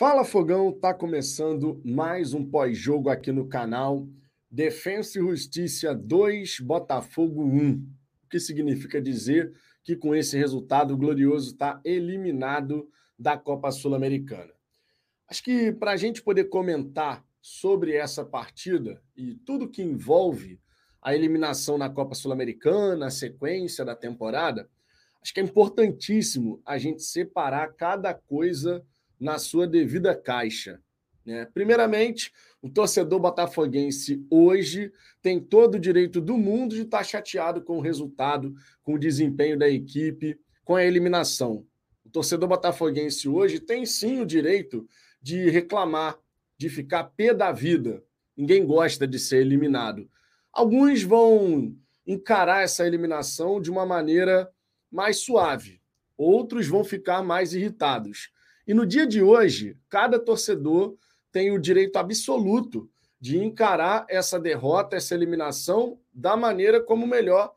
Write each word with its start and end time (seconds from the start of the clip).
Fala 0.00 0.24
Fogão, 0.24 0.72
tá 0.72 0.94
começando 0.94 1.78
mais 1.84 2.32
um 2.32 2.42
pós-jogo 2.42 3.10
aqui 3.10 3.30
no 3.30 3.46
canal. 3.46 4.08
Defensa 4.50 5.18
e 5.18 5.20
Justiça 5.20 5.94
2, 5.94 6.60
Botafogo 6.60 7.44
1. 7.44 7.72
O 8.24 8.28
que 8.30 8.40
significa 8.40 8.98
dizer 8.98 9.52
que 9.84 9.94
com 9.94 10.14
esse 10.14 10.38
resultado 10.38 10.94
o 10.94 10.96
Glorioso 10.96 11.50
está 11.50 11.78
eliminado 11.84 12.88
da 13.18 13.36
Copa 13.36 13.70
Sul-Americana. 13.70 14.54
Acho 15.28 15.42
que 15.42 15.70
para 15.70 15.90
a 15.90 15.96
gente 15.98 16.22
poder 16.22 16.44
comentar 16.44 17.22
sobre 17.38 17.92
essa 17.92 18.24
partida 18.24 19.02
e 19.14 19.34
tudo 19.34 19.68
que 19.68 19.82
envolve 19.82 20.58
a 21.02 21.14
eliminação 21.14 21.76
na 21.76 21.90
Copa 21.90 22.14
Sul-Americana, 22.14 23.08
a 23.08 23.10
sequência 23.10 23.84
da 23.84 23.94
temporada, 23.94 24.66
acho 25.20 25.34
que 25.34 25.40
é 25.40 25.42
importantíssimo 25.42 26.62
a 26.64 26.78
gente 26.78 27.02
separar 27.02 27.74
cada 27.74 28.14
coisa 28.14 28.82
na 29.20 29.38
sua 29.38 29.66
devida 29.66 30.14
caixa. 30.14 30.80
Né? 31.24 31.46
Primeiramente, 31.52 32.32
o 32.62 32.68
torcedor 32.68 33.20
botafoguense 33.20 34.24
hoje 34.30 34.92
tem 35.20 35.38
todo 35.38 35.74
o 35.74 35.78
direito 35.78 36.20
do 36.20 36.38
mundo 36.38 36.74
de 36.74 36.82
estar 36.82 37.04
chateado 37.04 37.62
com 37.62 37.78
o 37.78 37.80
resultado, 37.80 38.54
com 38.82 38.94
o 38.94 38.98
desempenho 38.98 39.58
da 39.58 39.68
equipe, 39.68 40.40
com 40.64 40.74
a 40.74 40.84
eliminação. 40.84 41.66
O 42.04 42.10
torcedor 42.10 42.48
botafoguense 42.48 43.28
hoje 43.28 43.60
tem 43.60 43.84
sim 43.84 44.20
o 44.20 44.26
direito 44.26 44.88
de 45.20 45.50
reclamar, 45.50 46.18
de 46.56 46.68
ficar 46.68 47.04
pé 47.04 47.34
da 47.34 47.52
vida. 47.52 48.02
Ninguém 48.36 48.64
gosta 48.64 49.06
de 49.06 49.18
ser 49.18 49.42
eliminado. 49.42 50.10
Alguns 50.52 51.02
vão 51.02 51.76
encarar 52.06 52.62
essa 52.62 52.86
eliminação 52.86 53.60
de 53.60 53.70
uma 53.70 53.86
maneira 53.86 54.50
mais 54.90 55.18
suave, 55.18 55.80
outros 56.16 56.66
vão 56.66 56.82
ficar 56.82 57.22
mais 57.22 57.54
irritados. 57.54 58.32
E 58.70 58.74
no 58.74 58.86
dia 58.86 59.04
de 59.04 59.20
hoje, 59.20 59.76
cada 59.88 60.16
torcedor 60.16 60.96
tem 61.32 61.50
o 61.50 61.58
direito 61.58 61.96
absoluto 61.96 62.88
de 63.20 63.36
encarar 63.36 64.06
essa 64.08 64.38
derrota, 64.38 64.94
essa 64.94 65.12
eliminação 65.12 65.98
da 66.14 66.36
maneira 66.36 66.80
como 66.80 67.04
melhor 67.04 67.52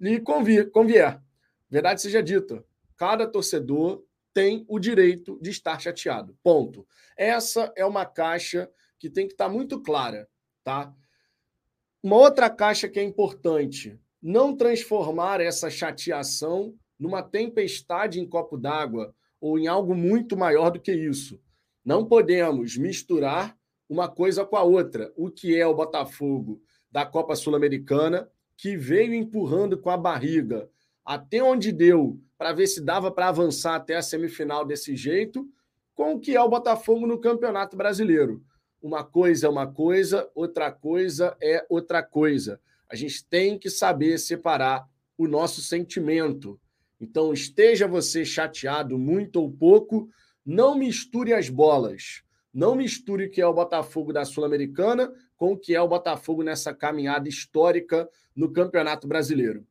lhe 0.00 0.18
convier. 0.18 1.20
Verdade 1.68 2.00
seja 2.00 2.22
dita, 2.22 2.64
cada 2.96 3.26
torcedor 3.26 4.06
tem 4.32 4.64
o 4.66 4.78
direito 4.78 5.38
de 5.42 5.50
estar 5.50 5.78
chateado. 5.78 6.34
Ponto. 6.42 6.88
Essa 7.14 7.70
é 7.76 7.84
uma 7.84 8.06
caixa 8.06 8.66
que 8.98 9.10
tem 9.10 9.26
que 9.26 9.34
estar 9.34 9.50
muito 9.50 9.82
clara, 9.82 10.26
tá? 10.64 10.94
Uma 12.02 12.16
outra 12.16 12.48
caixa 12.48 12.88
que 12.88 12.98
é 12.98 13.02
importante, 13.02 14.00
não 14.22 14.56
transformar 14.56 15.42
essa 15.42 15.68
chateação 15.68 16.74
numa 16.98 17.22
tempestade 17.22 18.18
em 18.18 18.26
copo 18.26 18.56
d'água 18.56 19.14
ou 19.44 19.58
em 19.58 19.66
algo 19.66 19.94
muito 19.94 20.38
maior 20.38 20.70
do 20.70 20.80
que 20.80 20.90
isso. 20.90 21.38
Não 21.84 22.06
podemos 22.06 22.78
misturar 22.78 23.54
uma 23.86 24.08
coisa 24.08 24.42
com 24.42 24.56
a 24.56 24.62
outra. 24.62 25.12
O 25.18 25.30
que 25.30 25.54
é 25.54 25.66
o 25.66 25.74
Botafogo 25.74 26.62
da 26.90 27.04
Copa 27.04 27.36
Sul-Americana, 27.36 28.26
que 28.56 28.74
veio 28.74 29.12
empurrando 29.12 29.76
com 29.76 29.90
a 29.90 29.98
barriga 29.98 30.70
até 31.04 31.42
onde 31.42 31.72
deu 31.72 32.18
para 32.38 32.54
ver 32.54 32.66
se 32.66 32.80
dava 32.80 33.10
para 33.10 33.28
avançar 33.28 33.74
até 33.74 33.96
a 33.96 34.02
semifinal 34.02 34.64
desse 34.64 34.96
jeito, 34.96 35.46
com 35.94 36.14
o 36.14 36.20
que 36.20 36.34
é 36.34 36.40
o 36.40 36.48
Botafogo 36.48 37.06
no 37.06 37.20
Campeonato 37.20 37.76
Brasileiro. 37.76 38.42
Uma 38.80 39.04
coisa 39.04 39.46
é 39.46 39.50
uma 39.50 39.70
coisa, 39.70 40.26
outra 40.34 40.72
coisa 40.72 41.36
é 41.38 41.66
outra 41.68 42.02
coisa. 42.02 42.58
A 42.88 42.96
gente 42.96 43.22
tem 43.28 43.58
que 43.58 43.68
saber 43.68 44.16
separar 44.16 44.88
o 45.18 45.28
nosso 45.28 45.60
sentimento 45.60 46.58
então, 47.00 47.32
esteja 47.32 47.86
você 47.86 48.24
chateado 48.24 48.98
muito 48.98 49.36
ou 49.36 49.50
pouco, 49.50 50.08
não 50.44 50.76
misture 50.76 51.32
as 51.32 51.48
bolas. 51.48 52.22
Não 52.52 52.74
misture 52.74 53.26
o 53.26 53.30
que 53.30 53.40
é 53.40 53.46
o 53.46 53.52
Botafogo 53.52 54.12
da 54.12 54.24
Sul-Americana 54.24 55.12
com 55.36 55.52
o 55.52 55.58
que 55.58 55.74
é 55.74 55.80
o 55.80 55.88
Botafogo 55.88 56.42
nessa 56.42 56.72
caminhada 56.72 57.28
histórica 57.28 58.08
no 58.34 58.52
Campeonato 58.52 59.08
Brasileiro. 59.08 59.66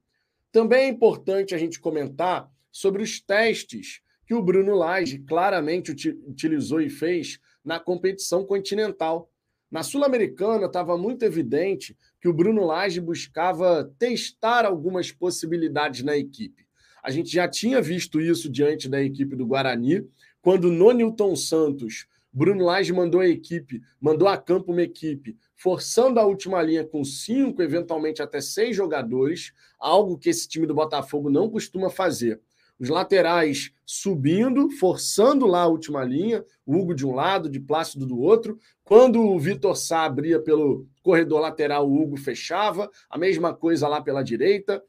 Também 0.52 0.86
é 0.86 0.88
importante 0.90 1.56
a 1.56 1.58
gente 1.58 1.80
comentar 1.80 2.52
sobre 2.70 3.02
os 3.02 3.22
testes 3.22 4.02
que 4.26 4.34
o 4.34 4.42
Bruno 4.42 4.76
Lage 4.76 5.20
claramente 5.20 5.92
utilizou 6.28 6.82
e 6.82 6.90
fez 6.90 7.40
na 7.64 7.80
competição 7.80 8.46
continental. 8.46 9.32
Na 9.72 9.82
Sul-Americana 9.82 10.66
estava 10.66 10.98
muito 10.98 11.24
evidente 11.24 11.98
que 12.20 12.28
o 12.28 12.34
Bruno 12.34 12.66
Lage 12.66 13.00
buscava 13.00 13.92
testar 13.98 14.66
algumas 14.66 15.12
possibilidades 15.12 16.04
na 16.04 16.18
equipe. 16.18 16.63
A 17.04 17.12
gente 17.12 17.30
já 17.30 17.48
tinha 17.48 17.82
visto 17.82 18.22
isso 18.22 18.50
diante 18.50 18.88
da 18.88 19.04
equipe 19.04 19.36
do 19.36 19.46
Guarani, 19.46 20.08
quando 20.42 20.72
no 20.72 20.92
Newton 20.92 21.36
Santos, 21.36 22.08
Bruno 22.32 22.66
Lage 22.66 22.92
mandou 22.92 23.22
a 23.22 23.28
equipe, 23.28 23.82
mandou 24.02 24.28
a 24.28 24.38
campo 24.38 24.72
uma 24.72 24.82
equipe, 24.82 25.38
forçando 25.56 26.20
a 26.20 26.26
última 26.26 26.62
linha 26.62 26.84
com 26.84 27.04
cinco, 27.04 27.62
eventualmente 27.62 28.22
até 28.22 28.42
seis 28.42 28.76
jogadores, 28.76 29.54
algo 29.78 30.18
que 30.18 30.30
esse 30.30 30.48
time 30.48 30.66
do 30.66 30.74
Botafogo 30.74 31.30
não 31.30 31.50
costuma 31.50 31.90
fazer. 31.90 32.42
Os 32.80 32.90
laterais 32.90 33.72
subindo, 33.86 34.70
forçando 34.72 35.46
lá 35.46 35.62
a 35.62 35.68
última 35.68 36.04
linha, 36.04 36.44
Hugo 36.66 36.96
de 36.96 37.06
um 37.06 37.14
lado, 37.14 37.48
de 37.48 37.60
Plácido 37.60 38.06
do 38.06 38.20
outro. 38.20 38.58
Quando 38.84 39.22
o 39.22 39.40
Vitor 39.40 39.76
Sá 39.76 40.06
abria 40.06 40.40
pelo 40.40 40.88
corredor 41.04 41.40
lateral, 41.40 41.88
o 41.88 42.02
Hugo 42.02 42.18
fechava. 42.18 42.90
A 43.10 43.18
mesma 43.18 43.54
coisa 43.54 43.88
lá 43.88 44.02
pela 44.02 44.24
direita. 44.24 44.84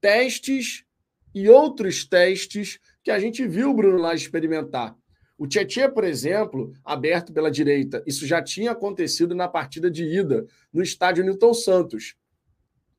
Testes 0.00 0.84
e 1.34 1.48
outros 1.48 2.04
testes 2.04 2.78
que 3.02 3.10
a 3.10 3.18
gente 3.18 3.46
viu 3.46 3.70
o 3.70 3.74
Bruno 3.74 3.98
Lage 3.98 4.24
experimentar. 4.24 4.96
O 5.36 5.46
Tietchan, 5.46 5.90
por 5.90 6.04
exemplo, 6.04 6.72
aberto 6.84 7.32
pela 7.32 7.50
direita, 7.50 8.02
isso 8.06 8.26
já 8.26 8.42
tinha 8.42 8.70
acontecido 8.70 9.34
na 9.34 9.48
partida 9.48 9.90
de 9.90 10.04
ida 10.04 10.46
no 10.72 10.82
estádio 10.82 11.24
Newton 11.24 11.54
Santos. 11.54 12.14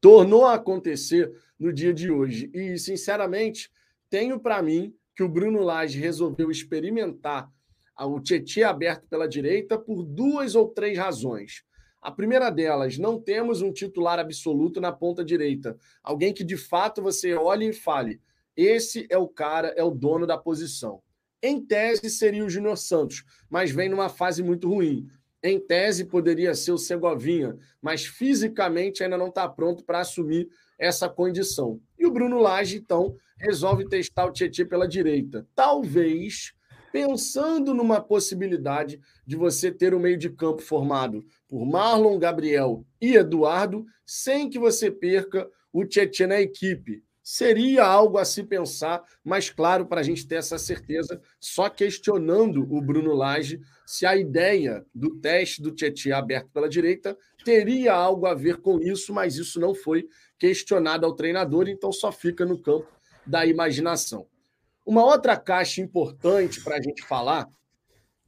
Tornou 0.01 0.45
a 0.45 0.55
acontecer 0.55 1.31
no 1.57 1.72
dia 1.72 1.93
de 1.93 2.11
hoje. 2.11 2.51
E, 2.53 2.77
sinceramente, 2.77 3.72
tenho 4.09 4.39
para 4.39 4.61
mim 4.61 4.93
que 5.16 5.23
o 5.23 5.29
Bruno 5.29 5.61
Lage 5.61 5.99
resolveu 5.99 6.51
experimentar 6.51 7.49
o 7.97 8.19
Tietchan 8.19 8.67
aberto 8.67 9.07
pela 9.07 9.27
direita 9.27 9.77
por 9.77 10.03
duas 10.03 10.55
ou 10.55 10.67
três 10.67 10.97
razões. 10.97 11.63
A 12.03 12.12
primeira 12.12 12.50
delas, 12.50 12.97
não 12.97 13.18
temos 13.18 13.62
um 13.62 13.72
titular 13.72 14.19
absoluto 14.19 14.81
na 14.81 14.91
ponta 14.91 15.24
direita. 15.24 15.78
Alguém 16.03 16.34
que 16.34 16.44
de 16.44 16.58
fato 16.58 17.02
você 17.02 17.34
olhe 17.34 17.69
e 17.69 17.74
fale: 17.74 18.19
esse 18.58 19.08
é 19.09 19.18
o 19.18 19.25
cara, 19.25 19.69
é 19.78 19.84
o 19.86 19.90
dono 19.90 20.28
da 20.28 20.38
posição. 20.38 21.02
Em 21.41 21.66
tese 21.66 22.09
seria 22.09 22.44
o 22.44 22.50
Júnior 22.50 22.78
Santos, 22.78 23.24
mas 23.50 23.72
vem 23.72 23.88
numa 23.88 24.09
fase 24.09 24.44
muito 24.44 24.68
ruim. 24.68 25.08
Em 25.41 25.58
tese 25.58 26.03
poderia 26.03 26.53
ser 26.53 26.74
o 26.74 26.78
Segovinha, 26.78 27.58
mas 27.81 28.06
fisicamente 28.06 29.02
ainda 29.02 29.18
não 29.18 29.28
está 29.28 29.47
pronto 29.47 29.85
para 29.85 30.02
assumir 30.02 30.50
essa 30.78 31.08
condição. 31.08 31.80
E 31.97 32.06
o 32.06 32.12
Bruno 32.12 32.38
Lage, 32.38 32.78
então, 32.78 33.16
resolve 33.38 33.88
testar 33.88 34.25
o 34.25 34.31
Tietchan 34.31 34.68
pela 34.68 34.88
direita. 34.88 35.47
Talvez 35.56 36.53
pensando 36.93 37.73
numa 37.73 37.99
possibilidade 37.99 39.01
de 39.25 39.35
você 39.35 39.71
ter 39.71 39.95
um 39.95 39.99
meio 39.99 40.15
de 40.15 40.29
campo 40.29 40.61
formado 40.61 41.25
por 41.47 41.65
Marlon, 41.65 42.19
Gabriel 42.19 42.85
e 43.01 43.15
Eduardo, 43.15 43.83
sem 44.05 44.47
que 44.47 44.59
você 44.59 44.91
perca 44.91 45.49
o 45.73 45.83
Tietchan 45.83 46.27
na 46.27 46.39
equipe. 46.39 47.03
Seria 47.23 47.83
algo 47.83 48.19
a 48.19 48.25
se 48.25 48.43
pensar, 48.43 49.01
mas 49.23 49.49
claro, 49.49 49.87
para 49.87 50.01
a 50.01 50.03
gente 50.03 50.27
ter 50.27 50.35
essa 50.35 50.59
certeza, 50.59 51.19
só 51.39 51.67
questionando 51.67 52.61
o 52.71 52.79
Bruno 52.79 53.15
Lage 53.15 53.59
se 53.87 54.05
a 54.05 54.15
ideia 54.15 54.85
do 54.93 55.19
teste 55.19 55.63
do 55.63 55.71
Tietchan 55.71 56.15
aberto 56.15 56.51
pela 56.51 56.69
direita 56.69 57.17
teria 57.43 57.93
algo 57.93 58.27
a 58.27 58.35
ver 58.35 58.57
com 58.57 58.79
isso, 58.79 59.11
mas 59.11 59.35
isso 59.35 59.59
não 59.59 59.73
foi 59.73 60.07
questionado 60.37 61.07
ao 61.07 61.15
treinador, 61.15 61.67
então 61.67 61.91
só 61.91 62.11
fica 62.11 62.45
no 62.45 62.61
campo 62.61 62.87
da 63.25 63.47
imaginação. 63.47 64.27
Uma 64.85 65.03
outra 65.03 65.38
caixa 65.38 65.81
importante 65.81 66.61
para 66.61 66.75
a 66.75 66.81
gente 66.81 67.03
falar 67.03 67.47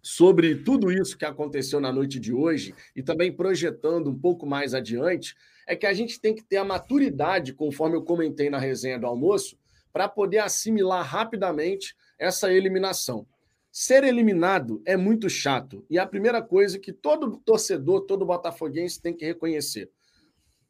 sobre 0.02 0.56
tudo 0.56 0.92
isso 0.92 1.18
que 1.18 1.26
aconteceu 1.26 1.80
na 1.80 1.92
noite 1.92 2.20
de 2.20 2.32
hoje 2.32 2.74
e 2.96 3.04
também 3.04 3.36
projetando 3.36 4.10
um 4.10 4.18
pouco 4.18 4.46
mais 4.46 4.74
adiante 4.74 5.36
é 5.68 5.76
que 5.76 5.86
a 5.86 5.94
gente 5.94 6.20
tem 6.22 6.34
que 6.34 6.44
ter 6.44 6.58
a 6.58 6.64
maturidade, 6.64 7.54
conforme 7.54 7.98
eu 7.98 8.04
comentei 8.04 8.50
na 8.50 8.60
resenha 8.60 9.00
do 9.00 9.08
almoço, 9.08 9.58
para 9.92 10.08
poder 10.08 10.38
assimilar 10.38 11.04
rapidamente 11.04 11.96
essa 12.20 12.52
eliminação. 12.54 13.26
Ser 13.72 14.04
eliminado 14.04 14.82
é 14.86 14.96
muito 14.96 15.30
chato 15.30 15.86
e 15.90 15.98
é 15.98 16.02
a 16.02 16.08
primeira 16.08 16.42
coisa 16.42 16.80
que 16.80 16.94
todo 16.94 17.38
torcedor, 17.38 18.02
todo 18.02 18.26
botafoguense 18.26 19.02
tem 19.02 19.14
que 19.14 19.26
reconhecer. 19.26 19.90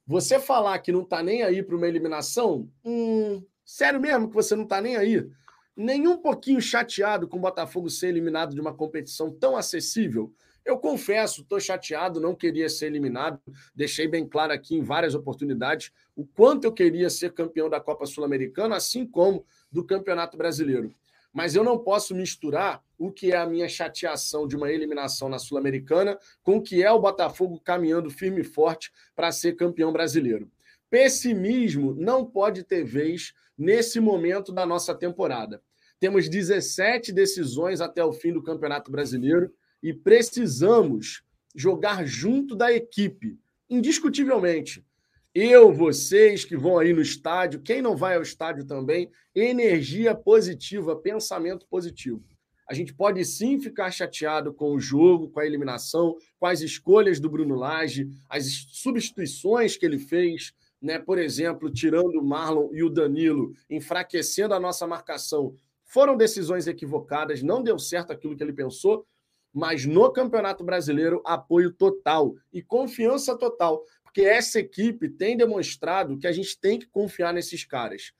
Você 0.07 0.39
falar 0.39 0.79
que 0.79 0.91
não 0.91 1.01
está 1.01 1.21
nem 1.21 1.43
aí 1.43 1.61
para 1.61 1.75
uma 1.75 1.87
eliminação, 1.87 2.69
hum, 2.83 3.43
sério 3.63 3.99
mesmo 3.99 4.29
que 4.29 4.35
você 4.35 4.55
não 4.55 4.63
está 4.63 4.81
nem 4.81 4.95
aí? 4.95 5.27
Nem 5.75 6.07
um 6.07 6.17
pouquinho 6.17 6.61
chateado 6.61 7.27
com 7.27 7.37
o 7.37 7.41
Botafogo 7.41 7.89
ser 7.89 8.07
eliminado 8.07 8.53
de 8.53 8.61
uma 8.61 8.73
competição 8.73 9.31
tão 9.31 9.57
acessível? 9.57 10.33
Eu 10.65 10.79
confesso, 10.79 11.41
estou 11.41 11.59
chateado, 11.59 12.19
não 12.19 12.33
queria 12.33 12.67
ser 12.67 12.87
eliminado. 12.87 13.39
Deixei 13.75 14.07
bem 14.07 14.27
claro 14.27 14.51
aqui 14.51 14.75
em 14.75 14.81
várias 14.81 15.13
oportunidades 15.13 15.91
o 16.15 16.25
quanto 16.25 16.63
eu 16.63 16.71
queria 16.71 17.07
ser 17.09 17.33
campeão 17.33 17.69
da 17.69 17.79
Copa 17.79 18.07
Sul-Americana, 18.07 18.75
assim 18.75 19.05
como 19.05 19.45
do 19.71 19.83
Campeonato 19.83 20.35
Brasileiro. 20.35 20.91
Mas 21.31 21.53
eu 21.53 21.63
não 21.63 21.77
posso 21.77 22.15
misturar 22.15 22.81
o 22.97 23.11
que 23.11 23.31
é 23.31 23.37
a 23.37 23.45
minha 23.45 23.69
chateação 23.69 24.47
de 24.47 24.55
uma 24.55 24.71
eliminação 24.71 25.29
na 25.29 25.37
Sul-Americana 25.37 26.17
com 26.41 26.57
o 26.57 26.61
que 26.61 26.81
é 26.81 26.89
o 26.89 26.99
Botafogo 26.99 27.59
caminhando 27.59 28.09
firme 28.09 28.41
e 28.41 28.45
forte 28.45 28.91
para 29.13 29.31
ser 29.31 29.53
campeão 29.53 29.91
brasileiro. 29.91 30.49
Pessimismo 30.89 31.93
não 31.93 32.25
pode 32.25 32.63
ter 32.63 32.83
vez 32.83 33.33
nesse 33.57 33.99
momento 33.99 34.51
da 34.51 34.65
nossa 34.65 34.95
temporada. 34.95 35.61
Temos 35.99 36.29
17 36.29 37.11
decisões 37.11 37.81
até 37.81 38.03
o 38.03 38.13
fim 38.13 38.33
do 38.33 38.43
Campeonato 38.43 38.91
Brasileiro 38.91 39.51
e 39.81 39.93
precisamos 39.93 41.23
jogar 41.55 42.05
junto 42.05 42.55
da 42.55 42.71
equipe, 42.71 43.39
indiscutivelmente. 43.69 44.85
Eu, 45.33 45.73
vocês 45.73 46.45
que 46.45 46.55
vão 46.55 46.79
aí 46.79 46.93
no 46.93 47.01
estádio, 47.01 47.61
quem 47.61 47.81
não 47.81 47.95
vai 47.95 48.15
ao 48.15 48.21
estádio 48.21 48.65
também, 48.65 49.09
energia 49.33 50.15
positiva, 50.15 50.95
pensamento 50.95 51.67
positivo. 51.67 52.23
A 52.67 52.73
gente 52.73 52.93
pode 52.93 53.23
sim 53.25 53.59
ficar 53.59 53.91
chateado 53.91 54.53
com 54.53 54.73
o 54.73 54.79
jogo, 54.79 55.29
com 55.29 55.39
a 55.39 55.45
eliminação, 55.45 56.15
com 56.39 56.47
as 56.47 56.61
escolhas 56.61 57.19
do 57.19 57.29
Bruno 57.29 57.53
Lage, 57.53 58.09
as 58.29 58.45
substituições 58.69 59.77
que 59.77 59.85
ele 59.85 59.99
fez, 59.99 60.53
né? 60.81 60.97
Por 60.97 61.19
exemplo, 61.19 61.71
tirando 61.71 62.19
o 62.19 62.23
Marlon 62.23 62.69
e 62.73 62.83
o 62.83 62.89
Danilo, 62.89 63.53
enfraquecendo 63.69 64.53
a 64.53 64.59
nossa 64.59 64.87
marcação. 64.87 65.55
Foram 65.95 66.17
decisões 66.17 66.67
equivocadas, 66.67 67.41
não 67.41 67.63
deu 67.63 67.79
certo 67.79 68.11
aquilo 68.11 68.35
que 68.35 68.43
ele 68.43 68.51
pensou, 68.51 69.07
mas 69.53 69.85
no 69.85 70.11
Campeonato 70.11 70.61
Brasileiro, 70.61 71.21
apoio 71.25 71.71
total 71.71 72.35
e 72.51 72.61
confiança 72.61 73.33
total, 73.37 73.81
porque 74.03 74.19
essa 74.19 74.59
equipe 74.59 75.07
tem 75.07 75.37
demonstrado 75.37 76.17
que 76.17 76.27
a 76.27 76.33
gente 76.33 76.59
tem 76.59 76.77
que 76.77 76.85
confiar 76.85 77.33
nesses 77.33 77.63
caras. 77.63 78.11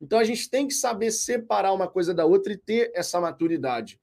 Então 0.00 0.16
a 0.16 0.22
gente 0.22 0.48
tem 0.48 0.68
que 0.68 0.74
saber 0.74 1.10
separar 1.10 1.72
uma 1.72 1.88
coisa 1.88 2.14
da 2.14 2.24
outra 2.24 2.52
e 2.52 2.56
ter 2.56 2.92
essa 2.94 3.20
maturidade. 3.20 4.00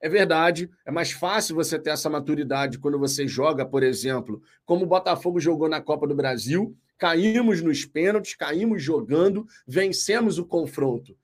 É 0.00 0.08
verdade, 0.08 0.68
é 0.84 0.90
mais 0.90 1.12
fácil 1.12 1.54
você 1.54 1.78
ter 1.78 1.90
essa 1.90 2.10
maturidade 2.10 2.80
quando 2.80 2.98
você 2.98 3.28
joga, 3.28 3.64
por 3.64 3.84
exemplo, 3.84 4.42
como 4.66 4.82
o 4.82 4.88
Botafogo 4.88 5.38
jogou 5.38 5.68
na 5.68 5.80
Copa 5.80 6.04
do 6.04 6.16
Brasil, 6.16 6.76
caímos 6.98 7.62
nos 7.62 7.84
pênaltis, 7.84 8.34
caímos 8.34 8.82
jogando, 8.82 9.46
vencemos 9.68 10.36
o 10.36 10.44
confronto. 10.44 11.16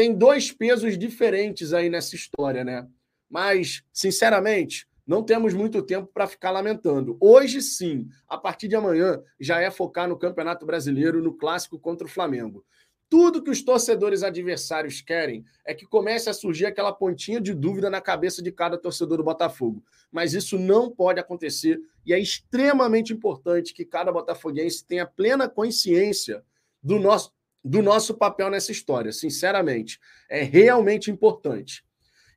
Tem 0.00 0.14
dois 0.14 0.50
pesos 0.50 0.96
diferentes 0.96 1.74
aí 1.74 1.90
nessa 1.90 2.16
história, 2.16 2.64
né? 2.64 2.88
Mas, 3.28 3.82
sinceramente, 3.92 4.88
não 5.06 5.22
temos 5.22 5.52
muito 5.52 5.82
tempo 5.82 6.08
para 6.10 6.26
ficar 6.26 6.50
lamentando. 6.50 7.18
Hoje, 7.20 7.60
sim, 7.60 8.08
a 8.26 8.38
partir 8.38 8.66
de 8.66 8.74
amanhã, 8.74 9.22
já 9.38 9.60
é 9.60 9.70
focar 9.70 10.08
no 10.08 10.18
Campeonato 10.18 10.64
Brasileiro, 10.64 11.22
no 11.22 11.36
clássico 11.36 11.78
contra 11.78 12.06
o 12.06 12.10
Flamengo. 12.10 12.64
Tudo 13.10 13.42
que 13.42 13.50
os 13.50 13.60
torcedores 13.62 14.22
adversários 14.22 15.02
querem 15.02 15.44
é 15.66 15.74
que 15.74 15.84
comece 15.84 16.30
a 16.30 16.32
surgir 16.32 16.64
aquela 16.64 16.94
pontinha 16.94 17.38
de 17.38 17.52
dúvida 17.52 17.90
na 17.90 18.00
cabeça 18.00 18.42
de 18.42 18.50
cada 18.50 18.78
torcedor 18.78 19.18
do 19.18 19.24
Botafogo. 19.24 19.84
Mas 20.10 20.32
isso 20.32 20.58
não 20.58 20.90
pode 20.90 21.20
acontecer 21.20 21.78
e 22.06 22.14
é 22.14 22.18
extremamente 22.18 23.12
importante 23.12 23.74
que 23.74 23.84
cada 23.84 24.10
botafoguense 24.10 24.82
tenha 24.82 25.04
plena 25.04 25.46
consciência 25.46 26.42
do 26.82 26.98
nosso, 26.98 27.34
do 27.64 27.82
nosso 27.82 28.14
papel 28.14 28.50
nessa 28.50 28.72
história. 28.72 29.12
Sinceramente, 29.12 29.98
é 30.28 30.42
realmente 30.42 31.10
importante. 31.10 31.84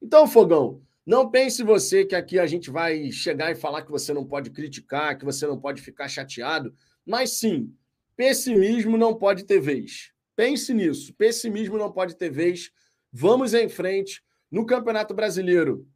Então, 0.01 0.27
Fogão, 0.27 0.81
não 1.05 1.29
pense 1.29 1.63
você 1.63 2.05
que 2.05 2.15
aqui 2.15 2.39
a 2.39 2.45
gente 2.45 2.69
vai 2.69 3.11
chegar 3.11 3.51
e 3.51 3.55
falar 3.55 3.81
que 3.81 3.91
você 3.91 4.13
não 4.13 4.25
pode 4.25 4.49
criticar, 4.49 5.17
que 5.17 5.25
você 5.25 5.45
não 5.45 5.59
pode 5.59 5.81
ficar 5.81 6.07
chateado, 6.07 6.73
mas 7.05 7.31
sim, 7.31 7.73
pessimismo 8.15 8.97
não 8.97 9.13
pode 9.13 9.43
ter 9.43 9.59
vez. 9.59 10.11
Pense 10.35 10.73
nisso. 10.73 11.13
Pessimismo 11.13 11.77
não 11.77 11.91
pode 11.91 12.15
ter 12.15 12.29
vez. 12.29 12.71
Vamos 13.11 13.53
em 13.53 13.69
frente. 13.69 14.23
No 14.49 14.65
Campeonato 14.65 15.13
Brasileiro, 15.13 15.87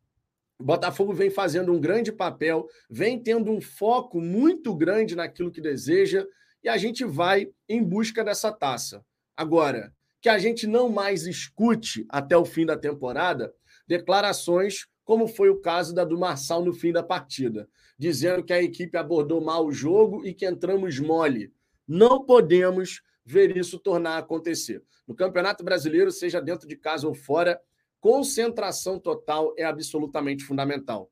o 0.59 0.63
Botafogo 0.63 1.13
vem 1.13 1.29
fazendo 1.29 1.71
um 1.71 1.79
grande 1.79 2.11
papel, 2.11 2.67
vem 2.89 3.21
tendo 3.21 3.51
um 3.51 3.61
foco 3.61 4.19
muito 4.19 4.75
grande 4.75 5.15
naquilo 5.15 5.51
que 5.51 5.61
deseja 5.61 6.25
e 6.63 6.69
a 6.69 6.77
gente 6.77 7.05
vai 7.05 7.49
em 7.69 7.83
busca 7.83 8.23
dessa 8.23 8.51
taça. 8.51 9.05
Agora, 9.37 9.93
que 10.19 10.27
a 10.27 10.39
gente 10.39 10.65
não 10.65 10.89
mais 10.89 11.27
escute 11.27 12.05
até 12.09 12.35
o 12.35 12.43
fim 12.43 12.65
da 12.65 12.75
temporada 12.75 13.53
declarações 13.87 14.87
como 15.07 15.25
foi 15.25 15.49
o 15.49 15.61
caso 15.61 15.95
da 15.95 16.03
do 16.03 16.17
Marçal 16.17 16.65
no 16.65 16.73
fim 16.73 16.91
da 16.91 17.01
partida, 17.01 17.69
dizendo 17.97 18.43
que 18.43 18.51
a 18.51 18.61
equipe 18.61 18.97
abordou 18.97 19.39
mal 19.39 19.65
o 19.65 19.71
jogo 19.71 20.25
e 20.25 20.33
que 20.33 20.45
entramos 20.45 20.99
mole. 20.99 21.53
Não 21.87 22.25
podemos 22.25 23.01
ver 23.25 23.55
isso 23.55 23.79
tornar 23.79 24.15
a 24.15 24.17
acontecer. 24.17 24.83
No 25.07 25.15
Campeonato 25.15 25.63
Brasileiro, 25.63 26.11
seja 26.11 26.41
dentro 26.41 26.67
de 26.67 26.75
casa 26.75 27.07
ou 27.07 27.13
fora, 27.13 27.57
concentração 28.01 28.99
total 28.99 29.53
é 29.57 29.63
absolutamente 29.63 30.43
fundamental. 30.43 31.09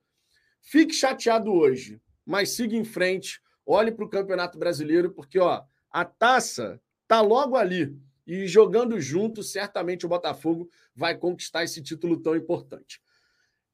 Fique 0.61 0.93
chateado 0.93 1.53
hoje, 1.53 2.01
mas 2.25 2.49
siga 2.49 2.75
em 2.75 2.83
frente, 2.83 3.39
olhe 3.65 3.93
para 3.93 4.03
o 4.03 4.09
Campeonato 4.09 4.59
Brasileiro, 4.59 5.11
porque 5.13 5.39
ó, 5.39 5.63
a 5.89 6.03
taça 6.03 6.81
tá 7.07 7.21
logo 7.21 7.55
ali. 7.55 7.97
E 8.25 8.47
jogando 8.47 8.99
junto, 8.99 9.43
certamente 9.43 10.05
o 10.05 10.09
Botafogo 10.09 10.69
vai 10.95 11.15
conquistar 11.17 11.63
esse 11.63 11.81
título 11.81 12.21
tão 12.21 12.35
importante. 12.35 13.01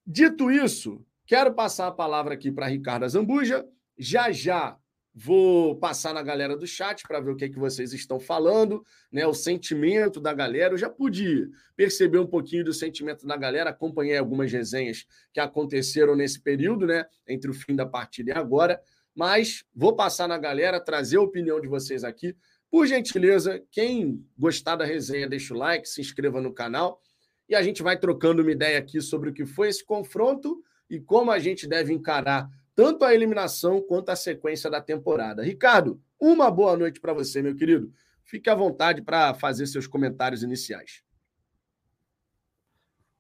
Dito 0.06 0.52
isso, 0.52 1.06
quero 1.26 1.54
passar 1.54 1.88
a 1.88 1.92
palavra 1.92 2.34
aqui 2.34 2.52
para 2.52 2.68
Ricardo 2.68 3.08
Zambuja. 3.08 3.66
Já 3.98 4.32
já 4.32 4.78
Vou 5.14 5.76
passar 5.76 6.14
na 6.14 6.24
galera 6.24 6.56
do 6.56 6.66
chat 6.66 7.04
para 7.06 7.20
ver 7.20 7.32
o 7.32 7.36
que, 7.36 7.44
é 7.44 7.50
que 7.50 7.60
vocês 7.60 7.92
estão 7.92 8.18
falando, 8.18 8.82
né? 9.12 9.28
O 9.28 9.34
sentimento 9.34 10.22
da 10.22 10.34
galera. 10.34 10.74
Eu 10.74 10.78
já 10.78 10.90
pude 10.90 11.50
perceber 11.76 12.20
um 12.20 12.26
pouquinho 12.26 12.64
do 12.64 12.74
sentimento 12.74 13.28
da 13.28 13.36
galera, 13.36 13.72
acompanhei 13.72 14.18
algumas 14.18 14.50
resenhas 14.50 15.06
que 15.34 15.40
aconteceram 15.42 16.16
nesse 16.16 16.40
período, 16.40 16.88
né? 16.88 17.06
Entre 17.28 17.52
o 17.52 17.54
fim 17.54 17.76
da 17.76 17.86
partida 17.86 18.32
e 18.32 18.34
agora. 18.34 18.82
Mas 19.14 19.66
vou 19.76 19.94
passar 19.94 20.30
na 20.30 20.38
galera, 20.38 20.80
trazer 20.80 21.18
a 21.18 21.22
opinião 21.22 21.60
de 21.60 21.68
vocês 21.68 22.06
aqui. 22.06 22.34
Por 22.72 22.88
gentileza, 22.88 23.62
quem 23.70 24.26
gostar 24.38 24.78
da 24.78 24.86
resenha, 24.86 25.28
deixa 25.28 25.54
o 25.54 25.58
like, 25.58 25.90
se 25.90 26.00
inscreva 26.00 26.40
no 26.40 26.54
canal 26.54 27.02
e 27.50 27.54
a 27.54 27.62
gente 27.62 27.84
vai 27.84 28.00
trocando 28.00 28.42
uma 28.42 28.52
ideia 28.52 28.80
aqui 28.80 29.02
sobre 29.02 29.30
o 29.30 29.34
que 29.34 29.46
foi 29.46 29.68
esse 29.68 29.86
confronto 29.86 30.64
e 30.90 30.98
como 30.98 31.32
a 31.32 31.38
gente 31.38 31.68
deve 31.68 31.92
encarar 31.92 32.50
tanto 32.74 33.04
a 33.04 33.14
eliminação 33.14 33.82
quanto 33.82 34.08
a 34.08 34.16
sequência 34.16 34.70
da 34.70 34.80
temporada. 34.80 35.44
Ricardo, 35.44 36.02
uma 36.18 36.50
boa 36.50 36.78
noite 36.78 37.02
para 37.02 37.12
você, 37.12 37.42
meu 37.42 37.54
querido. 37.54 37.92
Fique 38.24 38.50
à 38.50 38.56
vontade 38.56 39.02
para 39.02 39.34
fazer 39.34 39.68
seus 39.68 39.86
comentários 39.86 40.42
iniciais. 40.42 41.04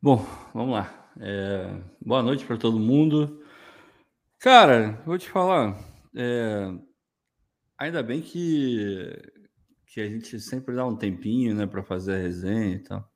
Bom, 0.01 0.25
vamos 0.53 0.75
lá. 0.75 1.11
É... 1.19 1.77
Boa 1.99 2.23
noite 2.23 2.45
para 2.45 2.55
todo 2.57 2.79
mundo. 2.79 3.43
Cara, 4.39 5.01
vou 5.05 5.17
te 5.17 5.29
falar. 5.29 5.77
É... 6.15 6.73
Ainda 7.77 8.01
bem 8.01 8.21
que 8.21 9.40
que 9.91 9.99
a 9.99 10.07
gente 10.07 10.39
sempre 10.39 10.73
dá 10.73 10.85
um 10.85 10.95
tempinho, 10.95 11.53
né, 11.53 11.67
para 11.67 11.83
fazer 11.83 12.15
a 12.15 12.17
resenha 12.17 12.75
e 12.75 12.79
tal. 12.79 13.11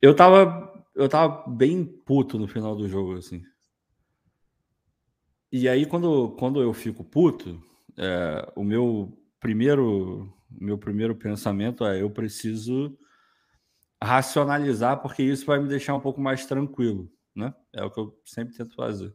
Eu 0.00 0.16
tava 0.16 0.72
eu 0.94 1.08
tava 1.08 1.50
bem 1.50 1.84
puto 1.84 2.38
no 2.38 2.48
final 2.48 2.74
do 2.74 2.88
jogo 2.88 3.16
assim. 3.16 3.42
E 5.52 5.68
aí, 5.68 5.86
quando, 5.86 6.30
quando 6.38 6.62
eu 6.62 6.72
fico 6.72 7.04
puto, 7.04 7.62
é, 7.96 8.52
o 8.56 8.64
meu 8.64 9.16
primeiro, 9.38 10.32
meu 10.50 10.78
primeiro 10.78 11.14
pensamento 11.14 11.84
é 11.84 12.00
eu 12.00 12.10
preciso 12.10 12.96
racionalizar, 14.02 15.00
porque 15.00 15.22
isso 15.22 15.46
vai 15.46 15.60
me 15.60 15.68
deixar 15.68 15.94
um 15.94 16.00
pouco 16.00 16.20
mais 16.20 16.46
tranquilo, 16.46 17.10
né? 17.34 17.54
É 17.72 17.84
o 17.84 17.90
que 17.90 18.00
eu 18.00 18.18
sempre 18.24 18.56
tento 18.56 18.74
fazer. 18.74 19.14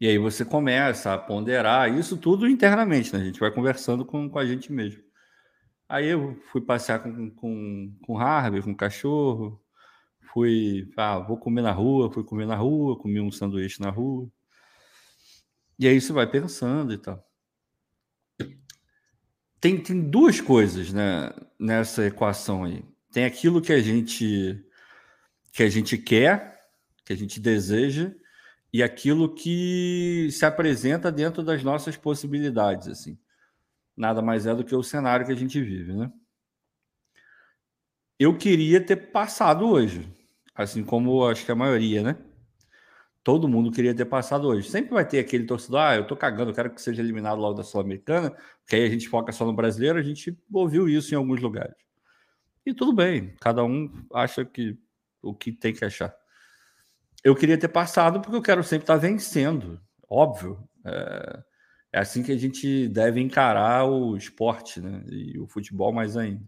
E 0.00 0.08
aí 0.08 0.18
você 0.18 0.44
começa 0.44 1.12
a 1.12 1.18
ponderar 1.18 1.92
isso 1.92 2.16
tudo 2.16 2.48
internamente, 2.48 3.12
né? 3.12 3.20
A 3.20 3.24
gente 3.24 3.40
vai 3.40 3.50
conversando 3.50 4.04
com, 4.04 4.28
com 4.30 4.38
a 4.38 4.46
gente 4.46 4.72
mesmo. 4.72 5.02
Aí 5.88 6.08
eu 6.08 6.40
fui 6.50 6.60
passear 6.60 7.02
com, 7.02 7.30
com, 7.30 7.94
com 8.02 8.18
Harvey, 8.18 8.62
com 8.62 8.70
o 8.70 8.76
cachorro, 8.76 9.60
Fui, 10.32 10.88
ah, 10.96 11.18
vou 11.18 11.36
comer 11.36 11.62
na 11.62 11.72
rua, 11.72 12.12
fui 12.12 12.22
comer 12.22 12.46
na 12.46 12.54
rua, 12.54 12.96
comi 12.96 13.20
um 13.20 13.32
sanduíche 13.32 13.80
na 13.80 13.90
rua. 13.90 14.30
E 15.78 15.88
aí 15.88 16.00
você 16.00 16.12
vai 16.12 16.30
pensando 16.30 16.92
e 16.92 16.98
tal. 16.98 17.24
Tem, 19.60 19.82
tem 19.82 20.00
duas 20.08 20.40
coisas 20.40 20.92
né, 20.92 21.32
nessa 21.58 22.06
equação 22.06 22.64
aí. 22.64 22.84
Tem 23.12 23.24
aquilo 23.24 23.60
que 23.60 23.72
a 23.72 23.80
gente 23.80 24.64
que 25.52 25.64
a 25.64 25.68
gente 25.68 25.98
quer, 25.98 26.60
que 27.04 27.12
a 27.12 27.16
gente 27.16 27.40
deseja, 27.40 28.14
e 28.72 28.82
aquilo 28.82 29.34
que 29.34 30.28
se 30.30 30.44
apresenta 30.44 31.10
dentro 31.10 31.42
das 31.42 31.62
nossas 31.62 31.96
possibilidades, 31.96 32.88
assim. 32.88 33.18
Nada 33.96 34.22
mais 34.22 34.46
é 34.46 34.54
do 34.54 34.64
que 34.64 34.74
o 34.74 34.82
cenário 34.82 35.26
que 35.26 35.32
a 35.32 35.36
gente 35.36 35.60
vive, 35.60 35.92
né? 35.92 36.10
Eu 38.18 38.36
queria 38.36 38.80
ter 38.84 38.96
passado 38.96 39.66
hoje. 39.66 40.08
Assim 40.54 40.84
como 40.84 41.26
acho 41.26 41.44
que 41.44 41.52
a 41.52 41.56
maioria, 41.56 42.02
né? 42.02 42.16
Todo 43.22 43.48
mundo 43.48 43.70
queria 43.70 43.94
ter 43.94 44.04
passado 44.04 44.46
hoje. 44.48 44.68
Sempre 44.70 44.92
vai 44.92 45.06
ter 45.06 45.18
aquele 45.18 45.44
torcedor, 45.44 45.80
ah, 45.80 45.96
eu 45.96 46.06
tô 46.06 46.16
cagando, 46.16 46.50
eu 46.50 46.54
quero 46.54 46.70
que 46.70 46.80
seja 46.80 47.02
eliminado 47.02 47.38
logo 47.38 47.54
da 47.54 47.62
Sul-Americana, 47.62 48.30
porque 48.60 48.76
aí 48.76 48.84
a 48.84 48.88
gente 48.88 49.08
foca 49.08 49.32
só 49.32 49.44
no 49.44 49.52
brasileiro, 49.54 49.98
a 49.98 50.02
gente 50.02 50.38
ouviu 50.52 50.88
isso 50.88 51.14
em 51.14 51.16
alguns 51.16 51.40
lugares. 51.40 51.76
E 52.64 52.74
tudo 52.74 52.92
bem, 52.92 53.34
cada 53.40 53.64
um 53.64 53.90
acha 54.12 54.44
que 54.44 54.78
o 55.22 55.34
que 55.34 55.52
tem 55.52 55.72
que 55.72 55.84
achar. 55.84 56.14
Eu 57.22 57.34
queria 57.36 57.58
ter 57.58 57.68
passado 57.68 58.20
porque 58.20 58.36
eu 58.36 58.42
quero 58.42 58.62
sempre 58.64 58.84
estar 58.84 58.96
vencendo, 58.96 59.80
óbvio. 60.08 60.66
É, 60.84 61.42
é 61.92 61.98
assim 62.00 62.22
que 62.22 62.32
a 62.32 62.38
gente 62.38 62.88
deve 62.88 63.20
encarar 63.20 63.84
o 63.84 64.16
esporte, 64.16 64.80
né? 64.80 65.04
E 65.08 65.38
o 65.38 65.46
futebol 65.46 65.92
mais 65.92 66.16
ainda. 66.16 66.42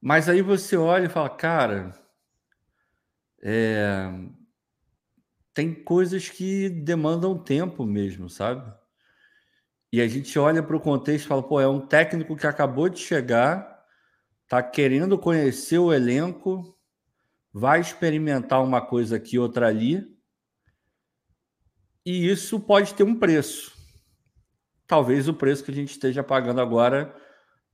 Mas 0.00 0.28
aí 0.28 0.42
você 0.42 0.76
olha 0.76 1.06
e 1.06 1.08
fala, 1.08 1.30
cara, 1.30 1.94
é... 3.40 4.12
tem 5.54 5.72
coisas 5.72 6.28
que 6.28 6.68
demandam 6.68 7.38
tempo 7.38 7.86
mesmo, 7.86 8.28
sabe? 8.28 8.72
E 9.92 10.00
a 10.00 10.08
gente 10.08 10.38
olha 10.38 10.62
para 10.62 10.76
o 10.76 10.80
contexto 10.80 11.26
e 11.26 11.28
fala, 11.28 11.42
pô, 11.42 11.60
é 11.60 11.68
um 11.68 11.86
técnico 11.86 12.36
que 12.36 12.46
acabou 12.46 12.88
de 12.88 12.98
chegar, 12.98 13.84
tá 14.48 14.62
querendo 14.62 15.18
conhecer 15.18 15.78
o 15.78 15.92
elenco, 15.92 16.76
vai 17.52 17.80
experimentar 17.80 18.62
uma 18.62 18.80
coisa 18.80 19.16
aqui, 19.16 19.38
outra 19.38 19.68
ali, 19.68 20.06
e 22.04 22.28
isso 22.28 22.58
pode 22.58 22.94
ter 22.94 23.04
um 23.04 23.18
preço. 23.18 23.72
Talvez 24.86 25.28
o 25.28 25.34
preço 25.34 25.64
que 25.64 25.70
a 25.70 25.74
gente 25.74 25.90
esteja 25.90 26.22
pagando 26.22 26.60
agora 26.60 27.14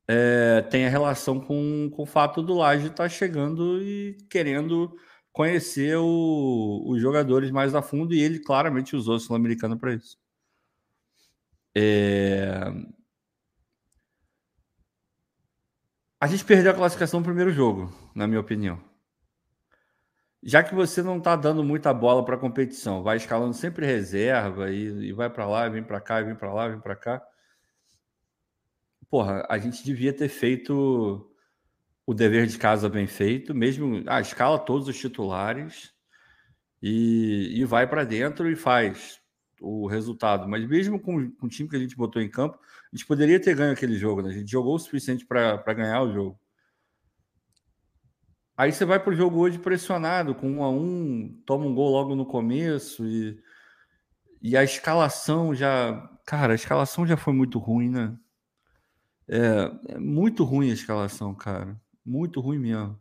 é, 0.06 0.62
tenha 0.70 0.88
relação 0.88 1.40
com, 1.40 1.90
com 1.90 2.02
o 2.02 2.06
fato 2.06 2.42
do 2.42 2.54
Laje 2.54 2.87
estar 2.87 3.04
tá 3.04 3.08
chegando 3.08 3.82
e 3.82 4.16
querendo 4.30 4.94
conhecer 5.32 5.97
o, 5.97 6.85
os 6.88 7.00
jogadores 7.00 7.50
mais 7.50 7.75
a 7.75 7.82
fundo, 7.82 8.12
e 8.14 8.20
ele 8.20 8.40
claramente 8.40 8.97
usou 8.97 9.16
o 9.16 9.20
Sul-Americano 9.20 9.78
para 9.78 9.94
isso. 9.94 10.18
É... 11.76 12.73
A 16.20 16.26
gente 16.26 16.44
perdeu 16.44 16.73
a 16.73 16.75
classificação 16.75 17.20
no 17.20 17.26
primeiro 17.26 17.52
jogo, 17.52 17.92
na 18.14 18.26
minha 18.26 18.40
opinião. 18.40 18.88
Já 20.42 20.62
que 20.62 20.75
você 20.75 21.02
não 21.02 21.18
está 21.18 21.35
dando 21.35 21.64
muita 21.64 21.92
bola 21.92 22.25
para 22.25 22.37
a 22.37 22.38
competição, 22.38 23.02
vai 23.02 23.16
escalando 23.16 23.54
sempre 23.54 23.85
reserva 23.85 24.71
e, 24.71 25.09
e 25.09 25.12
vai 25.12 25.28
para 25.28 25.47
lá, 25.47 25.68
vem 25.68 25.83
para 25.83 26.00
cá, 26.00 26.21
vem 26.21 26.35
para 26.35 26.52
lá, 26.52 26.68
vem 26.68 26.80
para 26.80 26.95
cá. 26.95 27.23
Porra, 29.11 29.47
a 29.49 29.59
gente 29.59 29.85
devia 29.85 30.12
ter 30.12 30.28
feito 30.28 31.28
o 32.07 32.14
dever 32.14 32.47
de 32.47 32.57
casa 32.59 32.88
bem 32.88 33.07
feito, 33.07 33.54
mesmo 33.54 34.02
ah, 34.07 34.21
escala 34.21 34.59
todos 34.59 34.88
os 34.88 34.99
titulares 34.99 35.92
e, 36.83 37.61
e 37.61 37.64
vai 37.64 37.87
para 37.87 38.04
dentro 38.04 38.50
e 38.50 38.57
faz 38.57 39.21
o 39.61 39.87
resultado. 39.87 40.49
Mas 40.49 40.66
mesmo 40.66 41.00
com, 41.00 41.30
com, 41.33 41.47
o 41.47 41.49
time 41.49 41.68
que 41.68 41.76
a 41.76 41.78
gente 41.78 41.97
botou 41.97 42.23
em 42.23 42.30
campo, 42.30 42.59
a 42.92 42.97
gente 42.97 43.07
poderia 43.07 43.40
ter 43.40 43.54
ganho 43.54 43.73
aquele 43.73 43.97
jogo. 43.97 44.23
Né? 44.23 44.30
A 44.30 44.33
gente 44.33 44.50
jogou 44.50 44.75
o 44.75 44.78
suficiente 44.78 45.26
para 45.26 45.75
ganhar 45.75 46.02
o 46.02 46.12
jogo. 46.12 46.40
Aí 48.59 48.73
você 48.73 48.85
vai 48.85 48.99
para 48.99 49.12
o 49.12 49.15
jogo 49.15 49.38
hoje 49.38 49.57
pressionado, 49.57 50.35
com 50.35 50.50
um 50.50 50.65
a 50.65 50.69
um, 50.69 51.41
toma 51.47 51.65
um 51.65 51.73
gol 51.73 51.93
logo 51.93 52.17
no 52.17 52.27
começo 52.27 53.07
e, 53.07 53.41
e 54.43 54.57
a 54.57 54.65
escalação 54.65 55.55
já. 55.55 56.11
Cara, 56.27 56.55
a 56.55 56.57
escalação 56.57 57.07
já 57.07 57.17
foi 57.17 57.33
muito 57.33 57.61
ruim, 57.61 57.88
né? 57.88 58.19
É, 59.29 59.95
é 59.95 59.99
muito 59.99 60.43
ruim 60.43 60.71
a 60.71 60.75
escalação, 60.75 61.33
cara. 61.37 61.81
Muito 62.05 62.41
ruim 62.41 62.59
mesmo. 62.59 63.00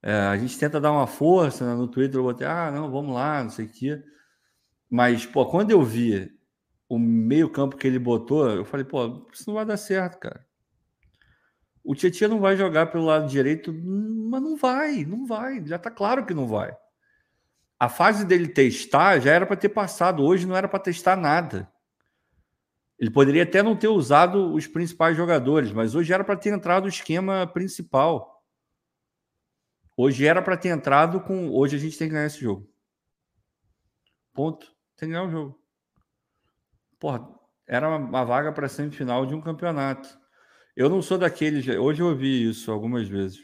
É, 0.00 0.12
a 0.12 0.36
gente 0.36 0.56
tenta 0.56 0.80
dar 0.80 0.92
uma 0.92 1.06
força 1.08 1.66
né? 1.66 1.74
no 1.74 1.88
Twitter, 1.88 2.20
eu 2.20 2.22
botei, 2.22 2.46
ah, 2.46 2.70
não, 2.70 2.92
vamos 2.92 3.12
lá, 3.12 3.42
não 3.42 3.50
sei 3.50 3.66
o 3.66 3.68
quê. 3.68 4.00
Mas, 4.88 5.26
pô, 5.26 5.46
quando 5.46 5.72
eu 5.72 5.82
vi 5.82 6.32
o 6.88 6.96
meio-campo 6.96 7.76
que 7.76 7.88
ele 7.88 7.98
botou, 7.98 8.48
eu 8.50 8.64
falei, 8.64 8.86
pô, 8.86 9.26
isso 9.32 9.44
não 9.48 9.54
vai 9.54 9.66
dar 9.66 9.76
certo, 9.76 10.20
cara. 10.20 10.46
O 11.90 11.94
Tietchan 11.96 12.28
não 12.28 12.38
vai 12.38 12.56
jogar 12.56 12.86
pelo 12.86 13.06
lado 13.06 13.28
direito, 13.28 13.72
mas 13.72 14.40
não 14.40 14.56
vai, 14.56 15.04
não 15.04 15.26
vai, 15.26 15.60
já 15.66 15.76
tá 15.76 15.90
claro 15.90 16.24
que 16.24 16.32
não 16.32 16.46
vai. 16.46 16.72
A 17.76 17.88
fase 17.88 18.24
dele 18.24 18.46
testar 18.46 19.18
já 19.18 19.32
era 19.32 19.44
para 19.44 19.56
ter 19.56 19.70
passado, 19.70 20.22
hoje 20.22 20.46
não 20.46 20.54
era 20.54 20.68
para 20.68 20.78
testar 20.78 21.16
nada. 21.16 21.68
Ele 22.96 23.10
poderia 23.10 23.42
até 23.42 23.60
não 23.60 23.74
ter 23.74 23.88
usado 23.88 24.54
os 24.54 24.68
principais 24.68 25.16
jogadores, 25.16 25.72
mas 25.72 25.96
hoje 25.96 26.12
era 26.12 26.22
para 26.22 26.36
ter 26.36 26.50
entrado 26.50 26.84
o 26.84 26.88
esquema 26.88 27.44
principal. 27.48 28.40
Hoje 29.96 30.24
era 30.24 30.40
para 30.40 30.56
ter 30.56 30.68
entrado 30.68 31.20
com. 31.20 31.50
Hoje 31.50 31.74
a 31.74 31.80
gente 31.80 31.98
tem 31.98 32.06
que 32.06 32.14
ganhar 32.14 32.26
esse 32.26 32.40
jogo. 32.40 32.72
Ponto. 34.32 34.64
Tem 34.96 35.08
que 35.08 35.12
ganhar 35.12 35.26
o 35.26 35.30
jogo. 35.30 35.60
Porra, 37.00 37.28
era 37.66 37.88
uma 37.88 38.24
vaga 38.24 38.52
para 38.52 38.68
semifinal 38.68 39.26
de 39.26 39.34
um 39.34 39.40
campeonato. 39.40 40.19
Eu 40.76 40.88
não 40.88 41.02
sou 41.02 41.18
daqueles. 41.18 41.66
Hoje 41.68 42.02
eu 42.02 42.08
ouvi 42.08 42.48
isso 42.48 42.70
algumas 42.70 43.08
vezes. 43.08 43.38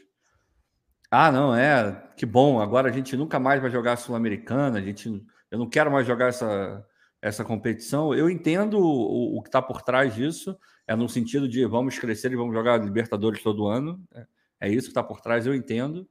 Ah, 1.11 1.30
não, 1.30 1.54
é. 1.54 2.11
Que 2.16 2.26
bom. 2.26 2.61
Agora 2.61 2.88
a 2.88 2.92
gente 2.92 3.16
nunca 3.16 3.38
mais 3.38 3.61
vai 3.61 3.71
jogar 3.71 3.97
Sul-Americana. 3.97 4.78
A 4.78 4.83
gente, 4.83 5.09
eu 5.50 5.59
não 5.59 5.68
quero 5.68 5.90
mais 5.90 6.06
jogar 6.06 6.28
essa, 6.28 6.85
essa 7.21 7.45
competição. 7.45 8.14
Eu 8.14 8.30
entendo 8.30 8.78
o, 8.78 9.38
o 9.38 9.42
que 9.42 9.49
está 9.49 9.61
por 9.62 9.83
trás 9.83 10.14
disso. 10.14 10.56
É 10.87 10.95
no 10.95 11.09
sentido 11.09 11.49
de 11.49 11.64
vamos 11.66 11.99
crescer 11.99 12.33
e 12.33 12.37
vamos 12.37 12.54
jogar 12.54 12.78
Libertadores 12.78 13.42
todo 13.42 13.66
ano. 13.66 14.02
É, 14.14 14.26
é 14.61 14.68
isso 14.68 14.87
que 14.87 14.90
está 14.90 15.02
por 15.02 15.21
trás, 15.21 15.47
eu 15.47 15.54
entendo. 15.54 16.09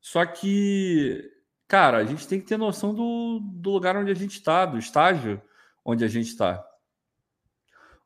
Só 0.00 0.24
que 0.24 1.34
Cara, 1.66 1.98
a 1.98 2.04
gente 2.04 2.28
tem 2.28 2.40
que 2.40 2.46
ter 2.46 2.56
noção 2.56 2.94
do, 2.94 3.40
do 3.40 3.70
lugar 3.70 3.96
onde 3.96 4.10
a 4.10 4.14
gente 4.14 4.32
está, 4.32 4.66
do 4.66 4.78
estágio 4.78 5.40
onde 5.84 6.04
a 6.04 6.08
gente 6.08 6.28
está. 6.28 6.64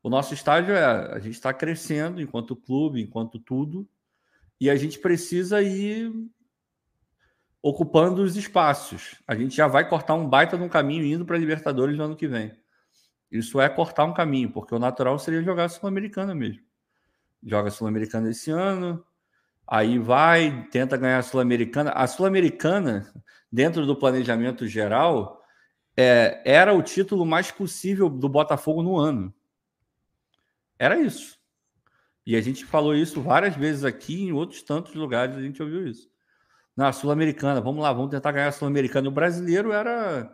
O 0.01 0.09
nosso 0.09 0.33
estágio 0.33 0.73
é 0.73 0.83
a 0.83 1.19
gente 1.19 1.33
está 1.33 1.53
crescendo 1.53 2.21
enquanto 2.21 2.55
clube, 2.55 3.01
enquanto 3.01 3.37
tudo, 3.39 3.87
e 4.59 4.69
a 4.69 4.75
gente 4.75 4.99
precisa 4.99 5.61
ir 5.61 6.11
ocupando 7.61 8.21
os 8.21 8.35
espaços. 8.35 9.21
A 9.27 9.35
gente 9.35 9.55
já 9.55 9.67
vai 9.67 9.87
cortar 9.87 10.13
um 10.13 10.27
baita 10.27 10.57
de 10.57 10.63
um 10.63 10.69
caminho 10.69 11.03
indo 11.03 11.25
para 11.25 11.35
a 11.35 11.39
Libertadores 11.39 11.97
no 11.97 12.03
ano 12.03 12.15
que 12.15 12.27
vem. 12.27 12.53
Isso 13.31 13.59
é 13.59 13.69
cortar 13.69 14.05
um 14.05 14.13
caminho, 14.13 14.51
porque 14.51 14.73
o 14.73 14.79
natural 14.79 15.19
seria 15.19 15.43
jogar 15.43 15.65
a 15.65 15.69
Sul-Americana 15.69 16.33
mesmo. 16.33 16.63
Joga 17.43 17.69
Sul-Americana 17.69 18.31
esse 18.31 18.49
ano, 18.49 19.05
aí 19.67 19.99
vai, 19.99 20.67
tenta 20.71 20.97
ganhar 20.97 21.19
a 21.19 21.23
Sul-Americana. 21.23 21.91
A 21.91 22.07
Sul-Americana, 22.07 23.13
dentro 23.51 23.85
do 23.85 23.95
planejamento 23.95 24.67
geral, 24.67 25.41
é, 25.95 26.41
era 26.43 26.73
o 26.73 26.81
título 26.81 27.25
mais 27.25 27.51
possível 27.51 28.09
do 28.09 28.27
Botafogo 28.27 28.81
no 28.81 28.97
ano. 28.97 29.33
Era 30.79 30.97
isso. 30.97 31.37
E 32.25 32.35
a 32.35 32.41
gente 32.41 32.65
falou 32.65 32.95
isso 32.95 33.21
várias 33.21 33.55
vezes 33.55 33.83
aqui, 33.83 34.23
em 34.23 34.31
outros 34.31 34.63
tantos 34.63 34.93
lugares 34.95 35.35
a 35.35 35.41
gente 35.41 35.61
ouviu 35.61 35.87
isso. 35.87 36.09
Na 36.75 36.93
Sul-Americana, 36.93 37.59
vamos 37.59 37.83
lá, 37.83 37.91
vamos 37.91 38.11
tentar 38.11 38.31
ganhar 38.31 38.47
a 38.47 38.51
Sul-Americana. 38.51 39.09
O 39.09 39.11
brasileiro 39.11 39.73
era 39.73 40.33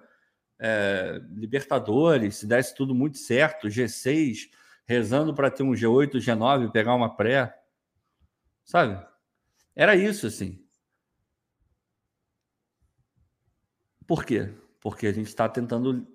é, 0.59 1.19
Libertadores, 1.31 2.35
se 2.35 2.47
desse 2.47 2.75
tudo 2.75 2.93
muito 2.93 3.17
certo, 3.17 3.67
G6, 3.67 4.49
rezando 4.85 5.33
para 5.33 5.49
ter 5.49 5.63
um 5.63 5.71
G8, 5.71 6.17
G9, 6.17 6.71
pegar 6.71 6.93
uma 6.93 7.15
pré. 7.15 7.57
Sabe? 8.63 9.03
Era 9.75 9.95
isso, 9.95 10.27
assim. 10.27 10.63
Por 14.05 14.23
quê? 14.23 14.53
Porque 14.79 15.07
a 15.07 15.11
gente 15.11 15.27
está 15.27 15.49
tentando 15.49 16.07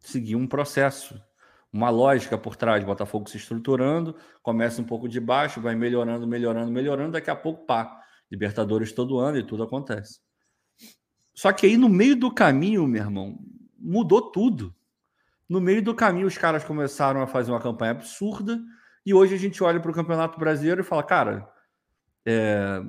seguir 0.00 0.34
um 0.34 0.46
processo, 0.46 1.22
uma 1.72 1.88
lógica 1.88 2.36
por 2.36 2.54
trás. 2.54 2.84
Botafogo 2.84 3.28
se 3.30 3.36
estruturando, 3.38 4.14
começa 4.42 4.82
um 4.82 4.84
pouco 4.84 5.08
de 5.08 5.18
baixo, 5.18 5.60
vai 5.60 5.74
melhorando, 5.74 6.26
melhorando, 6.26 6.70
melhorando, 6.70 7.12
daqui 7.12 7.30
a 7.30 7.36
pouco, 7.36 7.64
pá, 7.64 8.00
Libertadores 8.30 8.92
todo 8.92 9.18
ano 9.18 9.38
e 9.38 9.42
tudo 9.42 9.62
acontece. 9.62 10.20
Só 11.34 11.52
que 11.52 11.66
aí 11.66 11.76
no 11.76 11.88
meio 11.88 12.16
do 12.16 12.32
caminho, 12.32 12.86
meu 12.86 13.02
irmão, 13.02 13.38
mudou 13.78 14.30
tudo. 14.30 14.74
No 15.48 15.60
meio 15.60 15.82
do 15.82 15.94
caminho, 15.94 16.26
os 16.26 16.38
caras 16.38 16.64
começaram 16.64 17.20
a 17.20 17.26
fazer 17.26 17.50
uma 17.50 17.60
campanha 17.60 17.92
absurda 17.92 18.58
e 19.04 19.12
hoje 19.12 19.34
a 19.34 19.38
gente 19.38 19.62
olha 19.62 19.80
para 19.80 19.90
o 19.90 19.94
Campeonato 19.94 20.38
Brasileiro 20.38 20.80
e 20.80 20.84
fala, 20.84 21.02
cara, 21.02 21.46
é, 22.24 22.82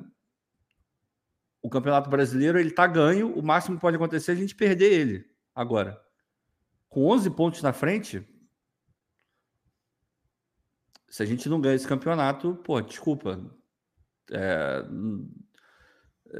o 1.60 1.68
Campeonato 1.68 2.08
Brasileiro 2.08 2.58
ele 2.58 2.70
tá 2.70 2.86
ganho, 2.86 3.32
o 3.34 3.42
máximo 3.42 3.76
que 3.76 3.82
pode 3.82 3.96
acontecer 3.96 4.32
é 4.32 4.34
a 4.34 4.38
gente 4.38 4.54
perder 4.54 4.92
ele 4.92 5.24
agora. 5.54 6.00
Com 6.88 7.06
11 7.06 7.30
pontos 7.30 7.62
na 7.62 7.72
frente, 7.72 8.26
se 11.14 11.22
a 11.22 11.26
gente 11.26 11.48
não 11.48 11.60
ganha 11.60 11.76
esse 11.76 11.86
campeonato, 11.86 12.56
pô, 12.64 12.80
desculpa. 12.80 13.40
É, 14.32 14.84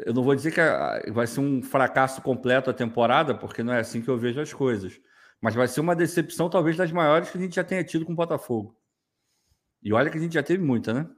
eu 0.05 0.13
não 0.13 0.25
vou 0.25 0.35
dizer 0.35 0.53
que 0.53 1.13
vai 1.13 1.29
ser 1.29 1.39
um 1.39 1.63
fracasso 1.63 2.21
completo 2.21 2.71
a 2.71 2.75
temporada, 2.75 3.37
porque 3.37 3.63
não 3.63 3.73
é 3.73 3.79
assim 3.79 4.03
que 4.03 4.09
eu 4.09 4.19
vejo 4.19 4.41
as 4.41 4.53
coisas. 4.53 5.01
Mas 5.41 5.55
vai 5.55 5.69
ser 5.69 5.79
uma 5.79 5.95
decepção, 5.95 6.51
talvez, 6.51 6.77
das 6.77 6.91
maiores 6.91 7.31
que 7.31 7.39
a 7.39 7.41
gente 7.41 7.55
já 7.55 7.63
tenha 7.63 7.85
tido 7.85 8.05
com 8.05 8.15
o 8.15 8.17
Botafogo. 8.17 8.77
E 9.81 9.93
olha 9.93 10.11
que 10.11 10.19
a 10.19 10.21
gente 10.21 10.35
já 10.35 10.43
teve 10.43 10.65
muita, 10.65 10.93
né? 10.93 11.09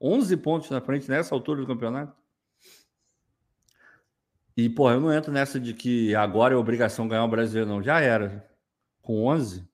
11 0.00 0.38
pontos 0.38 0.70
na 0.70 0.80
frente 0.80 1.06
nessa 1.06 1.34
altura 1.34 1.60
do 1.60 1.66
campeonato. 1.66 2.16
E, 4.56 4.70
pô, 4.70 4.90
eu 4.90 4.98
não 4.98 5.12
entro 5.12 5.30
nessa 5.30 5.60
de 5.60 5.74
que 5.74 6.14
agora 6.14 6.54
é 6.54 6.56
obrigação 6.56 7.06
ganhar 7.06 7.24
o 7.24 7.28
brasileiro, 7.28 7.68
não. 7.68 7.82
Já 7.82 8.00
era. 8.00 8.50
Com 9.02 9.26
11, 9.26 9.68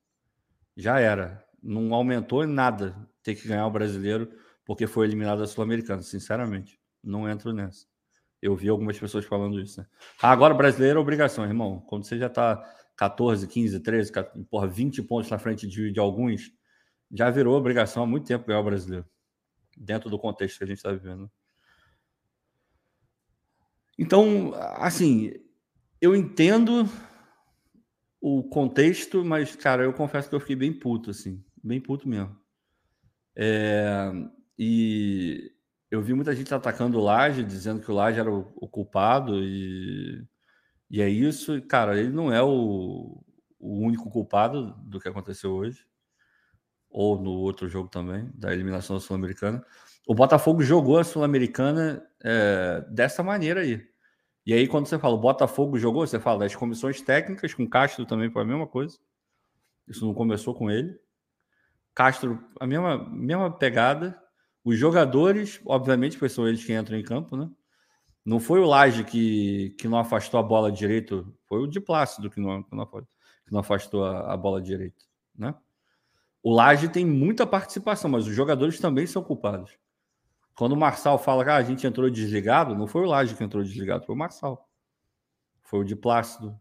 já 0.76 0.98
era. 0.98 1.46
Não 1.62 1.94
aumentou 1.94 2.42
em 2.42 2.48
nada 2.48 3.08
ter 3.22 3.34
que 3.34 3.48
ganhar 3.48 3.66
o 3.66 3.70
brasileiro 3.70 4.30
porque 4.64 4.86
foi 4.86 5.06
eliminado 5.06 5.38
da 5.38 5.46
Sul-Americana, 5.46 6.02
sinceramente. 6.02 6.78
Não 7.02 7.28
entro 7.28 7.52
nessa. 7.52 7.86
Eu 8.40 8.54
vi 8.56 8.68
algumas 8.68 8.98
pessoas 8.98 9.24
falando 9.24 9.60
isso. 9.60 9.80
Né? 9.80 9.86
Ah, 10.20 10.30
agora 10.30 10.54
brasileiro 10.54 10.98
é 10.98 11.02
obrigação, 11.02 11.44
irmão. 11.44 11.80
Quando 11.80 12.04
você 12.04 12.18
já 12.18 12.26
está 12.26 12.62
14, 12.96 13.46
15, 13.46 13.80
13, 13.80 14.12
14, 14.12 14.44
porra, 14.46 14.66
20 14.66 15.02
pontos 15.02 15.30
na 15.30 15.38
frente 15.38 15.66
de, 15.66 15.90
de 15.90 16.00
alguns, 16.00 16.52
já 17.10 17.30
virou 17.30 17.56
obrigação 17.56 18.02
há 18.02 18.06
muito 18.06 18.26
tempo 18.26 18.46
ganhar 18.46 18.60
o 18.60 18.64
brasileiro. 18.64 19.06
Dentro 19.76 20.08
do 20.08 20.18
contexto 20.18 20.58
que 20.58 20.64
a 20.64 20.66
gente 20.66 20.76
está 20.76 20.92
vivendo. 20.92 21.30
Então, 23.98 24.52
assim, 24.76 25.32
eu 26.00 26.16
entendo 26.16 26.88
o 28.20 28.42
contexto, 28.44 29.24
mas, 29.24 29.54
cara, 29.56 29.82
eu 29.82 29.92
confesso 29.92 30.28
que 30.28 30.34
eu 30.34 30.40
fiquei 30.40 30.56
bem 30.56 30.72
puto, 30.72 31.10
assim. 31.10 31.44
Bem 31.62 31.80
puto 31.80 32.08
mesmo. 32.08 32.38
É, 33.42 34.12
e 34.58 35.50
eu 35.90 36.02
vi 36.02 36.12
muita 36.12 36.36
gente 36.36 36.52
atacando 36.52 36.98
o 36.98 37.02
Laje, 37.02 37.42
dizendo 37.42 37.80
que 37.80 37.90
o 37.90 37.94
Laje 37.94 38.20
era 38.20 38.30
o, 38.30 38.52
o 38.54 38.68
culpado, 38.68 39.42
e, 39.42 40.22
e 40.90 41.00
é 41.00 41.08
isso. 41.08 41.62
Cara, 41.62 41.98
ele 41.98 42.10
não 42.10 42.30
é 42.30 42.42
o, 42.42 43.24
o 43.58 43.78
único 43.78 44.10
culpado 44.10 44.74
do 44.82 45.00
que 45.00 45.08
aconteceu 45.08 45.52
hoje, 45.52 45.86
ou 46.90 47.18
no 47.18 47.30
outro 47.30 47.66
jogo 47.66 47.88
também, 47.88 48.30
da 48.34 48.52
eliminação 48.52 48.96
da 48.96 49.00
Sul-Americana. 49.00 49.64
O 50.06 50.14
Botafogo 50.14 50.62
jogou 50.62 50.98
a 50.98 51.04
Sul-Americana 51.04 52.06
é, 52.22 52.84
dessa 52.90 53.22
maneira 53.22 53.62
aí. 53.62 53.88
E 54.44 54.52
aí, 54.52 54.68
quando 54.68 54.86
você 54.86 54.98
fala 54.98 55.14
o 55.14 55.18
Botafogo 55.20 55.78
jogou, 55.78 56.06
você 56.06 56.20
fala 56.20 56.40
das 56.40 56.54
comissões 56.54 57.00
técnicas, 57.00 57.54
com 57.54 57.66
Castro 57.66 58.04
também 58.04 58.30
foi 58.30 58.42
a 58.42 58.46
mesma 58.46 58.66
coisa. 58.66 58.98
Isso 59.88 60.04
não 60.04 60.12
começou 60.12 60.54
com 60.54 60.70
ele. 60.70 60.98
Castro, 62.00 62.42
a 62.58 62.66
mesma, 62.66 62.96
mesma 63.10 63.50
pegada. 63.50 64.18
Os 64.64 64.78
jogadores, 64.78 65.60
obviamente, 65.66 66.16
pois 66.16 66.32
são 66.32 66.48
eles 66.48 66.64
que 66.64 66.72
entram 66.72 66.96
em 66.96 67.02
campo, 67.02 67.36
né? 67.36 67.46
Não 68.24 68.40
foi 68.40 68.58
o 68.58 68.64
Laje 68.64 69.04
que, 69.04 69.76
que 69.78 69.86
não 69.86 69.98
afastou 69.98 70.40
a 70.40 70.42
bola 70.42 70.72
direito, 70.72 71.30
foi 71.44 71.58
o 71.60 71.66
de 71.66 71.78
Plácido 71.78 72.30
que 72.30 72.40
não, 72.40 72.62
que 72.62 72.74
não, 72.74 72.86
que 72.86 73.52
não 73.52 73.60
afastou 73.60 74.02
a, 74.02 74.32
a 74.32 74.36
bola 74.36 74.62
direito, 74.62 75.04
né? 75.36 75.54
O 76.42 76.54
Laje 76.54 76.88
tem 76.88 77.04
muita 77.04 77.46
participação, 77.46 78.10
mas 78.10 78.26
os 78.26 78.34
jogadores 78.34 78.80
também 78.80 79.06
são 79.06 79.22
culpados. 79.22 79.76
Quando 80.54 80.72
o 80.72 80.78
Marçal 80.78 81.18
fala 81.18 81.44
que 81.44 81.50
ah, 81.50 81.56
a 81.56 81.62
gente 81.62 81.86
entrou 81.86 82.08
desligado, 82.08 82.74
não 82.74 82.86
foi 82.86 83.02
o 83.02 83.08
Laje 83.08 83.34
que 83.34 83.44
entrou 83.44 83.62
desligado, 83.62 84.06
foi 84.06 84.14
o 84.14 84.18
Marçal. 84.18 84.66
Foi 85.60 85.80
o 85.80 85.84
de 85.84 85.94
Plácido, 85.94 86.58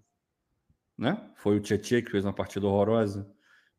né? 0.98 1.32
Foi 1.38 1.56
o 1.56 1.62
Tietchan 1.62 2.02
que 2.02 2.12
fez 2.12 2.26
uma 2.26 2.34
partida 2.34 2.68
horrorosa. 2.68 3.26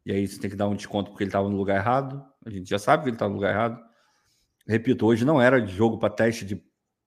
E 0.04 0.12
aí 0.12 0.26
você 0.26 0.40
tem 0.40 0.50
que 0.50 0.56
dar 0.56 0.68
um 0.68 0.74
desconto 0.74 1.10
porque 1.10 1.24
ele 1.24 1.28
estava 1.28 1.48
no 1.48 1.56
lugar 1.56 1.76
errado. 1.76 2.24
A 2.44 2.50
gente 2.50 2.68
já 2.68 2.78
sabe 2.78 3.02
que 3.02 3.08
ele 3.10 3.16
estava 3.16 3.28
no 3.28 3.36
lugar 3.36 3.52
errado. 3.52 3.80
Repito, 4.66 5.06
hoje 5.06 5.24
não 5.24 5.40
era 5.40 5.60
de 5.60 5.72
jogo 5.72 5.98
para 5.98 6.12
teste 6.12 6.44
de 6.44 6.62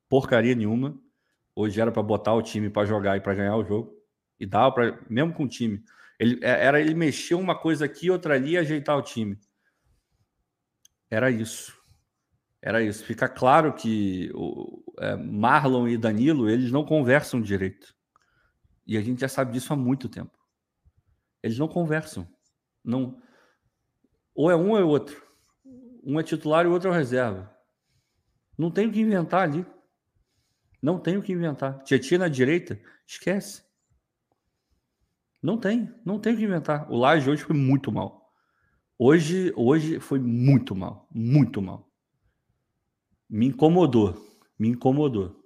porcaria 0.09 0.55
nenhuma. 0.55 1.00
Hoje 1.55 1.79
era 1.79 1.91
para 1.91 2.03
botar 2.03 2.33
o 2.33 2.41
time 2.41 2.69
para 2.69 2.85
jogar 2.85 3.17
e 3.17 3.21
para 3.21 3.33
ganhar 3.33 3.55
o 3.55 3.63
jogo. 3.63 3.93
E 4.39 4.45
dava 4.45 4.71
para, 4.71 5.00
mesmo 5.09 5.33
com 5.33 5.43
o 5.45 5.47
time. 5.47 5.83
Ele, 6.19 6.39
é, 6.43 6.65
era 6.65 6.79
ele 6.79 6.93
mexer 6.93 7.35
uma 7.35 7.57
coisa 7.57 7.85
aqui, 7.85 8.09
outra 8.09 8.35
ali 8.35 8.51
e 8.51 8.57
ajeitar 8.57 8.97
o 8.97 9.01
time. 9.01 9.39
Era 11.09 11.29
isso. 11.29 11.73
Era 12.62 12.81
isso. 12.81 13.03
Fica 13.03 13.27
claro 13.27 13.73
que 13.73 14.31
o, 14.33 14.83
é, 15.00 15.15
Marlon 15.15 15.88
e 15.88 15.97
Danilo 15.97 16.50
eles 16.50 16.71
não 16.71 16.85
conversam 16.85 17.41
direito. 17.41 17.93
E 18.85 18.97
a 18.97 19.01
gente 19.01 19.21
já 19.21 19.27
sabe 19.27 19.53
disso 19.53 19.73
há 19.73 19.75
muito 19.75 20.09
tempo. 20.09 20.38
Eles 21.41 21.57
não 21.57 21.67
conversam. 21.67 22.27
Não. 22.83 23.21
Ou 24.35 24.51
é 24.51 24.55
um 24.55 24.71
ou 24.71 24.77
é 24.77 24.83
outro. 24.83 25.21
Um 26.03 26.19
é 26.19 26.23
titular 26.23 26.65
e 26.65 26.67
o 26.67 26.71
outro 26.71 26.91
é 26.91 26.97
reserva. 26.97 27.51
Não 28.57 28.69
tem 28.69 28.87
o 28.87 28.91
que 28.91 28.99
inventar 28.99 29.43
ali. 29.43 29.65
Não 30.81 30.99
tem 30.99 31.17
o 31.17 31.21
que 31.21 31.31
inventar. 31.31 31.81
Tietchan 31.83 32.17
na 32.17 32.27
direita, 32.27 32.79
esquece. 33.07 33.63
Não 35.41 35.57
tem, 35.57 35.93
não 36.05 36.19
tem 36.19 36.33
o 36.33 36.37
que 36.37 36.43
inventar. 36.43 36.91
O 36.91 36.97
Laje 36.97 37.29
hoje 37.29 37.43
foi 37.43 37.55
muito 37.55 37.91
mal. 37.91 38.31
Hoje, 38.98 39.51
hoje 39.55 40.00
foi 40.00 40.19
muito 40.19 40.75
mal, 40.75 41.07
muito 41.11 41.61
mal. 41.61 41.89
Me 43.29 43.48
incomodou, 43.48 44.15
me 44.57 44.69
incomodou. 44.69 45.43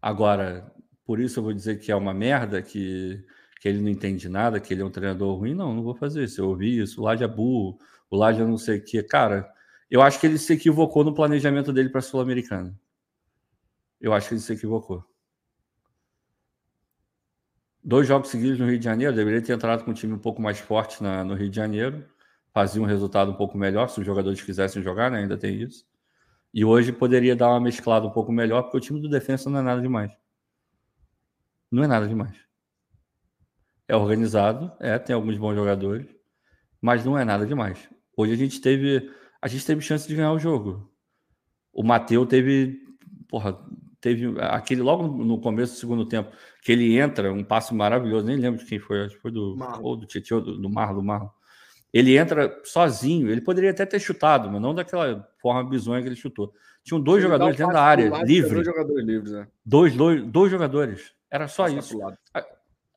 Agora, 0.00 0.72
por 1.04 1.20
isso 1.20 1.38
eu 1.38 1.44
vou 1.44 1.52
dizer 1.52 1.78
que 1.78 1.92
é 1.92 1.96
uma 1.96 2.14
merda, 2.14 2.62
que 2.62 3.24
que 3.60 3.68
ele 3.68 3.80
não 3.80 3.88
entende 3.88 4.28
nada, 4.28 4.60
que 4.60 4.72
ele 4.72 4.82
é 4.82 4.84
um 4.84 4.90
treinador 4.90 5.36
ruim. 5.36 5.54
Não, 5.54 5.74
não 5.74 5.82
vou 5.82 5.94
fazer 5.94 6.24
isso. 6.24 6.40
Eu 6.40 6.48
ouvi 6.48 6.78
isso. 6.80 7.00
O 7.00 7.04
Laje 7.04 7.24
é 7.24 7.28
burro, 7.28 7.78
o 8.10 8.16
Laje 8.16 8.40
é 8.40 8.44
não 8.44 8.58
sei 8.58 8.78
o 8.78 8.84
quê. 8.84 9.02
Cara, 9.02 9.50
eu 9.90 10.02
acho 10.02 10.20
que 10.20 10.26
ele 10.26 10.38
se 10.38 10.52
equivocou 10.52 11.02
no 11.04 11.14
planejamento 11.14 11.72
dele 11.72 11.88
para 11.88 12.00
a 12.00 12.02
Sul-Americana. 12.02 12.78
Eu 14.00 14.12
acho 14.12 14.28
que 14.28 14.34
ele 14.34 14.40
se 14.40 14.52
equivocou. 14.52 15.04
Dois 17.82 18.06
jogos 18.06 18.28
seguidos 18.28 18.58
no 18.58 18.66
Rio 18.66 18.78
de 18.78 18.84
Janeiro, 18.84 19.14
deveria 19.14 19.40
ter 19.40 19.52
entrado 19.52 19.84
com 19.84 19.90
um 19.90 19.94
time 19.94 20.12
um 20.12 20.18
pouco 20.18 20.42
mais 20.42 20.58
forte 20.58 21.02
na, 21.02 21.24
no 21.24 21.34
Rio 21.34 21.48
de 21.48 21.56
Janeiro, 21.56 22.04
fazia 22.52 22.82
um 22.82 22.84
resultado 22.84 23.30
um 23.30 23.34
pouco 23.34 23.56
melhor, 23.56 23.88
se 23.88 23.98
os 23.98 24.04
jogadores 24.04 24.42
quisessem 24.42 24.82
jogar, 24.82 25.10
né? 25.10 25.18
ainda 25.18 25.38
tem 25.38 25.62
isso. 25.62 25.86
E 26.52 26.64
hoje 26.64 26.92
poderia 26.92 27.34
dar 27.34 27.48
uma 27.48 27.60
mesclada 27.60 28.06
um 28.06 28.10
pouco 28.10 28.30
melhor, 28.30 28.62
porque 28.62 28.76
o 28.76 28.80
time 28.80 29.00
do 29.00 29.08
defensa 29.08 29.48
não 29.48 29.60
é 29.60 29.62
nada 29.62 29.80
demais. 29.80 30.12
Não 31.70 31.82
é 31.82 31.86
nada 31.86 32.06
demais. 32.06 32.47
É 33.88 33.96
organizado, 33.96 34.70
é, 34.78 34.98
tem 34.98 35.14
alguns 35.14 35.38
bons 35.38 35.54
jogadores, 35.54 36.06
mas 36.80 37.04
não 37.04 37.18
é 37.18 37.24
nada 37.24 37.46
demais. 37.46 37.88
Hoje 38.14 38.32
a 38.32 38.36
gente 38.36 38.60
teve, 38.60 39.10
a 39.40 39.48
gente 39.48 39.64
teve 39.64 39.80
chance 39.80 40.06
de 40.06 40.14
ganhar 40.14 40.32
o 40.32 40.38
jogo. 40.38 40.92
O 41.72 41.82
Mateu 41.82 42.26
teve, 42.26 42.78
porra, 43.28 43.58
teve 44.00 44.34
aquele 44.40 44.82
logo 44.82 45.06
no 45.06 45.40
começo 45.40 45.72
do 45.72 45.78
segundo 45.78 46.04
tempo, 46.06 46.30
que 46.62 46.70
ele 46.70 46.98
entra, 46.98 47.32
um 47.32 47.42
passe 47.42 47.74
maravilhoso, 47.74 48.26
nem 48.26 48.36
lembro 48.36 48.60
de 48.60 48.66
quem 48.66 48.78
foi, 48.78 49.04
acho 49.04 49.16
que 49.16 49.22
foi 49.22 49.30
do 49.30 49.56
Marlon. 49.56 49.82
ou 49.82 49.96
do 49.96 50.06
Tietchan, 50.06 50.40
do, 50.40 50.58
do 50.58 50.68
Marlon, 50.68 50.96
do 50.96 51.02
Marlon. 51.02 51.30
Ele 51.90 52.18
entra 52.18 52.60
sozinho, 52.64 53.30
ele 53.30 53.40
poderia 53.40 53.70
até 53.70 53.86
ter 53.86 53.98
chutado, 53.98 54.50
mas 54.50 54.60
não 54.60 54.74
daquela 54.74 55.26
forma 55.40 55.64
bizonha 55.68 56.02
que 56.02 56.08
ele 56.08 56.16
chutou. 56.16 56.52
Tinham 56.84 57.00
dois 57.00 57.22
ele 57.22 57.32
jogadores 57.32 57.56
dentro 57.56 57.72
da 57.72 57.82
área, 57.82 58.10
livre. 58.24 58.54
Dois 58.54 58.66
jogadores 58.66 59.06
livres, 59.06 59.32
né? 59.32 59.48
Dois, 59.64 59.96
dois, 59.96 60.26
dois 60.26 60.50
jogadores. 60.50 61.12
Era 61.30 61.48
só 61.48 61.64
Passa 61.64 61.78
isso 61.78 61.98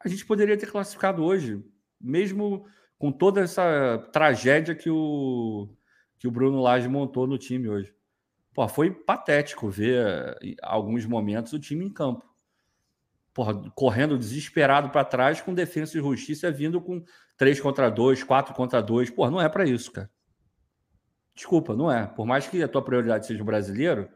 a 0.04 0.10
gente 0.10 0.26
poderia 0.26 0.58
ter 0.58 0.72
classificado 0.72 1.24
hoje, 1.24 1.64
mesmo 2.00 2.66
com 2.98 3.12
toda 3.12 3.42
essa 3.42 3.98
tragédia 4.12 4.76
que 4.76 4.90
o, 4.90 5.70
que 6.20 6.28
o 6.28 6.32
Bruno 6.32 6.62
Lage 6.62 6.88
montou 6.88 7.26
no 7.26 7.38
time 7.38 7.68
hoje. 7.68 7.94
Pô, 8.54 8.68
foi 8.68 8.92
patético 8.92 9.70
ver 9.70 10.38
alguns 10.62 11.06
momentos 11.06 11.54
o 11.54 11.60
time 11.60 11.86
em 11.86 11.90
campo. 11.90 12.30
Porra, 13.34 13.54
correndo 13.74 14.18
desesperado 14.18 14.90
para 14.90 15.06
trás 15.06 15.40
com 15.40 15.54
defesa 15.54 15.98
e 15.98 16.02
justiça 16.02 16.52
vindo 16.52 16.82
com 16.82 17.04
3 17.38 17.60
contra 17.62 17.90
2, 17.90 18.24
4 18.24 18.54
contra 18.54 18.82
2. 18.82 19.10
Pô, 19.10 19.30
não 19.32 19.42
é 19.42 19.48
para 19.48 19.66
isso, 19.66 19.92
cara. 19.92 20.12
Desculpa, 21.34 21.76
não 21.76 21.90
é. 21.90 22.06
Por 22.06 22.26
mais 22.26 22.48
que 22.48 22.62
a 22.62 22.68
tua 22.68 22.84
prioridade 22.84 23.26
seja 23.26 23.42
o 23.42 23.46
brasileiro, 23.46 24.10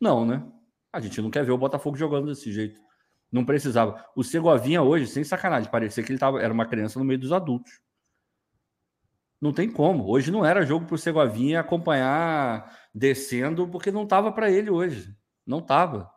não, 0.00 0.24
né? 0.24 0.46
A 0.92 1.00
gente 1.00 1.20
não 1.20 1.30
quer 1.30 1.44
ver 1.44 1.52
o 1.52 1.58
Botafogo 1.58 1.96
jogando 1.96 2.28
desse 2.28 2.52
jeito. 2.52 2.80
Não 3.32 3.46
precisava. 3.46 4.04
O 4.14 4.22
Segovinha 4.22 4.82
hoje, 4.82 5.06
sem 5.06 5.24
sacanagem, 5.24 5.70
parecia 5.70 6.04
que 6.04 6.12
ele 6.12 6.18
tava, 6.18 6.42
era 6.42 6.52
uma 6.52 6.66
criança 6.66 6.98
no 6.98 7.04
meio 7.04 7.18
dos 7.18 7.32
adultos. 7.32 7.80
Não 9.40 9.54
tem 9.54 9.72
como. 9.72 10.06
Hoje 10.06 10.30
não 10.30 10.44
era 10.44 10.66
jogo 10.66 10.84
para 10.84 10.94
o 10.94 10.98
Segovinha 10.98 11.60
acompanhar 11.60 12.78
descendo, 12.94 13.66
porque 13.66 13.90
não 13.90 14.02
estava 14.02 14.30
para 14.30 14.50
ele 14.50 14.68
hoje. 14.68 15.16
Não 15.46 15.60
estava. 15.60 16.12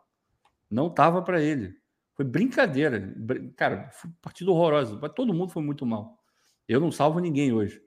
Não 0.70 0.88
estava 0.88 1.22
para 1.22 1.40
ele. 1.40 1.74
Foi 2.14 2.24
brincadeira. 2.24 3.14
Cara, 3.56 3.88
foi 3.92 4.10
partido 4.20 4.52
horroroso. 4.52 5.00
Todo 5.14 5.32
mundo 5.32 5.50
foi 5.50 5.62
muito 5.62 5.86
mal. 5.86 6.22
Eu 6.68 6.80
não 6.80 6.92
salvo 6.92 7.18
ninguém 7.18 7.50
hoje. 7.50 7.82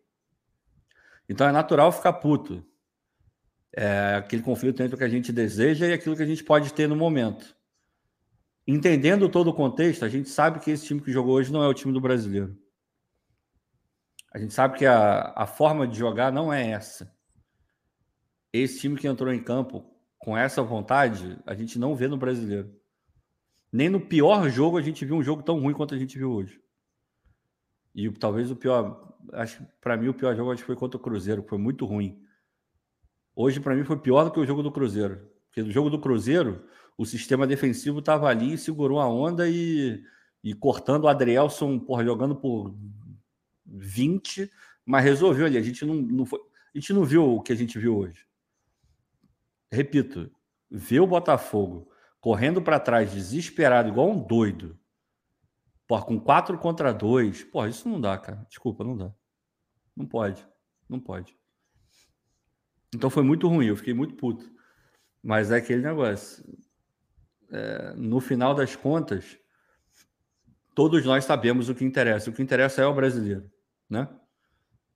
Então 1.29 1.47
é 1.47 1.51
natural 1.51 1.91
ficar 1.91 2.13
puto. 2.13 2.65
É 3.71 4.15
aquele 4.15 4.41
conflito 4.41 4.81
entre 4.81 4.95
o 4.95 4.97
que 4.97 5.03
a 5.03 5.09
gente 5.09 5.31
deseja 5.31 5.85
e 5.85 5.93
aquilo 5.93 6.15
que 6.15 6.23
a 6.23 6.25
gente 6.25 6.43
pode 6.43 6.73
ter 6.73 6.87
no 6.87 6.95
momento 6.95 7.58
entendendo 8.67 9.29
todo 9.29 9.49
o 9.49 9.53
contexto, 9.53 10.05
a 10.05 10.09
gente 10.09 10.29
sabe 10.29 10.59
que 10.59 10.71
esse 10.71 10.85
time 10.85 11.01
que 11.01 11.11
jogou 11.11 11.35
hoje 11.35 11.51
não 11.51 11.63
é 11.63 11.67
o 11.67 11.73
time 11.73 11.93
do 11.93 12.01
brasileiro. 12.01 12.57
A 14.31 14.37
gente 14.37 14.53
sabe 14.53 14.77
que 14.77 14.85
a, 14.85 15.33
a 15.35 15.47
forma 15.47 15.87
de 15.87 15.97
jogar 15.97 16.31
não 16.31 16.53
é 16.53 16.69
essa. 16.69 17.11
Esse 18.53 18.79
time 18.79 18.97
que 18.97 19.07
entrou 19.07 19.33
em 19.33 19.43
campo 19.43 19.85
com 20.19 20.37
essa 20.37 20.61
vontade, 20.61 21.39
a 21.45 21.55
gente 21.55 21.79
não 21.79 21.95
vê 21.95 22.07
no 22.07 22.17
brasileiro. 22.17 22.73
Nem 23.71 23.89
no 23.89 24.01
pior 24.01 24.49
jogo 24.49 24.77
a 24.77 24.81
gente 24.81 25.05
viu 25.05 25.15
um 25.15 25.23
jogo 25.23 25.43
tão 25.43 25.59
ruim 25.59 25.73
quanto 25.73 25.95
a 25.95 25.97
gente 25.97 26.17
viu 26.17 26.31
hoje. 26.31 26.59
E 27.95 28.09
talvez 28.11 28.51
o 28.51 28.55
pior, 28.55 29.15
acho 29.33 29.65
para 29.81 29.97
mim 29.97 30.09
o 30.09 30.13
pior 30.13 30.35
jogo 30.35 30.51
acho 30.51 30.63
foi 30.63 30.75
contra 30.75 30.97
o 30.97 31.01
Cruzeiro, 31.01 31.43
que 31.43 31.49
foi 31.49 31.57
muito 31.57 31.85
ruim. 31.85 32.21
Hoje 33.35 33.59
para 33.59 33.75
mim 33.75 33.83
foi 33.83 33.97
pior 33.97 34.25
do 34.25 34.31
que 34.31 34.39
o 34.39 34.45
jogo 34.45 34.61
do 34.61 34.71
Cruzeiro, 34.71 35.27
porque 35.47 35.63
no 35.63 35.71
jogo 35.71 35.89
do 35.89 35.99
Cruzeiro 35.99 36.67
o 36.99 37.05
sistema 37.05 37.47
defensivo 37.47 37.99
estava 37.99 38.27
ali, 38.27 38.57
segurou 38.57 38.99
a 38.99 39.07
onda 39.07 39.49
e, 39.49 40.03
e 40.43 40.53
cortando 40.53 41.05
o 41.05 41.07
Adrielson, 41.07 41.79
porra, 41.79 42.03
jogando 42.03 42.35
por 42.35 42.75
20, 43.65 44.51
mas 44.85 45.05
resolveu 45.05 45.45
ali. 45.45 45.57
A 45.57 45.61
gente 45.61 45.85
não, 45.85 45.95
não 45.95 46.25
foi, 46.25 46.41
a 46.75 46.77
gente 46.77 46.91
não 46.91 47.05
viu 47.05 47.23
o 47.23 47.41
que 47.41 47.53
a 47.53 47.55
gente 47.55 47.79
viu 47.79 47.97
hoje. 47.97 48.27
Repito, 49.71 50.29
ver 50.69 50.99
o 50.99 51.07
Botafogo 51.07 51.89
correndo 52.19 52.61
para 52.61 52.81
trás, 52.81 53.13
desesperado, 53.13 53.87
igual 53.87 54.09
um 54.09 54.21
doido. 54.21 54.77
Pô, 55.87 56.01
com 56.01 56.19
quatro 56.19 56.57
contra 56.57 56.93
dois. 56.93 57.45
Pô, 57.45 57.65
isso 57.65 57.87
não 57.87 58.01
dá, 58.01 58.17
cara. 58.17 58.45
Desculpa, 58.49 58.83
não 58.83 58.97
dá. 58.97 59.13
Não 59.95 60.05
pode. 60.05 60.45
Não 60.89 60.99
pode. 60.99 61.33
Então 62.93 63.09
foi 63.09 63.23
muito 63.23 63.47
ruim, 63.47 63.67
eu 63.67 63.77
fiquei 63.77 63.93
muito 63.93 64.15
puto. 64.15 64.51
Mas 65.23 65.49
é 65.49 65.55
aquele 65.59 65.81
negócio. 65.81 66.43
É, 67.51 67.93
no 67.95 68.19
final 68.19 68.53
das 68.53 68.75
contas, 68.75 69.37
todos 70.75 71.05
nós 71.05 71.25
sabemos 71.25 71.69
o 71.69 71.75
que 71.75 71.83
interessa. 71.83 72.29
O 72.29 72.33
que 72.33 72.41
interessa 72.41 72.81
é 72.81 72.85
o 72.85 72.93
brasileiro, 72.93 73.49
né? 73.89 74.07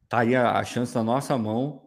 Tá 0.08 0.20
aí 0.20 0.36
a, 0.36 0.58
a 0.58 0.64
chance 0.64 0.94
na 0.94 1.04
nossa 1.04 1.38
mão 1.38 1.84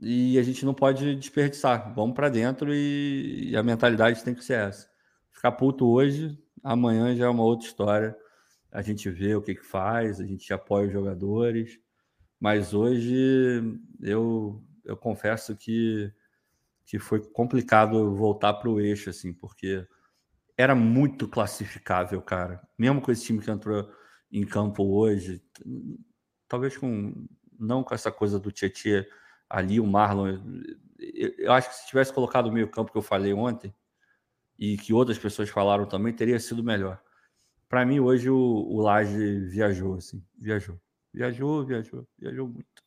e 0.00 0.36
a 0.36 0.42
gente 0.42 0.64
não 0.64 0.74
pode 0.74 1.14
desperdiçar. 1.14 1.94
Vamos 1.94 2.16
para 2.16 2.28
dentro 2.28 2.74
e, 2.74 3.50
e, 3.50 3.56
a 3.56 3.62
mentalidade 3.62 4.24
tem 4.24 4.34
que 4.34 4.44
ser 4.44 4.54
essa. 4.54 4.90
Ficar 5.30 5.52
puto 5.52 5.86
hoje, 5.86 6.36
amanhã 6.62 7.14
já 7.14 7.26
é 7.26 7.28
uma 7.28 7.44
outra 7.44 7.66
história. 7.66 8.16
A 8.72 8.82
gente 8.82 9.08
vê 9.08 9.34
o 9.36 9.42
que, 9.42 9.54
que 9.54 9.64
faz, 9.64 10.20
a 10.20 10.26
gente 10.26 10.52
apoia 10.52 10.86
os 10.88 10.92
jogadores. 10.92 11.78
Mas 12.40 12.74
hoje 12.74 13.62
eu, 14.00 14.60
eu 14.84 14.96
confesso 14.96 15.54
que, 15.54 16.12
que 16.92 16.98
foi 16.98 17.20
complicado 17.20 18.14
voltar 18.14 18.52
para 18.52 18.68
o 18.68 18.78
eixo, 18.78 19.08
assim, 19.08 19.32
porque 19.32 19.88
era 20.58 20.74
muito 20.74 21.26
classificável, 21.26 22.20
cara. 22.20 22.60
Mesmo 22.78 23.00
com 23.00 23.10
esse 23.10 23.24
time 23.24 23.40
que 23.40 23.50
entrou 23.50 23.90
em 24.30 24.44
campo 24.44 24.84
hoje, 24.84 25.42
talvez 26.46 26.76
com 26.76 27.26
não 27.58 27.82
com 27.82 27.94
essa 27.94 28.12
coisa 28.12 28.38
do 28.38 28.52
Tietchan 28.52 29.06
ali, 29.48 29.80
o 29.80 29.86
Marlon. 29.86 30.38
Eu 31.38 31.50
acho 31.54 31.70
que 31.70 31.76
se 31.76 31.86
tivesse 31.86 32.12
colocado 32.12 32.48
o 32.48 32.52
meio 32.52 32.70
campo 32.70 32.92
que 32.92 32.98
eu 32.98 33.02
falei 33.02 33.32
ontem, 33.32 33.74
e 34.58 34.76
que 34.76 34.92
outras 34.92 35.16
pessoas 35.16 35.48
falaram 35.48 35.86
também, 35.86 36.12
teria 36.12 36.38
sido 36.38 36.62
melhor. 36.62 37.00
Para 37.70 37.86
mim, 37.86 38.00
hoje, 38.00 38.28
o, 38.28 38.36
o 38.36 38.82
Laje 38.82 39.46
viajou, 39.46 39.94
assim, 39.94 40.22
viajou. 40.36 40.78
Viajou, 41.10 41.64
viajou, 41.64 42.06
viajou 42.18 42.48
muito. 42.48 42.82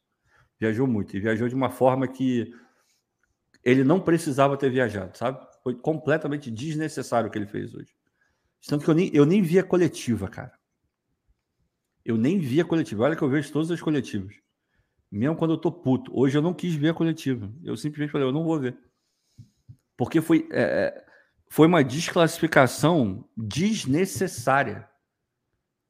Viajou 0.59 0.85
muito. 0.85 1.17
E 1.17 1.19
viajou 1.19 1.47
de 1.47 1.55
uma 1.55 1.71
forma 1.71 2.07
que 2.07 2.53
ele 3.65 3.83
não 3.83 3.99
precisava 3.99 4.55
ter 4.55 4.69
viajado, 4.69 5.17
sabe? 5.17 5.43
Foi 5.63 5.73
completamente 5.73 6.51
desnecessário 6.51 7.27
o 7.27 7.31
que 7.31 7.37
ele 7.39 7.47
fez 7.47 7.73
hoje. 7.73 7.91
Tanto 8.67 8.85
que 8.85 8.89
eu 8.89 8.93
nem, 8.93 9.09
eu 9.11 9.25
nem 9.25 9.41
vi 9.41 9.57
a 9.57 9.63
coletiva, 9.63 10.27
cara. 10.27 10.53
Eu 12.05 12.15
nem 12.15 12.37
vi 12.37 12.61
a 12.61 12.65
coletiva. 12.65 13.03
Olha 13.03 13.15
que 13.15 13.23
eu 13.23 13.29
vejo 13.29 13.51
todas 13.51 13.71
as 13.71 13.81
coletivas. 13.81 14.35
Mesmo 15.11 15.35
quando 15.35 15.55
eu 15.55 15.57
tô 15.57 15.71
puto. 15.71 16.11
Hoje 16.15 16.37
eu 16.37 16.41
não 16.41 16.53
quis 16.53 16.75
ver 16.75 16.89
a 16.89 16.93
coletiva. 16.93 17.51
Eu 17.63 17.75
simplesmente 17.75 18.11
falei, 18.11 18.27
eu 18.27 18.31
não 18.31 18.43
vou 18.43 18.59
ver. 18.59 18.77
Porque 19.97 20.21
foi, 20.21 20.47
é, 20.51 20.61
é 20.61 21.05
foi 21.49 21.67
uma 21.67 21.83
desclassificação 21.83 23.27
desnecessária. 23.35 24.87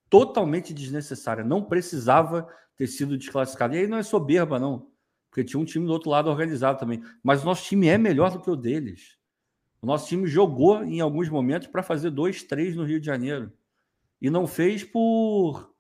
Totalmente 0.10 0.74
desnecessária. 0.74 1.44
Não 1.44 1.66
precisava 1.66 2.48
ter 2.78 2.88
sido 2.88 3.18
desclassificado. 3.18 3.76
E 3.76 3.80
aí 3.80 3.88
não 3.88 3.98
é 3.98 4.04
soberba, 4.04 4.60
não. 4.60 4.95
Porque 5.36 5.44
tinha 5.44 5.60
um 5.60 5.66
time 5.66 5.86
do 5.86 5.92
outro 5.92 6.10
lado 6.10 6.30
organizado 6.30 6.80
também. 6.80 7.04
Mas 7.22 7.44
o 7.44 7.46
nosso 7.46 7.66
time 7.66 7.90
é 7.90 7.98
melhor 7.98 8.32
do 8.32 8.40
que 8.40 8.50
o 8.50 8.56
deles. 8.56 9.18
O 9.82 9.86
nosso 9.86 10.08
time 10.08 10.26
jogou 10.26 10.82
em 10.82 11.02
alguns 11.02 11.28
momentos 11.28 11.68
para 11.68 11.84
fazer 11.84 12.10
dois, 12.10 12.42
três 12.42 12.74
no 12.74 12.86
Rio 12.86 13.02
de 13.02 13.06
Janeiro. 13.06 13.52
E 14.22 14.30
não 14.30 14.48
fez 14.48 14.86
por 14.86 15.76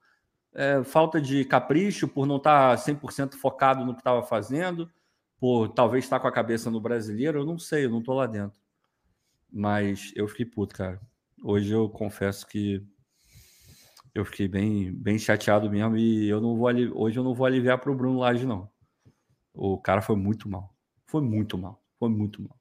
é, 0.53 0.83
falta 0.83 1.21
de 1.21 1.45
capricho, 1.45 2.05
por 2.05 2.27
não 2.27 2.35
estar 2.35 2.75
tá 2.75 2.83
100% 2.83 3.35
focado 3.35 3.85
no 3.85 3.93
que 3.93 4.01
estava 4.01 4.21
fazendo, 4.23 4.91
por 5.39 5.69
talvez 5.69 6.03
estar 6.03 6.17
tá 6.17 6.21
com 6.21 6.27
a 6.27 6.33
cabeça 6.33 6.69
no 6.69 6.81
brasileiro, 6.81 7.39
eu 7.39 7.45
não 7.45 7.57
sei, 7.57 7.85
eu 7.85 7.89
não 7.89 7.99
estou 7.99 8.13
lá 8.13 8.27
dentro. 8.27 8.59
Mas 9.49 10.11
eu 10.17 10.27
fiquei 10.27 10.45
puto, 10.45 10.75
cara. 10.75 10.99
Hoje 11.41 11.71
eu 11.71 11.87
confesso 11.87 12.45
que 12.45 12.85
eu 14.13 14.25
fiquei 14.25 14.49
bem, 14.49 14.91
bem 14.91 15.17
chateado 15.17 15.71
mesmo 15.71 15.95
e 15.95 16.27
eu 16.27 16.41
não 16.41 16.57
vou 16.57 16.67
hoje 16.93 17.17
eu 17.17 17.23
não 17.23 17.33
vou 17.33 17.45
aliviar 17.45 17.77
para 17.77 17.89
o 17.89 17.95
Bruno 17.95 18.19
Lage, 18.19 18.45
não. 18.45 18.74
O 19.55 19.77
cara 19.77 20.01
foi 20.01 20.15
muito 20.15 20.49
mal. 20.49 20.75
Foi 21.05 21.21
muito 21.21 21.57
mal. 21.57 21.81
Foi 21.97 22.09
muito 22.09 22.41
mal. 22.41 22.59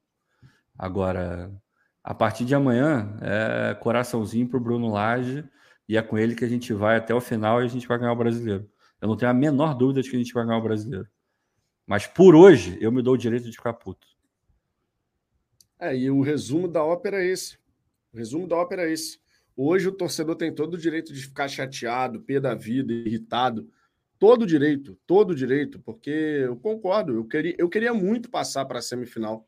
Agora, 0.77 1.51
a 2.03 2.13
partir 2.13 2.45
de 2.45 2.55
amanhã, 2.55 3.17
é 3.21 3.75
coraçãozinho 3.75 4.47
para 4.47 4.57
o 4.57 4.61
Bruno 4.61 4.89
Lage 4.89 5.43
e 5.87 5.97
é 5.97 6.01
com 6.01 6.17
ele 6.17 6.35
que 6.35 6.45
a 6.45 6.49
gente 6.49 6.73
vai 6.73 6.97
até 6.97 7.13
o 7.13 7.21
final 7.21 7.61
e 7.61 7.65
a 7.65 7.69
gente 7.69 7.87
vai 7.87 7.97
ganhar 7.97 8.13
o 8.13 8.17
brasileiro. 8.17 8.69
Eu 9.01 9.07
não 9.07 9.17
tenho 9.17 9.31
a 9.31 9.33
menor 9.33 9.75
dúvida 9.75 10.01
de 10.01 10.09
que 10.09 10.15
a 10.15 10.19
gente 10.19 10.33
vai 10.33 10.45
ganhar 10.45 10.57
o 10.57 10.63
brasileiro. 10.63 11.07
Mas 11.85 12.07
por 12.07 12.35
hoje, 12.35 12.77
eu 12.81 12.91
me 12.91 13.01
dou 13.01 13.13
o 13.13 13.17
direito 13.17 13.49
de 13.49 13.55
ficar 13.55 13.73
puto. 13.73 14.07
É, 15.77 15.95
e 15.95 16.09
o 16.09 16.21
resumo 16.21 16.67
da 16.67 16.83
ópera 16.83 17.21
é 17.21 17.27
esse. 17.27 17.57
O 18.11 18.17
resumo 18.17 18.47
da 18.47 18.55
ópera 18.55 18.83
é 18.83 18.91
esse. 18.91 19.19
Hoje 19.55 19.87
o 19.87 19.91
torcedor 19.91 20.35
tem 20.35 20.53
todo 20.53 20.73
o 20.73 20.77
direito 20.77 21.13
de 21.13 21.21
ficar 21.21 21.47
chateado, 21.47 22.21
pé 22.21 22.39
da 22.39 22.55
vida, 22.55 22.91
irritado. 22.91 23.69
Todo 24.27 24.47
direito, 24.47 24.97
todo 25.05 25.35
direito, 25.35 25.79
porque 25.79 26.09
eu 26.09 26.57
concordo, 26.57 27.13
eu 27.13 27.25
queria, 27.25 27.55
eu 27.59 27.69
queria 27.69 27.93
muito 27.93 28.27
passar 28.27 28.65
para 28.65 28.79
a 28.79 28.81
semifinal. 28.81 29.47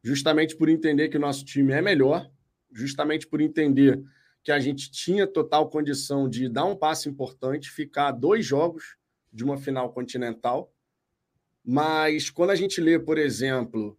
Justamente 0.00 0.54
por 0.54 0.68
entender 0.68 1.08
que 1.08 1.16
o 1.16 1.20
nosso 1.20 1.44
time 1.44 1.72
é 1.72 1.82
melhor, 1.82 2.30
justamente 2.72 3.26
por 3.26 3.40
entender 3.40 4.00
que 4.44 4.52
a 4.52 4.60
gente 4.60 4.92
tinha 4.92 5.26
total 5.26 5.68
condição 5.68 6.28
de 6.28 6.48
dar 6.48 6.66
um 6.66 6.76
passo 6.76 7.08
importante, 7.08 7.68
ficar 7.68 8.12
dois 8.12 8.46
jogos 8.46 8.96
de 9.32 9.42
uma 9.42 9.58
final 9.58 9.92
continental. 9.92 10.72
Mas 11.64 12.30
quando 12.30 12.50
a 12.50 12.54
gente 12.54 12.80
lê, 12.80 13.00
por 13.00 13.18
exemplo, 13.18 13.98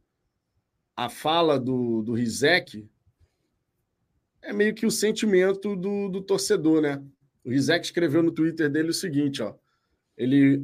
a 0.95 1.09
fala 1.09 1.59
do, 1.59 2.01
do 2.01 2.13
Rizek, 2.13 2.89
é 4.41 4.53
meio 4.53 4.73
que 4.73 4.85
o 4.85 4.91
sentimento 4.91 5.75
do, 5.75 6.07
do 6.07 6.21
torcedor, 6.21 6.81
né? 6.81 7.03
O 7.43 7.49
Rizek 7.49 7.85
escreveu 7.85 8.23
no 8.23 8.31
Twitter 8.31 8.69
dele 8.69 8.91
o 8.91 8.93
seguinte, 8.93 9.43
ó. 9.43 9.53
Ele 10.17 10.63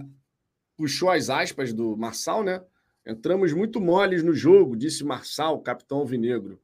puxou 0.75 1.09
as 1.09 1.29
aspas 1.29 1.71
do 1.73 1.95
Marçal, 1.95 2.43
né? 2.43 2.63
Entramos 3.05 3.53
muito 3.53 3.79
moles 3.79 4.23
no 4.23 4.33
jogo, 4.33 4.75
disse 4.75 5.03
Marçal, 5.03 5.61
capitão 5.61 5.99
alvinegro. 5.99 6.59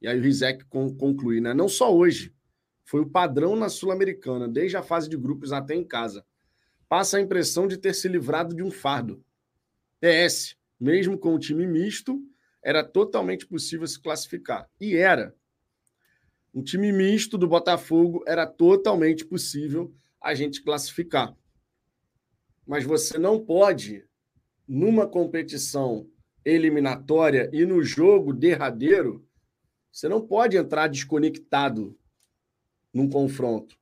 E 0.00 0.08
aí 0.08 0.18
o 0.18 0.22
Rizek 0.22 0.64
conclui, 0.64 1.40
né? 1.40 1.54
Não 1.54 1.68
só 1.68 1.94
hoje, 1.94 2.34
foi 2.84 3.00
o 3.00 3.08
padrão 3.08 3.54
na 3.54 3.68
Sul-Americana, 3.68 4.48
desde 4.48 4.76
a 4.76 4.82
fase 4.82 5.08
de 5.08 5.16
grupos 5.16 5.52
até 5.52 5.74
em 5.74 5.84
casa. 5.84 6.24
Passa 6.88 7.18
a 7.18 7.20
impressão 7.20 7.68
de 7.68 7.76
ter 7.76 7.94
se 7.94 8.08
livrado 8.08 8.54
de 8.54 8.62
um 8.62 8.70
fardo. 8.70 9.24
PS, 10.00 10.56
mesmo 10.78 11.16
com 11.16 11.34
o 11.34 11.38
time 11.38 11.66
misto, 11.66 12.20
era 12.62 12.82
totalmente 12.82 13.46
possível 13.46 13.86
se 13.86 14.00
classificar. 14.00 14.68
E 14.80 14.96
era. 14.96 15.34
Um 16.54 16.62
time 16.62 16.92
misto 16.92 17.38
do 17.38 17.46
Botafogo 17.46 18.22
era 18.26 18.46
totalmente 18.46 19.24
possível 19.24 19.94
a 20.20 20.34
gente 20.34 20.62
classificar. 20.62 21.34
Mas 22.66 22.84
você 22.84 23.18
não 23.18 23.38
pode, 23.44 24.04
numa 24.66 25.06
competição 25.06 26.08
eliminatória 26.44 27.50
e 27.52 27.64
no 27.64 27.82
jogo 27.82 28.32
derradeiro, 28.32 29.26
você 29.90 30.08
não 30.08 30.26
pode 30.26 30.56
entrar 30.56 30.88
desconectado 30.88 31.96
num 32.92 33.08
confronto. 33.08 33.76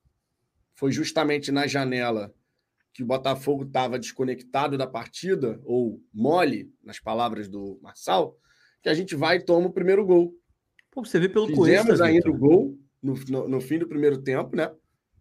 Foi 0.74 0.90
justamente 0.90 1.52
na 1.52 1.66
janela 1.66 2.34
que 2.92 3.02
o 3.02 3.06
Botafogo 3.06 3.64
estava 3.64 3.98
desconectado 3.98 4.76
da 4.76 4.86
partida, 4.86 5.60
ou 5.64 6.02
mole, 6.12 6.72
nas 6.82 6.98
palavras 6.98 7.48
do 7.48 7.78
Marçal, 7.80 8.36
que 8.82 8.88
a 8.88 8.94
gente 8.94 9.14
vai 9.14 9.36
e 9.36 9.44
toma 9.44 9.68
o 9.68 9.72
primeiro 9.72 10.04
gol. 10.04 10.34
Pô, 10.90 11.04
você 11.04 11.20
vê 11.20 11.28
pelo 11.28 11.46
Fizemos 11.46 11.86
Cuesta, 11.86 12.04
ainda 12.04 12.28
o 12.28 12.36
gol 12.36 12.78
no, 13.02 13.14
no, 13.28 13.48
no, 13.48 13.60
fim 13.60 13.78
do 13.78 13.86
primeiro 13.88 14.18
tempo, 14.18 14.56
né? 14.56 14.74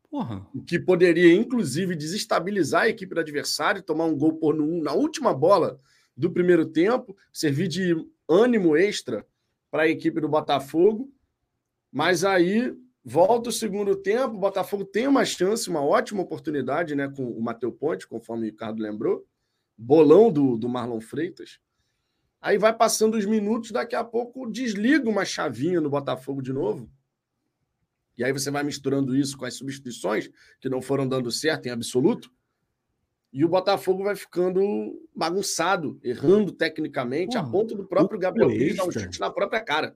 Porra. 0.10 0.48
O 0.54 0.64
que 0.64 0.80
poderia, 0.80 1.34
inclusive, 1.34 1.96
desestabilizar 1.96 2.84
a 2.84 2.90
equipe 2.90 3.14
do 3.14 3.22
adversário, 3.22 3.84
tomar 3.84 4.06
um 4.06 4.18
gol 4.18 4.34
por 4.34 4.56
no, 4.56 4.82
na 4.82 4.94
última 4.94 5.34
bola 5.34 5.80
do 6.18 6.32
primeiro 6.32 6.66
tempo, 6.66 7.16
servir 7.32 7.68
de 7.68 7.96
ânimo 8.28 8.76
extra 8.76 9.26
para 9.70 9.84
a 9.84 9.88
equipe 9.88 10.20
do 10.20 10.28
Botafogo. 10.28 11.12
Mas 11.92 12.24
aí 12.24 12.76
Volta 13.04 13.50
o 13.50 13.52
segundo 13.52 13.96
tempo, 13.96 14.36
o 14.36 14.40
Botafogo 14.40 14.84
tem 14.86 15.08
uma 15.08 15.24
chance, 15.24 15.70
uma 15.70 15.82
ótima 15.82 16.22
oportunidade, 16.22 16.94
né, 16.96 17.08
com 17.10 17.26
o 17.26 17.42
Matheus 17.42 17.74
Ponte, 17.80 18.08
conforme 18.08 18.44
o 18.44 18.46
Ricardo 18.46 18.84
lembrou. 18.84 19.26
Bolão 19.78 20.32
do, 20.32 20.58
do 20.58 20.68
Marlon 20.68 21.00
Freitas. 21.00 21.60
Aí 22.42 22.58
vai 22.58 22.72
passando 22.72 23.18
os 23.18 23.26
minutos, 23.26 23.72
daqui 23.72 23.96
a 23.96 24.04
pouco 24.04 24.50
desliga 24.50 25.10
uma 25.10 25.26
chavinha 25.26 25.80
no 25.82 25.90
Botafogo 25.90 26.42
de 26.42 26.54
novo. 26.54 26.88
E 28.20 28.24
aí 28.24 28.32
você 28.32 28.52
vai 28.52 28.64
misturando 28.64 29.16
isso 29.16 29.38
com 29.38 29.46
as 29.46 29.56
substituições, 29.56 30.30
que 30.60 30.70
não 30.70 30.82
foram 30.82 31.08
dando 31.08 31.32
certo 31.32 31.66
em 31.66 31.72
absoluto. 31.72 32.32
E 33.32 33.46
o 33.46 33.50
Botafogo 33.50 34.04
vai 34.04 34.16
ficando 34.16 34.62
bagunçado, 35.16 36.00
errando 36.04 36.52
tecnicamente, 36.52 37.38
a 37.38 37.44
ponto 37.44 37.76
do 37.76 37.88
próprio 37.88 38.20
Gabriel 38.20 38.50
Pires 38.50 38.78
dar 38.78 38.86
um 38.86 38.92
chute 38.92 39.20
na 39.20 39.30
própria 39.30 39.62
cara. 39.62 39.96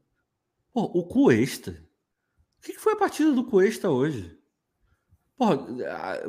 O 0.74 1.04
Cuesta 1.04 1.84
o 2.64 2.66
que 2.66 2.80
foi 2.80 2.94
a 2.94 2.96
partida 2.96 3.34
do 3.34 3.44
Cuesta 3.44 3.90
hoje? 3.90 4.40
Porra, 5.36 5.68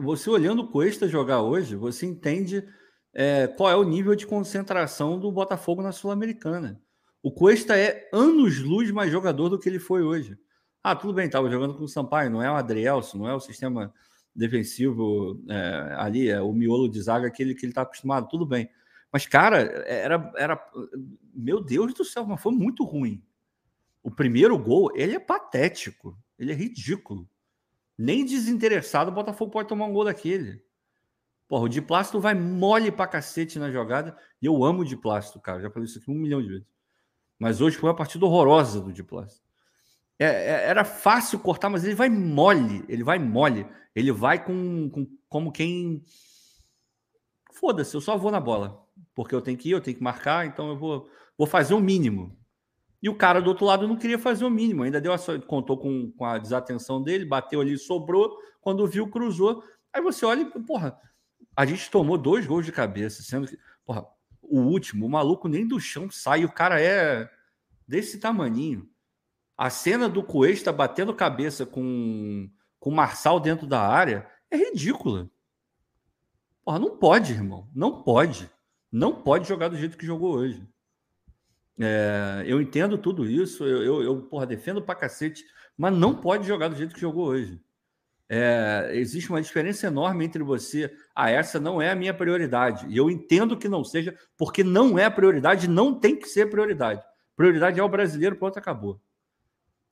você 0.00 0.28
olhando 0.28 0.62
o 0.62 0.68
Cuesta 0.68 1.06
jogar 1.06 1.42
hoje, 1.42 1.76
você 1.76 2.06
entende 2.06 2.66
é, 3.14 3.46
qual 3.46 3.70
é 3.70 3.76
o 3.76 3.84
nível 3.84 4.16
de 4.16 4.26
concentração 4.26 5.16
do 5.16 5.30
Botafogo 5.30 5.80
na 5.80 5.92
Sul-Americana. 5.92 6.82
O 7.22 7.30
Cuesta 7.30 7.78
é 7.78 8.10
anos-luz 8.12 8.90
mais 8.90 9.12
jogador 9.12 9.48
do 9.48 9.60
que 9.60 9.68
ele 9.68 9.78
foi 9.78 10.02
hoje. 10.02 10.36
Ah, 10.84 10.94
tudo 10.94 11.14
bem, 11.14 11.24
estava 11.24 11.48
jogando 11.48 11.74
com 11.74 11.84
o 11.84 11.88
Sampaio, 11.88 12.30
não 12.30 12.42
é 12.42 12.50
o 12.50 12.56
Adrielson, 12.56 13.16
não 13.16 13.26
é 13.26 13.34
o 13.34 13.40
sistema 13.40 13.90
defensivo 14.36 15.42
é, 15.48 15.94
ali, 15.96 16.28
é 16.28 16.42
o 16.42 16.52
miolo 16.52 16.90
de 16.90 17.00
zaga 17.00 17.30
que 17.30 17.42
ele 17.42 17.52
está 17.52 17.60
que 17.60 17.66
ele 17.66 17.72
tá 17.72 17.82
acostumado, 17.82 18.28
tudo 18.28 18.44
bem. 18.44 18.68
Mas, 19.10 19.26
cara, 19.26 19.60
era, 19.86 20.30
era. 20.36 20.72
Meu 21.32 21.62
Deus 21.64 21.94
do 21.94 22.04
céu, 22.04 22.26
mas 22.26 22.42
foi 22.42 22.52
muito 22.52 22.84
ruim. 22.84 23.24
O 24.02 24.10
primeiro 24.10 24.58
gol, 24.58 24.90
ele 24.94 25.14
é 25.14 25.18
patético, 25.18 26.18
ele 26.38 26.52
é 26.52 26.54
ridículo. 26.54 27.26
Nem 27.96 28.22
desinteressado, 28.22 29.10
o 29.10 29.14
Botafogo 29.14 29.52
pode 29.52 29.68
tomar 29.68 29.86
um 29.86 29.92
gol 29.92 30.04
daquele. 30.04 30.62
Porra, 31.48 31.64
o 31.64 31.68
de 31.68 31.80
plástico 31.80 32.20
vai 32.20 32.34
mole 32.34 32.92
pra 32.92 33.06
cacete 33.06 33.58
na 33.58 33.70
jogada. 33.70 34.14
E 34.42 34.44
eu 34.44 34.62
amo 34.62 34.82
o 34.82 34.84
de 34.84 34.96
plástico, 34.98 35.40
cara. 35.40 35.62
Já 35.62 35.70
falei 35.70 35.88
isso 35.88 35.98
aqui 35.98 36.10
um 36.10 36.14
milhão 36.14 36.42
de 36.42 36.48
vezes. 36.48 36.66
Mas 37.38 37.62
hoje 37.62 37.76
foi 37.78 37.88
uma 37.88 37.96
partida 37.96 38.26
horrorosa 38.26 38.80
do 38.80 38.92
de 38.92 39.02
plástico. 39.02 39.43
É, 40.18 40.26
é, 40.26 40.68
era 40.68 40.84
fácil 40.84 41.38
cortar, 41.38 41.68
mas 41.68 41.84
ele 41.84 41.94
vai 41.94 42.08
mole. 42.08 42.84
Ele 42.88 43.02
vai 43.02 43.18
mole. 43.18 43.66
Ele 43.94 44.12
vai 44.12 44.42
com, 44.44 44.88
com 44.90 45.06
como 45.28 45.52
quem. 45.52 46.04
Foda-se, 47.52 47.94
eu 47.94 48.00
só 48.00 48.16
vou 48.16 48.30
na 48.30 48.40
bola. 48.40 48.84
Porque 49.14 49.34
eu 49.34 49.42
tenho 49.42 49.58
que 49.58 49.68
ir, 49.68 49.72
eu 49.72 49.80
tenho 49.80 49.96
que 49.96 50.02
marcar, 50.02 50.46
então 50.46 50.68
eu 50.68 50.76
vou, 50.76 51.08
vou 51.36 51.46
fazer 51.46 51.74
o 51.74 51.80
mínimo. 51.80 52.36
E 53.02 53.08
o 53.08 53.14
cara 53.14 53.40
do 53.40 53.48
outro 53.48 53.66
lado 53.66 53.86
não 53.86 53.96
queria 53.96 54.18
fazer 54.18 54.44
o 54.44 54.50
mínimo, 54.50 54.82
ainda 54.82 55.00
deu 55.00 55.12
a, 55.12 55.18
contou 55.46 55.76
com, 55.76 56.10
com 56.12 56.24
a 56.24 56.38
desatenção 56.38 57.02
dele, 57.02 57.24
bateu 57.24 57.60
ali, 57.60 57.76
sobrou. 57.76 58.36
Quando 58.60 58.86
viu, 58.86 59.08
cruzou. 59.08 59.62
Aí 59.92 60.00
você 60.00 60.24
olha 60.24 60.42
e, 60.42 60.62
porra, 60.62 60.98
a 61.54 61.66
gente 61.66 61.90
tomou 61.90 62.16
dois 62.16 62.46
gols 62.46 62.64
de 62.64 62.72
cabeça, 62.72 63.22
sendo 63.22 63.46
que, 63.46 63.58
porra, 63.84 64.06
o 64.42 64.60
último, 64.60 65.06
o 65.06 65.10
maluco 65.10 65.48
nem 65.48 65.66
do 65.66 65.78
chão 65.78 66.10
sai, 66.10 66.44
o 66.44 66.52
cara 66.52 66.80
é 66.80 67.28
desse 67.86 68.18
tamaninho. 68.18 68.88
A 69.56 69.70
cena 69.70 70.08
do 70.08 70.22
Cuesta 70.22 70.72
batendo 70.72 71.14
cabeça 71.14 71.64
com, 71.64 72.50
com 72.80 72.90
o 72.90 72.94
Marçal 72.94 73.38
dentro 73.38 73.66
da 73.66 73.80
área 73.80 74.28
é 74.50 74.56
ridícula. 74.56 75.30
Porra, 76.64 76.78
não 76.78 76.96
pode, 76.96 77.32
irmão. 77.32 77.68
Não 77.74 78.02
pode. 78.02 78.50
Não 78.90 79.22
pode 79.22 79.48
jogar 79.48 79.68
do 79.68 79.76
jeito 79.76 79.98
que 79.98 80.06
jogou 80.06 80.34
hoje. 80.34 80.66
É, 81.78 82.44
eu 82.46 82.60
entendo 82.60 82.96
tudo 82.96 83.26
isso, 83.28 83.64
eu, 83.64 83.82
eu, 83.82 84.02
eu 84.02 84.22
porra, 84.22 84.46
defendo 84.46 84.80
pra 84.80 84.94
cacete, 84.94 85.44
mas 85.76 85.92
não 85.92 86.14
pode 86.14 86.46
jogar 86.46 86.68
do 86.68 86.76
jeito 86.76 86.94
que 86.94 87.00
jogou 87.00 87.26
hoje. 87.26 87.60
É, 88.28 88.90
existe 88.94 89.28
uma 89.28 89.42
diferença 89.42 89.86
enorme 89.86 90.24
entre 90.24 90.42
você. 90.42 90.92
Ah, 91.14 91.30
essa 91.30 91.60
não 91.60 91.82
é 91.82 91.90
a 91.90 91.94
minha 91.94 92.14
prioridade. 92.14 92.86
E 92.88 92.96
eu 92.96 93.10
entendo 93.10 93.56
que 93.56 93.68
não 93.68 93.84
seja, 93.84 94.16
porque 94.36 94.64
não 94.64 94.98
é 94.98 95.10
prioridade, 95.10 95.68
não 95.68 95.98
tem 95.98 96.16
que 96.16 96.28
ser 96.28 96.48
prioridade. 96.48 97.02
Prioridade 97.36 97.78
é 97.78 97.82
o 97.82 97.88
brasileiro, 97.88 98.36
pronto, 98.36 98.58
acabou. 98.58 99.00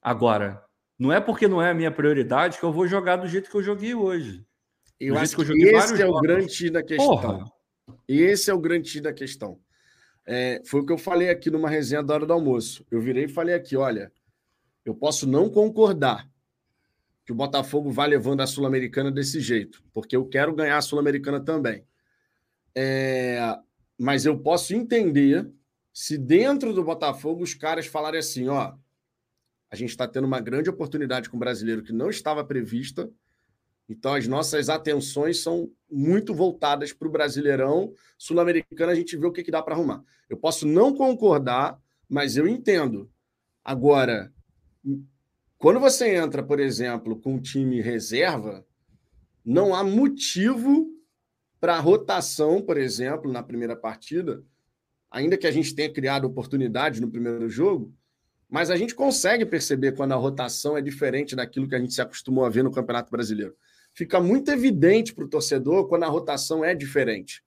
Agora, 0.03 0.65
não 0.99 1.12
é 1.12 1.21
porque 1.21 1.47
não 1.47 1.62
é 1.62 1.71
a 1.71 1.75
minha 1.75 1.91
prioridade 1.91 2.59
que 2.59 2.65
eu 2.65 2.73
vou 2.73 2.87
jogar 2.88 3.17
do 3.17 3.29
jeito 3.29 3.49
que 3.49 3.57
eu 3.57 3.62
joguei 3.62 3.95
hoje. 3.95 4.45
Eu 4.99 5.17
acho 5.17 5.37
que, 5.37 5.45
que 5.45 5.65
esse 5.65 6.01
é 6.01 6.07
o 6.07 6.21
grande 6.21 6.71
da 6.71 6.83
questão. 6.83 7.07
Porra. 7.07 7.53
Esse 8.07 8.51
é 8.51 8.55
o 8.55 8.59
grande 8.59 9.01
da 9.01 9.12
questão. 9.12 9.59
É, 10.25 10.62
foi 10.65 10.81
o 10.81 10.87
que 10.87 10.93
eu 10.93 10.99
falei 10.99 11.29
aqui 11.29 11.51
numa 11.51 11.69
resenha 11.69 12.03
da 12.03 12.15
hora 12.15 12.27
do 12.27 12.33
almoço. 12.33 12.87
Eu 12.91 13.01
virei 13.01 13.25
e 13.25 13.29
falei 13.29 13.55
aqui: 13.55 13.77
olha, 13.77 14.12
eu 14.85 14.95
posso 14.95 15.27
não 15.27 15.49
concordar 15.49 16.29
que 17.25 17.33
o 17.33 17.35
Botafogo 17.35 17.91
vá 17.91 18.05
levando 18.05 18.41
a 18.41 18.47
Sul-Americana 18.47 19.11
desse 19.11 19.41
jeito, 19.41 19.83
porque 19.93 20.17
eu 20.17 20.27
quero 20.27 20.55
ganhar 20.55 20.77
a 20.77 20.83
Sul-Americana 20.83 21.41
também. 21.41 21.85
É, 22.75 23.57
mas 23.99 24.25
eu 24.25 24.38
posso 24.38 24.75
entender 24.75 25.49
se 25.93 26.17
dentro 26.17 26.73
do 26.73 26.83
Botafogo 26.85 27.43
os 27.43 27.55
caras 27.55 27.87
falarem 27.87 28.21
assim: 28.21 28.49
ó, 28.49 28.75
a 29.72 29.76
gente 29.76 29.88
está 29.88 30.06
tendo 30.06 30.26
uma 30.26 30.38
grande 30.38 30.68
oportunidade 30.68 31.30
com 31.30 31.38
o 31.38 31.40
brasileiro 31.40 31.82
que 31.82 31.94
não 31.94 32.11
estava 32.11 32.44
prevista, 32.44 33.11
então 33.88 34.12
as 34.12 34.28
nossas 34.28 34.68
atenções 34.68 35.42
são 35.42 35.72
muito 35.90 36.35
voltadas 36.35 36.92
para 36.92 37.08
o 37.08 37.11
Brasileirão 37.11 37.94
Sul-Americano, 38.18 38.92
a 38.92 38.94
gente 38.94 39.16
vê 39.16 39.26
o 39.26 39.32
que, 39.32 39.42
que 39.42 39.50
dá 39.50 39.62
para 39.62 39.74
arrumar. 39.74 40.04
Eu 40.28 40.37
posso 40.37 40.68
não 40.68 40.94
concordar, 40.94 41.80
mas 42.06 42.37
eu 42.37 42.46
entendo. 42.46 43.11
Agora, 43.64 44.30
quando 45.56 45.80
você 45.80 46.16
entra, 46.16 46.42
por 46.42 46.61
exemplo, 46.61 47.18
com 47.18 47.37
um 47.37 47.40
time 47.40 47.80
reserva, 47.80 48.66
não 49.42 49.74
há 49.74 49.82
motivo 49.82 50.87
para 51.58 51.80
rotação, 51.80 52.61
por 52.61 52.76
exemplo, 52.76 53.32
na 53.32 53.42
primeira 53.42 53.74
partida, 53.74 54.44
ainda 55.11 55.38
que 55.38 55.46
a 55.46 55.50
gente 55.50 55.74
tenha 55.74 55.90
criado 55.90 56.26
oportunidade 56.26 57.00
no 57.00 57.11
primeiro 57.11 57.48
jogo, 57.48 57.94
mas 58.53 58.71
a 58.71 58.77
gente 58.77 58.95
consegue 58.95 59.47
perceber 59.47 59.93
quando 59.93 60.12
a 60.12 60.17
rotação 60.17 60.77
é 60.77 60.83
diferente 60.83 61.35
daquilo 61.35 61.67
que 61.67 61.75
a 61.75 61.79
gente 61.79 61.95
se 61.95 62.03
acostumou 62.03 62.45
a 62.45 62.51
ver 62.51 62.62
no 62.62 62.71
Campeonato 62.71 63.11
Brasileiro. 63.11 63.57
Fica 63.95 64.21
muito 64.21 64.51
evidente 64.51 65.15
para 65.15 65.25
o 65.25 65.29
torcedor 65.29 65.88
quando 65.88 66.03
a 66.03 66.09
rotação 66.09 66.62
é 66.62 66.75
diferente. 66.75 67.43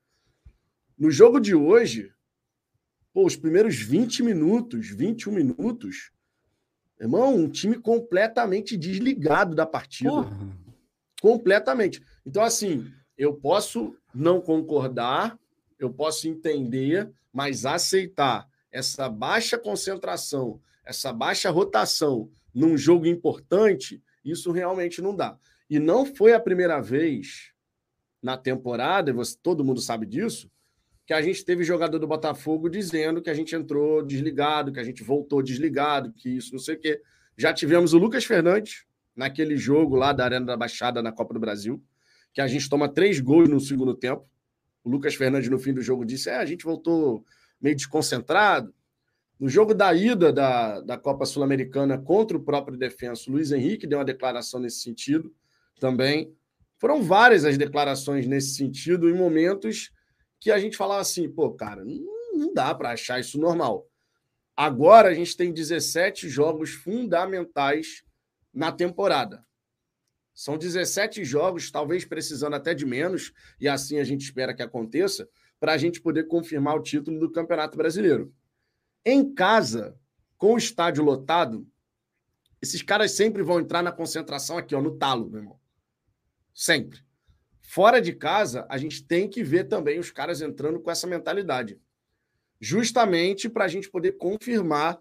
No 0.97 1.11
jogo 1.11 1.39
de 1.39 1.53
hoje, 1.53 2.11
pô, 3.13 3.23
os 3.23 3.35
primeiros 3.35 3.75
20 3.75 4.23
minutos, 4.23 4.89
21 4.89 5.31
minutos, 5.31 6.11
Irmão, 6.99 7.35
um 7.35 7.49
time 7.49 7.77
completamente 7.77 8.77
desligado 8.77 9.53
da 9.53 9.65
partida. 9.65 10.09
Porra. 10.09 10.57
Completamente. 11.21 12.01
Então, 12.25 12.41
assim, 12.41 12.89
eu 13.17 13.33
posso 13.33 13.95
não 14.13 14.39
concordar, 14.39 15.37
eu 15.77 15.91
posso 15.91 16.27
entender, 16.27 17.11
mas 17.33 17.65
aceitar 17.65 18.47
essa 18.71 19.09
baixa 19.09 19.57
concentração, 19.57 20.61
essa 20.85 21.11
baixa 21.11 21.49
rotação 21.49 22.29
num 22.53 22.77
jogo 22.77 23.05
importante, 23.05 24.01
isso 24.23 24.51
realmente 24.51 25.01
não 25.01 25.15
dá. 25.15 25.37
E 25.69 25.79
não 25.79 26.05
foi 26.05 26.33
a 26.33 26.39
primeira 26.39 26.79
vez 26.79 27.51
na 28.21 28.37
temporada, 28.37 29.09
e 29.09 29.13
você, 29.13 29.37
todo 29.41 29.63
mundo 29.63 29.81
sabe 29.81 30.05
disso, 30.05 30.49
que 31.05 31.13
a 31.13 31.21
gente 31.21 31.45
teve 31.45 31.63
jogador 31.63 31.99
do 31.99 32.07
Botafogo 32.07 32.69
dizendo 32.69 33.21
que 33.21 33.29
a 33.29 33.33
gente 33.33 33.55
entrou 33.55 34.03
desligado, 34.03 34.71
que 34.71 34.79
a 34.79 34.83
gente 34.83 35.03
voltou 35.03 35.43
desligado, 35.43 36.11
que 36.13 36.29
isso 36.29 36.51
não 36.51 36.59
sei 36.59 36.75
o 36.75 36.79
quê. 36.79 37.01
Já 37.37 37.53
tivemos 37.53 37.93
o 37.93 37.97
Lucas 37.97 38.25
Fernandes 38.25 38.85
naquele 39.15 39.55
jogo 39.55 39.95
lá 39.95 40.11
da 40.11 40.25
Arena 40.25 40.45
da 40.45 40.57
Baixada 40.57 41.01
na 41.01 41.11
Copa 41.11 41.33
do 41.33 41.39
Brasil, 41.39 41.81
que 42.33 42.41
a 42.41 42.47
gente 42.47 42.67
toma 42.67 42.89
três 42.89 43.19
gols 43.19 43.47
no 43.47 43.59
segundo 43.59 43.93
tempo. 43.93 44.27
O 44.83 44.89
Lucas 44.89 45.15
Fernandes, 45.15 45.49
no 45.49 45.59
fim 45.59 45.73
do 45.73 45.81
jogo, 45.81 46.05
disse: 46.05 46.29
É, 46.29 46.37
a 46.37 46.45
gente 46.45 46.65
voltou 46.65 47.23
meio 47.61 47.75
desconcentrado. 47.75 48.73
No 49.39 49.49
jogo 49.49 49.73
da 49.73 49.93
ida 49.93 50.31
da, 50.31 50.79
da 50.79 50.97
Copa 50.97 51.25
Sul-Americana 51.25 51.97
contra 51.97 52.37
o 52.37 52.43
próprio 52.43 52.77
defenso, 52.77 53.31
Luiz 53.31 53.51
Henrique 53.51 53.85
deu 53.85 53.99
uma 53.99 54.05
declaração 54.05 54.59
nesse 54.59 54.79
sentido 54.79 55.33
também. 55.79 56.33
Foram 56.77 57.03
várias 57.03 57.43
as 57.43 57.57
declarações 57.57 58.27
nesse 58.27 58.55
sentido, 58.55 59.09
em 59.09 59.13
momentos 59.13 59.91
que 60.39 60.51
a 60.51 60.59
gente 60.59 60.77
falava 60.77 61.01
assim, 61.01 61.29
pô, 61.29 61.51
cara, 61.51 61.83
não 61.83 62.53
dá 62.53 62.73
para 62.73 62.91
achar 62.91 63.19
isso 63.19 63.37
normal. 63.37 63.87
Agora 64.55 65.09
a 65.09 65.13
gente 65.13 65.35
tem 65.35 65.51
17 65.51 66.29
jogos 66.29 66.71
fundamentais 66.71 68.03
na 68.53 68.71
temporada. 68.71 69.45
São 70.33 70.57
17 70.57 71.25
jogos, 71.25 71.71
talvez 71.71 72.05
precisando 72.05 72.55
até 72.55 72.73
de 72.73 72.85
menos, 72.85 73.33
e 73.59 73.67
assim 73.67 73.99
a 73.99 74.03
gente 74.03 74.21
espera 74.21 74.53
que 74.53 74.61
aconteça, 74.61 75.27
para 75.59 75.73
a 75.73 75.77
gente 75.77 76.01
poder 76.01 76.25
confirmar 76.25 76.75
o 76.75 76.81
título 76.81 77.19
do 77.19 77.31
Campeonato 77.31 77.77
Brasileiro. 77.77 78.33
Em 79.05 79.33
casa, 79.33 79.95
com 80.37 80.55
o 80.55 80.57
estádio 80.57 81.03
lotado, 81.03 81.67
esses 82.61 82.81
caras 82.81 83.11
sempre 83.11 83.43
vão 83.43 83.59
entrar 83.59 83.83
na 83.83 83.91
concentração 83.91 84.57
aqui, 84.57 84.73
ó, 84.73 84.81
no 84.81 84.97
talo, 84.97 85.29
meu 85.29 85.41
irmão. 85.41 85.59
Sempre. 86.53 87.05
Fora 87.61 88.01
de 88.01 88.13
casa, 88.13 88.65
a 88.69 88.77
gente 88.77 89.03
tem 89.03 89.29
que 89.29 89.43
ver 89.43 89.65
também 89.65 89.99
os 89.99 90.09
caras 90.09 90.41
entrando 90.41 90.79
com 90.79 90.89
essa 90.89 91.05
mentalidade. 91.05 91.79
Justamente 92.59 93.47
para 93.49 93.65
a 93.65 93.67
gente 93.67 93.89
poder 93.89 94.13
confirmar 94.13 94.99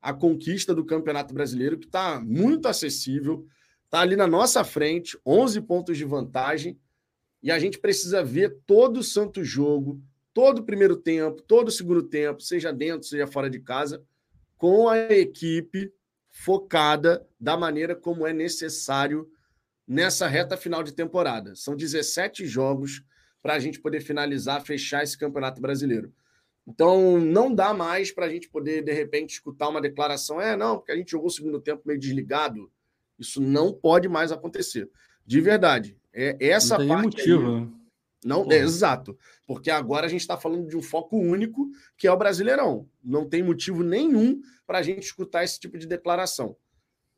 a 0.00 0.14
conquista 0.14 0.74
do 0.74 0.84
Campeonato 0.84 1.34
Brasileiro, 1.34 1.78
que 1.78 1.86
está 1.86 2.20
muito 2.20 2.68
acessível, 2.68 3.46
está 3.84 4.00
ali 4.00 4.16
na 4.16 4.26
nossa 4.26 4.62
frente, 4.62 5.18
11 5.26 5.60
pontos 5.62 5.98
de 5.98 6.04
vantagem, 6.04 6.78
e 7.42 7.50
a 7.50 7.58
gente 7.58 7.78
precisa 7.78 8.22
ver 8.22 8.58
todo 8.66 8.98
o 8.98 9.04
santo 9.04 9.42
jogo, 9.42 10.00
todo 10.32 10.60
o 10.60 10.64
primeiro 10.64 10.96
tempo, 10.96 11.42
todo 11.42 11.68
o 11.68 11.72
segundo 11.72 12.02
tempo, 12.02 12.40
seja 12.40 12.72
dentro, 12.72 13.06
seja 13.06 13.26
fora 13.26 13.50
de 13.50 13.60
casa, 13.60 14.02
com 14.56 14.88
a 14.88 14.98
equipe 14.98 15.92
focada 16.28 17.26
da 17.38 17.56
maneira 17.56 17.94
como 17.94 18.26
é 18.26 18.32
necessário 18.32 19.28
nessa 19.86 20.28
reta 20.28 20.56
final 20.56 20.82
de 20.82 20.92
temporada. 20.92 21.54
São 21.56 21.74
17 21.74 22.46
jogos 22.46 23.02
para 23.42 23.54
a 23.54 23.58
gente 23.58 23.80
poder 23.80 24.00
finalizar, 24.00 24.64
fechar 24.64 25.02
esse 25.02 25.18
Campeonato 25.18 25.60
Brasileiro. 25.60 26.12
Então, 26.66 27.18
não 27.18 27.52
dá 27.52 27.74
mais 27.74 28.12
para 28.12 28.26
a 28.26 28.28
gente 28.28 28.48
poder, 28.48 28.84
de 28.84 28.92
repente, 28.92 29.30
escutar 29.32 29.68
uma 29.68 29.80
declaração: 29.80 30.40
é, 30.40 30.56
não, 30.56 30.78
porque 30.78 30.92
a 30.92 30.96
gente 30.96 31.10
jogou 31.10 31.26
o 31.26 31.32
segundo 31.32 31.60
tempo 31.60 31.82
meio 31.84 31.98
desligado. 31.98 32.70
Isso 33.18 33.40
não 33.40 33.72
pode 33.72 34.08
mais 34.08 34.30
acontecer. 34.30 34.88
De 35.26 35.40
verdade. 35.40 35.96
É 36.12 36.36
essa 36.40 36.78
não 36.78 36.88
parte. 36.88 37.04
motivo. 37.04 37.46
Aí, 37.46 37.60
né? 37.60 37.68
Não, 38.24 38.46
é, 38.50 38.58
exato. 38.58 39.16
Porque 39.46 39.70
agora 39.70 40.06
a 40.06 40.08
gente 40.08 40.20
está 40.20 40.36
falando 40.36 40.68
de 40.68 40.76
um 40.76 40.82
foco 40.82 41.16
único, 41.16 41.70
que 41.96 42.06
é 42.06 42.12
o 42.12 42.16
Brasileirão. 42.16 42.86
Não 43.02 43.28
tem 43.28 43.42
motivo 43.42 43.82
nenhum 43.82 44.40
para 44.66 44.78
a 44.78 44.82
gente 44.82 45.02
escutar 45.02 45.42
esse 45.42 45.58
tipo 45.58 45.78
de 45.78 45.86
declaração. 45.86 46.56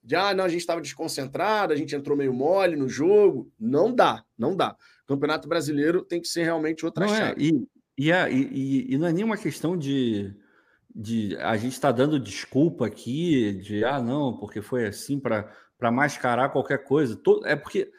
De, 0.03 0.17
ah, 0.17 0.35
não, 0.35 0.45
a 0.45 0.49
gente 0.49 0.61
estava 0.61 0.81
desconcentrado, 0.81 1.73
a 1.73 1.77
gente 1.77 1.95
entrou 1.95 2.17
meio 2.17 2.33
mole 2.33 2.77
no 2.77 2.89
jogo. 2.89 3.51
Não 3.59 3.95
dá, 3.95 4.25
não 4.37 4.57
dá. 4.57 4.77
O 5.05 5.07
Campeonato 5.07 5.49
Brasileiro 5.49 6.03
tem 6.03 6.21
que 6.21 6.29
ser 6.29 6.45
realmente 6.45 6.85
outra 6.85 7.07
não 7.07 7.15
é, 7.15 7.19
chave. 7.19 7.45
É, 7.45 7.49
e, 7.49 7.69
e, 7.99 8.13
a, 8.13 8.31
e, 8.31 8.87
e, 8.95 8.99
não 8.99 9.07
é 9.07 9.13
nenhuma 9.13 9.37
questão 9.37 9.77
de, 9.77 10.35
de 10.95 11.37
a 11.37 11.57
gente 11.57 11.73
está 11.73 11.93
dando 11.93 12.19
desculpa 12.19 12.87
aqui, 12.87 13.53
de, 13.55 13.85
ah, 13.85 14.01
não, 14.01 14.37
porque 14.37 14.61
foi 14.61 14.87
assim 14.87 15.21
para 15.21 15.53
mascarar 15.93 16.49
qualquer 16.49 16.85
coisa. 16.85 17.21
É 17.45 17.55
porque 17.55 17.93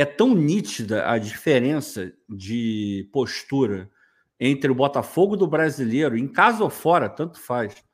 é 0.00 0.04
tão 0.06 0.34
nítida 0.34 1.10
a 1.10 1.18
diferença 1.18 2.10
de 2.26 3.06
postura 3.12 3.90
entre 4.38 4.70
o 4.70 4.74
Botafogo 4.74 5.36
do 5.36 5.46
brasileiro, 5.46 6.16
em 6.16 6.26
casa 6.26 6.64
ou 6.64 6.70
fora, 6.70 7.06
tanto 7.06 7.38
faz, 7.38 7.84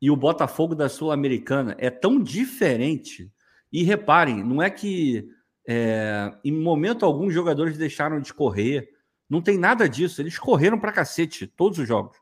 e 0.00 0.12
o 0.12 0.16
Botafogo 0.16 0.76
da 0.76 0.88
Sul-Americana 0.88 1.74
é 1.76 1.90
tão 1.90 2.22
diferente. 2.22 3.32
E 3.72 3.82
reparem, 3.82 4.44
não 4.44 4.62
é 4.62 4.70
que 4.70 5.28
é, 5.66 6.32
em 6.44 6.52
momento 6.52 7.04
algum 7.04 7.26
os 7.26 7.34
jogadores 7.34 7.76
deixaram 7.76 8.20
de 8.20 8.32
correr, 8.32 8.88
não 9.28 9.42
tem 9.42 9.58
nada 9.58 9.88
disso. 9.88 10.22
Eles 10.22 10.38
correram 10.38 10.78
para 10.78 10.92
cacete 10.92 11.48
todos 11.48 11.80
os 11.80 11.88
jogos. 11.88 12.16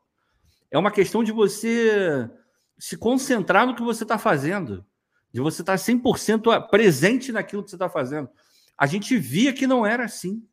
É 0.71 0.79
uma 0.79 0.91
questão 0.91 1.23
de 1.23 1.33
você 1.33 2.29
se 2.79 2.97
concentrar 2.97 3.67
no 3.67 3.77
que 3.77 3.83
você 3.83 4.05
está 4.05 4.17
fazendo, 4.17 4.85
de 5.31 5.41
você 5.41 5.61
estar 5.61 5.77
tá 5.77 5.85
100% 5.85 6.71
presente 6.71 7.31
naquilo 7.31 7.63
que 7.63 7.71
você 7.71 7.77
está 7.77 7.91
fazendo 7.91 8.31
a 8.79 8.87
gente 8.87 9.17
via 9.19 9.53
que 9.53 9.67
não 9.67 9.85
era 9.85 10.05
assim. 10.05 10.47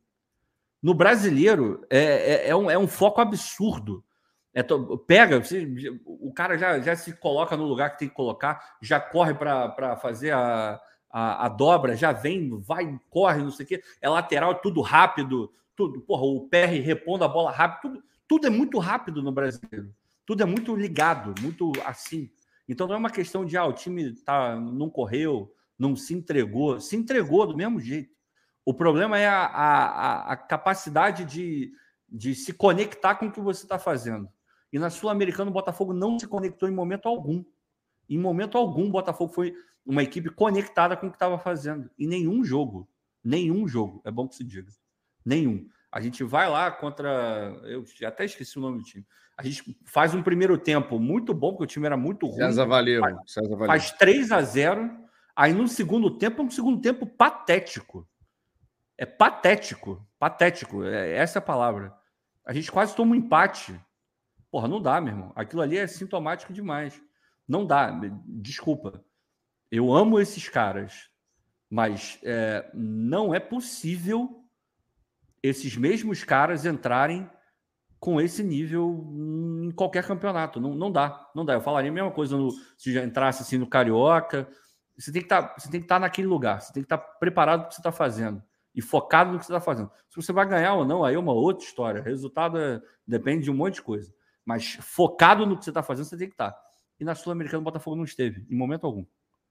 No 0.81 0.93
brasileiro, 0.93 1.85
é, 1.89 1.99
é, 1.99 2.49
é, 2.49 2.55
um, 2.55 2.69
é 2.69 2.77
um 2.77 2.87
foco 2.87 3.21
absurdo. 3.21 4.03
É. 4.53 4.63
Pega, 5.05 5.43
você, 5.43 5.67
o 6.05 6.33
cara 6.33 6.57
já, 6.57 6.79
já 6.79 6.95
se 6.95 7.13
coloca 7.13 7.55
no 7.55 7.65
lugar 7.65 7.91
que 7.91 7.99
tem 7.99 8.09
que 8.09 8.15
colocar, 8.15 8.77
já 8.81 8.99
corre 8.99 9.33
para 9.33 9.97
fazer 9.97 10.31
a, 10.31 10.79
a, 11.09 11.45
a, 11.45 11.49
dobra, 11.49 11.95
já 11.95 12.11
vem, 12.11 12.57
vai, 12.61 12.99
corre, 13.09 13.43
não 13.43 13.51
sei 13.51 13.65
o 13.65 13.67
quê. 13.67 13.83
É 14.01 14.09
lateral, 14.09 14.55
tudo 14.55 14.81
rápido, 14.81 15.51
tudo. 15.75 16.01
Porra, 16.01 16.23
o 16.23 16.47
PR 16.47 16.81
repondo 16.83 17.23
a 17.23 17.27
bola 17.27 17.51
rápido, 17.51 17.81
tudo, 17.81 18.03
tudo 18.27 18.47
é 18.47 18.49
muito 18.49 18.79
rápido 18.79 19.21
no 19.21 19.31
brasileiro. 19.31 19.93
Tudo 20.25 20.41
é 20.41 20.45
muito 20.45 20.75
ligado, 20.75 21.35
muito 21.41 21.71
assim. 21.85 22.31
Então 22.67 22.87
não 22.87 22.95
é 22.95 22.97
uma 22.97 23.11
questão 23.11 23.45
de 23.45 23.55
ah, 23.57 23.65
o 23.65 23.73
time 23.73 24.13
tá, 24.23 24.55
não 24.55 24.89
correu, 24.89 25.53
não 25.77 25.95
se 25.95 26.13
entregou, 26.13 26.79
se 26.79 26.95
entregou 26.95 27.45
do 27.45 27.55
mesmo 27.55 27.79
jeito. 27.79 28.14
O 28.65 28.73
problema 28.73 29.19
é 29.19 29.27
a, 29.27 29.45
a, 29.45 30.31
a 30.31 30.35
capacidade 30.35 31.23
de, 31.23 31.71
de 32.09 32.33
se 32.33 32.51
conectar 32.51 33.15
com 33.15 33.27
o 33.27 33.31
que 33.31 33.39
você 33.39 33.63
está 33.63 33.77
fazendo. 33.77 34.27
E 34.73 34.79
na 34.79 34.89
Sul-Americana, 34.89 35.51
o 35.51 35.53
Botafogo 35.53 35.93
não 35.93 36.17
se 36.17 36.27
conectou 36.27 36.67
em 36.67 36.73
momento 36.73 37.07
algum. 37.07 37.45
Em 38.09 38.17
momento 38.17 38.57
algum, 38.57 38.87
o 38.87 38.91
Botafogo 38.91 39.31
foi 39.31 39.53
uma 39.85 40.01
equipe 40.01 40.29
conectada 40.29 40.97
com 40.97 41.07
o 41.07 41.09
que 41.11 41.15
estava 41.15 41.37
fazendo. 41.37 41.89
Em 41.97 42.07
nenhum 42.07 42.43
jogo. 42.43 42.89
Nenhum 43.23 43.67
jogo. 43.67 44.01
É 44.03 44.11
bom 44.11 44.27
que 44.27 44.35
se 44.35 44.43
diga. 44.43 44.71
Nenhum. 45.23 45.67
A 45.91 46.01
gente 46.01 46.23
vai 46.23 46.49
lá 46.49 46.71
contra. 46.71 47.55
Eu 47.63 47.85
até 48.05 48.25
esqueci 48.25 48.57
o 48.57 48.61
nome 48.61 48.79
do 48.79 48.83
time. 48.83 49.05
A 49.37 49.43
gente 49.43 49.77
faz 49.85 50.13
um 50.13 50.23
primeiro 50.23 50.57
tempo 50.57 50.99
muito 50.99 51.33
bom, 51.33 51.51
porque 51.51 51.63
o 51.63 51.67
time 51.67 51.85
era 51.85 51.97
muito 51.97 52.25
ruim. 52.25 52.37
César 52.37 52.65
Valeu. 52.65 53.01
Faz, 53.01 53.17
César 53.27 53.49
Valeu. 53.49 53.67
faz 53.67 53.91
3 53.91 54.31
a 54.31 54.41
0 54.41 55.05
Aí 55.35 55.53
no 55.53 55.67
segundo 55.67 56.17
tempo, 56.17 56.41
é 56.41 56.45
um 56.45 56.49
segundo 56.49 56.81
tempo 56.81 57.05
patético. 57.05 58.07
É 58.97 59.05
patético. 59.05 60.05
Patético. 60.17 60.83
É, 60.83 61.15
essa 61.15 61.39
é 61.39 61.41
a 61.41 61.43
palavra. 61.43 61.93
A 62.45 62.53
gente 62.53 62.71
quase 62.71 62.95
toma 62.95 63.13
um 63.13 63.15
empate. 63.15 63.79
Porra, 64.49 64.67
não 64.67 64.81
dá, 64.81 65.01
meu 65.01 65.13
irmão. 65.13 65.33
Aquilo 65.35 65.61
ali 65.61 65.77
é 65.77 65.87
sintomático 65.87 66.53
demais. 66.53 67.01
Não 67.47 67.65
dá. 67.65 67.91
Desculpa. 68.25 69.03
Eu 69.71 69.93
amo 69.93 70.19
esses 70.19 70.47
caras. 70.47 71.09
Mas 71.69 72.19
é, 72.23 72.69
não 72.73 73.33
é 73.33 73.39
possível 73.39 74.43
esses 75.43 75.75
mesmos 75.75 76.23
caras 76.23 76.65
entrarem 76.65 77.29
com 77.99 78.21
esse 78.21 78.43
nível 78.43 79.11
em 79.63 79.71
qualquer 79.71 80.05
campeonato. 80.05 80.61
Não, 80.61 80.73
não 80.75 80.91
dá, 80.91 81.29
não 81.35 81.43
dá. 81.43 81.53
Eu 81.53 81.61
falaria 81.61 81.89
a 81.89 81.93
mesma 81.93 82.11
coisa 82.11 82.37
no, 82.37 82.51
se 82.77 82.93
já 82.93 83.03
entrasse 83.03 83.41
assim 83.41 83.57
no 83.57 83.67
Carioca. 83.67 84.47
Você 84.97 85.11
tem 85.11 85.21
que 85.21 85.27
tá, 85.27 85.55
estar 85.57 85.81
tá 85.81 85.99
naquele 85.99 86.27
lugar, 86.27 86.61
você 86.61 86.71
tem 86.71 86.81
que 86.81 86.85
estar 86.85 86.97
tá 86.97 87.03
preparado 87.19 87.61
para 87.61 87.65
o 87.65 87.69
que 87.69 87.75
você 87.75 87.81
está 87.81 87.91
fazendo 87.91 88.41
e 88.75 88.81
focado 88.81 89.31
no 89.31 89.39
que 89.39 89.45
você 89.45 89.51
está 89.53 89.61
fazendo. 89.61 89.89
Se 90.09 90.17
você 90.17 90.33
vai 90.33 90.45
ganhar 90.45 90.73
ou 90.73 90.85
não, 90.85 91.03
aí 91.03 91.15
é 91.15 91.19
uma 91.19 91.31
outra 91.31 91.65
história. 91.65 92.01
Resultado 92.01 92.59
é, 92.59 92.81
depende 93.07 93.45
de 93.45 93.51
um 93.51 93.55
monte 93.55 93.75
de 93.75 93.81
coisa. 93.81 94.13
Mas 94.43 94.77
focado 94.81 95.45
no 95.45 95.57
que 95.57 95.63
você 95.63 95.71
está 95.71 95.81
fazendo, 95.81 96.05
você 96.05 96.17
tem 96.17 96.27
que 96.27 96.33
estar. 96.33 96.51
Tá. 96.51 96.61
E 96.99 97.05
na 97.05 97.15
Sul-Americana, 97.15 97.61
o 97.61 97.63
Botafogo 97.63 97.95
não 97.95 98.03
esteve, 98.03 98.45
em 98.49 98.55
momento 98.55 98.85
algum. 98.85 99.05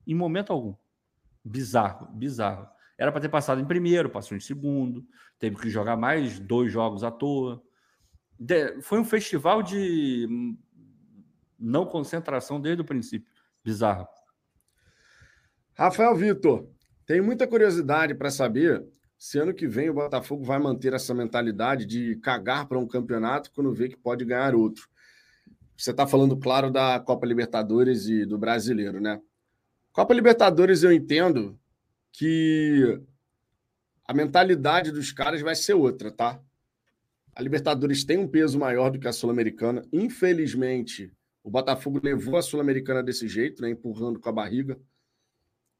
Em 0.06 0.14
momento 0.14 0.52
algum. 0.52 0.74
Bizarro, 1.42 2.06
bizarro. 2.12 2.68
Era 2.96 3.10
para 3.10 3.20
ter 3.20 3.28
passado 3.28 3.60
em 3.60 3.64
primeiro, 3.64 4.08
passou 4.08 4.36
em 4.36 4.40
segundo, 4.40 5.04
teve 5.38 5.56
que 5.56 5.68
jogar 5.68 5.96
mais 5.96 6.38
dois 6.38 6.70
jogos 6.70 7.02
à 7.02 7.10
toa. 7.10 7.62
De... 8.38 8.80
foi 8.82 9.00
um 9.00 9.04
festival 9.04 9.62
de 9.62 10.28
não 11.58 11.86
concentração 11.86 12.60
desde 12.60 12.82
o 12.82 12.84
princípio. 12.84 13.32
Bizarro. 13.64 14.06
Rafael 15.76 16.14
Vitor, 16.14 16.68
tenho 17.04 17.24
muita 17.24 17.46
curiosidade 17.46 18.14
para 18.14 18.30
saber 18.30 18.86
se 19.24 19.38
ano 19.38 19.54
que 19.54 19.66
vem 19.66 19.88
o 19.88 19.94
Botafogo 19.94 20.44
vai 20.44 20.58
manter 20.58 20.92
essa 20.92 21.14
mentalidade 21.14 21.86
de 21.86 22.16
cagar 22.16 22.68
para 22.68 22.78
um 22.78 22.86
campeonato 22.86 23.50
quando 23.52 23.72
vê 23.72 23.88
que 23.88 23.96
pode 23.96 24.22
ganhar 24.22 24.54
outro. 24.54 24.86
Você 25.74 25.92
está 25.92 26.06
falando, 26.06 26.36
claro, 26.36 26.70
da 26.70 27.00
Copa 27.00 27.24
Libertadores 27.24 28.06
e 28.06 28.26
do 28.26 28.36
brasileiro, 28.36 29.00
né? 29.00 29.18
Copa 29.94 30.12
Libertadores 30.12 30.82
eu 30.82 30.92
entendo 30.92 31.58
que 32.12 33.00
a 34.06 34.12
mentalidade 34.12 34.92
dos 34.92 35.10
caras 35.10 35.40
vai 35.40 35.54
ser 35.54 35.72
outra, 35.72 36.10
tá? 36.10 36.38
A 37.34 37.40
Libertadores 37.40 38.04
tem 38.04 38.18
um 38.18 38.28
peso 38.28 38.58
maior 38.58 38.90
do 38.90 38.98
que 38.98 39.08
a 39.08 39.12
Sul-Americana. 39.12 39.82
Infelizmente, 39.90 41.10
o 41.42 41.48
Botafogo 41.48 41.98
levou 42.02 42.36
a 42.36 42.42
Sul-Americana 42.42 43.02
desse 43.02 43.26
jeito, 43.26 43.62
né? 43.62 43.70
Empurrando 43.70 44.20
com 44.20 44.28
a 44.28 44.32
barriga. 44.32 44.78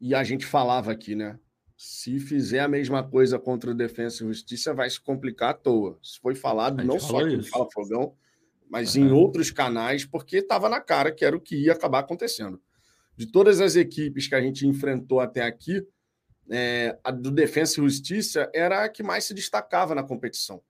E 0.00 0.14
a 0.14 0.24
gente 0.24 0.46
falava 0.46 0.90
aqui, 0.90 1.14
né? 1.14 1.38
Se 1.87 2.18
fizer 2.18 2.61
a 2.61 2.68
mesma 2.68 3.07
coisa 3.07 3.38
contra 3.38 3.70
o 3.70 3.75
Defensa 3.75 4.25
e 4.25 4.27
Justiça, 4.27 4.73
vai 4.73 4.88
se 4.88 4.99
complicar 4.99 5.51
à 5.51 5.53
toa. 5.55 5.99
Isso 6.03 6.18
foi 6.23 6.35
falado 6.35 6.83
não 6.83 6.99
só 6.99 7.18
aqui 7.18 7.37
no 7.37 7.44
Fala 7.44 7.68
Fogão, 7.70 8.14
mas 8.70 8.97
uhum. 8.97 9.05
em 9.05 9.12
outros 9.12 9.51
canais, 9.51 10.07
porque 10.07 10.38
estava 10.38 10.70
na 10.70 10.81
cara 10.81 11.12
que 11.12 11.27
era 11.27 11.37
o 11.37 11.40
que 11.40 11.57
ia 11.57 11.75
acabar 11.75 11.99
acontecendo. 11.99 12.59
De 13.14 13.31
todas 13.31 13.61
as 13.61 13.77
equipes 13.77 14.27
que 14.27 14.35
a 14.35 14.40
gente 14.40 14.66
enfrentou 14.66 15.20
até 15.20 15.42
aqui, 15.42 15.87
é, 16.49 16.99
a 17.05 17.11
do 17.11 17.31
Defensa 17.31 17.79
e 17.79 17.85
Justiça 17.85 18.51
era 18.55 18.85
a 18.85 18.88
que 18.88 19.03
mais 19.03 19.25
se 19.25 19.35
destacava 19.35 19.94
na 19.94 20.03
competição. 20.03 20.62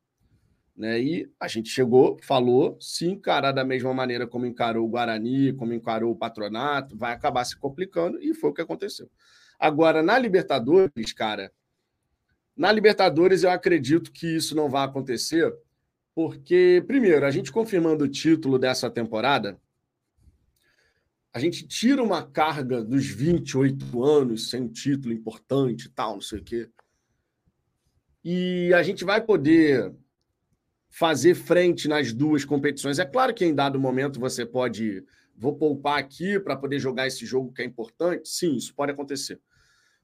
Né? 0.77 1.01
E 1.01 1.31
a 1.39 1.47
gente 1.47 1.69
chegou, 1.69 2.19
falou, 2.23 2.77
se 2.81 3.07
encarar 3.07 3.53
da 3.53 3.65
mesma 3.65 3.95
maneira 3.95 4.27
como 4.27 4.47
encarou 4.47 4.85
o 4.85 4.91
Guarani, 4.91 5.53
como 5.53 5.73
encarou 5.73 6.11
o 6.11 6.17
Patronato, 6.17 6.97
vai 6.97 7.13
acabar 7.13 7.45
se 7.45 7.57
complicando, 7.57 8.21
e 8.21 8.35
foi 8.35 8.51
o 8.51 8.53
que 8.53 8.63
aconteceu. 8.63 9.09
Agora, 9.59 10.03
na 10.03 10.19
Libertadores, 10.19 11.13
cara, 11.13 11.53
na 12.57 12.71
Libertadores 12.71 13.43
eu 13.43 13.51
acredito 13.51 14.13
que 14.13 14.37
isso 14.37 14.55
não 14.55 14.69
vai 14.69 14.85
acontecer, 14.85 15.53
porque, 16.15 16.83
primeiro, 16.87 17.27
a 17.27 17.31
gente 17.31 17.51
confirmando 17.51 18.05
o 18.05 18.09
título 18.09 18.59
dessa 18.59 18.89
temporada, 18.89 19.59
a 21.33 21.41
gente 21.41 21.67
tira 21.67 22.01
uma 22.01 22.23
carga 22.23 22.85
dos 22.85 23.07
28 23.07 24.05
anos 24.05 24.51
sem 24.51 24.69
título 24.69 25.13
importante 25.13 25.87
e 25.87 25.91
tal, 25.91 26.15
não 26.15 26.21
sei 26.21 26.39
o 26.39 26.45
quê. 26.45 26.71
E 28.23 28.73
a 28.73 28.83
gente 28.85 29.05
vai 29.05 29.21
poder 29.21 29.93
fazer 30.89 31.35
frente 31.35 31.89
nas 31.89 32.13
duas 32.13 32.45
competições. 32.45 33.01
É 33.01 33.05
claro 33.05 33.35
que 33.35 33.45
em 33.45 33.53
dado 33.53 33.81
momento 33.81 34.21
você 34.21 34.47
pode, 34.47 35.05
vou 35.37 35.57
poupar 35.57 35.99
aqui 35.99 36.39
para 36.39 36.57
poder 36.57 36.79
jogar 36.79 37.07
esse 37.07 37.27
jogo 37.27 37.53
que 37.53 37.63
é 37.63 37.65
importante. 37.65 38.29
Sim, 38.29 38.57
isso 38.57 38.75
pode 38.75 38.93
acontecer. 38.93 39.41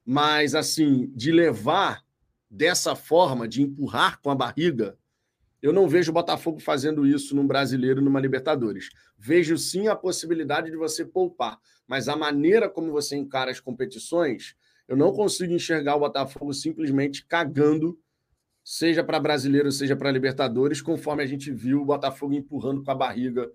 Mas, 0.04 0.54
assim, 0.54 1.12
de 1.14 1.30
levar 1.30 2.04
dessa 2.50 2.96
forma, 2.96 3.46
de 3.46 3.62
empurrar 3.62 4.20
com 4.20 4.30
a 4.30 4.34
barriga, 4.34 4.98
eu 5.62 5.72
não 5.72 5.86
vejo 5.86 6.10
o 6.10 6.14
Botafogo 6.14 6.58
fazendo 6.58 7.06
isso 7.06 7.36
num 7.36 7.46
brasileiro, 7.46 8.00
numa 8.00 8.20
Libertadores. 8.20 8.88
Vejo 9.16 9.56
sim 9.58 9.88
a 9.88 9.94
possibilidade 9.94 10.70
de 10.70 10.76
você 10.76 11.04
poupar, 11.04 11.58
mas 11.86 12.08
a 12.08 12.16
maneira 12.16 12.68
como 12.68 12.90
você 12.90 13.16
encara 13.16 13.50
as 13.50 13.60
competições, 13.60 14.56
eu 14.88 14.96
não 14.96 15.12
consigo 15.12 15.52
enxergar 15.52 15.96
o 15.96 16.00
Botafogo 16.00 16.52
simplesmente 16.54 17.24
cagando, 17.26 17.98
seja 18.64 19.04
para 19.04 19.20
brasileiro, 19.20 19.70
seja 19.70 19.94
para 19.94 20.10
Libertadores, 20.10 20.80
conforme 20.80 21.22
a 21.22 21.26
gente 21.26 21.52
viu 21.52 21.82
o 21.82 21.84
Botafogo 21.84 22.32
empurrando 22.32 22.82
com 22.82 22.90
a 22.90 22.94
barriga 22.94 23.50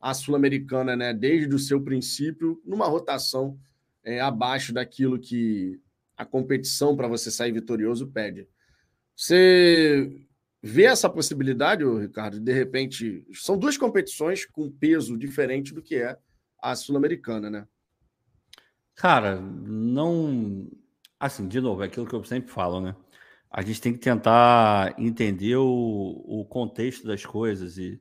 a 0.00 0.14
Sul-Americana, 0.14 0.96
né, 0.96 1.12
desde 1.12 1.54
o 1.54 1.58
seu 1.58 1.82
princípio, 1.82 2.60
numa 2.64 2.86
rotação 2.86 3.58
é, 4.02 4.20
abaixo 4.20 4.72
daquilo 4.72 5.18
que 5.18 5.78
a 6.16 6.24
competição 6.24 6.96
para 6.96 7.08
você 7.08 7.30
sair 7.30 7.52
vitorioso 7.52 8.06
pede. 8.08 8.48
Você 9.14 10.26
vê 10.62 10.84
essa 10.84 11.08
possibilidade, 11.08 11.84
Ricardo, 11.84 12.40
de 12.40 12.52
repente, 12.52 13.26
são 13.34 13.58
duas 13.58 13.76
competições 13.76 14.46
com 14.46 14.70
peso 14.70 15.16
diferente 15.18 15.74
do 15.74 15.82
que 15.82 15.96
é 15.96 16.16
a 16.62 16.74
Sul-Americana, 16.74 17.50
né? 17.50 17.66
Cara, 18.94 19.40
não. 19.40 20.70
Assim, 21.18 21.46
de 21.48 21.60
novo, 21.60 21.82
é 21.82 21.86
aquilo 21.86 22.06
que 22.06 22.14
eu 22.14 22.24
sempre 22.24 22.50
falo, 22.50 22.80
né? 22.80 22.94
A 23.50 23.62
gente 23.62 23.80
tem 23.80 23.92
que 23.92 23.98
tentar 23.98 24.94
entender 24.98 25.56
o, 25.56 26.22
o 26.26 26.44
contexto 26.44 27.06
das 27.06 27.24
coisas 27.24 27.78
e, 27.78 28.00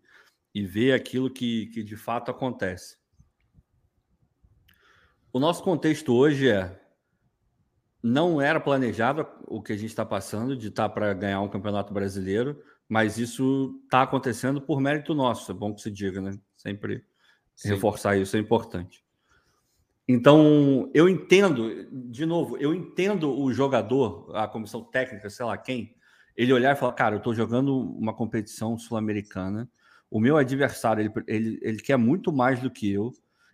e 0.53 0.65
ver 0.65 0.93
aquilo 0.93 1.29
que, 1.29 1.67
que 1.67 1.83
de 1.83 1.95
fato 1.95 2.31
acontece. 2.31 2.97
O 5.31 5.39
nosso 5.39 5.63
contexto 5.63 6.13
hoje 6.13 6.49
é 6.49 6.79
não 8.01 8.41
era 8.41 8.59
planejado 8.59 9.27
o 9.45 9.61
que 9.61 9.73
a 9.73 9.77
gente 9.77 9.89
está 9.89 10.05
passando 10.05 10.55
de 10.55 10.69
estar 10.69 10.87
tá 10.87 10.93
para 10.93 11.13
ganhar 11.13 11.41
um 11.41 11.49
campeonato 11.49 11.93
brasileiro, 11.93 12.61
mas 12.87 13.17
isso 13.17 13.79
está 13.83 14.01
acontecendo 14.01 14.61
por 14.61 14.79
mérito 14.79 15.13
nosso. 15.13 15.51
É 15.51 15.53
bom 15.53 15.73
que 15.73 15.81
se 15.81 15.91
diga, 15.91 16.21
né? 16.21 16.39
Sempre 16.55 17.05
Sim. 17.55 17.69
reforçar 17.69 18.17
isso 18.17 18.35
é 18.37 18.39
importante. 18.39 19.03
Então, 20.07 20.89
eu 20.91 21.07
entendo, 21.07 21.87
de 21.91 22.25
novo, 22.25 22.57
eu 22.57 22.73
entendo 22.73 23.37
o 23.37 23.53
jogador, 23.53 24.35
a 24.35 24.47
comissão 24.47 24.83
técnica, 24.83 25.29
sei 25.29 25.45
lá 25.45 25.55
quem, 25.55 25.95
ele 26.35 26.51
olhar 26.51 26.75
e 26.75 26.79
falar: 26.79 26.93
cara, 26.93 27.15
eu 27.15 27.19
estou 27.19 27.35
jogando 27.35 27.77
uma 27.77 28.15
competição 28.15 28.75
sul-americana, 28.75 29.69
o 30.09 30.19
meu 30.19 30.37
adversário, 30.37 31.01
ele, 31.03 31.13
ele, 31.27 31.59
ele 31.61 31.81
quer 31.81 31.97
muito 31.97 32.31
mais 32.31 32.59
do 32.59 32.71
que 32.71 32.91
eu 32.91 33.11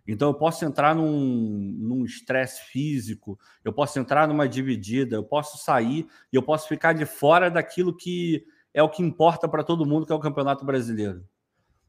então, 0.07 0.29
eu 0.29 0.33
posso 0.35 0.63
entrar 0.63 0.93
num 0.93 2.05
estresse 2.05 2.61
físico, 2.65 3.39
eu 3.63 3.73
posso 3.73 3.97
entrar 3.97 4.27
numa 4.27 4.47
dividida, 4.47 5.15
eu 5.15 5.23
posso 5.23 5.57
sair 5.57 6.07
e 6.31 6.35
eu 6.35 6.43
posso 6.43 6.67
ficar 6.67 6.93
de 6.93 7.05
fora 7.05 7.49
daquilo 7.49 7.95
que 7.95 8.45
é 8.71 8.83
o 8.83 8.89
que 8.89 9.01
importa 9.01 9.47
para 9.47 9.63
todo 9.63 9.85
mundo, 9.85 10.05
que 10.05 10.11
é 10.11 10.15
o 10.15 10.19
Campeonato 10.19 10.63
Brasileiro. 10.63 11.25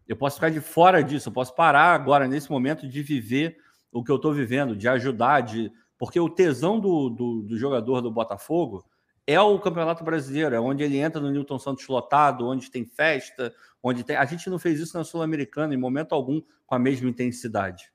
Eu 0.08 0.16
posso 0.16 0.36
ficar 0.36 0.50
de 0.50 0.60
fora 0.60 1.02
disso, 1.02 1.28
eu 1.28 1.32
posso 1.32 1.54
parar 1.54 1.92
agora, 1.92 2.26
nesse 2.26 2.50
momento, 2.50 2.88
de 2.88 3.02
viver 3.02 3.58
o 3.92 4.02
que 4.02 4.10
eu 4.10 4.16
estou 4.16 4.32
vivendo, 4.32 4.74
de 4.74 4.88
ajudar, 4.88 5.42
de... 5.42 5.70
porque 5.98 6.18
o 6.18 6.30
tesão 6.30 6.80
do, 6.80 7.10
do, 7.10 7.42
do 7.42 7.58
jogador 7.58 8.00
do 8.00 8.10
Botafogo 8.10 8.84
é 9.26 9.38
o 9.40 9.58
Campeonato 9.58 10.04
Brasileiro, 10.04 10.54
é 10.54 10.60
onde 10.60 10.82
ele 10.84 10.96
entra 10.96 11.20
no 11.20 11.30
Newton 11.30 11.58
Santos 11.58 11.86
lotado, 11.88 12.46
onde 12.46 12.70
tem 12.70 12.86
festa, 12.86 13.52
onde 13.88 14.02
tem. 14.02 14.16
A 14.16 14.24
gente 14.24 14.50
não 14.50 14.58
fez 14.58 14.80
isso 14.80 14.96
na 14.98 15.04
Sul-Americana 15.04 15.72
em 15.72 15.76
momento 15.76 16.12
algum 16.12 16.42
com 16.66 16.74
a 16.74 16.78
mesma 16.78 17.08
intensidade. 17.08 17.92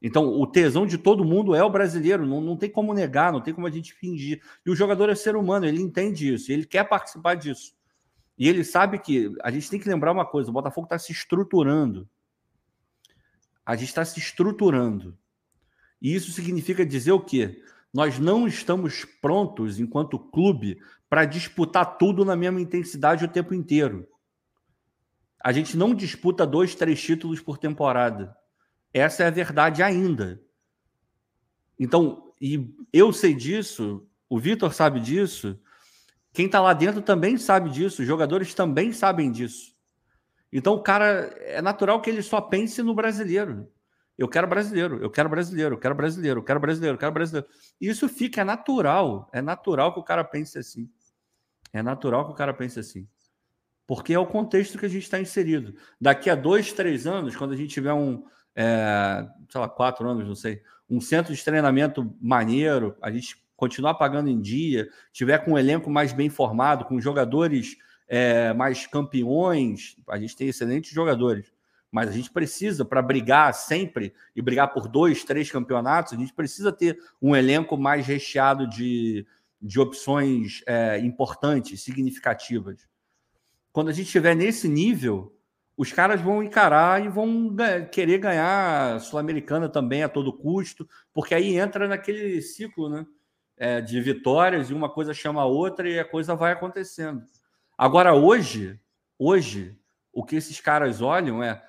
Então, 0.00 0.26
o 0.26 0.46
tesão 0.46 0.86
de 0.86 0.96
todo 0.96 1.24
mundo 1.24 1.54
é 1.54 1.62
o 1.62 1.70
brasileiro, 1.70 2.26
não, 2.26 2.40
não 2.40 2.56
tem 2.56 2.70
como 2.70 2.94
negar, 2.94 3.32
não 3.32 3.40
tem 3.40 3.52
como 3.52 3.66
a 3.66 3.70
gente 3.70 3.92
fingir. 3.92 4.42
E 4.64 4.70
o 4.70 4.76
jogador 4.76 5.10
é 5.10 5.14
ser 5.14 5.36
humano, 5.36 5.66
ele 5.66 5.82
entende 5.82 6.32
isso, 6.32 6.50
ele 6.50 6.64
quer 6.64 6.84
participar 6.84 7.34
disso. 7.34 7.74
E 8.38 8.48
ele 8.48 8.64
sabe 8.64 8.98
que 8.98 9.34
a 9.42 9.50
gente 9.50 9.68
tem 9.68 9.80
que 9.80 9.88
lembrar 9.88 10.12
uma 10.12 10.24
coisa: 10.24 10.50
o 10.50 10.52
Botafogo 10.52 10.86
está 10.86 10.98
se 10.98 11.12
estruturando. 11.12 12.08
A 13.64 13.74
gente 13.74 13.88
está 13.88 14.04
se 14.04 14.18
estruturando. 14.18 15.18
E 16.00 16.14
isso 16.14 16.30
significa 16.30 16.86
dizer 16.86 17.12
o 17.12 17.20
quê? 17.20 17.62
Nós 17.92 18.18
não 18.18 18.46
estamos 18.46 19.04
prontos, 19.20 19.80
enquanto 19.80 20.18
clube, 20.18 20.78
para 21.08 21.24
disputar 21.24 21.96
tudo 21.96 22.24
na 22.24 22.36
mesma 22.36 22.60
intensidade 22.60 23.24
o 23.24 23.28
tempo 23.28 23.54
inteiro. 23.54 24.06
A 25.46 25.52
gente 25.52 25.76
não 25.76 25.94
disputa 25.94 26.44
dois, 26.44 26.74
três 26.74 27.00
títulos 27.00 27.40
por 27.40 27.56
temporada. 27.56 28.36
Essa 28.92 29.22
é 29.22 29.26
a 29.28 29.30
verdade 29.30 29.80
ainda. 29.80 30.42
Então, 31.78 32.34
e 32.40 32.74
eu 32.92 33.12
sei 33.12 33.32
disso, 33.32 34.04
o 34.28 34.40
Vitor 34.40 34.74
sabe 34.74 34.98
disso, 34.98 35.56
quem 36.32 36.46
está 36.46 36.60
lá 36.60 36.72
dentro 36.72 37.00
também 37.00 37.38
sabe 37.38 37.70
disso, 37.70 38.02
os 38.02 38.08
jogadores 38.08 38.54
também 38.54 38.92
sabem 38.92 39.30
disso. 39.30 39.72
Então, 40.52 40.74
o 40.74 40.82
cara, 40.82 41.32
é 41.38 41.62
natural 41.62 42.02
que 42.02 42.10
ele 42.10 42.22
só 42.22 42.40
pense 42.40 42.82
no 42.82 42.92
brasileiro. 42.92 43.70
Eu 44.18 44.26
quero 44.26 44.48
brasileiro, 44.48 45.00
eu 45.00 45.10
quero 45.10 45.28
brasileiro, 45.28 45.76
eu 45.76 45.78
quero 45.78 45.94
brasileiro, 45.94 46.40
eu 46.40 46.44
quero 46.44 46.58
brasileiro, 46.58 46.94
eu 46.96 46.98
quero 46.98 47.12
brasileiro. 47.12 47.46
Isso 47.80 48.08
fica, 48.08 48.40
é 48.40 48.44
natural, 48.44 49.30
é 49.32 49.40
natural 49.40 49.94
que 49.94 50.00
o 50.00 50.02
cara 50.02 50.24
pense 50.24 50.58
assim. 50.58 50.90
É 51.72 51.84
natural 51.84 52.26
que 52.26 52.32
o 52.32 52.34
cara 52.34 52.52
pense 52.52 52.80
assim. 52.80 53.06
Porque 53.86 54.12
é 54.12 54.18
o 54.18 54.26
contexto 54.26 54.78
que 54.78 54.86
a 54.86 54.88
gente 54.88 55.04
está 55.04 55.20
inserido. 55.20 55.74
Daqui 56.00 56.28
a 56.28 56.34
dois, 56.34 56.72
três 56.72 57.06
anos, 57.06 57.36
quando 57.36 57.52
a 57.52 57.56
gente 57.56 57.72
tiver 57.72 57.92
um, 57.92 58.24
é, 58.54 59.26
sei 59.48 59.60
lá, 59.60 59.68
quatro 59.68 60.08
anos, 60.08 60.26
não 60.26 60.34
sei, 60.34 60.62
um 60.88 61.00
centro 61.00 61.34
de 61.34 61.44
treinamento 61.44 62.14
maneiro, 62.20 62.96
a 63.00 63.10
gente 63.10 63.44
continuar 63.56 63.94
pagando 63.94 64.28
em 64.28 64.40
dia, 64.40 64.88
tiver 65.12 65.38
com 65.38 65.52
um 65.52 65.58
elenco 65.58 65.90
mais 65.90 66.12
bem 66.12 66.28
formado, 66.28 66.84
com 66.84 67.00
jogadores 67.00 67.76
é, 68.08 68.52
mais 68.52 68.86
campeões, 68.86 69.96
a 70.08 70.18
gente 70.18 70.36
tem 70.36 70.48
excelentes 70.48 70.92
jogadores, 70.92 71.52
mas 71.90 72.08
a 72.08 72.12
gente 72.12 72.30
precisa, 72.30 72.84
para 72.84 73.00
brigar 73.00 73.52
sempre 73.54 74.12
e 74.34 74.42
brigar 74.42 74.72
por 74.72 74.88
dois, 74.88 75.24
três 75.24 75.50
campeonatos, 75.50 76.12
a 76.12 76.16
gente 76.16 76.32
precisa 76.32 76.72
ter 76.72 76.98
um 77.20 77.34
elenco 77.34 77.76
mais 77.76 78.06
recheado 78.06 78.68
de, 78.68 79.26
de 79.60 79.80
opções 79.80 80.62
é, 80.66 80.98
importantes, 80.98 81.82
significativas. 81.82 82.86
Quando 83.76 83.90
a 83.90 83.92
gente 83.92 84.06
estiver 84.06 84.34
nesse 84.34 84.66
nível, 84.70 85.36
os 85.76 85.92
caras 85.92 86.18
vão 86.18 86.42
encarar 86.42 87.04
e 87.04 87.10
vão 87.10 87.54
querer 87.92 88.16
ganhar 88.16 88.94
a 88.94 88.98
Sul-Americana 88.98 89.68
também 89.68 90.02
a 90.02 90.08
todo 90.08 90.32
custo, 90.32 90.88
porque 91.12 91.34
aí 91.34 91.58
entra 91.58 91.86
naquele 91.86 92.40
ciclo 92.40 92.88
né, 92.88 93.06
é, 93.54 93.82
de 93.82 94.00
vitórias 94.00 94.70
e 94.70 94.72
uma 94.72 94.88
coisa 94.88 95.12
chama 95.12 95.42
a 95.42 95.44
outra 95.44 95.86
e 95.90 95.98
a 95.98 96.06
coisa 96.06 96.34
vai 96.34 96.52
acontecendo. 96.52 97.22
Agora, 97.76 98.14
hoje, 98.14 98.80
hoje, 99.18 99.78
o 100.10 100.24
que 100.24 100.36
esses 100.36 100.58
caras 100.58 101.02
olham 101.02 101.42
é, 101.42 101.62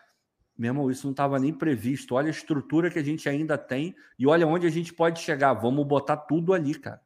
meu 0.57 0.69
irmão, 0.69 0.89
isso 0.89 1.05
não 1.05 1.11
estava 1.11 1.37
nem 1.37 1.51
previsto. 1.51 2.15
Olha 2.15 2.27
a 2.27 2.31
estrutura 2.31 2.89
que 2.89 2.99
a 2.99 3.03
gente 3.03 3.27
ainda 3.27 3.57
tem 3.57 3.93
e 4.17 4.25
olha 4.25 4.47
onde 4.47 4.65
a 4.65 4.71
gente 4.71 4.93
pode 4.93 5.19
chegar. 5.19 5.51
Vamos 5.55 5.85
botar 5.85 6.15
tudo 6.15 6.53
ali, 6.53 6.73
cara. 6.73 7.01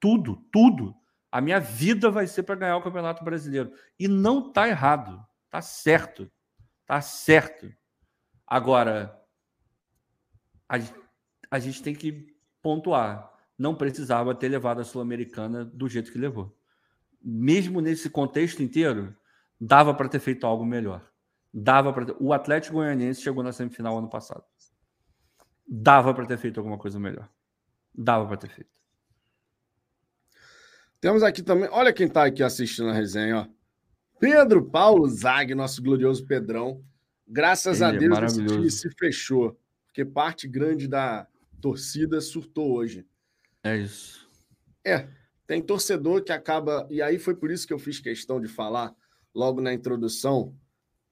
Tudo, 0.00 0.36
tudo. 0.50 0.98
A 1.30 1.40
minha 1.40 1.60
vida 1.60 2.10
vai 2.10 2.26
ser 2.26 2.42
para 2.42 2.56
ganhar 2.56 2.76
o 2.76 2.82
Campeonato 2.82 3.24
Brasileiro. 3.24 3.72
E 3.98 4.08
não 4.08 4.48
está 4.48 4.68
errado. 4.68 5.24
Tá 5.48 5.62
certo. 5.62 6.30
Tá 6.84 7.00
certo. 7.00 7.72
Agora, 8.46 9.16
a, 10.68 10.76
a 11.50 11.58
gente 11.58 11.82
tem 11.82 11.94
que 11.94 12.34
pontuar. 12.60 13.30
Não 13.56 13.74
precisava 13.74 14.34
ter 14.34 14.48
levado 14.48 14.80
a 14.80 14.84
Sul-Americana 14.84 15.64
do 15.64 15.88
jeito 15.88 16.10
que 16.10 16.18
levou. 16.18 16.56
Mesmo 17.22 17.80
nesse 17.80 18.10
contexto 18.10 18.62
inteiro, 18.62 19.14
dava 19.60 19.94
para 19.94 20.08
ter 20.08 20.18
feito 20.18 20.46
algo 20.46 20.64
melhor. 20.64 21.08
Dava 21.52 21.92
para 21.92 22.06
ter... 22.06 22.16
O 22.18 22.32
Atlético 22.32 22.76
Goianiense 22.76 23.22
chegou 23.22 23.44
na 23.44 23.52
semifinal 23.52 23.98
ano 23.98 24.08
passado. 24.08 24.44
Dava 25.68 26.12
para 26.12 26.26
ter 26.26 26.38
feito 26.38 26.58
alguma 26.58 26.78
coisa 26.78 26.98
melhor. 26.98 27.28
Dava 27.94 28.26
para 28.26 28.36
ter 28.36 28.48
feito. 28.48 28.79
Temos 31.00 31.22
aqui 31.22 31.42
também, 31.42 31.68
olha 31.72 31.92
quem 31.92 32.06
está 32.06 32.26
aqui 32.26 32.42
assistindo 32.42 32.90
a 32.90 32.92
resenha, 32.92 33.38
ó. 33.38 33.60
Pedro 34.18 34.62
Paulo 34.62 35.08
Zag, 35.08 35.54
nosso 35.54 35.82
glorioso 35.82 36.26
Pedrão. 36.26 36.84
Graças 37.26 37.80
Ele 37.80 37.90
a 37.90 37.94
é 37.94 37.98
Deus 37.98 38.18
é 38.18 38.24
esse 38.26 38.46
time 38.46 38.70
se 38.70 38.90
fechou, 38.90 39.58
porque 39.86 40.04
parte 40.04 40.46
grande 40.46 40.86
da 40.86 41.26
torcida 41.60 42.20
surtou 42.20 42.72
hoje. 42.72 43.06
É 43.62 43.78
isso. 43.78 44.28
É, 44.84 45.08
tem 45.46 45.62
torcedor 45.62 46.22
que 46.22 46.32
acaba, 46.32 46.86
e 46.90 47.00
aí 47.00 47.18
foi 47.18 47.34
por 47.34 47.50
isso 47.50 47.66
que 47.66 47.72
eu 47.72 47.78
fiz 47.78 47.98
questão 47.98 48.38
de 48.38 48.48
falar 48.48 48.94
logo 49.34 49.60
na 49.60 49.72
introdução, 49.72 50.54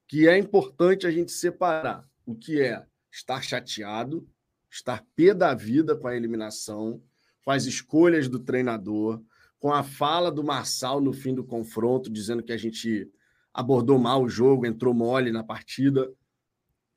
que 0.07 0.29
é 0.29 0.37
importante 0.37 1.07
a 1.07 1.11
gente 1.11 1.33
separar 1.33 2.07
o 2.27 2.35
que 2.35 2.61
é 2.61 2.85
estar 3.11 3.43
chateado, 3.43 4.29
estar 4.71 5.03
pé 5.17 5.33
da 5.33 5.55
vida 5.55 5.97
com 5.97 6.09
a 6.09 6.17
eliminação, 6.17 7.03
com 7.43 7.51
as 7.51 7.65
escolhas 7.65 8.29
do 8.29 8.39
treinador, 8.39 9.23
com 9.59 9.73
a 9.73 9.83
fala 9.83 10.31
do 10.31 10.45
Marçal 10.45 11.01
no 11.01 11.13
fim 11.13 11.35
do 11.35 11.45
confronto, 11.45 12.11
dizendo 12.11 12.43
que 12.43 12.53
a 12.53 12.57
gente 12.57 13.11
abordou 13.53 13.99
mal 13.99 14.23
o 14.23 14.29
jogo, 14.29 14.67
entrou 14.67 14.95
mole 14.95 15.33
na 15.33 15.43
partida. 15.43 16.11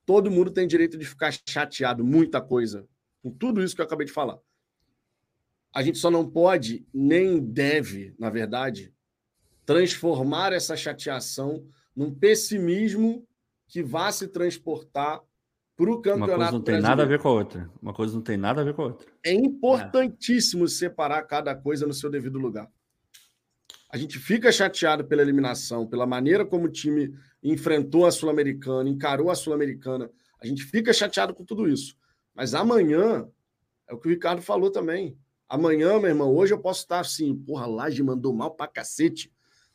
Todo 0.05 0.29
mundo 0.29 0.51
tem 0.51 0.67
direito 0.67 0.97
de 0.97 1.05
ficar 1.05 1.31
chateado, 1.47 2.03
muita 2.03 2.41
coisa, 2.41 2.87
com 3.21 3.31
tudo 3.31 3.63
isso 3.63 3.75
que 3.75 3.81
eu 3.81 3.85
acabei 3.85 4.05
de 4.05 4.13
falar. 4.13 4.37
A 5.73 5.81
gente 5.81 5.97
só 5.97 6.11
não 6.11 6.29
pode, 6.29 6.85
nem 6.93 7.39
deve, 7.39 8.13
na 8.19 8.29
verdade, 8.29 8.93
transformar 9.65 10.53
essa 10.53 10.75
chateação 10.75 11.65
num 11.95 12.13
pessimismo 12.13 13.25
que 13.67 13.81
vá 13.81 14.11
se 14.11 14.27
transportar 14.27 15.21
para 15.81 15.91
o 15.91 16.01
campeonato. 16.01 16.31
Uma 16.31 16.37
coisa 16.37 16.51
não 16.51 16.61
tem 16.61 16.73
brasileiro. 16.73 16.89
nada 16.89 17.03
a 17.03 17.05
ver 17.05 17.19
com 17.19 17.27
a 17.27 17.31
outra. 17.31 17.69
Uma 17.81 17.93
coisa 17.93 18.13
não 18.13 18.21
tem 18.21 18.37
nada 18.37 18.61
a 18.61 18.63
ver 18.63 18.73
com 18.73 18.81
a 18.83 18.85
outra. 18.85 19.07
É 19.23 19.33
importantíssimo 19.33 20.65
é. 20.65 20.67
separar 20.67 21.23
cada 21.23 21.55
coisa 21.55 21.87
no 21.87 21.93
seu 21.93 22.09
devido 22.09 22.37
lugar. 22.37 22.69
A 23.89 23.97
gente 23.97 24.19
fica 24.19 24.51
chateado 24.51 25.03
pela 25.03 25.21
eliminação, 25.21 25.85
pela 25.87 26.05
maneira 26.05 26.45
como 26.45 26.65
o 26.65 26.71
time 26.71 27.13
enfrentou 27.43 28.05
a 28.05 28.11
Sul-Americana, 28.11 28.89
encarou 28.89 29.29
a 29.29 29.35
Sul-Americana. 29.35 30.09
A 30.39 30.45
gente 30.45 30.63
fica 30.63 30.93
chateado 30.93 31.33
com 31.33 31.43
tudo 31.43 31.67
isso. 31.67 31.97
Mas 32.33 32.53
amanhã, 32.53 33.27
é 33.89 33.93
o 33.93 33.97
que 33.97 34.07
o 34.07 34.11
Ricardo 34.11 34.41
falou 34.41 34.71
também. 34.71 35.17
Amanhã, 35.49 35.99
meu 35.99 36.09
irmão, 36.09 36.33
hoje 36.33 36.53
eu 36.53 36.59
posso 36.59 36.81
estar 36.81 36.99
assim, 36.99 37.35
porra, 37.35 37.65
Laje 37.65 38.01
mandou 38.01 38.33
mal 38.33 38.51
pra 38.51 38.67
cacete. 38.67 39.31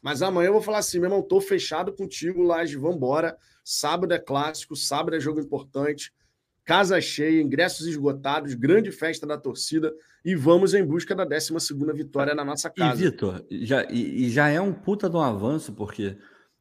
Mas 0.07 0.23
amanhã 0.23 0.51
eu 0.51 0.53
vou 0.53 0.63
falar 0.63 0.79
assim, 0.79 1.01
meu 1.01 1.09
irmão, 1.09 1.21
tô 1.21 1.41
fechado 1.41 1.93
contigo, 1.93 2.41
Laje, 2.41 2.77
vambora. 2.77 3.37
Sábado 3.65 4.15
é 4.15 4.21
clássico, 4.21 4.77
sábado 4.77 5.17
é 5.17 5.19
jogo 5.19 5.41
importante. 5.41 6.13
Casa 6.65 7.01
cheia, 7.01 7.43
ingressos 7.43 7.89
esgotados, 7.89 8.55
grande 8.55 8.93
festa 8.93 9.27
da 9.27 9.37
torcida 9.37 9.93
e 10.25 10.37
vamos 10.37 10.75
em 10.75 10.85
busca 10.85 11.13
da 11.13 11.25
12 11.25 11.53
vitória 11.93 12.37
na 12.37 12.45
nossa 12.45 12.71
casa. 12.71 13.03
E, 13.03 13.05
Vitor, 13.05 13.45
já, 13.51 13.85
e, 13.91 14.27
e 14.27 14.31
já 14.31 14.49
é 14.49 14.61
um 14.61 14.73
puta 14.73 15.11
de 15.11 15.17
um 15.17 15.21
avanço, 15.21 15.73
porque 15.73 16.17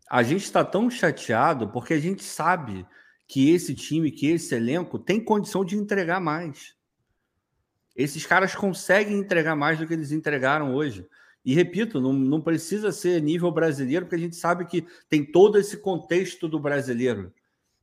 a 0.09 0.23
gente 0.23 0.43
está 0.43 0.65
tão 0.65 0.89
chateado 0.89 1.67
porque 1.67 1.93
a 1.93 1.99
gente 1.99 2.23
sabe 2.23 2.83
que 3.27 3.51
esse 3.51 3.75
time, 3.75 4.09
que 4.09 4.25
esse 4.25 4.55
elenco 4.55 4.97
tem 4.97 5.23
condição 5.23 5.63
de 5.63 5.77
entregar 5.77 6.19
mais. 6.19 6.73
Esses 7.95 8.25
caras 8.25 8.55
conseguem 8.55 9.19
entregar 9.19 9.55
mais 9.55 9.77
do 9.77 9.85
que 9.85 9.93
eles 9.93 10.11
entregaram 10.11 10.73
hoje. 10.73 11.07
E 11.45 11.53
repito, 11.53 12.01
não, 12.01 12.11
não 12.11 12.41
precisa 12.41 12.91
ser 12.91 13.21
nível 13.21 13.51
brasileiro, 13.51 14.05
porque 14.05 14.15
a 14.15 14.19
gente 14.19 14.35
sabe 14.35 14.65
que 14.65 14.85
tem 15.07 15.23
todo 15.23 15.59
esse 15.59 15.77
contexto 15.77 16.47
do 16.47 16.59
brasileiro. 16.59 17.31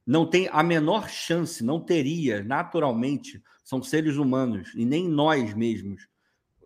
Não 0.04 0.26
tem 0.26 0.48
a 0.50 0.64
menor 0.64 1.08
chance, 1.08 1.62
não 1.62 1.78
teria, 1.78 2.42
naturalmente, 2.42 3.40
são 3.62 3.80
seres 3.80 4.16
humanos, 4.16 4.72
e 4.74 4.84
nem 4.84 5.08
nós 5.08 5.54
mesmos 5.54 6.08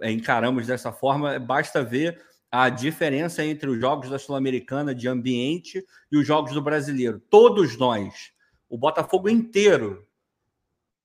é, 0.01 0.11
encaramos 0.11 0.67
dessa 0.67 0.91
forma. 0.91 1.39
Basta 1.39 1.85
ver 1.85 2.19
a 2.51 2.71
diferença 2.71 3.45
entre 3.45 3.69
os 3.69 3.79
jogos 3.79 4.09
da 4.09 4.19
Sul-Americana 4.19 4.95
de 4.95 5.07
ambiente 5.07 5.85
e 6.11 6.17
os 6.17 6.27
jogos 6.27 6.55
do 6.55 6.63
brasileiro. 6.63 7.21
Todos 7.29 7.77
nós, 7.77 8.33
o 8.71 8.79
Botafogo 8.79 9.29
inteiro, 9.29 10.07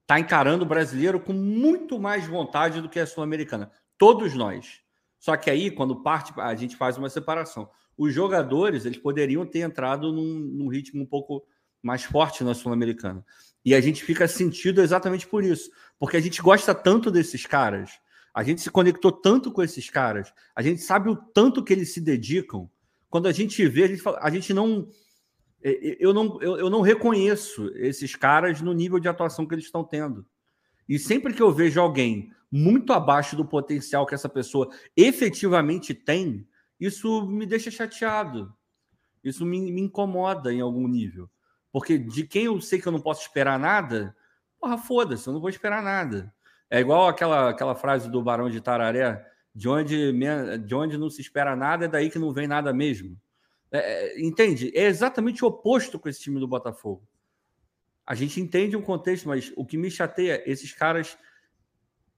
está 0.03 0.17
encarando 0.17 0.63
o 0.63 0.67
brasileiro 0.67 1.19
com 1.19 1.33
muito 1.33 1.99
mais 1.99 2.25
vontade 2.25 2.79
do 2.79 2.87
que 2.87 2.99
a 2.99 3.05
Sul-Americana. 3.05 3.69
Todos 3.97 4.33
nós. 4.33 4.81
Só 5.21 5.37
que 5.37 5.49
aí, 5.49 5.71
quando 5.71 6.03
parte, 6.03 6.33
a 6.37 6.53
gente 6.53 6.75
faz 6.75 6.97
uma 6.97 7.09
separação. 7.09 7.69
Os 7.97 8.13
jogadores, 8.13 8.83
eles 8.83 8.97
poderiam 8.97 9.45
ter 9.45 9.59
entrado 9.59 10.11
num, 10.11 10.39
num 10.39 10.67
ritmo 10.67 11.03
um 11.03 11.05
pouco 11.05 11.45
mais 11.81 12.03
forte 12.03 12.43
na 12.43 12.53
Sul-Americana. 12.53 13.25
E 13.63 13.73
a 13.73 13.79
gente 13.79 14.03
fica 14.03 14.27
sentido 14.27 14.81
exatamente 14.81 15.25
por 15.25 15.45
isso. 15.45 15.71
Porque 15.97 16.17
a 16.17 16.21
gente 16.21 16.41
gosta 16.41 16.75
tanto 16.75 17.09
desses 17.09 17.45
caras 17.45 18.01
a 18.33 18.43
gente 18.43 18.61
se 18.61 18.69
conectou 18.69 19.11
tanto 19.11 19.51
com 19.51 19.61
esses 19.61 19.89
caras, 19.89 20.33
a 20.55 20.61
gente 20.61 20.81
sabe 20.81 21.09
o 21.09 21.15
tanto 21.15 21.63
que 21.63 21.73
eles 21.73 21.93
se 21.93 21.99
dedicam. 21.99 22.69
Quando 23.09 23.27
a 23.27 23.31
gente 23.31 23.65
vê, 23.67 23.83
a 23.83 23.87
gente, 23.87 24.01
fala, 24.01 24.19
a 24.21 24.29
gente 24.29 24.53
não. 24.53 24.87
É, 25.61 25.71
é, 25.71 25.97
eu 25.99 26.13
não, 26.13 26.41
eu, 26.41 26.57
eu 26.57 26.69
não 26.69 26.81
reconheço 26.81 27.69
esses 27.75 28.15
caras 28.15 28.61
no 28.61 28.73
nível 28.73 28.99
de 28.99 29.09
atuação 29.09 29.45
que 29.45 29.53
eles 29.53 29.65
estão 29.65 29.83
tendo. 29.83 30.25
E 30.87 30.99
sempre 30.99 31.33
que 31.33 31.41
eu 31.41 31.51
vejo 31.51 31.79
alguém 31.79 32.31
muito 32.51 32.91
abaixo 32.91 33.35
do 33.35 33.45
potencial 33.45 34.05
que 34.05 34.13
essa 34.13 34.27
pessoa 34.27 34.69
efetivamente 34.95 35.93
tem, 35.93 36.47
isso 36.79 37.25
me 37.27 37.45
deixa 37.45 37.71
chateado. 37.71 38.53
Isso 39.23 39.45
me, 39.45 39.71
me 39.71 39.81
incomoda 39.81 40.51
em 40.51 40.61
algum 40.61 40.87
nível. 40.87 41.29
Porque 41.71 41.97
de 41.97 42.25
quem 42.25 42.45
eu 42.45 42.59
sei 42.59 42.81
que 42.81 42.87
eu 42.87 42.91
não 42.91 42.99
posso 42.99 43.21
esperar 43.21 43.57
nada, 43.57 44.15
porra, 44.59 44.77
foda-se, 44.77 45.27
eu 45.27 45.33
não 45.33 45.39
vou 45.39 45.49
esperar 45.49 45.81
nada. 45.81 46.33
É 46.69 46.79
igual 46.79 47.07
aquela, 47.07 47.49
aquela 47.49 47.75
frase 47.75 48.09
do 48.09 48.21
Barão 48.21 48.49
de 48.49 48.59
Tararé: 48.59 49.25
de 49.53 49.69
onde, 49.69 50.11
de 50.59 50.75
onde 50.75 50.97
não 50.97 51.09
se 51.09 51.21
espera 51.21 51.55
nada, 51.55 51.85
é 51.85 51.87
daí 51.87 52.09
que 52.09 52.19
não 52.19 52.33
vem 52.33 52.47
nada 52.47 52.73
mesmo. 52.73 53.17
É, 53.71 53.79
é, 53.79 54.21
entende? 54.21 54.71
É 54.75 54.85
exatamente 54.85 55.43
o 55.45 55.47
oposto 55.47 55.97
com 55.97 56.09
esse 56.09 56.21
time 56.21 56.39
do 56.39 56.47
Botafogo. 56.47 57.07
A 58.05 58.15
gente 58.15 58.41
entende 58.41 58.75
o 58.75 58.81
contexto, 58.81 59.27
mas 59.27 59.51
o 59.55 59.65
que 59.65 59.77
me 59.77 59.89
chateia, 59.89 60.43
esses 60.45 60.73
caras 60.73 61.17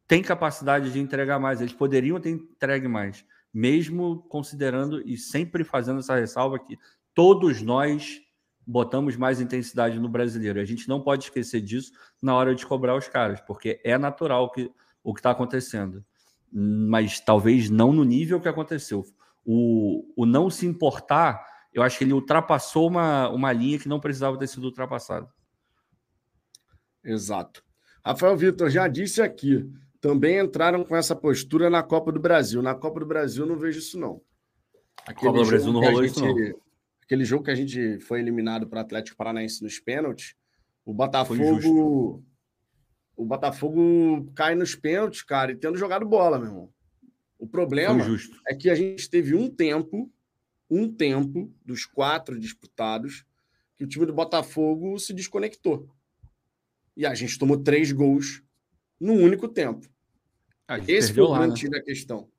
têm 0.07 0.21
capacidade 0.21 0.91
de 0.91 0.99
entregar 0.99 1.39
mais, 1.39 1.61
eles 1.61 1.73
poderiam 1.73 2.19
ter 2.19 2.29
entregue 2.29 2.87
mais, 2.87 3.25
mesmo 3.53 4.23
considerando 4.29 5.01
e 5.07 5.17
sempre 5.17 5.63
fazendo 5.63 5.99
essa 5.99 6.15
ressalva 6.15 6.59
que 6.59 6.77
todos 7.13 7.61
nós 7.61 8.21
botamos 8.65 9.15
mais 9.15 9.41
intensidade 9.41 9.99
no 9.99 10.09
brasileiro. 10.09 10.59
A 10.59 10.65
gente 10.65 10.87
não 10.87 11.01
pode 11.01 11.25
esquecer 11.25 11.61
disso 11.61 11.91
na 12.21 12.33
hora 12.35 12.55
de 12.55 12.65
cobrar 12.65 12.95
os 12.95 13.07
caras, 13.07 13.41
porque 13.41 13.79
é 13.83 13.97
natural 13.97 14.51
que, 14.51 14.71
o 15.03 15.13
que 15.13 15.19
está 15.19 15.31
acontecendo. 15.31 16.03
Mas 16.51 17.19
talvez 17.19 17.69
não 17.69 17.91
no 17.91 18.03
nível 18.03 18.39
que 18.39 18.47
aconteceu. 18.47 19.03
O, 19.45 20.05
o 20.15 20.25
não 20.25 20.49
se 20.49 20.65
importar, 20.65 21.45
eu 21.73 21.83
acho 21.83 21.97
que 21.97 22.03
ele 22.03 22.13
ultrapassou 22.13 22.87
uma, 22.87 23.29
uma 23.29 23.51
linha 23.51 23.79
que 23.79 23.89
não 23.89 23.99
precisava 23.99 24.37
ter 24.37 24.47
sido 24.47 24.65
ultrapassada. 24.65 25.27
Exato. 27.03 27.63
Rafael 28.05 28.35
Vitor 28.35 28.69
já 28.69 28.87
disse 28.87 29.21
aqui, 29.21 29.69
também 29.99 30.39
entraram 30.39 30.83
com 30.83 30.95
essa 30.95 31.15
postura 31.15 31.69
na 31.69 31.81
Copa 31.81 32.11
do 32.11 32.19
Brasil. 32.19 32.61
Na 32.61 32.75
Copa 32.75 32.99
do 32.99 33.05
Brasil 33.05 33.45
não 33.45 33.57
vejo 33.57 33.79
isso, 33.79 33.99
não. 33.99 34.21
Aquele 35.05 35.31
Copa 35.31 35.43
do 35.43 35.47
Brasil 35.47 35.73
não 35.73 35.81
rolou 35.81 36.03
gente, 36.03 36.11
isso, 36.11 36.25
não 36.25 36.63
aquele 37.13 37.25
jogo 37.25 37.43
que 37.43 37.51
a 37.51 37.55
gente 37.55 37.99
foi 37.99 38.19
eliminado 38.19 38.67
para 38.67 38.77
o 38.77 38.81
Atlético 38.81 39.17
Paranaense 39.17 39.63
nos 39.63 39.79
pênaltis, 39.79 40.35
o 40.83 40.93
Botafogo. 40.93 42.23
O 43.15 43.25
Botafogo 43.25 44.31
cai 44.33 44.55
nos 44.55 44.73
pênaltis, 44.75 45.21
cara, 45.21 45.51
e 45.51 45.55
tendo 45.55 45.77
jogado 45.77 46.03
bola, 46.03 46.39
meu 46.39 46.47
irmão. 46.47 46.73
O 47.37 47.47
problema 47.47 48.03
é 48.47 48.55
que 48.55 48.69
a 48.69 48.75
gente 48.75 49.07
teve 49.07 49.35
um 49.35 49.47
tempo, 49.47 50.11
um 50.67 50.91
tempo 50.91 51.53
dos 51.63 51.85
quatro 51.85 52.39
disputados, 52.39 53.23
que 53.75 53.83
o 53.83 53.87
time 53.87 54.07
do 54.07 54.13
Botafogo 54.13 54.97
se 54.97 55.13
desconectou. 55.13 55.87
E 56.95 57.05
a 57.05 57.13
gente 57.13 57.37
tomou 57.37 57.57
três 57.57 57.91
gols 57.91 58.43
num 58.99 59.21
único 59.21 59.47
tempo. 59.47 59.87
Esse 60.87 61.13
foi 61.13 61.23
o 61.23 61.33
grande 61.33 61.65
né? 61.65 61.77
da 61.77 61.83
questão. 61.83 62.29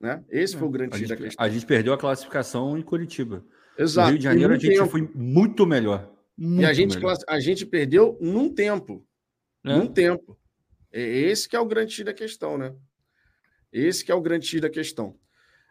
Né? 0.00 0.24
Esse 0.28 0.54
é, 0.54 0.58
foi 0.58 0.68
o 0.68 0.70
grande 0.70 1.06
da 1.06 1.16
questão. 1.16 1.44
A 1.44 1.48
gente 1.48 1.66
perdeu 1.66 1.92
a 1.92 1.98
classificação 1.98 2.78
em 2.78 2.82
Curitiba. 2.82 3.44
Exato. 3.78 4.06
No 4.06 4.12
Rio 4.12 4.18
de 4.18 4.24
Janeiro 4.24 4.54
a 4.54 4.58
gente 4.58 4.76
tempo. 4.76 4.90
foi 4.90 5.10
muito 5.14 5.66
melhor. 5.66 6.10
Muito 6.36 6.62
e 6.62 6.64
a 6.66 6.72
gente, 6.72 6.96
melhor. 6.96 7.16
a 7.28 7.40
gente 7.40 7.64
perdeu 7.66 8.16
num 8.20 8.52
tempo. 8.52 9.06
É? 9.64 9.76
Num 9.76 9.86
tempo. 9.86 10.38
É 10.92 11.00
esse 11.00 11.48
que 11.48 11.56
é 11.56 11.60
o 11.60 11.66
grande 11.66 12.02
da 12.04 12.12
questão, 12.12 12.56
né? 12.56 12.74
Esse 13.72 14.04
que 14.04 14.12
é 14.12 14.14
o 14.14 14.20
grande 14.20 14.60
da 14.60 14.70
questão. 14.70 15.16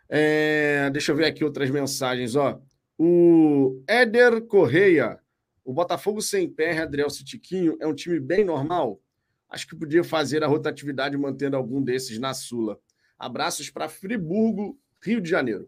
É, 0.07 0.89
deixa 0.91 1.11
eu 1.11 1.15
ver 1.15 1.25
aqui 1.25 1.43
outras 1.43 1.69
mensagens. 1.69 2.35
Ó. 2.35 2.61
O 2.97 3.81
Éder 3.87 4.41
Correia. 4.43 5.19
O 5.65 5.73
Botafogo 5.73 6.21
sem 6.21 6.47
PR, 6.47 6.83
Adriel 6.83 7.09
Citiquinho, 7.09 7.75
é 7.81 7.87
um 7.87 7.95
time 7.95 8.19
bem 8.19 8.45
normal? 8.45 9.01
Acho 9.49 9.67
que 9.67 9.75
podia 9.75 10.03
fazer 10.03 10.43
a 10.43 10.47
rotatividade 10.47 11.17
mantendo 11.17 11.57
algum 11.57 11.81
desses 11.81 12.19
na 12.19 12.35
Sula. 12.35 12.79
Abraços 13.17 13.71
para 13.71 13.89
Friburgo, 13.89 14.79
Rio 15.01 15.19
de 15.19 15.27
Janeiro. 15.27 15.67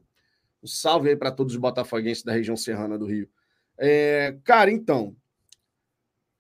Um 0.62 0.68
salve 0.68 1.10
aí 1.10 1.16
para 1.16 1.32
todos 1.32 1.54
os 1.54 1.60
botafoguenses 1.60 2.24
da 2.24 2.32
região 2.32 2.56
serrana 2.56 2.96
do 2.96 3.08
Rio. 3.08 3.28
É, 3.76 4.38
cara, 4.44 4.70
então, 4.70 5.16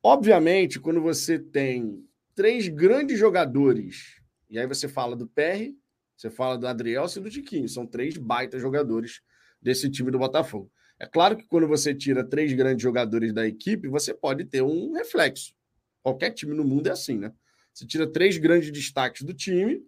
obviamente, 0.04 0.80
quando 0.80 1.02
você 1.02 1.40
tem 1.40 2.08
três 2.36 2.68
grandes 2.68 3.18
jogadores, 3.18 4.22
e 4.52 4.60
aí 4.60 4.68
você 4.68 4.88
fala 4.88 5.16
do 5.16 5.28
PR, 5.28 5.74
você 6.16 6.30
fala 6.30 6.60
do 6.60 6.68
Adriel 6.68 7.06
e 7.16 7.20
do 7.20 7.30
Tiquinho, 7.30 7.68
são 7.68 7.88
três 7.88 8.18
baita 8.18 8.60
jogadores 8.60 9.22
desse 9.60 9.90
time 9.90 10.12
do 10.12 10.20
Botafogo. 10.20 10.72
É 11.00 11.06
claro 11.06 11.38
que 11.38 11.46
quando 11.46 11.68
você 11.68 11.94
tira 11.94 12.24
três 12.24 12.52
grandes 12.54 12.82
jogadores 12.82 13.32
da 13.34 13.48
equipe, 13.48 13.88
você 13.88 14.14
pode 14.14 14.46
ter 14.46 14.62
um 14.62 14.94
reflexo. 14.94 15.54
Qualquer 16.02 16.32
time 16.32 16.56
no 16.56 16.64
mundo 16.64 16.88
é 16.88 16.92
assim, 16.92 17.18
né? 17.18 17.32
Você 17.74 17.86
tira 17.86 18.08
três 18.08 18.38
grandes 18.38 18.72
destaques 18.72 19.22
do 19.22 19.34
time, 19.34 19.84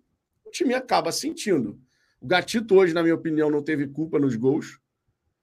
o 0.45 0.51
time 0.51 0.73
acaba 0.73 1.11
sentindo. 1.11 1.79
O 2.21 2.27
Gatito 2.27 2.75
hoje, 2.75 2.93
na 2.93 3.01
minha 3.01 3.15
opinião, 3.15 3.49
não 3.49 3.63
teve 3.63 3.87
culpa 3.87 4.19
nos 4.19 4.35
gols. 4.35 4.79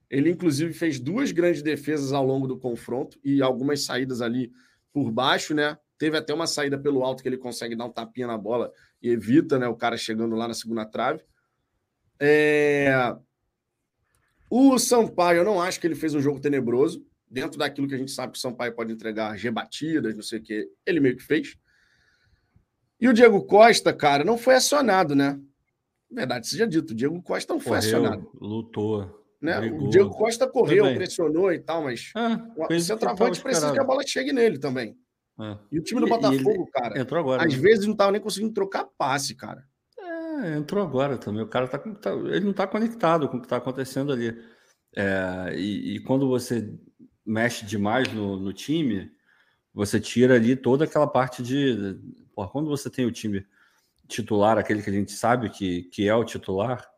Ele, 0.09 0.31
inclusive, 0.31 0.73
fez 0.73 1.01
duas 1.01 1.33
grandes 1.33 1.62
defesas 1.62 2.12
ao 2.12 2.25
longo 2.25 2.47
do 2.47 2.57
confronto 2.57 3.19
e 3.25 3.43
algumas 3.43 3.85
saídas 3.85 4.21
ali 4.21 4.53
por 4.93 5.11
baixo, 5.11 5.55
né? 5.55 5.77
Teve 5.99 6.17
até 6.17 6.33
uma 6.33 6.47
saída 6.47 6.79
pelo 6.79 7.03
alto 7.03 7.23
que 7.23 7.29
ele 7.29 7.39
consegue 7.39 7.75
dar 7.75 7.87
um 7.87 7.93
tapinha 7.93 8.27
na 8.27 8.39
bola 8.39 8.71
e 9.03 9.09
evita, 9.09 9.59
né? 9.59 9.67
O 9.67 9.75
cara 9.75 9.97
chegando 9.97 10.37
lá 10.37 10.47
na 10.47 10.55
segunda 10.55 10.85
trave. 10.85 11.25
É... 12.21 13.17
O 14.51 14.78
Sampaio, 14.78 15.38
eu 15.38 15.44
não 15.44 15.61
acho 15.61 15.80
que 15.80 15.86
ele 15.86 15.94
fez 15.94 16.14
um 16.14 16.20
jogo 16.20 16.40
tenebroso. 16.40 17.05
Dentro 17.28 17.59
daquilo 17.59 17.88
que 17.88 17.94
a 17.94 17.99
gente 17.99 18.12
sabe 18.12 18.32
que 18.32 18.38
o 18.38 18.40
Sampaio 18.40 18.72
pode 18.72 18.92
entregar 18.92 19.32
rebatidas, 19.32 20.14
não 20.14 20.22
sei 20.22 20.38
o 20.38 20.42
que, 20.42 20.68
ele 20.86 21.01
meio 21.01 21.16
que 21.16 21.22
fez. 21.22 21.57
E 23.01 23.09
o 23.09 23.12
Diego 23.12 23.44
Costa, 23.44 23.92
cara, 23.92 24.24
não 24.24 24.38
foi 24.38 24.55
acionado, 24.55 25.14
né? 25.14 25.38
Verdade 26.11 26.47
seja 26.47 26.66
dito, 26.66 26.92
o 26.92 26.94
Diego 26.94 27.20
Costa 27.22 27.53
não 27.53 27.61
foi 27.61 27.78
correu, 27.78 27.99
acionado. 27.99 28.30
Lutou. 28.40 29.24
Né? 29.40 29.59
O 29.59 29.88
Diego 29.88 30.11
Costa 30.11 30.47
correu, 30.47 30.84
pressionou 30.94 31.53
e 31.53 31.59
tal, 31.59 31.82
mas 31.82 32.11
ah, 32.14 32.40
o 32.57 32.80
centroavante 32.80 33.42
precisa 33.42 33.72
que 33.72 33.80
a 33.80 33.84
bola 33.84 34.03
chegue 34.07 34.32
nele 34.32 34.59
também. 34.59 34.97
É. 35.38 35.59
E 35.70 35.78
o 35.78 35.82
time 35.82 36.01
do 36.01 36.07
Botafogo, 36.07 36.66
cara, 36.72 37.03
às 37.42 37.55
né? 37.55 37.61
vezes 37.61 37.84
não 37.84 37.92
estava 37.92 38.12
nem 38.12 38.20
conseguindo 38.20 38.55
trocar 38.55 38.88
passe, 38.97 39.34
cara. 39.34 39.64
Entrou 40.57 40.84
agora 40.84 41.16
também. 41.16 41.43
O 41.43 41.49
cara 41.49 41.68
tá, 41.68 41.78
tá 41.78 42.12
ele 42.12 42.41
não 42.41 42.51
está 42.51 42.66
conectado 42.66 43.28
com 43.28 43.37
o 43.37 43.41
que 43.41 43.47
está 43.47 43.57
acontecendo 43.57 44.12
ali. 44.12 44.37
É, 44.95 45.55
e, 45.55 45.97
e, 45.97 46.01
quando 46.01 46.28
você 46.28 46.74
mexe 47.24 47.66
demais 47.66 48.12
no, 48.12 48.39
no, 48.39 48.53
time, 48.53 49.11
você 49.74 50.01
tira 50.01 50.34
ali 50.34 50.57
toda 50.57 50.84
aquela 50.84 51.07
parte 51.07 51.43
de. 51.43 51.99
Porra, 52.34 52.49
quando 52.49 52.68
você 52.68 52.89
tem 52.89 53.05
o 53.05 53.12
time 53.12 53.47
titular, 54.09 54.59
aquele 54.59 54.82
que 54.82 54.91
a 54.91 54.93
gente 54.93 55.12
sabe 55.12 55.51
que, 55.51 55.84
que 55.84 56.09
é 56.09 56.14
o 56.14 56.24
titular, 56.24 56.89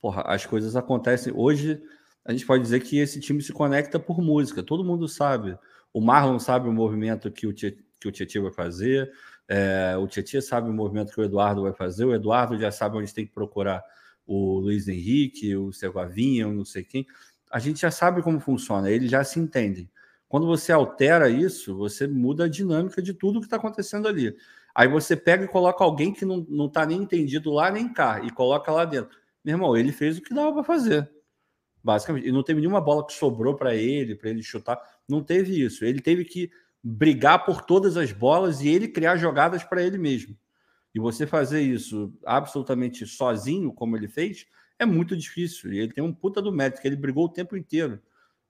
porra, 0.00 0.22
as 0.22 0.44
coisas 0.44 0.76
acontecem. 0.76 1.32
Hoje, 1.34 1.82
a 2.24 2.32
gente 2.32 2.46
pode 2.46 2.62
dizer 2.62 2.80
que 2.80 2.98
esse 2.98 3.20
time 3.20 3.42
se 3.42 3.52
conecta 3.52 3.98
por 3.98 4.20
música, 4.20 4.62
todo 4.62 4.84
mundo 4.84 5.08
sabe. 5.08 5.56
O 5.92 6.00
Marlon 6.00 6.38
sabe 6.38 6.68
o 6.68 6.72
movimento 6.72 7.30
que 7.30 7.46
o 7.46 7.52
Tietchan 7.52 8.42
vai 8.42 8.52
fazer, 8.52 9.12
é, 9.54 9.98
o 9.98 10.06
Tietchan 10.06 10.40
sabe 10.40 10.70
o 10.70 10.72
movimento 10.72 11.12
que 11.12 11.20
o 11.20 11.24
Eduardo 11.24 11.60
vai 11.60 11.74
fazer, 11.74 12.06
o 12.06 12.14
Eduardo 12.14 12.58
já 12.58 12.72
sabe 12.72 12.96
onde 12.96 13.12
tem 13.12 13.26
que 13.26 13.32
procurar 13.32 13.84
o 14.26 14.58
Luiz 14.58 14.88
Henrique, 14.88 15.54
o 15.54 15.70
Segovinha, 15.70 16.46
não 16.46 16.64
sei 16.64 16.82
quem. 16.82 17.06
A 17.50 17.58
gente 17.58 17.82
já 17.82 17.90
sabe 17.90 18.22
como 18.22 18.40
funciona, 18.40 18.90
eles 18.90 19.10
já 19.10 19.22
se 19.22 19.38
entendem. 19.38 19.90
Quando 20.26 20.46
você 20.46 20.72
altera 20.72 21.28
isso, 21.28 21.76
você 21.76 22.06
muda 22.06 22.44
a 22.44 22.48
dinâmica 22.48 23.02
de 23.02 23.12
tudo 23.12 23.40
que 23.40 23.46
está 23.46 23.56
acontecendo 23.56 24.08
ali. 24.08 24.34
Aí 24.74 24.88
você 24.88 25.14
pega 25.14 25.44
e 25.44 25.48
coloca 25.48 25.84
alguém 25.84 26.14
que 26.14 26.24
não 26.24 26.64
está 26.64 26.86
nem 26.86 27.02
entendido 27.02 27.52
lá 27.52 27.70
nem 27.70 27.92
cá 27.92 28.22
e 28.24 28.30
coloca 28.30 28.72
lá 28.72 28.86
dentro. 28.86 29.18
Meu 29.44 29.56
irmão, 29.56 29.76
ele 29.76 29.92
fez 29.92 30.16
o 30.16 30.22
que 30.22 30.32
dava 30.32 30.50
para 30.54 30.64
fazer. 30.64 31.10
Basicamente. 31.84 32.26
E 32.26 32.32
não 32.32 32.42
teve 32.42 32.60
nenhuma 32.60 32.80
bola 32.80 33.06
que 33.06 33.12
sobrou 33.12 33.54
para 33.54 33.74
ele, 33.74 34.14
para 34.14 34.30
ele 34.30 34.42
chutar. 34.42 34.80
Não 35.06 35.22
teve 35.22 35.62
isso. 35.62 35.84
Ele 35.84 36.00
teve 36.00 36.24
que 36.24 36.50
brigar 36.82 37.44
por 37.44 37.62
todas 37.62 37.96
as 37.96 38.12
bolas 38.12 38.60
e 38.60 38.68
ele 38.68 38.88
criar 38.88 39.16
jogadas 39.16 39.62
para 39.62 39.82
ele 39.82 39.98
mesmo. 39.98 40.36
E 40.94 40.98
você 40.98 41.26
fazer 41.26 41.62
isso 41.62 42.12
absolutamente 42.24 43.06
sozinho, 43.06 43.72
como 43.72 43.96
ele 43.96 44.08
fez, 44.08 44.46
é 44.78 44.84
muito 44.84 45.16
difícil. 45.16 45.72
E 45.72 45.78
ele 45.78 45.92
tem 45.92 46.04
um 46.04 46.12
puta 46.12 46.42
do 46.42 46.52
mérito, 46.52 46.80
que 46.82 46.88
ele 46.88 46.96
brigou 46.96 47.26
o 47.26 47.28
tempo 47.28 47.56
inteiro. 47.56 48.00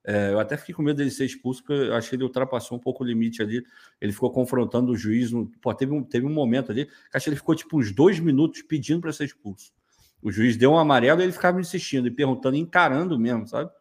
É, 0.05 0.31
eu 0.31 0.39
até 0.39 0.57
fiquei 0.57 0.75
com 0.75 0.81
medo 0.81 0.97
dele 0.97 1.11
ser 1.11 1.25
expulso, 1.25 1.63
porque 1.63 1.73
eu 1.73 1.95
achei 1.95 2.09
que 2.09 2.15
ele 2.15 2.23
ultrapassou 2.23 2.77
um 2.77 2.81
pouco 2.81 3.03
o 3.03 3.07
limite 3.07 3.41
ali. 3.41 3.63
Ele 4.01 4.11
ficou 4.11 4.29
confrontando 4.31 4.91
o 4.91 4.97
juiz. 4.97 5.31
No, 5.31 5.47
pô, 5.61 5.73
teve, 5.73 5.93
um, 5.93 6.03
teve 6.03 6.25
um 6.25 6.33
momento 6.33 6.71
ali 6.71 6.85
que 6.85 6.91
acho 7.13 7.23
que 7.23 7.29
ele 7.29 7.37
ficou 7.37 7.55
tipo 7.55 7.79
uns 7.79 7.91
dois 7.91 8.19
minutos 8.19 8.61
pedindo 8.63 8.99
para 8.99 9.13
ser 9.13 9.25
expulso. 9.25 9.71
O 10.21 10.31
juiz 10.31 10.57
deu 10.57 10.71
um 10.71 10.77
amarelo 10.77 11.21
e 11.21 11.23
ele 11.23 11.31
ficava 11.31 11.59
insistindo 11.61 12.07
e 12.07 12.11
perguntando, 12.11 12.57
encarando 12.57 13.17
mesmo, 13.17 13.47
sabe? 13.47 13.71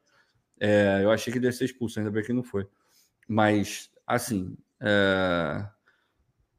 É, 0.61 1.01
eu 1.03 1.11
achei 1.11 1.33
que 1.33 1.39
ele 1.39 1.47
ia 1.47 1.53
ser 1.53 1.65
expulso, 1.65 1.99
ainda 1.99 2.11
bem 2.11 2.23
que 2.23 2.33
não 2.33 2.45
foi. 2.45 2.67
Mas 3.29 3.91
assim, 4.15 4.57
é... 4.81 5.67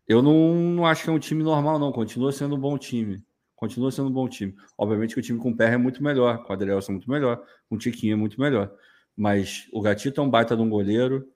eu 0.07 0.21
não, 0.21 0.55
não, 0.55 0.85
acho 0.85 1.03
que 1.03 1.09
é 1.09 1.13
um 1.13 1.19
time 1.19 1.43
normal, 1.43 1.79
não. 1.79 1.91
Continua 1.91 2.31
sendo 2.31 2.55
um 2.55 2.59
bom 2.59 2.77
time. 2.77 3.23
Continua 3.55 3.91
sendo 3.91 4.09
um 4.09 4.13
bom 4.13 4.27
time. 4.27 4.55
Obviamente 4.77 5.13
que 5.13 5.19
o 5.19 5.23
time 5.23 5.39
com 5.39 5.51
o 5.51 5.55
Perra 5.55 5.75
é 5.75 5.77
muito 5.77 6.03
melhor, 6.03 6.43
com 6.43 6.51
o 6.51 6.53
Adrielson 6.53 6.91
é 6.91 6.95
muito 6.95 7.09
melhor, 7.09 7.41
com 7.69 7.75
o 7.75 7.77
Tiquinho 7.77 8.13
é 8.13 8.15
muito 8.15 8.39
melhor. 8.39 8.73
Mas 9.15 9.67
o 9.71 9.81
Gatito 9.81 10.19
é 10.19 10.23
um 10.23 10.29
baita 10.29 10.55
de 10.55 10.61
um 10.61 10.69
goleiro. 10.69 11.27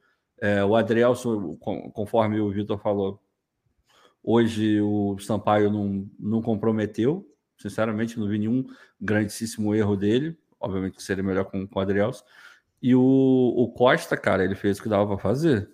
É, 0.42 0.64
o 0.64 0.76
Adrielson, 0.76 1.56
conforme 1.94 2.40
o 2.40 2.52
Vitor 2.52 2.78
falou, 2.80 3.22
hoje 4.24 4.82
o 4.82 5.18
Sampaio 5.20 5.72
não, 5.72 6.10
não 6.20 6.42
comprometeu. 6.42 7.26
Sinceramente, 7.58 8.20
não 8.20 8.28
vi 8.28 8.40
nenhum 8.40 8.66
grandíssimo 9.00 9.74
erro 9.74 9.96
dele. 9.96 10.38
Obviamente 10.60 10.98
que 10.98 11.04
seria 11.04 11.24
melhor 11.24 11.46
com, 11.46 11.66
com 11.68 11.80
o 11.80 11.82
Adrielson. 11.82 12.24
E 12.82 12.94
o, 12.94 13.02
o 13.02 13.72
Costa, 13.72 14.16
cara, 14.16 14.44
ele 14.44 14.56
fez 14.56 14.80
o 14.80 14.84
que 14.84 14.90
dava 14.90 15.08
para 15.08 15.18
fazer. 15.18 15.70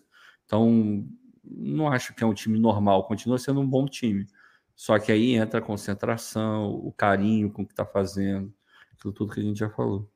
Então, 0.46 1.08
não 1.44 1.88
acho 1.88 2.14
que 2.14 2.24
é 2.24 2.28
um 2.28 2.34
time 2.34 2.60
normal, 2.60 3.08
continua 3.08 3.38
sendo 3.38 3.60
um 3.62 3.68
bom 3.68 3.86
time. 3.86 4.28
Só 4.76 4.98
que 4.98 5.12
aí 5.12 5.36
entra 5.36 5.60
a 5.60 5.64
concentração, 5.64 6.72
o 6.72 6.92
carinho 6.92 7.52
com 7.52 7.62
o 7.62 7.66
que 7.66 7.74
está 7.74 7.86
fazendo, 7.86 8.54
tudo, 8.98 9.14
tudo 9.14 9.34
que 9.34 9.40
a 9.40 9.44
gente 9.44 9.60
já 9.60 9.70
falou. 9.70 10.10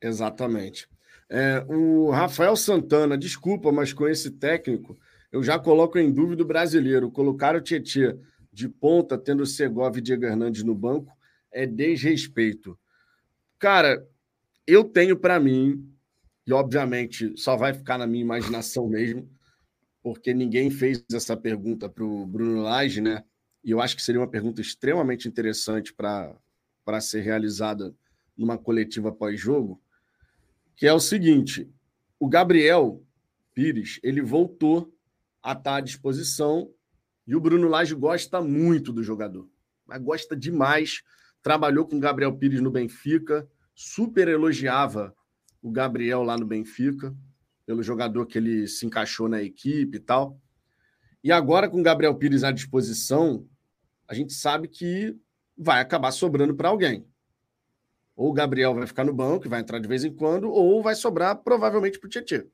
Exatamente. 0.00 0.88
É, 1.28 1.64
o 1.68 2.10
Rafael 2.10 2.56
Santana, 2.56 3.16
desculpa, 3.16 3.70
mas 3.70 3.92
com 3.92 4.08
esse 4.08 4.30
técnico, 4.32 4.98
eu 5.30 5.42
já 5.42 5.58
coloco 5.58 5.98
em 5.98 6.10
dúvida 6.10 6.42
o 6.42 6.46
brasileiro. 6.46 7.10
Colocar 7.10 7.54
o 7.54 7.60
Tietchan 7.60 8.18
de 8.52 8.68
ponta, 8.68 9.16
tendo 9.16 9.42
o 9.42 9.46
Segovia 9.46 10.00
e 10.00 10.02
Diego 10.02 10.24
Hernandes 10.24 10.64
no 10.64 10.74
banco, 10.74 11.12
é 11.52 11.66
desrespeito. 11.66 12.78
Cara, 13.58 14.04
eu 14.66 14.82
tenho 14.84 15.16
para 15.16 15.38
mim 15.38 15.88
obviamente 16.52 17.36
só 17.36 17.56
vai 17.56 17.74
ficar 17.74 17.98
na 17.98 18.06
minha 18.06 18.22
imaginação 18.22 18.88
mesmo, 18.88 19.28
porque 20.02 20.32
ninguém 20.32 20.70
fez 20.70 21.04
essa 21.12 21.36
pergunta 21.36 21.88
para 21.88 22.04
o 22.04 22.26
Bruno 22.26 22.62
Lage, 22.62 23.00
né? 23.00 23.24
E 23.62 23.70
eu 23.70 23.80
acho 23.80 23.94
que 23.94 24.02
seria 24.02 24.20
uma 24.20 24.30
pergunta 24.30 24.60
extremamente 24.60 25.28
interessante 25.28 25.92
para 25.94 27.00
ser 27.00 27.20
realizada 27.20 27.94
numa 28.36 28.56
coletiva 28.56 29.12
pós-jogo, 29.12 29.82
que 30.74 30.86
é 30.86 30.92
o 30.92 31.00
seguinte: 31.00 31.70
o 32.18 32.28
Gabriel 32.28 33.04
Pires 33.52 34.00
ele 34.02 34.22
voltou 34.22 34.94
a 35.42 35.52
estar 35.52 35.76
à 35.76 35.80
disposição 35.80 36.72
e 37.26 37.36
o 37.36 37.40
Bruno 37.40 37.68
Lage 37.68 37.94
gosta 37.94 38.40
muito 38.40 38.92
do 38.92 39.02
jogador, 39.02 39.48
mas 39.86 40.02
gosta 40.02 40.34
demais. 40.34 41.02
Trabalhou 41.42 41.86
com 41.86 41.96
o 41.96 42.00
Gabriel 42.00 42.36
Pires 42.36 42.60
no 42.60 42.70
Benfica, 42.70 43.48
super 43.74 44.28
elogiava 44.28 45.14
o 45.62 45.70
Gabriel 45.70 46.22
lá 46.22 46.36
no 46.36 46.46
Benfica, 46.46 47.14
pelo 47.66 47.82
jogador 47.82 48.26
que 48.26 48.38
ele 48.38 48.66
se 48.66 48.86
encaixou 48.86 49.28
na 49.28 49.42
equipe 49.42 49.96
e 49.96 50.00
tal. 50.00 50.40
E 51.22 51.30
agora, 51.30 51.68
com 51.68 51.80
o 51.80 51.82
Gabriel 51.82 52.14
Pires 52.14 52.42
à 52.42 52.50
disposição, 52.50 53.46
a 54.08 54.14
gente 54.14 54.32
sabe 54.32 54.66
que 54.68 55.16
vai 55.56 55.80
acabar 55.80 56.10
sobrando 56.10 56.54
para 56.54 56.68
alguém. 56.68 57.06
Ou 58.16 58.30
o 58.30 58.32
Gabriel 58.32 58.74
vai 58.74 58.86
ficar 58.86 59.04
no 59.04 59.14
banco, 59.14 59.48
vai 59.48 59.60
entrar 59.60 59.78
de 59.78 59.86
vez 59.86 60.04
em 60.04 60.12
quando, 60.12 60.50
ou 60.50 60.82
vai 60.82 60.94
sobrar 60.94 61.36
provavelmente 61.36 61.98
para 61.98 62.06
o 62.06 62.10
Tietchan. 62.10 62.44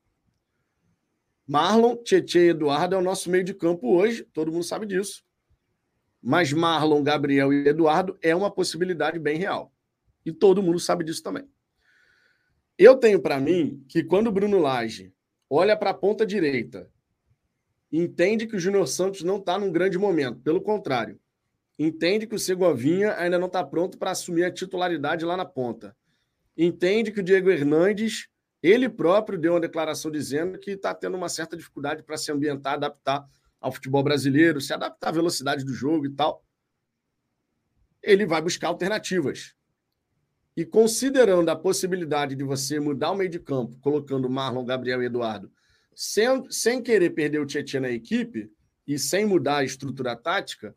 Marlon, 1.47 1.97
Tietchan 2.03 2.41
e 2.41 2.49
Eduardo 2.49 2.97
é 2.97 2.99
o 2.99 3.03
nosso 3.03 3.31
meio 3.31 3.45
de 3.45 3.55
campo 3.55 3.89
hoje, 3.89 4.25
todo 4.33 4.51
mundo 4.51 4.65
sabe 4.65 4.85
disso. 4.85 5.25
Mas 6.21 6.53
Marlon, 6.53 7.03
Gabriel 7.05 7.53
e 7.53 7.69
Eduardo 7.69 8.19
é 8.21 8.35
uma 8.35 8.51
possibilidade 8.51 9.19
bem 9.19 9.39
real. 9.39 9.73
E 10.25 10.33
todo 10.33 10.63
mundo 10.63 10.81
sabe 10.81 11.05
disso 11.05 11.23
também. 11.23 11.49
Eu 12.79 12.97
tenho 12.97 13.21
para 13.21 13.41
mim 13.41 13.83
que 13.89 14.05
quando 14.05 14.27
o 14.27 14.33
Bruno 14.33 14.59
Lage 14.59 15.11
olha 15.49 15.75
para 15.75 15.91
a 15.91 15.95
ponta 15.95 16.27
direita, 16.27 16.91
entende 17.91 18.47
que 18.47 18.57
o 18.57 18.59
Júnior 18.59 18.87
Santos 18.87 19.23
não 19.23 19.39
está 19.39 19.59
num 19.59 19.73
grande 19.73 19.97
momento, 19.97 20.41
pelo 20.41 20.61
contrário, 20.61 21.19
entende 21.79 22.27
que 22.27 22.35
o 22.35 22.39
Segovinha 22.39 23.15
ainda 23.17 23.39
não 23.39 23.47
está 23.47 23.65
pronto 23.65 23.97
para 23.97 24.11
assumir 24.11 24.45
a 24.45 24.53
titularidade 24.53 25.25
lá 25.25 25.39
na 25.39 25.47
ponta, 25.47 25.97
entende 26.55 27.11
que 27.11 27.21
o 27.21 27.23
Diego 27.23 27.51
Hernandes, 27.51 28.29
ele 28.63 28.91
próprio 28.91 29.39
deu 29.39 29.55
uma 29.55 29.61
declaração 29.61 30.11
dizendo 30.11 30.59
que 30.59 30.73
está 30.73 30.95
tendo 30.95 31.17
uma 31.17 31.31
certa 31.31 31.57
dificuldade 31.57 32.03
para 32.03 32.19
se 32.19 32.31
ambientar, 32.31 32.75
adaptar 32.75 33.27
ao 33.59 33.73
futebol 33.73 34.03
brasileiro, 34.03 34.61
se 34.61 34.75
adaptar 34.75 35.09
à 35.09 35.13
velocidade 35.13 35.65
do 35.65 35.73
jogo 35.73 36.05
e 36.05 36.11
tal. 36.11 36.45
Ele 38.03 38.27
vai 38.27 38.43
buscar 38.43 38.69
alternativas. 38.69 39.56
E 40.57 40.65
considerando 40.65 41.51
a 41.51 41.57
possibilidade 41.57 42.35
de 42.35 42.43
você 42.43 42.81
mudar 42.81 43.11
o 43.11 43.15
meio 43.15 43.29
de 43.29 43.39
campo, 43.39 43.77
colocando 43.81 44.31
Marlon, 44.31 44.65
Gabriel 44.65 45.03
e 45.03 45.07
Eduardo, 45.07 45.51
sem, 45.95 46.51
sem 46.51 46.83
querer 46.83 47.11
perder 47.11 47.41
o 47.41 47.47
Tietchan 47.47 47.81
na 47.81 47.91
equipe 47.91 48.51
e 48.87 48.99
sem 48.99 49.27
mudar 49.27 49.59
a 49.59 49.65
estrutura 49.65 50.17
tática, 50.17 50.75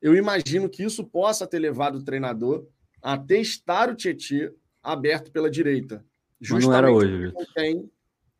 eu 0.00 0.16
imagino 0.16 0.68
que 0.68 0.82
isso 0.82 1.04
possa 1.04 1.46
ter 1.46 1.60
levado 1.60 1.98
o 1.98 2.02
treinador 2.02 2.66
a 3.00 3.16
testar 3.16 3.90
o 3.90 3.94
Tietchan 3.94 4.50
aberto 4.82 5.30
pela 5.30 5.48
direita. 5.48 6.04
Mas 6.50 6.64
não 6.64 6.74
era 6.74 6.90
hoje, 6.90 7.32
tem... 7.54 7.88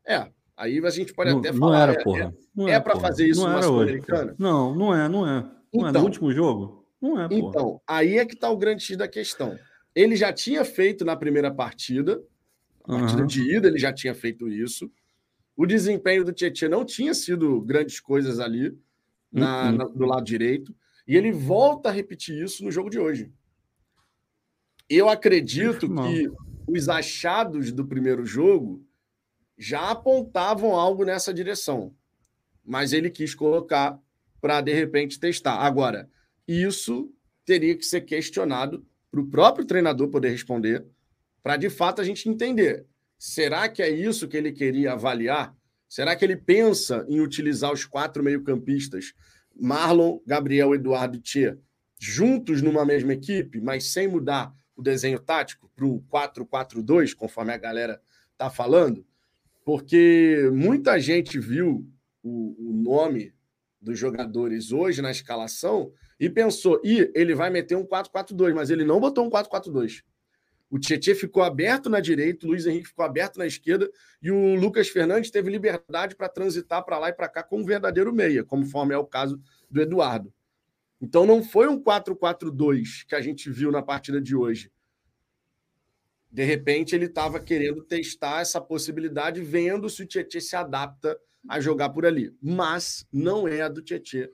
É, 0.05 0.29
aí 0.57 0.85
a 0.85 0.89
gente 0.89 1.13
pode 1.13 1.31
não, 1.31 1.39
até 1.39 1.53
falar. 1.53 1.59
Não 1.59 1.75
era, 1.75 1.91
é, 1.93 2.03
porra. 2.03 2.35
Não 2.53 2.67
é, 2.67 2.73
é 2.73 2.79
para 2.81 2.99
fazer 2.99 3.27
isso 3.27 3.41
não 3.41 3.49
numa 3.49 3.63
Sul-Americana? 3.63 4.35
Não, 4.37 4.75
não 4.75 4.93
é, 4.93 5.07
não 5.07 5.25
é. 5.25 5.41
Não 5.41 5.49
então, 5.71 5.79
é 5.79 5.83
no 5.83 5.89
então. 5.89 6.03
último 6.03 6.33
jogo? 6.33 6.85
Não 7.01 7.21
é, 7.21 7.29
porra. 7.29 7.49
Então, 7.49 7.81
aí 7.87 8.17
é 8.17 8.25
que 8.25 8.33
está 8.33 8.49
o 8.49 8.57
grande 8.57 8.83
X 8.83 8.97
da 8.97 9.07
questão. 9.07 9.57
Ele 9.95 10.15
já 10.15 10.33
tinha 10.33 10.65
feito 10.65 11.05
na 11.05 11.15
primeira 11.15 11.53
partida, 11.53 12.21
partida 12.85 13.21
uhum. 13.21 13.27
de 13.27 13.55
ida, 13.55 13.67
ele 13.67 13.77
já 13.77 13.93
tinha 13.93 14.13
feito 14.13 14.47
isso. 14.47 14.91
O 15.55 15.65
desempenho 15.65 16.23
do 16.23 16.33
Tietchan 16.33 16.69
não 16.69 16.83
tinha 16.83 17.13
sido 17.13 17.61
grandes 17.61 17.99
coisas 17.99 18.39
ali 18.39 18.77
na, 19.31 19.69
uhum. 19.69 19.77
na, 19.77 19.85
do 19.85 20.05
lado 20.05 20.23
direito. 20.23 20.75
E 21.07 21.15
ele 21.15 21.31
volta 21.31 21.89
a 21.89 21.91
repetir 21.91 22.41
isso 22.43 22.63
no 22.63 22.71
jogo 22.71 22.89
de 22.89 22.99
hoje. 22.99 23.31
Eu 24.89 25.09
acredito 25.09 25.87
que 25.87 26.29
os 26.67 26.89
achados 26.89 27.71
do 27.71 27.85
primeiro 27.85 28.25
jogo 28.25 28.85
já 29.57 29.91
apontavam 29.91 30.75
algo 30.75 31.05
nessa 31.05 31.33
direção. 31.33 31.93
Mas 32.65 32.93
ele 32.93 33.09
quis 33.09 33.35
colocar 33.35 33.99
para, 34.41 34.61
de 34.61 34.73
repente, 34.73 35.19
testar. 35.19 35.57
Agora, 35.57 36.09
isso 36.47 37.13
teria 37.45 37.75
que 37.77 37.85
ser 37.85 38.01
questionado 38.01 38.85
para 39.13 39.21
o 39.21 39.27
próprio 39.27 39.63
treinador 39.63 40.09
poder 40.09 40.29
responder, 40.29 40.83
para 41.43 41.55
de 41.55 41.69
fato 41.69 42.01
a 42.01 42.03
gente 42.03 42.27
entender. 42.27 42.83
Será 43.15 43.69
que 43.69 43.83
é 43.83 43.87
isso 43.87 44.27
que 44.27 44.35
ele 44.35 44.51
queria 44.51 44.93
avaliar? 44.93 45.55
Será 45.87 46.15
que 46.15 46.25
ele 46.25 46.35
pensa 46.35 47.05
em 47.07 47.21
utilizar 47.21 47.71
os 47.71 47.85
quatro 47.85 48.23
meio-campistas, 48.23 49.13
Marlon, 49.55 50.17
Gabriel, 50.25 50.73
Eduardo 50.73 51.17
e 51.17 51.21
Tchê, 51.21 51.55
juntos 51.99 52.63
numa 52.63 52.83
mesma 52.83 53.13
equipe, 53.13 53.61
mas 53.61 53.91
sem 53.93 54.07
mudar 54.07 54.51
o 54.75 54.81
desenho 54.81 55.19
tático 55.19 55.69
para 55.75 55.85
o 55.85 56.01
4-4-2, 56.11 57.13
conforme 57.13 57.53
a 57.53 57.57
galera 57.57 58.01
está 58.31 58.49
falando? 58.49 59.05
Porque 59.63 60.49
muita 60.51 60.99
gente 60.99 61.37
viu 61.37 61.87
o, 62.23 62.71
o 62.71 62.73
nome 62.73 63.31
dos 63.79 63.99
jogadores 63.99 64.71
hoje 64.71 65.03
na 65.03 65.11
escalação 65.11 65.93
e 66.25 66.29
pensou, 66.29 66.79
e 66.85 67.11
ele 67.13 67.35
vai 67.35 67.49
meter 67.49 67.75
um 67.75 67.85
4-4-2, 67.85 68.53
mas 68.53 68.69
ele 68.69 68.85
não 68.85 68.97
botou 68.97 69.25
um 69.25 69.29
4-4-2. 69.29 70.03
O 70.69 70.79
Tietchan 70.79 71.15
ficou 71.15 71.43
aberto 71.43 71.89
na 71.89 71.99
direita, 71.99 72.45
o 72.45 72.49
Luiz 72.49 72.65
Henrique 72.65 72.87
ficou 72.87 73.03
aberto 73.03 73.37
na 73.37 73.45
esquerda 73.45 73.91
e 74.21 74.31
o 74.31 74.55
Lucas 74.55 74.87
Fernandes 74.87 75.29
teve 75.29 75.51
liberdade 75.51 76.15
para 76.15 76.29
transitar 76.29 76.81
para 76.85 76.97
lá 76.97 77.09
e 77.09 77.13
para 77.13 77.27
cá 77.27 77.43
como 77.43 77.61
um 77.61 77.65
verdadeiro 77.65 78.13
meia, 78.13 78.41
conforme 78.41 78.93
é 78.93 78.97
o 78.97 79.05
caso 79.05 79.37
do 79.69 79.81
Eduardo. 79.81 80.33
Então 81.01 81.25
não 81.25 81.43
foi 81.43 81.67
um 81.67 81.77
4-4-2 81.77 83.05
que 83.05 83.15
a 83.15 83.21
gente 83.21 83.49
viu 83.49 83.69
na 83.69 83.81
partida 83.81 84.21
de 84.21 84.33
hoje. 84.33 84.71
De 86.31 86.45
repente 86.45 86.95
ele 86.95 87.07
estava 87.07 87.37
querendo 87.37 87.83
testar 87.83 88.39
essa 88.39 88.61
possibilidade, 88.61 89.41
vendo 89.41 89.89
se 89.89 90.03
o 90.03 90.05
Tietchan 90.07 90.39
se 90.39 90.55
adapta 90.55 91.19
a 91.49 91.59
jogar 91.59 91.89
por 91.89 92.05
ali. 92.05 92.33
Mas 92.41 93.05
não 93.11 93.45
é 93.45 93.61
a 93.61 93.67
do 93.67 93.81
Tietchan 93.81 94.29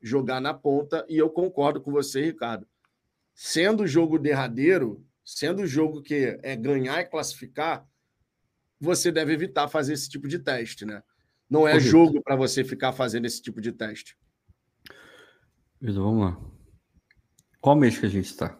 jogar 0.00 0.40
na 0.40 0.54
ponta, 0.54 1.04
e 1.08 1.16
eu 1.16 1.28
concordo 1.30 1.80
com 1.80 1.90
você, 1.90 2.22
Ricardo. 2.22 2.66
Sendo 3.34 3.84
o 3.84 3.86
jogo 3.86 4.18
derradeiro, 4.18 5.04
sendo 5.24 5.62
o 5.62 5.66
jogo 5.66 6.02
que 6.02 6.38
é 6.42 6.56
ganhar 6.56 7.00
e 7.00 7.04
classificar, 7.04 7.86
você 8.80 9.10
deve 9.10 9.32
evitar 9.32 9.68
fazer 9.68 9.92
esse 9.92 10.08
tipo 10.08 10.28
de 10.28 10.38
teste, 10.38 10.84
né? 10.84 11.02
Não 11.50 11.66
é 11.66 11.72
Correto. 11.72 11.90
jogo 11.90 12.22
para 12.22 12.36
você 12.36 12.62
ficar 12.62 12.92
fazendo 12.92 13.26
esse 13.26 13.40
tipo 13.40 13.60
de 13.60 13.72
teste. 13.72 14.16
Vitor, 15.80 16.04
vamos 16.04 16.24
lá. 16.24 16.40
Qual 17.60 17.76
mês 17.76 17.98
que 17.98 18.06
a 18.06 18.08
gente 18.08 18.26
está? 18.26 18.56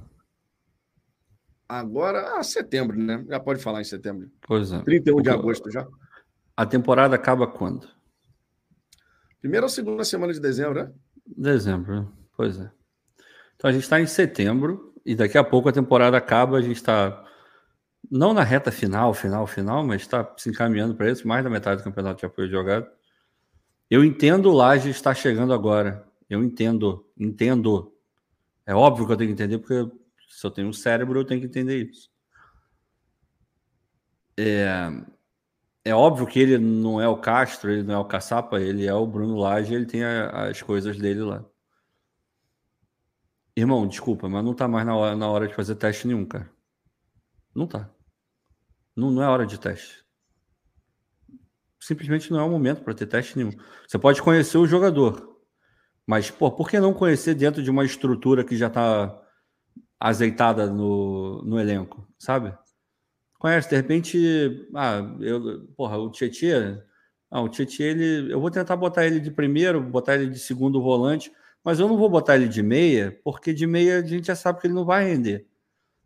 Agora, 1.69 2.39
ah, 2.39 2.43
setembro, 2.43 2.99
né? 2.99 3.25
Já 3.29 3.39
pode 3.39 3.63
falar 3.63 3.81
em 3.81 3.85
setembro. 3.85 4.31
Pois 4.41 4.73
é. 4.73 4.81
31 4.83 5.23
de 5.23 5.31
agosto 5.31 5.71
já. 5.71 5.87
A 6.57 6.65
temporada 6.65 7.15
acaba 7.15 7.47
quando? 7.47 7.89
Primeira 9.41 9.67
ou 9.67 9.71
segunda 9.71 10.03
semana 10.03 10.33
de 10.33 10.41
dezembro, 10.41 10.83
né? 10.85 10.93
Dezembro, 11.37 12.03
né? 12.03 12.09
pois 12.37 12.59
é. 12.59 12.71
Então 13.57 13.69
a 13.69 13.73
gente 13.73 13.83
está 13.83 14.01
em 14.01 14.07
setembro 14.07 14.95
e 15.05 15.15
daqui 15.15 15.37
a 15.37 15.45
pouco 15.45 15.69
a 15.69 15.73
temporada 15.73 16.17
acaba. 16.17 16.59
A 16.59 16.63
gente 16.63 16.77
está 16.77 17.25
não 18.11 18.33
na 18.33 18.43
reta 18.43 18.71
final, 18.71 19.13
final, 19.13 19.47
final, 19.47 19.85
mas 19.85 20.03
está 20.03 20.35
se 20.37 20.49
encaminhando 20.49 20.95
para 20.95 21.11
isso. 21.11 21.27
Mais 21.27 21.45
da 21.45 21.51
metade 21.51 21.81
do 21.81 21.85
campeonato 21.85 22.23
já 22.23 22.31
foi 22.31 22.49
jogado. 22.49 22.87
Eu 23.91 24.05
entendo 24.05 24.51
o 24.51 24.55
Laje 24.55 24.91
estar 24.91 25.15
chegando 25.15 25.53
agora. 25.53 26.07
Eu 26.29 26.43
entendo, 26.45 27.07
entendo. 27.19 27.93
É 28.67 28.75
óbvio 28.75 29.07
que 29.07 29.13
eu 29.13 29.17
tenho 29.17 29.29
que 29.29 29.33
entender, 29.33 29.59
porque 29.59 29.91
se 30.29 30.47
eu 30.47 30.51
tenho 30.51 30.69
um 30.69 30.73
cérebro, 30.73 31.19
eu 31.19 31.25
tenho 31.25 31.41
que 31.41 31.47
entender 31.47 31.91
isso. 31.91 32.11
É, 34.37 34.91
é 35.89 35.95
óbvio 35.95 36.27
que 36.27 36.39
ele 36.39 36.59
não 36.59 37.01
é 37.01 37.09
o 37.09 37.17
Castro, 37.17 37.71
ele 37.71 37.83
não 37.83 37.95
é 37.95 37.99
o 37.99 38.05
Caçapa, 38.05 38.61
ele 38.61 38.87
é 38.87 38.93
o 38.93 39.07
Bruno 39.07 39.39
Lage, 39.39 39.75
ele 39.75 39.87
tem 39.87 40.05
a, 40.05 40.49
as 40.49 40.61
coisas 40.61 40.99
dele 40.99 41.21
lá. 41.21 41.45
Irmão, 43.57 43.89
desculpa, 43.89 44.29
mas 44.29 44.45
não 44.45 44.55
tá 44.55 44.69
mais 44.69 44.87
na 44.87 44.95
hora, 44.95 45.17
na 45.17 45.29
hora 45.29 45.49
de 45.49 45.55
fazer 45.55 45.77
teste 45.77 46.07
nenhum, 46.07 46.27
cara. 46.27 46.51
Não 47.55 47.67
tá. 47.67 47.91
Não, 48.95 49.11
não 49.11 49.23
é 49.23 49.29
hora 49.29 49.47
de 49.47 49.59
teste. 49.59 50.05
Simplesmente 51.81 52.31
não 52.31 52.39
é 52.39 52.45
o 52.45 52.51
momento 52.51 52.83
para 52.83 52.95
ter 52.95 53.07
teste 53.07 53.37
nenhum. 53.39 53.53
Você 53.87 53.99
pode 53.99 54.21
conhecer 54.21 54.59
o 54.59 54.67
jogador, 54.67 55.41
mas 56.07 56.31
pô, 56.31 56.51
por 56.53 56.69
que 56.69 56.79
não 56.79 56.93
conhecer 56.93 57.35
dentro 57.35 57.63
de 57.63 57.71
uma 57.71 57.85
estrutura 57.85 58.45
que 58.45 58.57
já 58.57 58.67
está 58.67 59.23
azeitada 59.99 60.67
no, 60.67 61.43
no 61.45 61.59
elenco, 61.59 62.07
sabe? 62.19 62.57
Conhece, 63.39 63.71
de 63.71 63.77
repente, 63.77 64.69
ah, 64.75 65.01
eu, 65.21 65.69
porra, 65.77 65.97
o 65.97 66.11
Tietchan, 66.11 66.83
ah, 67.31 67.41
o 67.41 67.49
Tietchan, 67.49 67.85
ele, 67.85 68.33
eu 68.33 68.41
vou 68.41 68.51
tentar 68.51 68.77
botar 68.77 69.07
ele 69.07 69.21
de 69.21 69.31
primeiro, 69.31 69.81
botar 69.81 70.17
ele 70.17 70.29
de 70.29 70.39
segundo 70.41 70.83
volante, 70.83 71.33
mas 71.63 71.79
eu 71.79 71.87
não 71.87 71.97
vou 71.97 72.09
botar 72.09 72.35
ele 72.35 72.49
de 72.49 72.63
meia, 72.63 73.21
porque 73.23 73.53
de 73.53 73.67
meia 73.67 73.99
a 73.99 74.03
gente 74.03 74.27
já 74.27 74.35
sabe 74.35 74.61
que 74.61 74.67
ele 74.67 74.75
não 74.75 74.85
vai 74.85 75.05
render. 75.05 75.47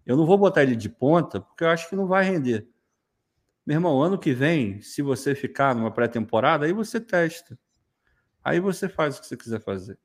Eu 0.05 0.17
não 0.17 0.27
vou 0.27 0.37
botar 0.37 0.63
ele 0.63 0.77
de 0.77 0.89
ponta, 0.89 1.41
porque 1.41 1.65
eu 1.65 1.69
acho 1.69 1.89
que 1.89 1.97
não 1.97 2.07
vai 2.07 2.25
render. 2.25 2.69
Meu 3.65 3.77
irmão, 3.77 4.03
ano 4.03 4.19
que 4.19 4.33
vem, 4.35 4.81
se 4.83 5.01
você 5.01 5.35
ficar 5.35 5.75
numa 5.75 5.91
pré-temporada, 5.91 6.67
aí 6.67 6.73
você 6.73 7.01
testa. 7.01 7.57
Aí 8.45 8.59
você 8.59 8.89
faz 8.89 9.17
o 9.17 9.21
que 9.21 9.27
você 9.27 9.37
quiser 9.37 9.61
fazer. 9.61 9.97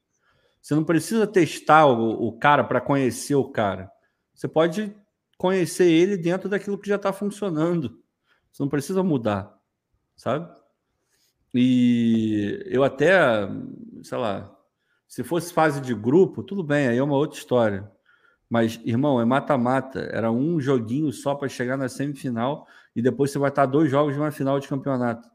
Você 0.61 0.75
não 0.75 0.84
precisa 0.84 1.25
testar 1.25 1.88
o, 1.88 2.28
o 2.28 2.38
cara 2.38 2.63
para 2.63 2.80
conhecer 2.80 3.36
o 3.36 3.49
cara. 3.49 3.91
Você 4.34 4.47
pode 4.47 4.95
conhecer 5.38 5.89
ele 5.89 6.17
dentro 6.17 6.49
daquilo 6.49 6.77
que 6.77 6.89
já 6.89 6.95
está 6.95 7.13
funcionando. 7.13 8.01
Você 8.51 8.63
não 8.63 8.69
precisa 8.69 9.03
mudar, 9.03 9.55
sabe? 10.15 10.49
E 11.53 12.63
eu 12.65 12.83
até, 12.83 13.47
sei 14.03 14.17
lá, 14.17 14.53
se 15.07 15.23
fosse 15.23 15.53
fase 15.53 15.79
de 15.79 15.93
grupo, 15.93 16.43
tudo 16.43 16.63
bem, 16.63 16.88
aí 16.88 16.97
é 16.97 17.03
uma 17.03 17.15
outra 17.15 17.38
história. 17.38 17.89
Mas, 18.49 18.79
irmão, 18.85 19.19
é 19.19 19.25
mata-mata. 19.25 19.99
Era 20.11 20.31
um 20.31 20.59
joguinho 20.59 21.11
só 21.11 21.35
para 21.35 21.49
chegar 21.49 21.77
na 21.77 21.89
semifinal 21.89 22.65
e 22.95 23.01
depois 23.01 23.31
você 23.31 23.38
vai 23.39 23.49
estar 23.49 23.65
dois 23.65 23.91
jogos 23.91 24.13
de 24.13 24.19
uma 24.19 24.31
final 24.31 24.59
de 24.59 24.67
campeonato. 24.67 25.29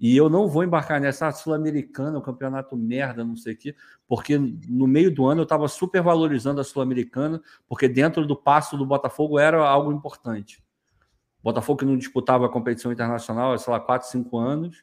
E 0.00 0.16
eu 0.16 0.30
não 0.30 0.48
vou 0.48 0.64
embarcar 0.64 0.98
nessa 0.98 1.26
ah, 1.26 1.32
Sul-Americana, 1.32 2.18
o 2.18 2.22
campeonato 2.22 2.74
merda, 2.74 3.22
não 3.22 3.36
sei 3.36 3.52
o 3.52 3.56
quê, 3.56 3.76
porque 4.08 4.38
no 4.38 4.86
meio 4.86 5.14
do 5.14 5.26
ano 5.26 5.42
eu 5.42 5.44
estava 5.44 5.68
super 5.68 6.00
valorizando 6.00 6.58
a 6.58 6.64
Sul-Americana, 6.64 7.42
porque 7.68 7.86
dentro 7.86 8.26
do 8.26 8.34
passo 8.34 8.78
do 8.78 8.86
Botafogo 8.86 9.38
era 9.38 9.62
algo 9.62 9.92
importante. 9.92 10.64
Botafogo 11.42 11.80
que 11.80 11.84
não 11.84 11.98
disputava 11.98 12.46
a 12.46 12.48
competição 12.48 12.90
internacional 12.90 13.52
há, 13.52 13.58
sei 13.58 13.70
lá, 13.70 13.78
4, 13.78 14.08
5 14.08 14.38
anos, 14.38 14.82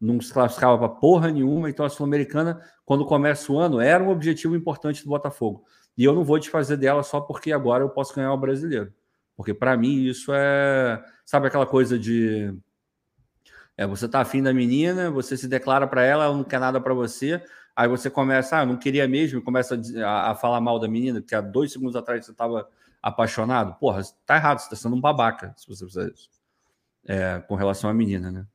não 0.00 0.20
se 0.20 0.32
classificava 0.32 0.78
para 0.78 0.88
porra 0.90 1.30
nenhuma, 1.32 1.68
então 1.68 1.84
a 1.84 1.88
Sul-Americana, 1.88 2.60
quando 2.84 3.04
começa 3.04 3.52
o 3.52 3.58
ano, 3.58 3.80
era 3.80 4.02
um 4.02 4.10
objetivo 4.10 4.54
importante 4.54 5.02
do 5.02 5.08
Botafogo. 5.08 5.64
E 5.98 6.04
eu 6.04 6.14
não 6.14 6.22
vou 6.22 6.38
desfazer 6.38 6.76
dela 6.76 7.02
só 7.02 7.20
porque 7.20 7.50
agora 7.50 7.82
eu 7.82 7.88
posso 7.88 8.14
ganhar 8.14 8.32
o 8.32 8.38
brasileiro. 8.38 8.92
Porque 9.36 9.52
para 9.52 9.76
mim 9.76 10.04
isso 10.04 10.32
é. 10.32 11.02
Sabe 11.24 11.48
aquela 11.48 11.66
coisa 11.66 11.98
de 11.98 12.54
é, 13.76 13.86
você 13.86 14.08
tá 14.08 14.20
afim 14.20 14.42
da 14.42 14.54
menina, 14.54 15.10
você 15.10 15.36
se 15.36 15.46
declara 15.46 15.86
para 15.86 16.02
ela, 16.02 16.24
ela 16.24 16.36
não 16.36 16.44
quer 16.44 16.58
nada 16.58 16.80
para 16.80 16.94
você, 16.94 17.42
aí 17.74 17.86
você 17.86 18.08
começa, 18.08 18.58
ah, 18.58 18.66
não 18.66 18.76
queria 18.76 19.06
mesmo, 19.06 19.42
começa 19.42 19.78
a, 20.02 20.30
a, 20.30 20.34
falar 20.34 20.60
mal 20.60 20.78
da 20.78 20.88
menina, 20.88 21.20
que 21.20 21.34
há 21.34 21.42
dois 21.42 21.72
segundos 21.72 21.94
atrás 21.94 22.24
você 22.24 22.30
estava 22.30 22.66
apaixonado. 23.02 23.74
Porra, 23.78 24.02
tá 24.24 24.36
errado, 24.36 24.60
você 24.60 24.70
tá 24.70 24.76
sendo 24.76 24.96
um 24.96 25.00
babaca 25.00 25.52
se 25.56 25.68
você 25.68 25.84
fizer 25.84 26.10
isso. 26.10 26.30
É, 27.08 27.38
com 27.46 27.54
relação 27.54 27.88
à 27.88 27.94
menina, 27.94 28.32
né? 28.32 28.46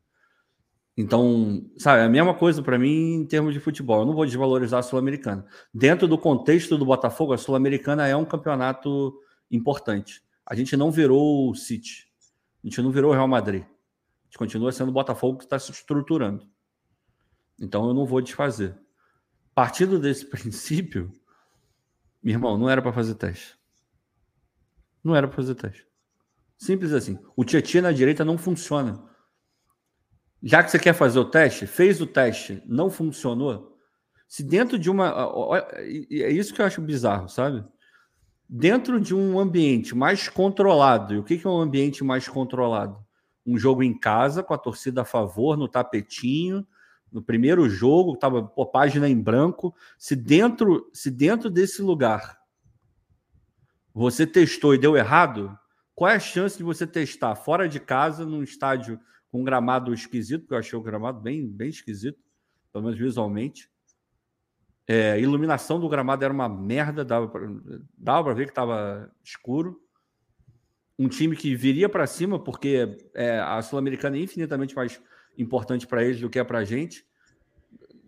Então, 0.97 1.63
sabe, 1.77 2.01
é 2.01 2.05
a 2.05 2.09
mesma 2.09 2.33
coisa 2.33 2.61
para 2.61 2.77
mim 2.77 3.13
em 3.13 3.25
termos 3.25 3.53
de 3.53 3.61
futebol. 3.61 4.01
Eu 4.01 4.05
não 4.05 4.13
vou 4.13 4.25
desvalorizar 4.25 4.79
a 4.81 4.83
Sul-Americana. 4.83 5.45
Dentro 5.73 6.05
do 6.05 6.17
contexto 6.17 6.77
do 6.77 6.85
Botafogo, 6.85 7.31
a 7.31 7.37
Sul-Americana 7.37 8.07
é 8.07 8.15
um 8.15 8.25
campeonato 8.25 9.17
importante. 9.49 10.21
A 10.45 10.53
gente 10.53 10.75
não 10.75 10.91
virou 10.91 11.49
o 11.49 11.55
City. 11.55 12.07
A 12.61 12.67
gente 12.67 12.81
não 12.81 12.91
virou 12.91 13.11
o 13.11 13.13
Real 13.13 13.27
Madrid 13.27 13.63
gente 14.31 14.37
continua 14.37 14.71
sendo 14.71 14.89
o 14.89 14.93
Botafogo 14.93 15.39
que 15.39 15.43
está 15.43 15.59
se 15.59 15.71
estruturando. 15.71 16.47
Então 17.59 17.85
eu 17.87 17.93
não 17.93 18.05
vou 18.05 18.21
desfazer. 18.21 18.79
Partindo 19.53 19.99
desse 19.99 20.25
princípio, 20.31 21.11
meu 22.23 22.35
irmão, 22.35 22.57
não 22.57 22.69
era 22.69 22.81
para 22.81 22.93
fazer 22.93 23.15
teste. 23.15 23.59
Não 25.03 25.15
era 25.15 25.27
para 25.27 25.35
fazer 25.35 25.55
teste. 25.55 25.85
Simples 26.57 26.93
assim. 26.93 27.19
O 27.35 27.43
Tietchan 27.43 27.81
na 27.81 27.91
direita 27.91 28.23
não 28.23 28.37
funciona. 28.37 29.03
Já 30.41 30.63
que 30.63 30.71
você 30.71 30.79
quer 30.79 30.93
fazer 30.93 31.19
o 31.19 31.25
teste, 31.25 31.67
fez 31.67 31.99
o 31.99 32.07
teste, 32.07 32.63
não 32.65 32.89
funcionou. 32.89 33.77
Se 34.27 34.43
dentro 34.43 34.79
de 34.79 34.89
uma. 34.89 35.11
É 36.09 36.31
isso 36.31 36.53
que 36.53 36.61
eu 36.61 36.65
acho 36.65 36.81
bizarro, 36.81 37.27
sabe? 37.27 37.65
Dentro 38.47 38.99
de 38.99 39.13
um 39.13 39.39
ambiente 39.39 39.93
mais 39.93 40.29
controlado. 40.29 41.13
E 41.13 41.17
o 41.17 41.23
que 41.23 41.45
é 41.45 41.49
um 41.49 41.59
ambiente 41.59 42.03
mais 42.03 42.27
controlado? 42.27 43.05
Um 43.45 43.57
jogo 43.57 43.83
em 43.83 43.97
casa 43.97 44.43
com 44.43 44.53
a 44.53 44.57
torcida 44.57 45.01
a 45.01 45.05
favor, 45.05 45.57
no 45.57 45.67
tapetinho, 45.67 46.65
no 47.11 47.21
primeiro 47.21 47.69
jogo, 47.69 48.13
estava 48.13 48.43
página 48.71 49.09
em 49.09 49.19
branco. 49.19 49.75
Se 49.97 50.15
dentro, 50.15 50.89
se 50.93 51.11
dentro 51.11 51.49
desse 51.49 51.81
lugar 51.81 52.39
você 53.93 54.25
testou 54.25 54.73
e 54.73 54.77
deu 54.77 54.95
errado, 54.95 55.57
qual 55.93 56.09
é 56.09 56.15
a 56.15 56.19
chance 56.19 56.57
de 56.57 56.63
você 56.63 56.87
testar 56.87 57.35
fora 57.35 57.67
de 57.67 57.79
casa, 57.79 58.25
num 58.25 58.41
estádio 58.41 58.97
com 59.29 59.41
um 59.41 59.43
gramado 59.43 59.93
esquisito, 59.93 60.41
porque 60.41 60.53
eu 60.53 60.59
achei 60.59 60.79
o 60.79 60.81
gramado 60.81 61.19
bem, 61.19 61.45
bem 61.47 61.69
esquisito, 61.69 62.19
pelo 62.71 62.85
menos 62.85 62.99
visualmente. 62.99 63.69
É, 64.87 65.19
iluminação 65.19 65.79
do 65.79 65.89
gramado 65.89 66.23
era 66.23 66.33
uma 66.33 66.49
merda, 66.49 67.03
dava 67.03 67.27
para 67.27 68.33
ver 68.33 68.45
que 68.45 68.51
estava 68.51 69.11
escuro 69.23 69.81
um 71.01 71.07
time 71.07 71.35
que 71.35 71.55
viria 71.55 71.89
para 71.89 72.05
cima, 72.05 72.37
porque 72.37 72.95
é, 73.15 73.39
a 73.39 73.59
Sul-Americana 73.63 74.17
é 74.17 74.19
infinitamente 74.19 74.75
mais 74.75 75.01
importante 75.35 75.87
para 75.87 76.03
eles 76.03 76.21
do 76.21 76.29
que 76.29 76.37
é 76.37 76.43
para 76.43 76.59
a 76.59 76.63
gente. 76.63 77.03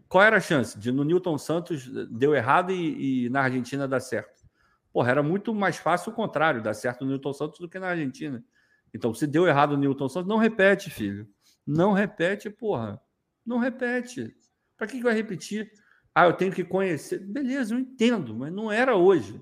Qual 0.08 0.24
era 0.24 0.38
a 0.38 0.40
chance 0.40 0.78
de 0.78 0.92
no 0.92 1.04
Newton 1.04 1.40
Santos 1.40 1.90
deu 2.12 2.36
errado 2.36 2.72
e, 2.72 3.26
e, 3.26 3.30
na 3.30 3.42
Argentina 3.42 3.88
dar 3.88 4.00
certo? 4.00 4.44
Porra, 4.92 5.10
era 5.10 5.24
muito 5.24 5.56
mais 5.56 5.78
fácil 5.78 6.12
o 6.12 6.16
contrário, 6.16 6.62
dar 6.62 6.76
certo 6.76 7.04
no 7.04 7.10
Newton 7.10 7.34
Santos 7.34 7.60
do 7.60 7.68
que 7.68 7.80
na 7.80 7.88
Argentina. 7.88 8.46
Então, 8.94 9.12
se 9.12 9.26
deu 9.26 9.48
errado 9.48 9.72
no 9.72 9.80
Newton 9.80 10.08
Santos, 10.08 10.30
não 10.30 10.38
repete, 10.38 10.92
filho. 10.92 11.28
Não 11.66 11.94
repete, 11.94 12.48
porra. 12.48 13.02
Não 13.44 13.58
repete. 13.58 14.36
Para 14.78 14.86
que, 14.86 14.98
que 14.98 15.04
vai 15.04 15.16
repetir? 15.16 15.72
Ah, 16.14 16.26
eu 16.26 16.34
tenho 16.34 16.52
que 16.52 16.64
conhecer. 16.64 17.18
Beleza, 17.26 17.74
eu 17.74 17.80
entendo, 17.80 18.36
mas 18.36 18.54
não 18.54 18.72
era 18.72 18.96
hoje. 18.96 19.42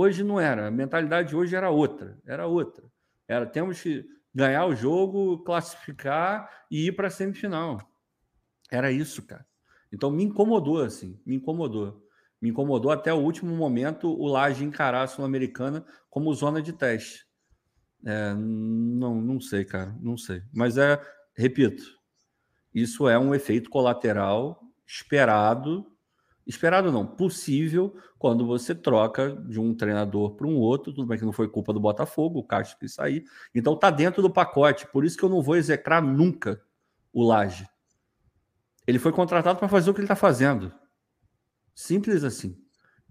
Hoje 0.00 0.22
não 0.22 0.38
era. 0.38 0.68
A 0.68 0.70
mentalidade 0.70 1.34
hoje 1.34 1.56
era 1.56 1.70
outra. 1.70 2.16
Era 2.24 2.46
outra. 2.46 2.84
Era 3.26 3.44
temos 3.44 3.80
que 3.82 4.06
ganhar 4.32 4.64
o 4.66 4.76
jogo, 4.76 5.42
classificar 5.42 6.48
e 6.70 6.86
ir 6.86 6.92
para 6.92 7.08
a 7.08 7.10
semifinal. 7.10 7.80
Era 8.70 8.92
isso, 8.92 9.26
cara. 9.26 9.44
Então 9.92 10.08
me 10.08 10.22
incomodou, 10.22 10.84
assim, 10.84 11.20
me 11.26 11.34
incomodou. 11.34 12.06
Me 12.40 12.50
incomodou 12.50 12.92
até 12.92 13.12
o 13.12 13.18
último 13.18 13.56
momento 13.56 14.08
o 14.08 14.28
Laje 14.28 14.64
encarar 14.64 15.02
a 15.02 15.06
Sul-Americana 15.08 15.84
como 16.08 16.32
zona 16.32 16.62
de 16.62 16.72
teste. 16.72 17.26
É, 18.06 18.34
não, 18.34 19.20
não 19.20 19.40
sei, 19.40 19.64
cara, 19.64 19.96
não 20.00 20.16
sei. 20.16 20.44
Mas 20.54 20.78
é, 20.78 20.96
repito, 21.36 21.82
isso 22.72 23.08
é 23.08 23.18
um 23.18 23.34
efeito 23.34 23.68
colateral 23.68 24.62
esperado, 24.86 25.90
esperado 26.48 26.90
não, 26.90 27.06
possível 27.06 27.94
quando 28.18 28.46
você 28.46 28.74
troca 28.74 29.36
de 29.46 29.60
um 29.60 29.74
treinador 29.74 30.34
para 30.34 30.46
um 30.46 30.56
outro. 30.56 30.92
Tudo 30.92 31.06
bem 31.06 31.18
que 31.18 31.24
não 31.24 31.32
foi 31.32 31.46
culpa 31.46 31.72
do 31.72 31.78
Botafogo, 31.78 32.38
o 32.38 32.44
Castro 32.44 32.78
que 32.78 32.88
sair. 32.88 33.24
Então 33.54 33.76
tá 33.76 33.90
dentro 33.90 34.22
do 34.22 34.30
pacote. 34.30 34.86
Por 34.86 35.04
isso 35.04 35.16
que 35.16 35.24
eu 35.24 35.28
não 35.28 35.42
vou 35.42 35.56
execrar 35.56 36.02
nunca 36.02 36.60
o 37.12 37.22
Laje. 37.22 37.68
Ele 38.86 38.98
foi 38.98 39.12
contratado 39.12 39.58
para 39.58 39.68
fazer 39.68 39.90
o 39.90 39.94
que 39.94 40.00
ele 40.00 40.06
está 40.06 40.16
fazendo. 40.16 40.72
Simples 41.74 42.24
assim. 42.24 42.56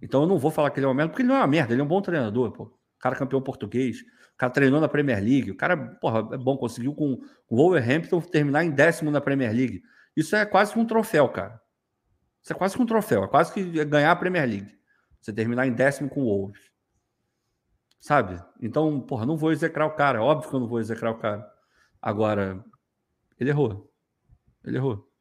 Então 0.02 0.22
eu 0.24 0.28
não 0.28 0.40
vou 0.40 0.50
falar 0.50 0.72
que 0.72 0.80
ele 0.80 0.86
é 0.86 0.90
uma 0.90 0.96
merda, 0.96 1.12
porque 1.12 1.22
ele 1.22 1.30
não 1.30 1.36
é 1.36 1.40
uma 1.40 1.48
merda, 1.48 1.74
ele 1.74 1.82
é 1.82 1.84
um 1.84 1.88
bom 1.88 2.02
treinador, 2.02 2.52
pô. 2.52 2.64
O 2.64 3.00
cara 3.00 3.16
campeão 3.16 3.42
português, 3.42 4.02
o 4.34 4.38
cara 4.38 4.52
treinou 4.52 4.82
na 4.82 4.88
Premier 4.88 5.24
League, 5.24 5.52
o 5.52 5.56
cara, 5.56 5.78
porra, 5.78 6.28
é 6.34 6.38
bom, 6.38 6.58
conseguiu 6.58 6.96
com 6.96 7.20
o 7.48 7.56
Wolverhampton 7.56 8.20
terminar 8.22 8.64
em 8.64 8.72
décimo 8.72 9.12
na 9.12 9.22
Premier 9.22 9.54
League. 9.54 9.84
Isso 10.16 10.36
é 10.36 10.46
quase 10.46 10.78
um 10.78 10.86
troféu, 10.86 11.30
cara. 11.30 11.62
Isso 12.48 12.54
é 12.54 12.56
quase 12.56 12.78
que 12.78 12.82
um 12.82 12.86
troféu, 12.86 13.26
é 13.26 13.28
quase 13.28 13.54
que 13.54 13.62
ganhar 13.84 14.10
a 14.10 14.16
Premier 14.16 14.48
League. 14.48 14.74
Você 15.20 15.34
terminar 15.34 15.68
em 15.68 15.74
décimo 15.74 16.10
com 16.10 16.22
o 16.22 16.28
Wolves. 16.28 16.72
Sabe? 18.00 18.42
Então, 18.62 19.02
porra, 19.02 19.26
não 19.26 19.36
vou 19.36 19.52
execrar 19.52 19.86
o 19.86 19.94
cara. 19.98 20.24
Óbvio 20.24 20.50
que 20.50 20.56
eu 20.56 20.62
não 20.62 20.68
vou 20.70 20.80
execrar 20.80 21.12
o 21.12 21.18
cara. 21.18 21.46
Agora, 22.02 22.64
ele 23.38 23.50
errou. 23.50 23.92
Ele 24.64 24.78
errou. 24.78 25.12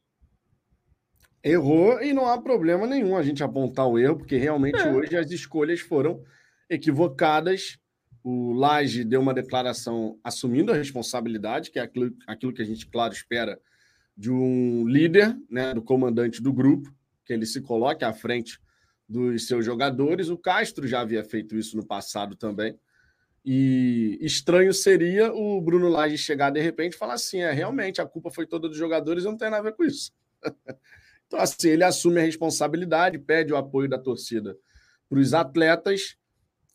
Errou 1.42 2.00
e 2.00 2.12
não 2.12 2.28
há 2.28 2.40
problema 2.40 2.86
nenhum 2.86 3.16
a 3.16 3.24
gente 3.24 3.42
apontar 3.42 3.88
o 3.88 3.98
erro, 3.98 4.18
porque 4.18 4.36
realmente 4.36 4.78
é. 4.78 4.92
hoje 4.92 5.16
as 5.16 5.28
escolhas 5.32 5.80
foram 5.80 6.22
equivocadas. 6.70 7.76
O 8.22 8.52
Laje 8.52 9.02
deu 9.02 9.20
uma 9.20 9.34
declaração 9.34 10.16
assumindo 10.22 10.70
a 10.70 10.76
responsabilidade, 10.76 11.72
que 11.72 11.80
é 11.80 11.82
aquilo, 11.82 12.14
aquilo 12.24 12.54
que 12.54 12.62
a 12.62 12.64
gente, 12.64 12.86
claro, 12.86 13.12
espera 13.12 13.60
de 14.16 14.30
um 14.30 14.86
líder, 14.86 15.36
né, 15.50 15.74
do 15.74 15.82
comandante 15.82 16.40
do 16.40 16.52
grupo, 16.52 16.94
que 17.26 17.32
ele 17.32 17.44
se 17.44 17.60
coloque 17.60 18.04
à 18.04 18.12
frente 18.12 18.58
dos 19.08 19.46
seus 19.46 19.64
jogadores. 19.64 20.28
O 20.28 20.38
Castro 20.38 20.86
já 20.86 21.00
havia 21.00 21.24
feito 21.24 21.56
isso 21.56 21.76
no 21.76 21.84
passado 21.84 22.36
também. 22.36 22.78
E 23.44 24.18
estranho 24.20 24.72
seria 24.72 25.32
o 25.32 25.60
Bruno 25.60 25.88
Lage 25.88 26.16
chegar 26.16 26.50
de 26.50 26.60
repente 26.60 26.94
e 26.94 26.98
falar 26.98 27.14
assim: 27.14 27.40
é 27.40 27.52
realmente 27.52 28.00
a 28.00 28.06
culpa 28.06 28.30
foi 28.30 28.46
toda 28.46 28.68
dos 28.68 28.76
jogadores, 28.76 29.24
não 29.24 29.36
tem 29.36 29.50
nada 29.50 29.60
a 29.60 29.70
ver 29.70 29.76
com 29.76 29.84
isso. 29.84 30.12
Então, 31.28 31.40
assim, 31.40 31.70
ele 31.70 31.82
assume 31.82 32.20
a 32.20 32.22
responsabilidade, 32.22 33.18
pede 33.18 33.52
o 33.52 33.56
apoio 33.56 33.88
da 33.88 33.98
torcida 33.98 34.56
para 35.08 35.18
os 35.18 35.34
atletas 35.34 36.16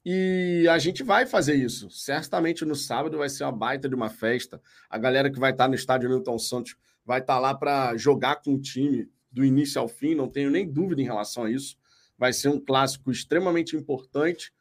e 0.06 0.68
a 0.70 0.78
gente 0.78 1.04
vai 1.04 1.26
fazer 1.26 1.56
isso. 1.56 1.90
Certamente 1.90 2.66
no 2.66 2.76
sábado 2.76 3.18
vai 3.18 3.30
ser 3.30 3.46
uma 3.46 3.52
baita 3.54 3.88
de 3.88 3.96
uma 3.96 4.10
festa. 4.10 4.62
A 4.90 4.98
galera 4.98 5.32
que 5.32 5.40
vai 5.40 5.52
estar 5.52 5.70
no 5.70 5.76
estádio 5.76 6.10
Newton 6.10 6.38
Santos 6.38 6.76
vai 7.06 7.22
estar 7.22 7.40
lá 7.40 7.56
para 7.56 7.96
jogar 7.96 8.42
com 8.42 8.56
o 8.56 8.60
time 8.60 9.10
do 9.32 9.46
início 9.46 9.80
ao 9.80 9.88
fim, 9.88 10.14
não 10.14 10.28
tenho 10.28 10.50
nem 10.50 10.70
dúvida 10.70 11.02
em 11.02 11.06
relação 11.06 11.46
a 11.46 11.52
isso. 11.52 11.78
Vai 12.18 12.34
ser 12.34 12.50
um 12.50 12.60
clássico 12.60 13.12
extremamente 13.12 13.76
importante 13.76 14.52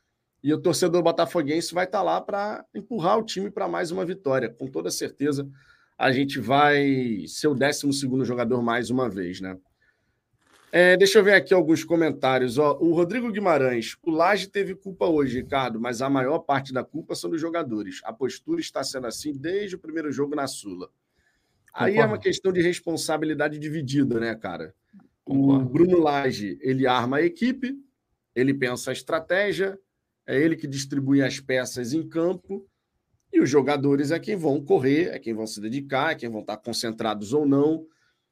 e 0.42 0.52
o 0.54 0.60
torcedor 0.60 1.02
botafoguense 1.02 1.74
vai 1.74 1.84
estar 1.84 2.02
lá 2.02 2.20
para 2.20 2.64
empurrar 2.74 3.18
o 3.18 3.24
time 3.24 3.50
para 3.50 3.68
mais 3.68 3.90
uma 3.90 4.04
vitória. 4.04 4.48
Com 4.48 4.66
toda 4.66 4.90
certeza, 4.90 5.48
a 5.98 6.10
gente 6.12 6.40
vai 6.40 7.24
ser 7.26 7.48
o 7.48 7.54
12 7.54 8.24
jogador 8.24 8.62
mais 8.62 8.88
uma 8.88 9.08
vez, 9.08 9.40
né? 9.40 9.58
É, 10.72 10.96
deixa 10.96 11.18
eu 11.18 11.24
ver 11.24 11.34
aqui 11.34 11.52
alguns 11.52 11.82
comentários. 11.82 12.56
Ó, 12.56 12.78
o 12.80 12.94
Rodrigo 12.94 13.30
Guimarães, 13.32 13.96
o 14.02 14.10
Laje 14.10 14.46
teve 14.46 14.74
culpa 14.74 15.04
hoje, 15.04 15.40
Ricardo, 15.40 15.80
mas 15.80 16.00
a 16.00 16.08
maior 16.08 16.38
parte 16.38 16.72
da 16.72 16.84
culpa 16.84 17.16
são 17.16 17.28
dos 17.28 17.40
jogadores. 17.40 18.00
A 18.04 18.12
postura 18.12 18.60
está 18.60 18.84
sendo 18.84 19.08
assim 19.08 19.32
desde 19.32 19.74
o 19.74 19.80
primeiro 19.80 20.12
jogo 20.12 20.36
na 20.36 20.46
Sula. 20.46 20.88
Aí 21.72 21.96
é 21.96 22.04
uma 22.04 22.18
questão 22.18 22.52
de 22.52 22.60
responsabilidade 22.60 23.58
dividida, 23.58 24.18
né, 24.18 24.34
cara? 24.34 24.74
Concordo. 25.24 25.64
O 25.64 25.68
Bruno 25.68 25.98
Lage, 26.00 26.58
ele 26.60 26.86
arma 26.86 27.18
a 27.18 27.22
equipe, 27.22 27.74
ele 28.34 28.52
pensa 28.52 28.90
a 28.90 28.92
estratégia, 28.92 29.78
é 30.26 30.40
ele 30.40 30.56
que 30.56 30.66
distribui 30.66 31.22
as 31.22 31.40
peças 31.40 31.92
em 31.92 32.08
campo, 32.08 32.66
e 33.32 33.40
os 33.40 33.48
jogadores 33.48 34.10
é 34.10 34.18
quem 34.18 34.36
vão 34.36 34.62
correr, 34.64 35.10
é 35.14 35.18
quem 35.18 35.32
vão 35.32 35.46
se 35.46 35.60
dedicar, 35.60 36.12
é 36.12 36.14
quem 36.16 36.28
vão 36.28 36.40
estar 36.40 36.56
concentrados 36.56 37.32
ou 37.32 37.46
não 37.46 37.86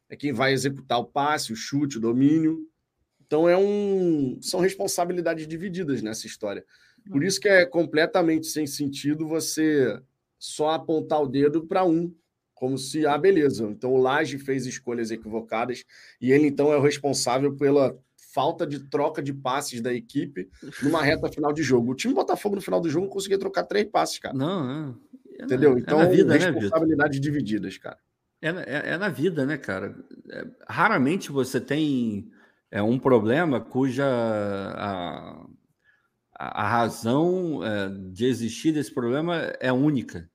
é 0.08 0.16
quem 0.16 0.32
vai 0.32 0.52
executar 0.52 0.98
o 0.98 1.04
passe, 1.04 1.52
o 1.52 1.56
chute, 1.56 1.98
o 1.98 2.00
domínio. 2.00 2.66
Então 3.26 3.48
é 3.48 3.56
um 3.56 4.38
são 4.40 4.60
responsabilidades 4.60 5.46
divididas 5.46 6.02
nessa 6.02 6.26
história. 6.26 6.64
Por 7.10 7.22
isso 7.22 7.38
que 7.38 7.48
é 7.48 7.66
completamente 7.66 8.46
sem 8.46 8.66
sentido 8.66 9.26
você 9.26 10.00
só 10.38 10.70
apontar 10.70 11.22
o 11.22 11.28
dedo 11.28 11.66
para 11.66 11.84
um, 11.84 12.14
como 12.58 12.76
se 12.76 13.06
ah, 13.06 13.16
beleza. 13.16 13.64
Então 13.64 13.92
o 13.92 13.98
Laje 13.98 14.36
fez 14.36 14.66
escolhas 14.66 15.12
equivocadas 15.12 15.84
e 16.20 16.32
ele 16.32 16.48
então 16.48 16.72
é 16.72 16.76
o 16.76 16.82
responsável 16.82 17.54
pela 17.54 17.96
falta 18.34 18.66
de 18.66 18.80
troca 18.80 19.22
de 19.22 19.32
passes 19.32 19.80
da 19.80 19.94
equipe 19.94 20.50
numa 20.82 21.00
reta 21.00 21.30
final 21.30 21.52
de 21.52 21.62
jogo. 21.62 21.92
O 21.92 21.94
time 21.94 22.12
Botafogo 22.12 22.56
no 22.56 22.60
final 22.60 22.80
do 22.80 22.90
jogo 22.90 23.06
conseguia 23.06 23.38
trocar 23.38 23.62
três 23.62 23.86
passes, 23.86 24.18
cara. 24.18 24.34
Não, 24.34 24.66
não. 24.66 25.00
É 25.38 25.44
Entendeu? 25.44 25.76
É 25.76 25.78
então, 25.78 26.00
é 26.00 26.06
vida, 26.08 26.36
né, 26.36 26.50
responsabilidades 26.50 27.18
né, 27.18 27.22
divididas, 27.22 27.78
cara. 27.78 27.98
É, 28.42 28.48
é, 28.48 28.90
é, 28.90 28.98
na 28.98 29.08
vida, 29.08 29.46
né, 29.46 29.56
cara? 29.56 29.96
É, 30.28 30.44
raramente 30.68 31.30
você 31.30 31.60
tem 31.60 32.28
é, 32.72 32.82
um 32.82 32.98
problema 32.98 33.60
cuja 33.60 34.04
a, 34.04 35.46
a 36.34 36.68
razão 36.68 37.64
é, 37.64 37.88
de 38.10 38.26
existir 38.26 38.72
desse 38.72 38.92
problema 38.92 39.36
é 39.60 39.72
única. 39.72 40.28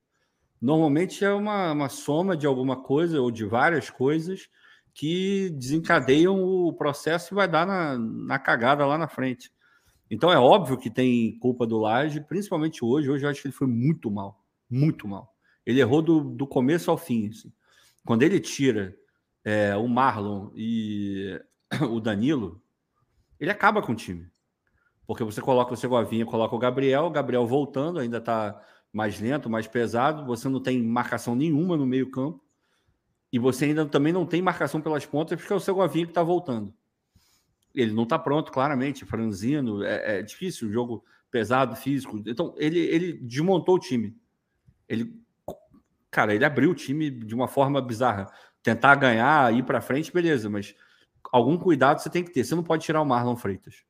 Normalmente 0.63 1.25
é 1.25 1.33
uma, 1.33 1.73
uma 1.73 1.89
soma 1.89 2.37
de 2.37 2.47
alguma 2.47 2.81
coisa 2.81 3.19
ou 3.19 3.29
de 3.29 3.43
várias 3.43 3.89
coisas 3.89 4.47
que 4.93 5.49
desencadeiam 5.49 6.41
o 6.41 6.71
processo 6.71 7.33
e 7.33 7.35
vai 7.35 7.49
dar 7.49 7.67
na, 7.67 7.97
na 7.97 8.39
cagada 8.39 8.85
lá 8.85 8.97
na 8.97 9.09
frente. 9.09 9.51
Então 10.09 10.31
é 10.31 10.39
óbvio 10.39 10.77
que 10.77 10.89
tem 10.89 11.37
culpa 11.39 11.67
do 11.67 11.77
Laje, 11.77 12.21
principalmente 12.21 12.85
hoje. 12.85 13.09
Hoje 13.09 13.25
eu 13.25 13.29
acho 13.29 13.41
que 13.41 13.49
ele 13.49 13.53
foi 13.53 13.67
muito 13.67 14.09
mal, 14.09 14.41
muito 14.69 15.05
mal. 15.05 15.35
Ele 15.65 15.81
errou 15.81 16.01
do, 16.01 16.21
do 16.21 16.47
começo 16.47 16.89
ao 16.89 16.97
fim. 16.97 17.27
Assim. 17.27 17.51
Quando 18.05 18.23
ele 18.23 18.39
tira 18.39 18.95
é, 19.43 19.75
o 19.75 19.85
Marlon 19.85 20.49
e 20.55 21.41
o 21.91 21.99
Danilo, 21.99 22.63
ele 23.37 23.51
acaba 23.51 23.81
com 23.81 23.91
o 23.91 23.95
time. 23.95 24.31
Porque 25.05 25.25
você 25.25 25.41
coloca 25.41 25.73
o 25.73 25.77
Segovinha, 25.77 26.25
coloca 26.25 26.55
o 26.55 26.59
Gabriel, 26.59 27.03
o 27.03 27.11
Gabriel 27.11 27.45
voltando, 27.45 27.99
ainda 27.99 28.19
está 28.19 28.63
mais 28.93 29.19
lento, 29.19 29.49
mais 29.49 29.67
pesado, 29.67 30.25
você 30.25 30.47
não 30.47 30.61
tem 30.61 30.81
marcação 30.81 31.35
nenhuma 31.35 31.75
no 31.75 31.85
meio-campo. 31.85 32.41
E 33.31 33.39
você 33.39 33.65
ainda 33.65 33.85
também 33.87 34.13
não 34.13 34.25
tem 34.27 34.41
marcação 34.41 34.79
pelas 34.79 35.05
pontas, 35.05 35.39
porque 35.39 35.51
é 35.51 35.55
o 35.55 35.59
Segovinha 35.59 36.05
que 36.05 36.11
está 36.11 36.21
voltando. 36.21 36.71
Ele 37.73 37.91
não 37.91 38.03
está 38.03 38.19
pronto, 38.19 38.51
claramente, 38.51 39.03
franzino, 39.03 39.83
é, 39.83 40.19
é, 40.19 40.21
difícil, 40.21 40.71
jogo 40.71 41.03
pesado, 41.31 41.75
físico. 41.75 42.21
Então, 42.27 42.53
ele, 42.57 42.77
ele 42.77 43.13
desmontou 43.13 43.75
o 43.75 43.79
time. 43.79 44.15
Ele 44.87 45.19
cara, 46.13 46.33
ele 46.33 46.45
abriu 46.45 46.69
o 46.69 46.75
time 46.75 47.09
de 47.09 47.33
uma 47.33 47.47
forma 47.47 47.81
bizarra. 47.81 48.31
Tentar 48.61 48.95
ganhar, 48.95 49.51
ir 49.53 49.63
para 49.63 49.81
frente, 49.81 50.13
beleza, 50.13 50.49
mas 50.49 50.75
algum 51.31 51.57
cuidado 51.57 51.99
você 51.99 52.09
tem 52.09 52.23
que 52.23 52.31
ter. 52.31 52.43
Você 52.45 52.53
não 52.53 52.63
pode 52.63 52.85
tirar 52.85 53.01
o 53.01 53.05
Marlon 53.05 53.35
Freitas. 53.35 53.83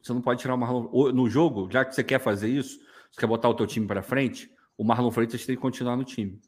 Você 0.00 0.12
não 0.12 0.20
pode 0.20 0.40
tirar 0.40 0.54
o 0.54 0.58
Marlon 0.58 1.12
no 1.12 1.28
jogo, 1.28 1.68
já 1.72 1.84
que 1.84 1.94
você 1.94 2.04
quer 2.04 2.20
fazer 2.20 2.48
isso, 2.48 2.78
você 3.16 3.20
quer 3.20 3.26
botar 3.26 3.48
o 3.48 3.54
teu 3.54 3.66
time 3.66 3.86
para 3.86 4.02
frente, 4.02 4.52
o 4.76 4.84
Marlon 4.84 5.10
Freitas 5.10 5.46
tem 5.46 5.56
que 5.56 5.62
continuar 5.62 5.96
no 5.96 6.04
time. 6.04 6.38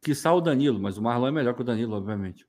Que 0.00 0.12
o 0.12 0.40
Danilo, 0.40 0.78
mas 0.78 0.96
o 0.96 1.02
Marlon 1.02 1.26
é 1.26 1.32
melhor 1.32 1.54
que 1.54 1.62
o 1.62 1.64
Danilo, 1.64 1.96
obviamente. 1.96 2.46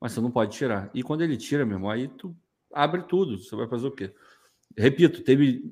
Mas 0.00 0.12
você 0.12 0.22
não 0.22 0.30
pode 0.30 0.56
tirar. 0.56 0.90
E 0.94 1.02
quando 1.02 1.20
ele 1.20 1.36
tira, 1.36 1.66
meu 1.66 1.76
irmão, 1.76 1.90
aí 1.90 2.08
tu 2.08 2.34
abre 2.72 3.02
tudo. 3.02 3.38
Você 3.38 3.54
vai 3.54 3.68
fazer 3.68 3.86
o 3.86 3.90
quê? 3.90 4.14
Repito, 4.76 5.22
teve 5.22 5.70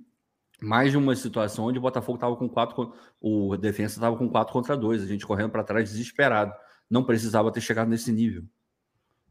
mais 0.61 0.91
de 0.91 0.99
uma 0.99 1.17
situação 1.17 1.65
onde 1.65 1.79
o 1.79 1.83
Botafogo 1.83 2.17
estava 2.17 2.37
com 2.37 2.49
quatro, 2.49 2.95
o 3.19 3.57
defensa 3.57 3.95
estava 3.95 4.17
com 4.17 4.29
quatro 4.29 4.53
contra 4.53 4.77
dois, 4.77 5.03
a 5.03 5.07
gente 5.07 5.27
correndo 5.27 5.51
para 5.51 5.65
trás 5.65 5.91
desesperado. 5.91 6.53
Não 6.91 7.03
precisava 7.03 7.51
ter 7.51 7.63
chegado 7.63 7.89
nesse 7.89 8.13
nível. 8.13 8.45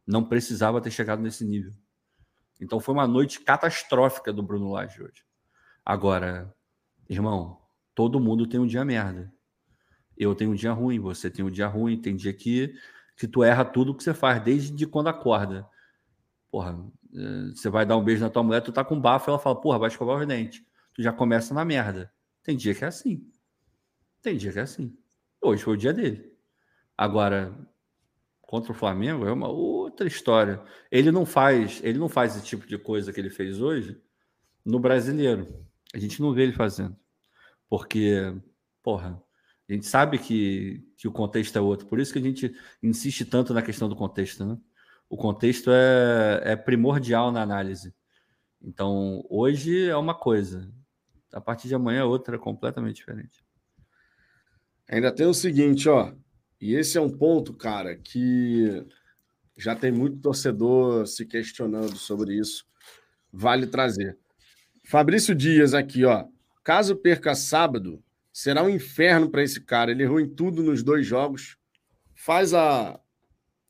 Não 0.07 0.23
precisava 0.23 0.81
ter 0.81 0.89
chegado 0.89 1.21
nesse 1.21 1.45
nível. 1.45 1.73
Então 2.59 2.79
foi 2.79 2.95
uma 2.95 3.07
noite 3.07 3.41
catastrófica 3.41 4.33
do 4.33 4.41
Bruno 4.41 4.71
Lage 4.71 5.03
hoje. 5.03 5.23
Agora, 5.85 6.51
irmão, 7.09 7.59
todo 7.93 8.19
mundo 8.19 8.47
tem 8.47 8.59
um 8.59 8.67
dia 8.67 8.83
merda. 8.85 9.31
Eu 10.17 10.35
tenho 10.35 10.51
um 10.51 10.55
dia 10.55 10.71
ruim, 10.71 10.99
você 10.99 11.29
tem 11.29 11.43
um 11.43 11.51
dia 11.51 11.67
ruim, 11.67 11.99
tem 11.99 12.15
dia 12.15 12.33
que, 12.33 12.73
que 13.17 13.27
tu 13.27 13.43
erra 13.43 13.65
tudo 13.65 13.95
que 13.95 14.03
você 14.03 14.13
faz, 14.13 14.41
desde 14.43 14.85
quando 14.85 15.07
acorda. 15.07 15.67
Porra, 16.51 16.79
eh, 17.15 17.51
você 17.53 17.69
vai 17.69 17.85
dar 17.85 17.97
um 17.97 18.03
beijo 18.03 18.21
na 18.21 18.29
tua 18.29 18.43
mulher, 18.43 18.61
tu 18.61 18.71
tá 18.71 18.83
com 18.83 18.99
bafo, 18.99 19.29
ela 19.29 19.39
fala, 19.39 19.59
porra, 19.59 19.79
vai 19.79 19.89
escovar 19.89 20.19
os 20.19 20.27
dentes. 20.27 20.63
Tu 20.93 21.01
já 21.01 21.11
começa 21.11 21.53
na 21.53 21.65
merda. 21.65 22.11
Tem 22.43 22.55
dia 22.55 22.75
que 22.75 22.83
é 22.83 22.87
assim. 22.87 23.27
Tem 24.21 24.37
dia 24.37 24.51
que 24.51 24.59
é 24.59 24.61
assim. 24.61 24.95
Hoje 25.41 25.63
foi 25.63 25.73
o 25.73 25.77
dia 25.77 25.93
dele. 25.93 26.31
Agora, 26.97 27.53
contra 28.41 28.71
o 28.71 28.75
Flamengo 28.75 29.25
é 29.25 29.31
uma 29.31 29.47
outra 29.47 30.07
história. 30.07 30.61
Ele 30.91 31.11
não 31.11 31.25
faz, 31.25 31.81
ele 31.83 31.97
não 31.97 32.07
faz 32.07 32.35
esse 32.35 32.45
tipo 32.45 32.67
de 32.67 32.77
coisa 32.77 33.11
que 33.11 33.19
ele 33.19 33.29
fez 33.29 33.59
hoje 33.59 33.99
no 34.63 34.79
brasileiro. 34.79 35.65
A 35.93 35.99
gente 35.99 36.21
não 36.21 36.33
vê 36.33 36.43
ele 36.43 36.53
fazendo. 36.53 36.97
Porque, 37.69 38.33
porra, 38.81 39.21
a 39.69 39.73
gente 39.73 39.85
sabe 39.85 40.17
que, 40.17 40.85
que 40.97 41.07
o 41.07 41.11
contexto 41.11 41.55
é 41.57 41.61
outro. 41.61 41.87
Por 41.87 41.99
isso 41.99 42.11
que 42.11 42.19
a 42.19 42.21
gente 42.21 42.53
insiste 42.81 43.25
tanto 43.25 43.53
na 43.53 43.61
questão 43.61 43.87
do 43.87 43.95
contexto, 43.95 44.45
né? 44.45 44.57
O 45.09 45.17
contexto 45.17 45.69
é, 45.71 46.41
é 46.43 46.55
primordial 46.55 47.31
na 47.31 47.41
análise. 47.41 47.93
Então, 48.61 49.23
hoje 49.29 49.87
é 49.87 49.95
uma 49.95 50.15
coisa. 50.15 50.71
A 51.31 51.41
partir 51.41 51.67
de 51.67 51.75
amanhã 51.75 52.01
é 52.01 52.03
outra, 52.03 52.39
completamente 52.39 52.97
diferente. 52.97 53.43
Ainda 54.89 55.13
tem 55.13 55.25
o 55.25 55.33
seguinte, 55.33 55.87
ó. 55.87 56.13
E 56.59 56.75
esse 56.75 56.97
é 56.97 57.01
um 57.01 57.09
ponto, 57.09 57.53
cara, 57.53 57.95
que 57.95 58.85
já 59.57 59.75
tem 59.75 59.91
muito 59.91 60.19
torcedor 60.19 61.05
se 61.07 61.25
questionando 61.25 61.95
sobre 61.97 62.35
isso. 62.35 62.65
Vale 63.31 63.67
trazer. 63.67 64.17
Fabrício 64.83 65.33
Dias 65.33 65.73
aqui, 65.73 66.03
ó. 66.05 66.27
Caso 66.63 66.95
perca 66.95 67.35
sábado, 67.35 68.03
será 68.31 68.63
um 68.63 68.69
inferno 68.69 69.29
para 69.29 69.43
esse 69.43 69.61
cara. 69.61 69.91
Ele 69.91 70.03
errou 70.03 70.19
em 70.19 70.29
tudo 70.29 70.61
nos 70.61 70.83
dois 70.83 71.05
jogos. 71.05 71.57
Faz 72.13 72.53
a, 72.53 72.99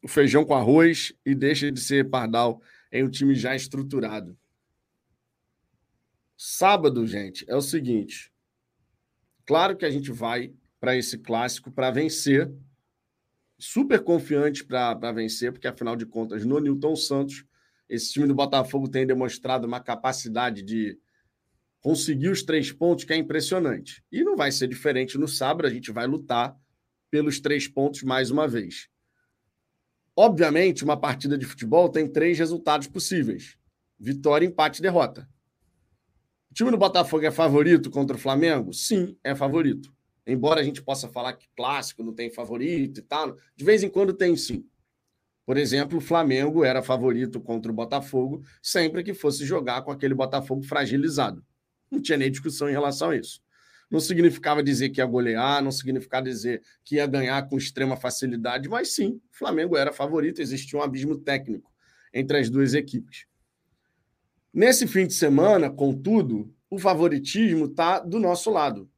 o 0.04 0.08
feijão 0.08 0.44
com 0.44 0.54
arroz 0.54 1.14
e 1.26 1.34
deixa 1.34 1.72
de 1.72 1.80
ser 1.80 2.10
pardal 2.10 2.62
em 2.92 3.04
um 3.04 3.10
time 3.10 3.34
já 3.34 3.56
estruturado. 3.56 4.38
Sábado, 6.38 7.08
gente, 7.08 7.46
é 7.48 7.56
o 7.56 7.62
seguinte. 7.62 8.32
Claro 9.46 9.78
que 9.78 9.86
a 9.86 9.90
gente 9.90 10.12
vai 10.12 10.54
para 10.80 10.96
esse 10.96 11.18
clássico 11.18 11.72
para 11.72 11.90
vencer. 11.92 12.52
Super 13.58 14.04
confiante 14.04 14.64
para 14.64 15.12
vencer, 15.12 15.52
porque 15.52 15.68
afinal 15.68 15.96
de 15.96 16.06
contas, 16.06 16.44
no 16.44 16.60
Newton 16.60 16.96
Santos, 16.96 17.46
esse 17.88 18.12
time 18.12 18.28
do 18.28 18.36
Botafogo 18.36 18.90
tem 18.90 19.08
demonstrado 19.08 19.66
uma 19.66 19.80
capacidade 19.80 20.62
de 20.62 21.00
conseguir 21.84 22.30
os 22.30 22.42
três 22.42 22.72
pontos 22.72 23.04
que 23.04 23.12
é 23.12 23.18
impressionante. 23.18 24.02
E 24.10 24.24
não 24.24 24.38
vai 24.38 24.52
ser 24.52 24.68
diferente 24.68 25.18
no 25.18 25.28
sábado, 25.28 25.68
a 25.68 25.70
gente 25.70 25.92
vai 25.92 26.08
lutar 26.08 26.58
pelos 27.12 27.42
três 27.42 27.68
pontos 27.68 28.02
mais 28.04 28.32
uma 28.32 28.48
vez. 28.48 28.88
Obviamente, 30.16 30.84
uma 30.84 30.96
partida 30.96 31.38
de 31.38 31.46
futebol 31.46 31.90
tem 31.90 32.08
três 32.08 32.40
resultados 32.40 32.88
possíveis: 32.88 33.58
vitória, 34.00 34.46
empate 34.46 34.82
derrota. 34.82 35.28
O 36.50 36.54
time 36.54 36.72
do 36.72 36.78
Botafogo 36.78 37.26
é 37.26 37.32
favorito 37.32 37.92
contra 37.92 38.16
o 38.16 38.20
Flamengo? 38.20 38.74
Sim, 38.74 39.18
é 39.22 39.36
favorito. 39.36 39.94
Embora 40.26 40.62
a 40.62 40.64
gente 40.64 40.82
possa 40.82 41.10
falar 41.10 41.34
que 41.34 41.50
clássico 41.54 42.02
não 42.02 42.14
tem 42.14 42.30
favorito 42.32 43.00
e 43.00 43.04
tal, 43.04 43.36
de 43.56 43.66
vez 43.66 43.84
em 43.84 43.90
quando 43.90 44.14
tem 44.14 44.38
sim. 44.38 44.66
Por 45.46 45.58
exemplo, 45.58 45.98
o 45.98 46.02
Flamengo 46.02 46.64
era 46.64 46.82
favorito 46.82 47.42
contra 47.42 47.70
o 47.70 47.76
Botafogo 47.76 48.42
sempre 48.62 49.04
que 49.04 49.14
fosse 49.14 49.46
jogar 49.46 49.82
com 49.82 49.92
aquele 49.92 50.14
Botafogo 50.14 50.64
fragilizado. 50.64 51.44
Não 51.94 52.02
tinha 52.02 52.18
nem 52.18 52.32
discussão 52.32 52.68
em 52.68 52.72
relação 52.72 53.12
a 53.12 53.16
isso. 53.16 53.40
Não 53.90 54.00
significava 54.00 54.64
dizer 54.64 54.90
que 54.90 55.00
ia 55.00 55.06
golear, 55.06 55.64
não 55.64 55.72
significava 55.72 56.26
dizer 56.26 56.64
que 56.84 56.96
ia 56.96 57.06
ganhar 57.06 57.48
com 57.48 57.56
extrema 57.56 57.96
facilidade, 57.96 58.68
mas 58.68 58.96
sim, 58.96 59.22
o 59.32 59.38
Flamengo 59.38 59.78
era 59.78 59.94
favorito, 59.94 60.42
existia 60.42 60.80
um 60.80 60.82
abismo 60.82 61.16
técnico 61.16 61.72
entre 62.12 62.40
as 62.40 62.50
duas 62.50 62.74
equipes. 62.74 63.28
Nesse 64.52 64.88
fim 64.88 65.06
de 65.06 65.14
semana, 65.14 65.70
contudo, 65.70 66.52
o 66.68 66.80
favoritismo 66.80 67.66
está 67.66 68.00
do 68.00 68.20
nosso 68.20 68.50
lado. 68.50 68.90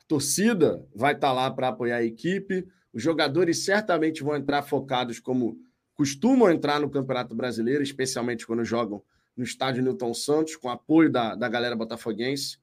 A 0.00 0.04
torcida 0.08 0.86
vai 0.94 1.12
estar 1.12 1.28
tá 1.28 1.32
lá 1.34 1.50
para 1.50 1.68
apoiar 1.68 1.96
a 1.96 2.04
equipe, 2.04 2.66
os 2.94 3.02
jogadores 3.02 3.62
certamente 3.66 4.22
vão 4.22 4.34
entrar 4.34 4.62
focados 4.62 5.20
como 5.20 5.58
costumam 5.92 6.50
entrar 6.50 6.80
no 6.80 6.88
Campeonato 6.88 7.34
Brasileiro, 7.34 7.82
especialmente 7.82 8.46
quando 8.46 8.64
jogam 8.64 9.02
no 9.36 9.44
estádio 9.44 9.82
Newton 9.82 10.14
Santos, 10.14 10.56
com 10.56 10.68
apoio 10.68 11.10
da, 11.10 11.34
da 11.34 11.48
galera 11.48 11.76
botafoguense. 11.76 12.58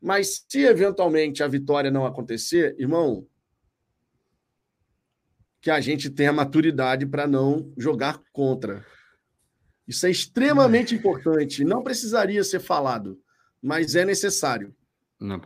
Mas 0.00 0.44
se 0.48 0.60
eventualmente 0.60 1.42
a 1.42 1.48
vitória 1.48 1.90
não 1.90 2.06
acontecer, 2.06 2.76
irmão, 2.78 3.26
que 5.60 5.70
a 5.70 5.80
gente 5.80 6.08
tenha 6.08 6.32
maturidade 6.32 7.04
para 7.06 7.26
não 7.26 7.72
jogar 7.76 8.20
contra. 8.32 8.84
Isso 9.86 10.06
é 10.06 10.10
extremamente 10.10 10.94
importante. 10.94 11.64
Não 11.64 11.82
precisaria 11.82 12.44
ser 12.44 12.60
falado, 12.60 13.20
mas 13.60 13.96
é 13.96 14.04
necessário. 14.04 14.74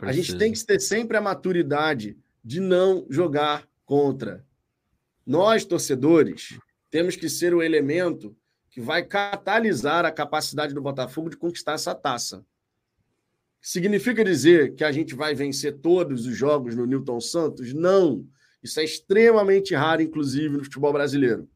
a 0.01 0.11
gente 0.11 0.37
tem 0.37 0.51
que 0.51 0.63
ter 0.63 0.79
sempre 0.79 1.17
a 1.17 1.21
maturidade 1.21 2.17
de 2.43 2.59
não 2.59 3.07
jogar 3.09 3.67
contra. 3.85 4.45
Nós, 5.25 5.63
torcedores, 5.63 6.59
temos 6.91 7.15
que 7.15 7.29
ser 7.29 7.53
o 7.53 7.63
elemento 7.63 8.35
que 8.73 8.81
vai 8.81 9.03
catalisar 9.03 10.03
a 10.03 10.11
capacidade 10.11 10.73
do 10.73 10.81
Botafogo 10.81 11.29
de 11.29 11.37
conquistar 11.37 11.73
essa 11.73 11.93
taça. 11.93 12.43
Significa 13.61 14.25
dizer 14.25 14.73
que 14.73 14.83
a 14.83 14.91
gente 14.91 15.13
vai 15.13 15.35
vencer 15.35 15.77
todos 15.77 16.25
os 16.25 16.35
jogos 16.35 16.75
no 16.75 16.87
Newton 16.87 17.21
Santos? 17.21 17.71
Não. 17.71 18.27
Isso 18.63 18.79
é 18.79 18.83
extremamente 18.83 19.75
raro, 19.75 20.01
inclusive, 20.01 20.57
no 20.57 20.63
futebol 20.63 20.91
brasileiro. 20.91 21.47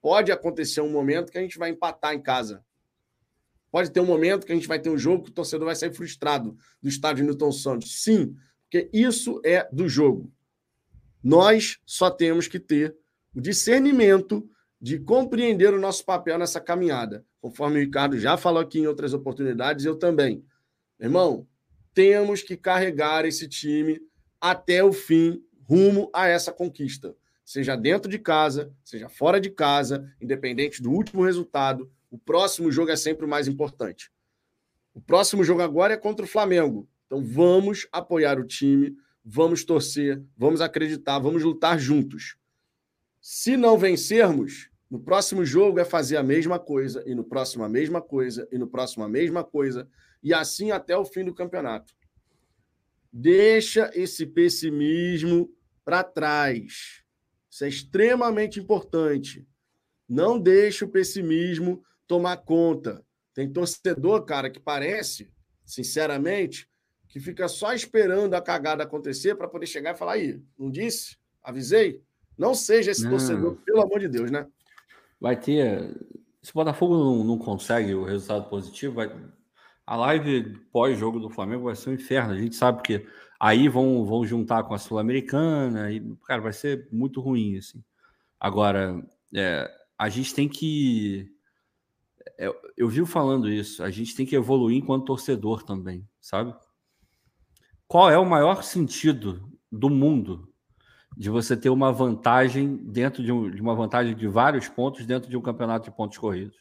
Pode 0.00 0.30
acontecer 0.30 0.80
um 0.80 0.88
momento 0.88 1.32
que 1.32 1.38
a 1.38 1.40
gente 1.40 1.58
vai 1.58 1.70
empatar 1.70 2.14
em 2.14 2.22
casa. 2.22 2.64
Pode 3.68 3.90
ter 3.90 3.98
um 3.98 4.06
momento 4.06 4.46
que 4.46 4.52
a 4.52 4.54
gente 4.54 4.68
vai 4.68 4.78
ter 4.78 4.88
um 4.88 4.96
jogo 4.96 5.24
que 5.24 5.30
o 5.30 5.34
torcedor 5.34 5.66
vai 5.66 5.74
sair 5.74 5.92
frustrado 5.92 6.56
do 6.80 6.88
estádio 6.88 7.24
Newton 7.24 7.50
Santos. 7.50 8.04
Sim, 8.04 8.36
porque 8.62 8.88
isso 8.92 9.40
é 9.44 9.68
do 9.72 9.88
jogo. 9.88 10.32
Nós 11.20 11.80
só 11.84 12.08
temos 12.08 12.46
que 12.46 12.60
ter 12.60 12.96
o 13.34 13.40
discernimento 13.40 14.48
de 14.80 14.98
compreender 14.98 15.72
o 15.72 15.80
nosso 15.80 16.04
papel 16.04 16.38
nessa 16.38 16.60
caminhada. 16.60 17.24
Conforme 17.40 17.78
o 17.78 17.80
Ricardo 17.80 18.18
já 18.18 18.36
falou 18.36 18.60
aqui 18.60 18.80
em 18.80 18.86
outras 18.86 19.14
oportunidades, 19.14 19.84
eu 19.84 19.96
também. 19.96 20.44
Irmão, 21.00 21.46
temos 21.94 22.42
que 22.42 22.56
carregar 22.56 23.24
esse 23.24 23.48
time 23.48 24.00
até 24.40 24.84
o 24.84 24.92
fim, 24.92 25.42
rumo 25.68 26.10
a 26.12 26.26
essa 26.26 26.52
conquista 26.52 27.14
seja 27.46 27.76
dentro 27.76 28.10
de 28.10 28.18
casa, 28.18 28.74
seja 28.82 29.08
fora 29.08 29.40
de 29.40 29.48
casa, 29.50 30.12
independente 30.20 30.82
do 30.82 30.90
último 30.90 31.24
resultado, 31.24 31.88
o 32.10 32.18
próximo 32.18 32.72
jogo 32.72 32.90
é 32.90 32.96
sempre 32.96 33.24
o 33.24 33.28
mais 33.28 33.46
importante. 33.46 34.10
O 34.92 35.00
próximo 35.00 35.44
jogo 35.44 35.62
agora 35.62 35.94
é 35.94 35.96
contra 35.96 36.24
o 36.26 36.28
Flamengo. 36.28 36.88
Então 37.06 37.24
vamos 37.24 37.86
apoiar 37.92 38.40
o 38.40 38.44
time, 38.44 38.96
vamos 39.24 39.64
torcer, 39.64 40.20
vamos 40.36 40.60
acreditar, 40.60 41.20
vamos 41.20 41.44
lutar 41.44 41.78
juntos. 41.78 42.36
Se 43.28 43.56
não 43.56 43.76
vencermos, 43.76 44.70
no 44.88 45.00
próximo 45.00 45.44
jogo 45.44 45.80
é 45.80 45.84
fazer 45.84 46.16
a 46.16 46.22
mesma 46.22 46.60
coisa, 46.60 47.02
e 47.04 47.12
no 47.12 47.24
próximo 47.24 47.64
a 47.64 47.68
mesma 47.68 48.00
coisa, 48.00 48.46
e 48.52 48.56
no 48.56 48.68
próximo 48.68 49.02
a 49.02 49.08
mesma 49.08 49.42
coisa, 49.42 49.88
e 50.22 50.32
assim 50.32 50.70
até 50.70 50.96
o 50.96 51.04
fim 51.04 51.24
do 51.24 51.34
campeonato. 51.34 51.92
Deixa 53.12 53.90
esse 53.94 54.26
pessimismo 54.26 55.52
para 55.84 56.04
trás. 56.04 57.02
Isso 57.50 57.64
é 57.64 57.68
extremamente 57.68 58.60
importante. 58.60 59.44
Não 60.08 60.38
deixe 60.38 60.84
o 60.84 60.88
pessimismo 60.88 61.82
tomar 62.06 62.36
conta. 62.36 63.04
Tem 63.34 63.52
torcedor, 63.52 64.24
cara, 64.24 64.48
que 64.48 64.60
parece, 64.60 65.28
sinceramente, 65.64 66.70
que 67.08 67.18
fica 67.18 67.48
só 67.48 67.74
esperando 67.74 68.34
a 68.34 68.40
cagada 68.40 68.84
acontecer 68.84 69.34
para 69.34 69.48
poder 69.48 69.66
chegar 69.66 69.96
e 69.96 69.98
falar: 69.98 70.12
aí, 70.12 70.40
não 70.56 70.70
disse? 70.70 71.16
Avisei? 71.42 72.05
Não 72.38 72.54
seja 72.54 72.90
esse 72.90 73.04
não. 73.04 73.10
torcedor, 73.10 73.56
pelo 73.64 73.82
amor 73.82 74.00
de 74.00 74.08
Deus, 74.08 74.30
né? 74.30 74.46
Vai 75.20 75.38
ter. 75.38 75.94
Se 76.42 76.50
o 76.50 76.54
Botafogo 76.54 76.96
não, 76.96 77.24
não 77.24 77.38
consegue 77.38 77.94
o 77.94 78.04
resultado 78.04 78.48
positivo, 78.48 78.94
vai... 78.94 79.10
a 79.86 79.96
live 79.96 80.58
pós-jogo 80.70 81.18
do 81.18 81.30
Flamengo 81.30 81.64
vai 81.64 81.74
ser 81.74 81.90
um 81.90 81.94
inferno. 81.94 82.34
A 82.34 82.38
gente 82.38 82.54
sabe 82.54 82.82
que 82.82 83.06
Aí 83.38 83.68
vão, 83.68 84.04
vão 84.04 84.24
juntar 84.24 84.64
com 84.64 84.74
a 84.74 84.78
Sul-Americana 84.78 85.92
e, 85.92 86.00
cara, 86.26 86.40
vai 86.40 86.52
ser 86.52 86.88
muito 86.90 87.20
ruim, 87.20 87.58
assim. 87.58 87.84
Agora, 88.40 89.02
é, 89.34 89.70
a 89.98 90.08
gente 90.08 90.34
tem 90.34 90.48
que. 90.48 91.30
É, 92.38 92.50
eu 92.76 92.88
vivo 92.88 93.06
falando 93.06 93.48
isso, 93.48 93.82
a 93.82 93.90
gente 93.90 94.14
tem 94.16 94.26
que 94.26 94.36
evoluir 94.36 94.78
enquanto 94.78 95.04
torcedor 95.04 95.62
também, 95.62 96.06
sabe? 96.20 96.54
Qual 97.86 98.10
é 98.10 98.18
o 98.18 98.26
maior 98.26 98.62
sentido 98.62 99.48
do 99.70 99.88
mundo 99.88 100.52
de 101.14 101.28
você 101.28 101.56
ter 101.56 101.68
uma 101.68 101.92
vantagem 101.92 102.76
dentro 102.76 103.22
de, 103.22 103.32
um, 103.32 103.50
de 103.50 103.60
uma 103.60 103.74
vantagem 103.74 104.14
de 104.14 104.26
vários 104.26 104.68
pontos 104.68 105.04
dentro 105.04 105.28
de 105.28 105.36
um 105.36 105.42
campeonato 105.42 105.90
de 105.90 105.96
pontos 105.96 106.16
corridos? 106.16 106.56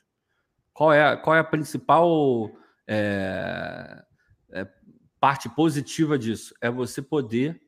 Qual 0.73 0.91
é, 0.91 1.15
qual 1.15 1.35
é 1.35 1.39
a 1.39 1.43
principal 1.43 2.51
é, 2.87 4.03
é, 4.51 4.67
parte 5.19 5.49
positiva 5.49 6.17
disso 6.17 6.53
é 6.61 6.69
você 6.69 7.01
poder 7.01 7.61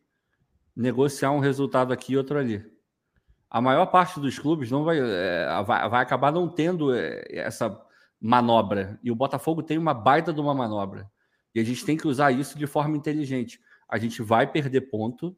negociar 0.75 1.31
um 1.31 1.39
resultado 1.39 1.91
aqui 1.91 2.13
e 2.13 2.17
outro 2.17 2.37
ali. 2.37 2.63
A 3.49 3.59
maior 3.59 3.87
parte 3.87 4.19
dos 4.19 4.37
clubes 4.37 4.69
não 4.69 4.83
vai, 4.83 4.99
é, 4.99 5.63
vai, 5.65 5.89
vai 5.89 6.01
acabar 6.03 6.31
não 6.31 6.47
tendo 6.47 6.93
é, 6.93 7.23
essa 7.29 7.81
manobra. 8.21 8.99
E 9.01 9.09
o 9.09 9.15
Botafogo 9.15 9.63
tem 9.63 9.77
uma 9.77 9.93
baita 9.93 10.31
de 10.31 10.39
uma 10.39 10.53
manobra. 10.53 11.09
E 11.55 11.59
a 11.59 11.63
gente 11.63 11.83
tem 11.83 11.97
que 11.97 12.07
usar 12.07 12.31
isso 12.31 12.57
de 12.57 12.67
forma 12.67 12.95
inteligente. 12.95 13.59
A 13.89 13.97
gente 13.97 14.21
vai 14.21 14.45
perder 14.45 14.81
ponto, 14.81 15.35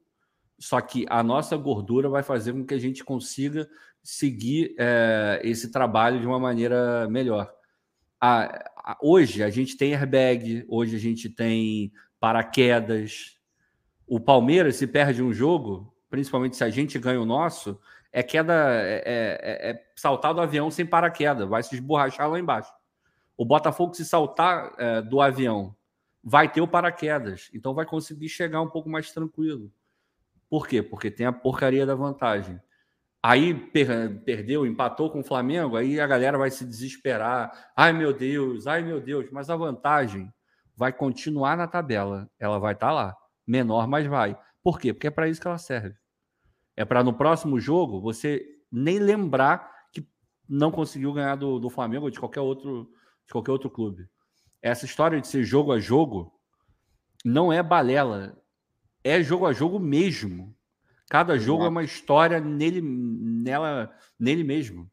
só 0.59 0.81
que 0.81 1.05
a 1.09 1.23
nossa 1.23 1.55
gordura 1.55 2.09
vai 2.09 2.21
fazer 2.21 2.51
com 2.51 2.65
que 2.65 2.73
a 2.73 2.79
gente 2.79 3.03
consiga 3.03 3.67
seguir 4.03 4.75
é, 4.77 5.39
esse 5.43 5.71
trabalho 5.71 6.19
de 6.19 6.27
uma 6.27 6.39
maneira 6.39 7.07
melhor. 7.09 7.51
A, 8.19 8.43
a, 8.75 8.97
hoje 9.01 9.41
a 9.41 9.49
gente 9.49 9.77
tem 9.77 9.93
airbag, 9.93 10.65
hoje 10.67 10.95
a 10.95 10.99
gente 10.99 11.29
tem 11.29 11.91
paraquedas. 12.19 13.37
O 14.05 14.19
Palmeiras, 14.19 14.75
se 14.75 14.85
perde 14.85 15.23
um 15.23 15.31
jogo, 15.31 15.95
principalmente 16.09 16.57
se 16.57 16.63
a 16.63 16.69
gente 16.69 16.99
ganha 16.99 17.21
o 17.21 17.25
nosso, 17.25 17.79
é 18.11 18.21
queda, 18.21 18.53
é, 18.53 19.03
é, 19.05 19.69
é 19.69 19.85
saltar 19.95 20.33
do 20.33 20.41
avião 20.41 20.69
sem 20.69 20.85
paraquedas, 20.85 21.47
vai 21.47 21.63
se 21.63 21.75
esborrachar 21.75 22.29
lá 22.29 22.37
embaixo. 22.39 22.73
O 23.37 23.45
Botafogo, 23.45 23.93
se 23.93 24.03
saltar 24.03 24.73
é, 24.77 25.01
do 25.01 25.21
avião, 25.21 25.73
vai 26.21 26.51
ter 26.51 26.59
o 26.59 26.67
paraquedas, 26.67 27.49
então 27.53 27.73
vai 27.73 27.85
conseguir 27.85 28.27
chegar 28.27 28.61
um 28.61 28.69
pouco 28.69 28.89
mais 28.89 29.11
tranquilo. 29.11 29.71
Por 30.49 30.67
quê? 30.67 30.81
Porque 30.81 31.11
tem 31.11 31.25
a 31.25 31.31
porcaria 31.31 31.85
da 31.85 31.95
vantagem. 31.95 32.59
Aí 33.21 33.53
per 33.53 34.23
perdeu, 34.23 34.65
empatou 34.65 35.11
com 35.11 35.19
o 35.19 35.23
Flamengo, 35.23 35.75
aí 35.75 35.99
a 35.99 36.07
galera 36.07 36.37
vai 36.37 36.49
se 36.49 36.65
desesperar. 36.65 37.71
Ai 37.75 37.91
meu 37.91 38.13
Deus, 38.13 38.65
ai 38.65 38.81
meu 38.81 39.01
Deus, 39.01 39.29
mas 39.31 39.49
a 39.49 39.57
vantagem 39.57 40.33
vai 40.75 40.93
continuar 40.93 41.57
na 41.57 41.67
tabela, 41.67 42.29
ela 42.39 42.57
vai 42.57 42.73
estar 42.73 42.87
tá 42.87 42.93
lá, 42.93 43.17
menor, 43.45 43.87
mas 43.87 44.07
vai. 44.07 44.39
Por 44.63 44.79
quê? 44.79 44.93
Porque 44.93 45.07
é 45.07 45.11
para 45.11 45.27
isso 45.27 45.41
que 45.41 45.47
ela 45.47 45.57
serve. 45.57 45.95
É 46.77 46.85
para 46.85 47.03
no 47.03 47.13
próximo 47.13 47.59
jogo 47.59 47.99
você 47.99 48.45
nem 48.71 48.99
lembrar 48.99 49.69
que 49.91 50.07
não 50.47 50.71
conseguiu 50.71 51.11
ganhar 51.11 51.35
do, 51.35 51.59
do 51.59 51.69
Flamengo 51.69 52.05
ou 52.05 52.11
de 52.11 52.19
qualquer 52.19 52.41
outro 52.41 52.89
de 53.25 53.33
qualquer 53.33 53.51
outro 53.51 53.69
clube. 53.69 54.09
Essa 54.61 54.85
história 54.85 55.19
de 55.19 55.27
ser 55.27 55.43
jogo 55.43 55.73
a 55.73 55.79
jogo 55.79 56.33
não 57.23 57.51
é 57.51 57.61
balela, 57.61 58.38
é 59.09 59.23
jogo 59.23 59.45
a 59.45 59.53
jogo 59.53 59.79
mesmo. 59.79 60.55
Cada 61.09 61.37
jogo 61.37 61.65
é 61.65 61.69
uma 61.69 61.83
história 61.83 62.39
nele, 62.39 62.81
nela, 62.81 63.91
nele 64.19 64.43
mesmo. 64.43 64.89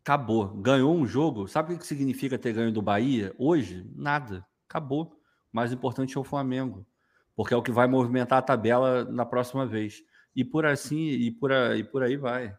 Acabou. 0.00 0.48
Ganhou 0.48 0.94
um 0.94 1.06
jogo. 1.06 1.48
Sabe 1.48 1.74
o 1.74 1.78
que 1.78 1.86
significa 1.86 2.38
ter 2.38 2.52
ganho 2.52 2.72
do 2.72 2.80
Bahia? 2.80 3.34
Hoje, 3.38 3.88
nada. 3.94 4.46
Acabou. 4.68 5.04
O 5.52 5.56
mais 5.56 5.72
importante 5.72 6.16
é 6.16 6.20
o 6.20 6.24
Flamengo. 6.24 6.86
Porque 7.34 7.52
é 7.52 7.56
o 7.56 7.62
que 7.62 7.72
vai 7.72 7.86
movimentar 7.86 8.38
a 8.38 8.42
tabela 8.42 9.04
na 9.04 9.26
próxima 9.26 9.66
vez. 9.66 10.02
E 10.34 10.44
por 10.44 10.64
assim, 10.64 10.98
e 10.98 11.30
por 11.30 11.52
aí, 11.52 11.80
e 11.80 11.84
por 11.84 12.02
aí 12.02 12.16
vai. 12.16 12.56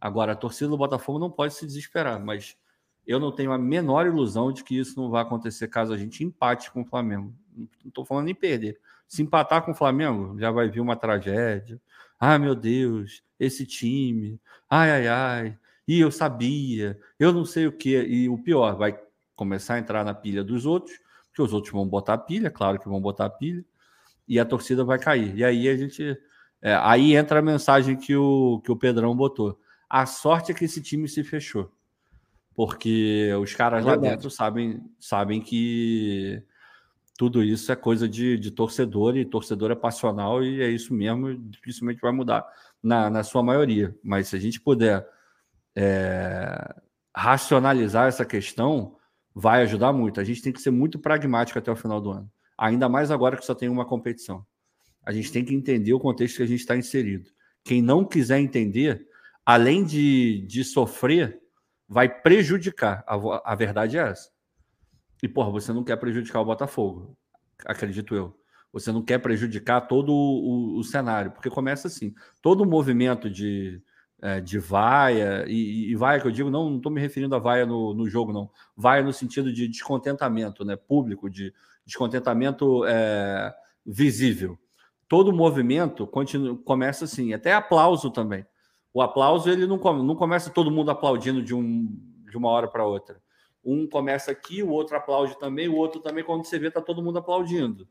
Agora, 0.00 0.32
a 0.32 0.36
torcida 0.36 0.70
do 0.70 0.76
Botafogo 0.76 1.18
não 1.18 1.30
pode 1.30 1.54
se 1.54 1.66
desesperar, 1.66 2.22
mas 2.22 2.56
eu 3.06 3.20
não 3.20 3.32
tenho 3.32 3.52
a 3.52 3.58
menor 3.58 4.06
ilusão 4.06 4.52
de 4.52 4.64
que 4.64 4.76
isso 4.76 5.00
não 5.00 5.08
vai 5.08 5.22
acontecer 5.22 5.68
caso 5.68 5.92
a 5.92 5.96
gente 5.96 6.24
empate 6.24 6.70
com 6.70 6.82
o 6.82 6.84
Flamengo. 6.84 7.34
Não 7.56 7.68
estou 7.86 8.04
falando 8.04 8.28
em 8.28 8.34
perder. 8.34 8.78
Se 9.08 9.22
empatar 9.22 9.62
com 9.62 9.72
o 9.72 9.74
Flamengo, 9.74 10.38
já 10.38 10.50
vai 10.50 10.68
vir 10.68 10.80
uma 10.80 10.96
tragédia. 10.96 11.80
Ai, 12.18 12.38
meu 12.38 12.54
Deus, 12.54 13.22
esse 13.38 13.66
time. 13.66 14.40
Ai, 14.68 14.90
ai, 14.90 15.08
ai. 15.08 15.58
E 15.86 16.00
eu 16.00 16.10
sabia. 16.10 16.98
Eu 17.18 17.32
não 17.32 17.44
sei 17.44 17.66
o 17.66 17.72
que. 17.72 17.96
E 17.96 18.28
o 18.28 18.38
pior, 18.38 18.76
vai 18.76 18.98
começar 19.36 19.74
a 19.74 19.78
entrar 19.78 20.04
na 20.04 20.14
pilha 20.14 20.42
dos 20.42 20.66
outros, 20.66 20.98
porque 21.28 21.42
os 21.42 21.52
outros 21.52 21.72
vão 21.72 21.86
botar 21.86 22.14
a 22.14 22.18
pilha, 22.18 22.50
claro 22.50 22.80
que 22.80 22.88
vão 22.88 23.00
botar 23.00 23.26
a 23.26 23.30
pilha, 23.30 23.64
e 24.26 24.40
a 24.40 24.44
torcida 24.44 24.84
vai 24.84 24.98
cair. 24.98 25.36
E 25.36 25.44
aí 25.44 25.68
a 25.68 25.76
gente. 25.76 26.18
É, 26.60 26.74
aí 26.82 27.14
entra 27.14 27.38
a 27.38 27.42
mensagem 27.42 27.96
que 27.96 28.16
o, 28.16 28.60
que 28.64 28.72
o 28.72 28.76
Pedrão 28.76 29.14
botou. 29.14 29.60
A 29.88 30.06
sorte 30.06 30.50
é 30.50 30.54
que 30.54 30.64
esse 30.64 30.82
time 30.82 31.08
se 31.08 31.22
fechou. 31.22 31.70
Porque 32.54 33.30
os 33.40 33.54
caras 33.54 33.84
é 33.84 33.86
lá 33.86 33.96
dentro 33.96 34.30
sabem, 34.30 34.82
sabem 34.98 35.42
que 35.42 36.42
tudo 37.16 37.42
isso 37.42 37.72
é 37.72 37.76
coisa 37.76 38.08
de, 38.08 38.38
de 38.38 38.50
torcedor 38.50 39.16
e 39.16 39.24
torcedor 39.24 39.70
é 39.70 39.74
passional 39.74 40.44
e 40.44 40.62
é 40.62 40.68
isso 40.68 40.92
mesmo, 40.92 41.34
dificilmente 41.34 42.00
vai 42.00 42.12
mudar 42.12 42.46
na, 42.82 43.08
na 43.08 43.22
sua 43.22 43.42
maioria. 43.42 43.96
Mas 44.02 44.28
se 44.28 44.36
a 44.36 44.38
gente 44.38 44.60
puder 44.60 45.06
é, 45.74 46.74
racionalizar 47.14 48.08
essa 48.08 48.24
questão, 48.24 48.96
vai 49.34 49.62
ajudar 49.62 49.92
muito. 49.92 50.20
A 50.20 50.24
gente 50.24 50.42
tem 50.42 50.52
que 50.52 50.60
ser 50.60 50.70
muito 50.70 50.98
pragmático 50.98 51.58
até 51.58 51.72
o 51.72 51.76
final 51.76 52.00
do 52.00 52.10
ano, 52.10 52.30
ainda 52.56 52.88
mais 52.88 53.10
agora 53.10 53.36
que 53.36 53.44
só 53.44 53.54
tem 53.54 53.68
uma 53.68 53.86
competição. 53.86 54.44
A 55.04 55.12
gente 55.12 55.32
tem 55.32 55.44
que 55.44 55.54
entender 55.54 55.94
o 55.94 56.00
contexto 56.00 56.36
que 56.36 56.42
a 56.42 56.46
gente 56.46 56.60
está 56.60 56.76
inserido. 56.76 57.30
Quem 57.64 57.80
não 57.80 58.04
quiser 58.04 58.40
entender, 58.40 59.06
além 59.44 59.84
de, 59.84 60.44
de 60.46 60.64
sofrer, 60.64 61.40
vai 61.88 62.08
prejudicar. 62.08 63.04
A, 63.06 63.52
a 63.52 63.54
verdade 63.54 63.96
é 63.96 64.08
essa. 64.08 64.30
E, 65.22 65.28
porra, 65.28 65.50
você 65.50 65.72
não 65.72 65.84
quer 65.84 65.96
prejudicar 65.96 66.40
o 66.40 66.44
Botafogo, 66.44 67.16
acredito 67.64 68.14
eu. 68.14 68.38
Você 68.72 68.92
não 68.92 69.02
quer 69.02 69.18
prejudicar 69.18 69.82
todo 69.82 70.12
o, 70.12 70.74
o, 70.74 70.78
o 70.78 70.84
cenário, 70.84 71.30
porque 71.30 71.48
começa 71.48 71.88
assim: 71.88 72.14
todo 72.42 72.62
o 72.62 72.66
movimento 72.66 73.30
de, 73.30 73.80
é, 74.20 74.40
de 74.40 74.58
vaia, 74.58 75.44
e, 75.48 75.90
e, 75.90 75.94
vaia 75.94 76.20
que 76.20 76.26
eu 76.26 76.32
digo, 76.32 76.50
não 76.50 76.76
estou 76.76 76.92
me 76.92 77.00
referindo 77.00 77.34
a 77.34 77.38
vaia 77.38 77.64
no, 77.64 77.94
no 77.94 78.08
jogo, 78.08 78.32
não. 78.32 78.50
Vaia 78.76 79.02
no 79.02 79.12
sentido 79.12 79.52
de 79.52 79.68
descontentamento 79.68 80.64
né, 80.64 80.76
público, 80.76 81.30
de 81.30 81.54
descontentamento 81.86 82.84
é, 82.84 83.54
visível. 83.84 84.58
Todo 85.08 85.32
movimento 85.32 86.06
continua, 86.06 86.56
começa 86.58 87.04
assim, 87.04 87.32
até 87.32 87.54
aplauso 87.54 88.10
também. 88.10 88.44
O 88.92 89.00
aplauso 89.00 89.48
ele 89.48 89.66
não, 89.66 89.76
não 89.76 90.16
começa 90.16 90.50
todo 90.50 90.70
mundo 90.70 90.90
aplaudindo 90.90 91.42
de, 91.42 91.54
um, 91.54 91.86
de 92.28 92.36
uma 92.36 92.48
hora 92.48 92.66
para 92.66 92.84
outra. 92.84 93.20
Um 93.66 93.86
começa 93.86 94.30
aqui, 94.30 94.62
o 94.62 94.70
outro 94.70 94.96
aplaude 94.96 95.36
também, 95.40 95.68
o 95.68 95.74
outro 95.74 96.00
também, 96.00 96.22
quando 96.22 96.44
você 96.44 96.56
vê, 96.56 96.70
tá 96.70 96.80
todo 96.80 97.02
mundo 97.02 97.18
aplaudindo. 97.18 97.88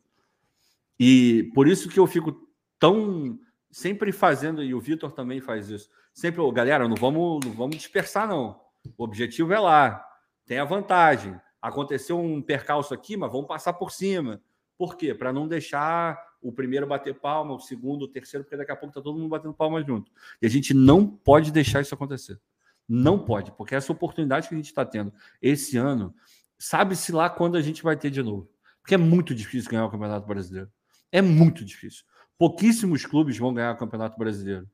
E 0.98 1.52
por 1.54 1.68
isso 1.68 1.90
que 1.90 2.00
eu 2.00 2.08
fico 2.08 2.48
tão 2.80 3.38
sempre 3.70 4.14
fazendo, 4.14 4.64
e 4.64 4.74
o 4.74 4.80
Vitor 4.80 5.12
também 5.12 5.42
faz 5.42 5.70
isso. 5.70 5.90
Sempre, 6.14 6.40
oh, 6.40 6.50
galera, 6.50 6.88
não 6.88 6.96
vamos, 6.96 7.46
não 7.46 7.52
vamos 7.52 7.76
dispersar, 7.76 8.26
não. 8.26 8.58
O 8.98 9.04
objetivo 9.04 9.52
é 9.52 9.60
lá. 9.60 10.02
Tem 10.46 10.60
a 10.60 10.64
vantagem. 10.64 11.38
Aconteceu 11.62 12.18
um 12.18 12.42
percalço 12.42 12.94
aqui, 12.94 13.18
mas 13.18 13.30
vamos 13.30 13.48
passar 13.48 13.74
por 13.74 13.92
cima. 13.92 14.42
Por 14.78 14.96
quê? 14.96 15.14
Para 15.14 15.34
não 15.34 15.46
deixar 15.46 16.18
o 16.42 16.54
primeiro 16.54 16.88
bater 16.88 17.20
palma, 17.20 17.54
o 17.54 17.60
segundo, 17.60 18.04
o 18.04 18.08
terceiro, 18.08 18.46
porque 18.46 18.56
daqui 18.56 18.72
a 18.72 18.76
pouco 18.78 18.94
tá 18.94 19.02
todo 19.02 19.18
mundo 19.18 19.30
batendo 19.30 19.54
palma 19.54 19.84
junto. 19.84 20.10
E 20.42 20.46
a 20.46 20.50
gente 20.50 20.74
não 20.74 21.06
pode 21.06 21.52
deixar 21.52 21.82
isso 21.82 21.94
acontecer. 21.94 22.40
Não 22.88 23.18
pode, 23.18 23.52
porque 23.52 23.76
essa 23.76 23.92
oportunidade 23.92 24.48
que 24.48 24.54
a 24.54 24.58
gente 24.58 24.68
está 24.68 24.86
tendo 24.86 25.12
esse 25.42 25.78
ano, 25.78 26.14
sabe-se 26.58 27.12
lá 27.12 27.30
quando 27.30 27.58
a 27.58 27.62
gente 27.62 27.82
vai 27.82 27.98
ter 27.98 28.12
de 28.12 28.22
novo. 28.22 28.50
Porque 28.82 28.94
é 28.94 28.98
muito 28.98 29.34
difícil 29.34 29.72
ganhar 29.72 29.86
o 29.86 29.90
Campeonato 29.90 30.28
Brasileiro. 30.28 30.72
É 31.12 31.22
muito 31.22 31.66
difícil. 31.66 32.04
Pouquíssimos 32.38 33.06
clubes 33.06 33.38
vão 33.38 33.54
ganhar 33.54 33.74
o 33.74 33.78
Campeonato 33.78 34.18
Brasileiro. 34.18 34.70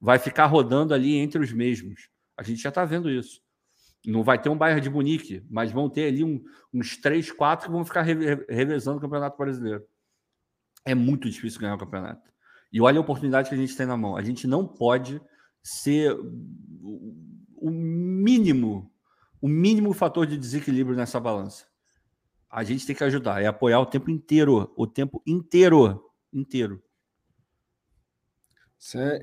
Vai 0.00 0.18
ficar 0.18 0.46
rodando 0.46 0.94
ali 0.94 1.16
entre 1.16 1.42
os 1.42 1.52
mesmos. 1.52 2.08
A 2.36 2.42
gente 2.42 2.62
já 2.62 2.70
está 2.70 2.84
vendo 2.84 3.10
isso. 3.10 3.42
Não 4.06 4.22
vai 4.22 4.40
ter 4.40 4.48
um 4.48 4.56
Bayern 4.56 4.80
de 4.80 4.88
Munique, 4.88 5.44
mas 5.50 5.70
vão 5.70 5.90
ter 5.90 6.06
ali 6.06 6.24
um, 6.24 6.42
uns 6.72 6.96
três, 6.96 7.30
quatro 7.30 7.66
que 7.66 7.72
vão 7.72 7.84
ficar 7.84 8.02
revezando 8.02 8.96
o 8.96 9.00
Campeonato 9.00 9.36
Brasileiro. 9.36 9.84
É 10.86 10.94
muito 10.94 11.28
difícil 11.28 11.60
ganhar 11.60 11.74
o 11.74 11.78
campeonato. 11.78 12.30
E 12.72 12.80
olha 12.80 12.98
a 12.98 13.02
oportunidade 13.02 13.50
que 13.50 13.54
a 13.54 13.58
gente 13.58 13.76
tem 13.76 13.84
na 13.84 13.96
mão. 13.96 14.16
A 14.16 14.22
gente 14.22 14.46
não 14.46 14.66
pode 14.66 15.20
ser 15.62 16.16
o 17.60 17.70
mínimo, 17.70 18.90
o 19.40 19.48
mínimo 19.48 19.92
fator 19.92 20.26
de 20.26 20.36
desequilíbrio 20.36 20.96
nessa 20.96 21.20
balança. 21.20 21.66
A 22.48 22.64
gente 22.64 22.86
tem 22.86 22.96
que 22.96 23.04
ajudar, 23.04 23.42
é 23.42 23.46
apoiar 23.46 23.80
o 23.80 23.86
tempo 23.86 24.10
inteiro, 24.10 24.72
o 24.76 24.86
tempo 24.86 25.22
inteiro, 25.26 26.10
inteiro. 26.32 26.82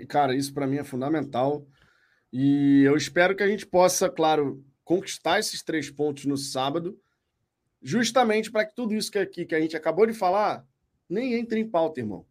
Cara, 0.08 0.36
isso 0.36 0.54
para 0.54 0.68
mim 0.68 0.78
é 0.78 0.84
fundamental. 0.84 1.68
E 2.32 2.84
eu 2.84 2.96
espero 2.96 3.36
que 3.36 3.44
a 3.44 3.48
gente 3.48 3.66
possa, 3.66 4.10
claro, 4.10 4.64
conquistar 4.84 5.40
esses 5.40 5.64
três 5.64 5.90
pontos 5.90 6.26
no 6.26 6.38
sábado, 6.38 6.98
justamente 7.82 8.52
para 8.52 8.66
que 8.66 8.76
tudo 8.76 8.94
isso 8.94 9.12
que 9.12 9.20
aqui 9.20 9.46
que 9.46 9.56
a 9.56 9.60
gente 9.60 9.76
acabou 9.76 10.06
de 10.06 10.14
falar 10.14 10.66
nem 11.10 11.34
entre 11.34 11.60
em 11.60 11.68
pauta, 11.68 12.00
irmão. 12.00 12.26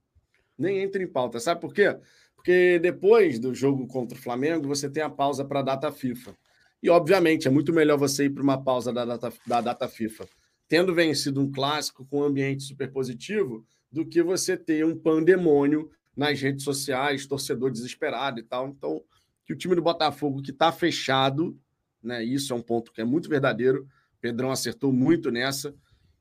Nem 0.57 0.79
entre 0.79 1.05
em 1.05 1.07
pauta. 1.07 1.41
Sabe 1.41 1.61
por 1.61 1.75
quê? 1.75 1.99
Porque 2.47 2.79
depois 2.79 3.41
do 3.41 3.53
jogo 3.53 3.89
contra 3.89 4.17
o 4.17 4.21
Flamengo, 4.21 4.69
você 4.69 4.89
tem 4.89 5.03
a 5.03 5.11
pausa 5.11 5.45
para 5.45 5.59
a 5.59 5.63
data 5.65 5.91
FIFA. 5.91 6.33
E, 6.81 6.89
obviamente, 6.89 7.49
é 7.49 7.51
muito 7.51 7.73
melhor 7.73 7.99
você 7.99 8.27
ir 8.27 8.31
para 8.31 8.43
uma 8.45 8.63
pausa 8.63 8.93
da 8.93 9.05
data, 9.05 9.33
da 9.45 9.61
data 9.61 9.89
FIFA 9.89 10.29
tendo 10.69 10.95
vencido 10.95 11.41
um 11.41 11.51
clássico 11.51 12.07
com 12.07 12.21
um 12.21 12.23
ambiente 12.25 12.63
super 12.63 12.89
positivo 12.93 13.67
do 13.91 14.07
que 14.07 14.23
você 14.23 14.57
ter 14.57 14.85
um 14.85 14.97
pandemônio 14.97 15.91
nas 16.17 16.41
redes 16.41 16.63
sociais, 16.63 17.27
torcedor 17.27 17.73
desesperado 17.73 18.39
e 18.39 18.45
tal. 18.45 18.69
Então, 18.69 19.03
que 19.45 19.53
o 19.53 19.57
time 19.57 19.75
do 19.75 19.83
Botafogo 19.83 20.41
que 20.41 20.53
está 20.53 20.71
fechado, 20.71 21.59
né? 22.01 22.23
Isso 22.23 22.53
é 22.53 22.57
um 22.57 22.63
ponto 22.63 22.93
que 22.93 23.01
é 23.01 23.05
muito 23.05 23.29
verdadeiro. 23.29 23.89
Pedrão 24.21 24.53
acertou 24.53 24.93
muito 24.93 25.33
nessa. 25.33 25.75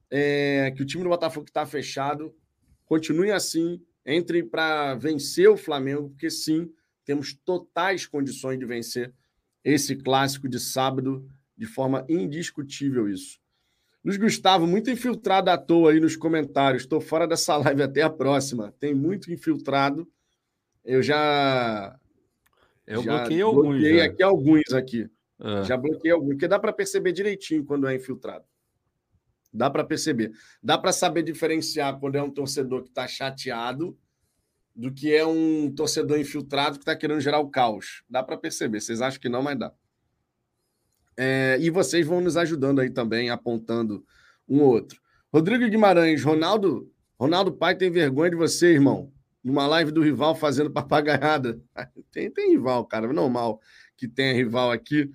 É, 0.09 0.73
que 0.75 0.81
o 0.81 0.85
time 0.85 1.03
do 1.03 1.09
Botafogo 1.09 1.45
que 1.45 1.51
está 1.51 1.67
fechado 1.67 2.35
continue 2.85 3.31
assim, 3.31 3.79
entre 4.05 4.43
para 4.43 4.95
vencer 4.95 5.49
o 5.49 5.57
Flamengo, 5.57 6.09
porque 6.09 6.29
sim, 6.29 6.71
temos 7.03 7.33
totais 7.33 8.05
condições 8.05 8.59
de 8.59 8.65
vencer 8.65 9.13
esse 9.63 9.95
clássico 9.95 10.47
de 10.47 10.59
sábado 10.59 11.27
de 11.57 11.65
forma 11.65 12.05
indiscutível 12.07 13.09
isso. 13.09 13.39
Luiz 14.03 14.17
Gustavo, 14.17 14.67
muito 14.67 14.91
infiltrado 14.91 15.49
à 15.49 15.57
toa 15.57 15.91
aí 15.91 15.99
nos 15.99 16.15
comentários. 16.15 16.83
Estou 16.83 17.01
fora 17.01 17.27
dessa 17.27 17.57
live 17.57 17.81
até 17.81 18.03
a 18.03 18.09
próxima. 18.09 18.71
Tem 18.79 18.93
muito 18.93 19.31
infiltrado. 19.31 20.07
Eu 20.83 21.01
já. 21.01 21.99
Eu 22.85 23.01
já 23.01 23.17
bloqueei 23.17 23.41
alguns. 23.41 23.63
Bloqueei 23.63 24.01
aqui 24.01 24.21
alguns 24.21 24.73
aqui. 24.73 25.09
É. 25.39 25.63
Já 25.63 25.75
bloqueei 25.75 26.13
alguns, 26.13 26.33
porque 26.33 26.47
dá 26.47 26.59
para 26.59 26.71
perceber 26.71 27.11
direitinho 27.13 27.65
quando 27.65 27.87
é 27.87 27.95
infiltrado. 27.95 28.45
Dá 29.55 29.69
para 29.69 29.83
perceber. 29.83 30.31
Dá 30.61 30.77
para 30.77 30.91
saber 30.91 31.23
diferenciar 31.23 31.99
quando 31.99 32.15
é 32.15 32.23
um 32.23 32.29
torcedor 32.29 32.83
que 32.83 32.89
está 32.89 33.07
chateado 33.07 33.97
do 34.75 34.91
que 34.91 35.13
é 35.13 35.25
um 35.25 35.73
torcedor 35.73 36.19
infiltrado 36.19 36.77
que 36.77 36.83
está 36.83 36.95
querendo 36.95 37.21
gerar 37.21 37.39
o 37.39 37.49
caos. 37.49 38.03
Dá 38.09 38.21
para 38.21 38.37
perceber. 38.37 38.81
Vocês 38.81 39.01
acham 39.01 39.19
que 39.19 39.29
não, 39.29 39.41
mas 39.41 39.57
dá. 39.57 39.71
É, 41.17 41.57
e 41.61 41.69
vocês 41.69 42.05
vão 42.05 42.19
nos 42.19 42.35
ajudando 42.35 42.81
aí 42.81 42.89
também, 42.89 43.29
apontando 43.29 44.05
um 44.47 44.61
outro. 44.61 45.01
Rodrigo 45.33 45.67
Guimarães, 45.69 46.23
Ronaldo, 46.23 46.91
Ronaldo 47.17 47.53
Pai 47.53 47.75
tem 47.75 47.89
vergonha 47.89 48.31
de 48.31 48.35
você, 48.35 48.73
irmão. 48.73 49.11
Numa 49.41 49.65
live 49.67 49.91
do 49.91 50.01
rival 50.01 50.35
fazendo 50.35 50.71
papagaiada. 50.71 51.61
Tem, 52.11 52.31
tem 52.31 52.51
rival, 52.51 52.85
cara, 52.85 53.11
normal 53.11 53.61
que 53.97 54.07
tenha 54.07 54.33
rival 54.33 54.71
aqui. 54.71 55.11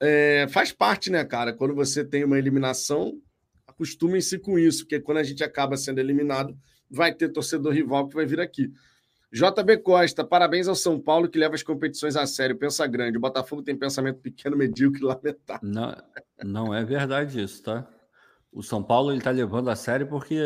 É, 0.00 0.46
faz 0.48 0.72
parte, 0.72 1.10
né, 1.10 1.24
cara? 1.24 1.52
Quando 1.52 1.74
você 1.74 2.04
tem 2.04 2.24
uma 2.24 2.38
eliminação, 2.38 3.20
acostumem-se 3.74 4.38
com 4.38 4.58
isso, 4.58 4.84
porque 4.84 5.00
quando 5.00 5.18
a 5.18 5.22
gente 5.22 5.42
acaba 5.42 5.76
sendo 5.76 5.98
eliminado, 5.98 6.56
vai 6.90 7.12
ter 7.12 7.28
torcedor 7.28 7.72
rival 7.72 8.08
que 8.08 8.14
vai 8.14 8.24
vir 8.24 8.40
aqui. 8.40 8.72
JB 9.32 9.78
Costa, 9.78 10.24
parabéns 10.24 10.68
ao 10.68 10.76
São 10.76 10.98
Paulo 11.00 11.28
que 11.28 11.38
leva 11.38 11.56
as 11.56 11.62
competições 11.62 12.14
a 12.14 12.24
sério, 12.24 12.56
pensa 12.56 12.86
grande. 12.86 13.18
O 13.18 13.20
Botafogo 13.20 13.62
tem 13.62 13.76
pensamento 13.76 14.20
pequeno, 14.20 14.56
medíocre 14.56 15.02
lamentável. 15.02 15.68
Não, 15.68 15.96
não 16.42 16.74
é 16.74 16.84
verdade 16.84 17.42
isso, 17.42 17.62
tá? 17.62 17.86
O 18.52 18.62
São 18.62 18.80
Paulo 18.80 19.10
ele 19.10 19.20
tá 19.20 19.32
levando 19.32 19.68
a 19.68 19.76
sério 19.76 20.06
porque 20.06 20.38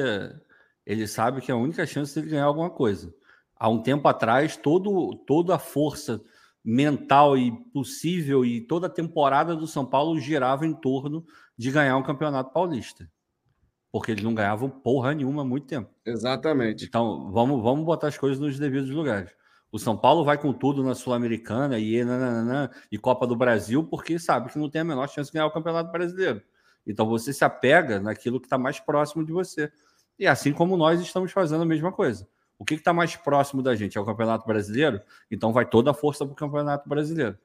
ele 0.87 1.07
sabe 1.07 1.43
que 1.43 1.51
é 1.51 1.55
a 1.55 1.59
única 1.59 1.87
chance 1.87 2.19
de 2.19 2.29
ganhar 2.29 2.47
alguma 2.47 2.71
coisa. 2.71 3.15
Há 3.55 3.69
um 3.69 3.83
tempo 3.83 4.09
atrás, 4.09 4.57
todo, 4.57 5.15
toda 5.27 5.57
a 5.57 5.59
força 5.59 6.23
mental 6.65 7.37
e 7.37 7.53
possível 7.73 8.43
e 8.43 8.63
toda 8.63 8.87
a 8.87 8.91
temporada 8.91 9.55
do 9.55 9.67
São 9.67 9.85
Paulo 9.85 10.19
girava 10.19 10.67
em 10.67 10.73
torno 10.73 11.27
de 11.59 11.71
ganhar 11.71 11.97
um 11.99 12.03
campeonato 12.03 12.55
paulista 12.55 13.07
porque 13.99 14.13
eles 14.13 14.23
não 14.23 14.33
ganhavam 14.33 14.71
porra 14.71 15.13
nenhuma 15.13 15.43
há 15.43 15.45
muito 15.45 15.67
tempo. 15.67 15.91
Exatamente. 16.07 16.85
Então, 16.85 17.33
vamos, 17.33 17.61
vamos 17.61 17.85
botar 17.85 18.07
as 18.07 18.17
coisas 18.17 18.39
nos 18.39 18.57
devidos 18.57 18.89
lugares. 18.89 19.29
O 19.73 19.79
São 19.79 19.97
Paulo 19.97 20.25
vai 20.25 20.39
com 20.39 20.53
tudo 20.53 20.85
na 20.85 20.95
Sul-Americana 20.95 21.81
e, 21.81 22.05
nananana, 22.05 22.71
e 22.93 22.97
Copa 22.97 23.27
do 23.27 23.35
Brasil, 23.35 23.83
porque 23.83 24.17
sabe 24.17 24.53
que 24.53 24.59
não 24.59 24.71
tem 24.71 24.83
a 24.83 24.85
menor 24.85 25.09
chance 25.09 25.31
de 25.31 25.35
ganhar 25.35 25.47
o 25.47 25.51
Campeonato 25.51 25.91
Brasileiro. 25.91 26.41
Então 26.87 27.09
você 27.09 27.33
se 27.33 27.45
apega 27.45 27.99
naquilo 27.99 28.39
que 28.39 28.47
está 28.47 28.57
mais 28.57 28.79
próximo 28.79 29.27
de 29.27 29.33
você. 29.33 29.69
E 30.17 30.29
assim 30.29 30.53
como 30.53 30.77
nós 30.77 31.01
estamos 31.01 31.33
fazendo 31.33 31.63
a 31.63 31.67
mesma 31.67 31.91
coisa. 31.91 32.29
O 32.57 32.65
que 32.65 32.75
está 32.75 32.93
mais 32.93 33.17
próximo 33.17 33.65
da 33.65 33.75
gente? 33.75 33.99
É 33.99 34.01
o 34.01 34.05
Campeonato 34.05 34.47
Brasileiro? 34.47 35.01
Então 35.29 35.53
vai 35.53 35.67
toda 35.67 35.91
a 35.91 35.95
força 35.95 36.25
para 36.25 36.33
o 36.33 36.37
Campeonato 36.37 36.89
Brasileiro. 36.89 37.37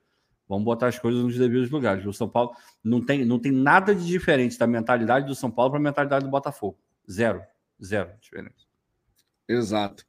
Vamos 0.54 0.66
botar 0.66 0.88
as 0.88 1.00
coisas 1.00 1.24
nos 1.24 1.36
devidos 1.36 1.72
lugares. 1.72 2.06
O 2.06 2.14
São 2.14 2.30
Paulo 2.30 2.52
não 2.84 3.04
tem, 3.04 3.26
não 3.26 3.40
tem 3.40 3.52
nada 3.52 3.96
de 3.96 4.06
diferente 4.06 4.58
da 4.58 4.68
mentalidade 4.68 5.26
do 5.26 5.34
São 5.34 5.50
Paulo 5.50 5.72
para 5.72 5.80
a 5.80 5.84
mentalidade 5.84 6.26
do 6.26 6.30
Botafogo. 6.30 6.78
Zero. 7.10 7.42
Zero 7.84 8.12
diferença. 8.22 8.68
Exato. 9.48 10.06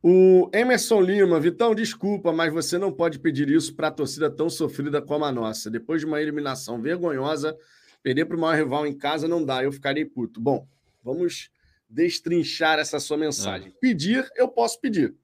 O 0.00 0.48
Emerson 0.54 1.00
Lima, 1.00 1.40
Vitão, 1.40 1.74
desculpa, 1.74 2.32
mas 2.32 2.52
você 2.52 2.78
não 2.78 2.92
pode 2.92 3.18
pedir 3.18 3.48
isso 3.50 3.74
para 3.74 3.88
a 3.88 3.90
torcida 3.90 4.30
tão 4.30 4.48
sofrida 4.48 5.02
como 5.02 5.24
a 5.24 5.32
nossa. 5.32 5.68
Depois 5.68 6.00
de 6.00 6.06
uma 6.06 6.22
eliminação 6.22 6.80
vergonhosa, 6.80 7.56
perder 8.00 8.26
para 8.26 8.36
o 8.36 8.40
maior 8.40 8.56
rival 8.56 8.86
em 8.86 8.96
casa 8.96 9.26
não 9.26 9.44
dá, 9.44 9.64
eu 9.64 9.72
ficarei 9.72 10.04
puto. 10.04 10.40
Bom, 10.40 10.68
vamos 11.02 11.50
destrinchar 11.90 12.78
essa 12.78 13.00
sua 13.00 13.16
mensagem. 13.16 13.70
É. 13.70 13.78
Pedir, 13.80 14.30
eu 14.36 14.46
posso 14.46 14.80
pedir. 14.80 15.16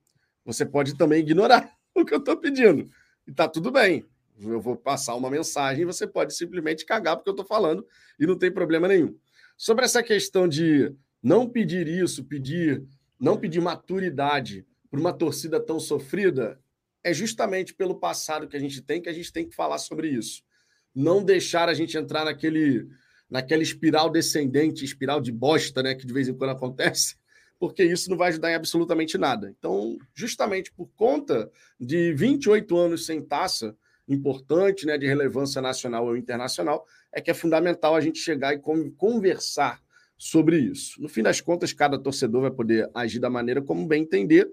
Você 0.44 0.66
pode 0.66 0.96
também 0.96 1.20
ignorar 1.20 1.70
o 1.94 2.04
que 2.04 2.12
eu 2.12 2.18
estou 2.18 2.36
pedindo. 2.36 2.90
E 3.24 3.32
tá 3.32 3.48
tudo 3.48 3.70
bem 3.70 4.04
eu 4.40 4.60
vou 4.60 4.76
passar 4.76 5.14
uma 5.14 5.30
mensagem, 5.30 5.84
você 5.84 6.06
pode 6.06 6.34
simplesmente 6.34 6.84
cagar 6.84 7.16
porque 7.16 7.28
eu 7.28 7.34
estou 7.34 7.46
falando 7.46 7.86
e 8.18 8.26
não 8.26 8.36
tem 8.36 8.50
problema 8.50 8.88
nenhum. 8.88 9.16
Sobre 9.56 9.84
essa 9.84 10.02
questão 10.02 10.48
de 10.48 10.92
não 11.22 11.48
pedir 11.48 11.86
isso, 11.86 12.24
pedir, 12.24 12.82
não 13.18 13.36
pedir 13.36 13.60
maturidade 13.60 14.66
para 14.90 15.00
uma 15.00 15.12
torcida 15.12 15.60
tão 15.60 15.78
sofrida, 15.78 16.60
é 17.02 17.12
justamente 17.12 17.74
pelo 17.74 17.94
passado 17.94 18.48
que 18.48 18.56
a 18.56 18.60
gente 18.60 18.80
tem 18.80 19.00
que 19.00 19.08
a 19.08 19.12
gente 19.12 19.32
tem 19.32 19.46
que 19.46 19.54
falar 19.54 19.78
sobre 19.78 20.08
isso. 20.08 20.42
Não 20.94 21.22
deixar 21.22 21.68
a 21.68 21.74
gente 21.74 21.96
entrar 21.96 22.24
naquele 22.24 22.88
naquela 23.30 23.62
espiral 23.62 24.10
descendente, 24.10 24.84
espiral 24.84 25.20
de 25.20 25.32
bosta, 25.32 25.82
né, 25.82 25.94
que 25.94 26.06
de 26.06 26.12
vez 26.12 26.28
em 26.28 26.34
quando 26.34 26.50
acontece, 26.50 27.16
porque 27.58 27.82
isso 27.82 28.10
não 28.10 28.16
vai 28.16 28.28
ajudar 28.28 28.50
em 28.50 28.54
absolutamente 28.54 29.16
nada. 29.18 29.52
Então, 29.58 29.98
justamente 30.14 30.70
por 30.72 30.88
conta 30.94 31.50
de 31.80 32.12
28 32.12 32.76
anos 32.76 33.06
sem 33.06 33.22
taça, 33.22 33.76
importante, 34.08 34.86
né, 34.86 34.98
de 34.98 35.06
relevância 35.06 35.60
nacional 35.62 36.06
ou 36.06 36.16
internacional, 36.16 36.84
é 37.12 37.20
que 37.20 37.30
é 37.30 37.34
fundamental 37.34 37.94
a 37.94 38.00
gente 38.00 38.18
chegar 38.18 38.54
e 38.54 38.60
conversar 38.96 39.80
sobre 40.16 40.58
isso. 40.58 41.00
No 41.00 41.08
fim 41.08 41.22
das 41.22 41.40
contas, 41.40 41.72
cada 41.72 41.98
torcedor 41.98 42.42
vai 42.42 42.50
poder 42.50 42.90
agir 42.94 43.18
da 43.18 43.30
maneira 43.30 43.62
como 43.62 43.86
bem 43.86 44.02
entender, 44.02 44.50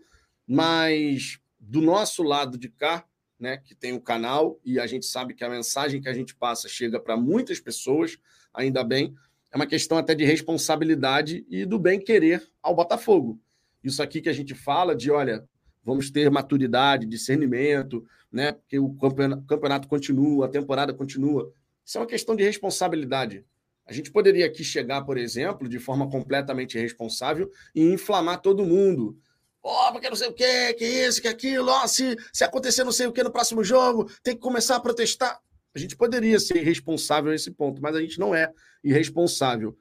mas 0.47 1.39
do 1.59 1.81
nosso 1.81 2.23
lado 2.23 2.57
de 2.57 2.69
cá, 2.69 3.05
né, 3.39 3.57
que 3.57 3.73
tem 3.73 3.93
o 3.93 4.01
canal 4.01 4.59
e 4.63 4.79
a 4.79 4.85
gente 4.85 5.05
sabe 5.05 5.33
que 5.33 5.43
a 5.43 5.49
mensagem 5.49 6.01
que 6.01 6.09
a 6.09 6.13
gente 6.13 6.35
passa 6.35 6.67
chega 6.67 6.99
para 6.99 7.17
muitas 7.17 7.59
pessoas, 7.59 8.17
ainda 8.53 8.83
bem, 8.83 9.15
é 9.51 9.55
uma 9.55 9.67
questão 9.67 9.97
até 9.97 10.15
de 10.15 10.23
responsabilidade 10.23 11.45
e 11.49 11.65
do 11.65 11.77
bem 11.77 11.99
querer 11.99 12.47
ao 12.61 12.75
Botafogo. 12.75 13.39
Isso 13.83 14.01
aqui 14.01 14.21
que 14.21 14.29
a 14.29 14.33
gente 14.33 14.53
fala 14.53 14.95
de, 14.95 15.11
olha, 15.11 15.43
vamos 15.83 16.11
ter 16.11 16.29
maturidade, 16.29 17.05
discernimento, 17.05 18.05
né? 18.31 18.53
Porque 18.53 18.79
o 18.79 18.93
campeonato 18.95 19.87
continua, 19.87 20.45
a 20.45 20.49
temporada 20.49 20.93
continua. 20.93 21.51
Isso 21.85 21.97
é 21.97 22.01
uma 22.01 22.07
questão 22.07 22.35
de 22.35 22.43
responsabilidade. 22.43 23.45
A 23.85 23.93
gente 23.93 24.11
poderia 24.11 24.45
aqui 24.45 24.63
chegar, 24.63 25.01
por 25.01 25.17
exemplo, 25.17 25.67
de 25.67 25.79
forma 25.79 26.09
completamente 26.09 26.77
irresponsável 26.77 27.51
e 27.75 27.81
inflamar 27.81 28.41
todo 28.41 28.65
mundo. 28.65 29.17
Ó, 29.63 29.89
oh, 29.89 29.91
porque 29.91 30.09
não 30.09 30.15
sei 30.15 30.29
o 30.29 30.33
quê, 30.33 30.73
que 30.73 30.85
isso, 30.85 31.21
que 31.21 31.27
aquilo, 31.27 31.69
oh, 31.71 31.87
se, 31.87 32.15
se 32.33 32.43
acontecer 32.43 32.83
não 32.83 32.91
sei 32.91 33.07
o 33.07 33.11
que 33.11 33.21
no 33.21 33.31
próximo 33.31 33.63
jogo, 33.63 34.09
tem 34.23 34.33
que 34.33 34.41
começar 34.41 34.75
a 34.75 34.79
protestar. 34.79 35.39
A 35.73 35.79
gente 35.79 35.95
poderia 35.95 36.39
ser 36.39 36.57
irresponsável 36.57 37.31
nesse 37.31 37.51
ponto, 37.51 37.81
mas 37.81 37.95
a 37.95 38.01
gente 38.01 38.19
não 38.19 38.33
é 38.33 38.51
irresponsável. 38.83 39.77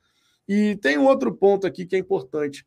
E 0.47 0.77
tem 0.77 0.99
um 0.99 1.07
outro 1.07 1.35
ponto 1.35 1.67
aqui 1.67 1.87
que 1.87 1.97
é 1.97 1.99
importante. 1.99 2.67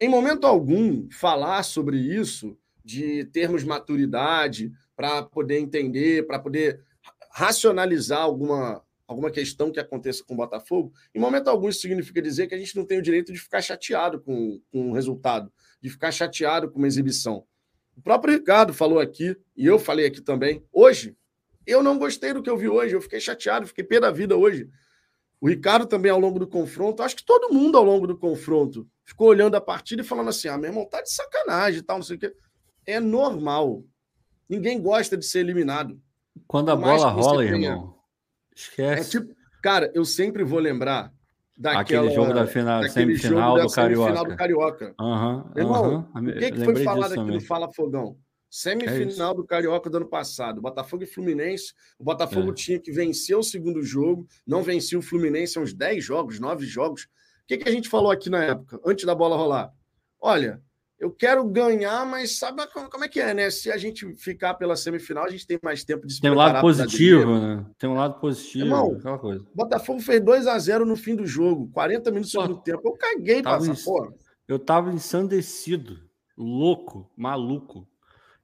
Em 0.00 0.08
momento 0.08 0.46
algum, 0.46 1.08
falar 1.10 1.62
sobre 1.62 1.96
isso 1.96 2.56
de 2.84 3.24
termos 3.26 3.64
maturidade 3.64 4.72
para 4.96 5.22
poder 5.22 5.58
entender, 5.58 6.26
para 6.26 6.38
poder 6.38 6.80
racionalizar 7.30 8.20
alguma, 8.20 8.82
alguma 9.06 9.30
questão 9.30 9.70
que 9.70 9.80
aconteça 9.80 10.22
com 10.24 10.34
o 10.34 10.36
Botafogo, 10.36 10.92
em 11.14 11.20
momento 11.20 11.48
algum 11.48 11.68
isso 11.68 11.80
significa 11.80 12.20
dizer 12.20 12.46
que 12.46 12.54
a 12.54 12.58
gente 12.58 12.76
não 12.76 12.84
tem 12.84 12.98
o 12.98 13.02
direito 13.02 13.32
de 13.32 13.38
ficar 13.38 13.62
chateado 13.62 14.20
com, 14.20 14.60
com 14.70 14.90
o 14.90 14.92
resultado, 14.92 15.52
de 15.80 15.88
ficar 15.88 16.12
chateado 16.12 16.70
com 16.70 16.78
uma 16.78 16.86
exibição. 16.86 17.44
O 17.96 18.02
próprio 18.02 18.34
Ricardo 18.34 18.72
falou 18.72 18.98
aqui, 18.98 19.36
e 19.56 19.66
eu 19.66 19.78
falei 19.78 20.06
aqui 20.06 20.20
também, 20.20 20.64
hoje, 20.72 21.16
eu 21.66 21.82
não 21.82 21.98
gostei 21.98 22.32
do 22.32 22.42
que 22.42 22.50
eu 22.50 22.56
vi 22.56 22.68
hoje, 22.68 22.94
eu 22.94 23.00
fiquei 23.00 23.20
chateado, 23.20 23.66
fiquei 23.66 23.84
pé 23.84 24.00
da 24.00 24.10
vida 24.10 24.36
hoje. 24.36 24.68
O 25.40 25.48
Ricardo 25.48 25.86
também, 25.86 26.10
ao 26.10 26.20
longo 26.20 26.38
do 26.38 26.46
confronto, 26.46 27.02
acho 27.02 27.16
que 27.16 27.24
todo 27.24 27.52
mundo 27.52 27.76
ao 27.76 27.84
longo 27.84 28.06
do 28.06 28.16
confronto 28.16 28.88
ficou 29.04 29.28
olhando 29.28 29.56
a 29.56 29.60
partida 29.60 30.02
e 30.02 30.04
falando 30.04 30.30
assim: 30.30 30.48
ah, 30.48 30.56
meu 30.56 30.70
irmão, 30.70 30.88
tá 30.88 31.02
de 31.02 31.12
sacanagem 31.12 31.80
e 31.80 31.82
tal, 31.82 31.98
não 31.98 32.04
sei 32.04 32.16
o 32.16 32.18
quê 32.18 32.32
é 32.86 33.00
normal. 33.00 33.84
Ninguém 34.48 34.80
gosta 34.80 35.16
de 35.16 35.24
ser 35.24 35.40
eliminado. 35.40 36.00
Quando 36.46 36.70
a 36.70 36.76
bola 36.76 37.08
rola, 37.08 37.44
irmão, 37.44 37.94
esquece. 38.54 39.16
É 39.16 39.20
tipo, 39.20 39.34
cara, 39.62 39.90
eu 39.94 40.04
sempre 40.04 40.44
vou 40.44 40.58
lembrar 40.58 41.12
daquela, 41.56 41.80
aquele 41.80 42.10
jogo 42.14 42.32
da 42.32 42.46
final, 42.46 42.88
semifinal 42.88 43.60
do 43.60 43.68
Carioca. 43.70 44.04
Semifinal 44.04 44.24
do 44.24 44.36
Carioca. 44.36 44.94
Uhum, 45.00 45.50
irmão, 45.56 46.10
uhum. 46.14 46.28
o 46.28 46.34
que, 46.34 46.52
que 46.52 46.64
foi 46.64 46.76
falado 46.82 47.12
aqui 47.12 47.30
no 47.30 47.40
Fala 47.40 47.72
Fogão? 47.72 48.16
Semifinal 48.50 49.32
é 49.32 49.36
do 49.36 49.46
Carioca 49.46 49.88
do 49.88 49.96
ano 49.96 50.08
passado, 50.08 50.60
Botafogo 50.60 51.02
e 51.02 51.06
Fluminense. 51.06 51.72
O 51.98 52.04
Botafogo 52.04 52.50
é. 52.50 52.54
tinha 52.54 52.78
que 52.78 52.92
vencer 52.92 53.34
o 53.34 53.42
segundo 53.42 53.82
jogo, 53.82 54.26
não 54.46 54.62
vencia 54.62 54.98
o 54.98 55.02
Fluminense 55.02 55.58
há 55.58 55.62
uns 55.62 55.72
10 55.72 56.04
jogos, 56.04 56.38
9 56.38 56.66
jogos. 56.66 57.04
O 57.04 57.08
que, 57.46 57.56
que 57.56 57.68
a 57.68 57.72
gente 57.72 57.88
falou 57.88 58.10
aqui 58.10 58.28
na 58.28 58.44
época, 58.44 58.78
antes 58.84 59.06
da 59.06 59.14
bola 59.14 59.36
rolar? 59.36 59.72
Olha, 60.20 60.60
eu 61.02 61.10
quero 61.10 61.44
ganhar, 61.44 62.06
mas 62.06 62.38
sabe 62.38 62.64
como 62.88 63.02
é 63.02 63.08
que 63.08 63.18
é, 63.18 63.34
né? 63.34 63.50
Se 63.50 63.72
a 63.72 63.76
gente 63.76 64.14
ficar 64.14 64.54
pela 64.54 64.76
semifinal, 64.76 65.24
a 65.24 65.28
gente 65.28 65.44
tem 65.44 65.58
mais 65.60 65.82
tempo 65.82 66.06
de 66.06 66.14
se 66.14 66.20
Tem 66.20 66.30
um 66.30 66.36
lado 66.36 66.60
positivo, 66.60 67.40
né? 67.40 67.66
Tem 67.76 67.90
um 67.90 67.94
lado 67.94 68.20
positivo, 68.20 68.66
Irmão, 68.66 68.96
aquela 68.96 69.18
coisa. 69.18 69.44
Botafogo 69.52 69.98
fez 69.98 70.24
2 70.24 70.46
a 70.46 70.56
0 70.56 70.86
no 70.86 70.94
fim 70.94 71.16
do 71.16 71.26
jogo, 71.26 71.68
40 71.72 72.08
minutos 72.12 72.30
do 72.30 72.40
segundo 72.40 72.62
tempo. 72.62 72.82
Eu 72.84 72.92
caguei 72.92 73.42
pra 73.42 73.56
essa 73.56 73.74
porra. 73.84 74.14
Eu 74.46 74.60
tava 74.60 74.92
ensandecido, 74.92 75.98
louco, 76.38 77.10
maluco. 77.16 77.84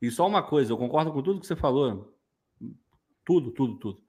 E 0.02 0.10
só 0.10 0.26
uma 0.26 0.42
coisa, 0.42 0.72
eu 0.72 0.76
concordo 0.76 1.12
com 1.12 1.22
tudo 1.22 1.40
que 1.40 1.46
você 1.46 1.54
falou. 1.54 2.12
Tudo, 3.24 3.52
tudo, 3.52 3.76
tudo. 3.76 4.00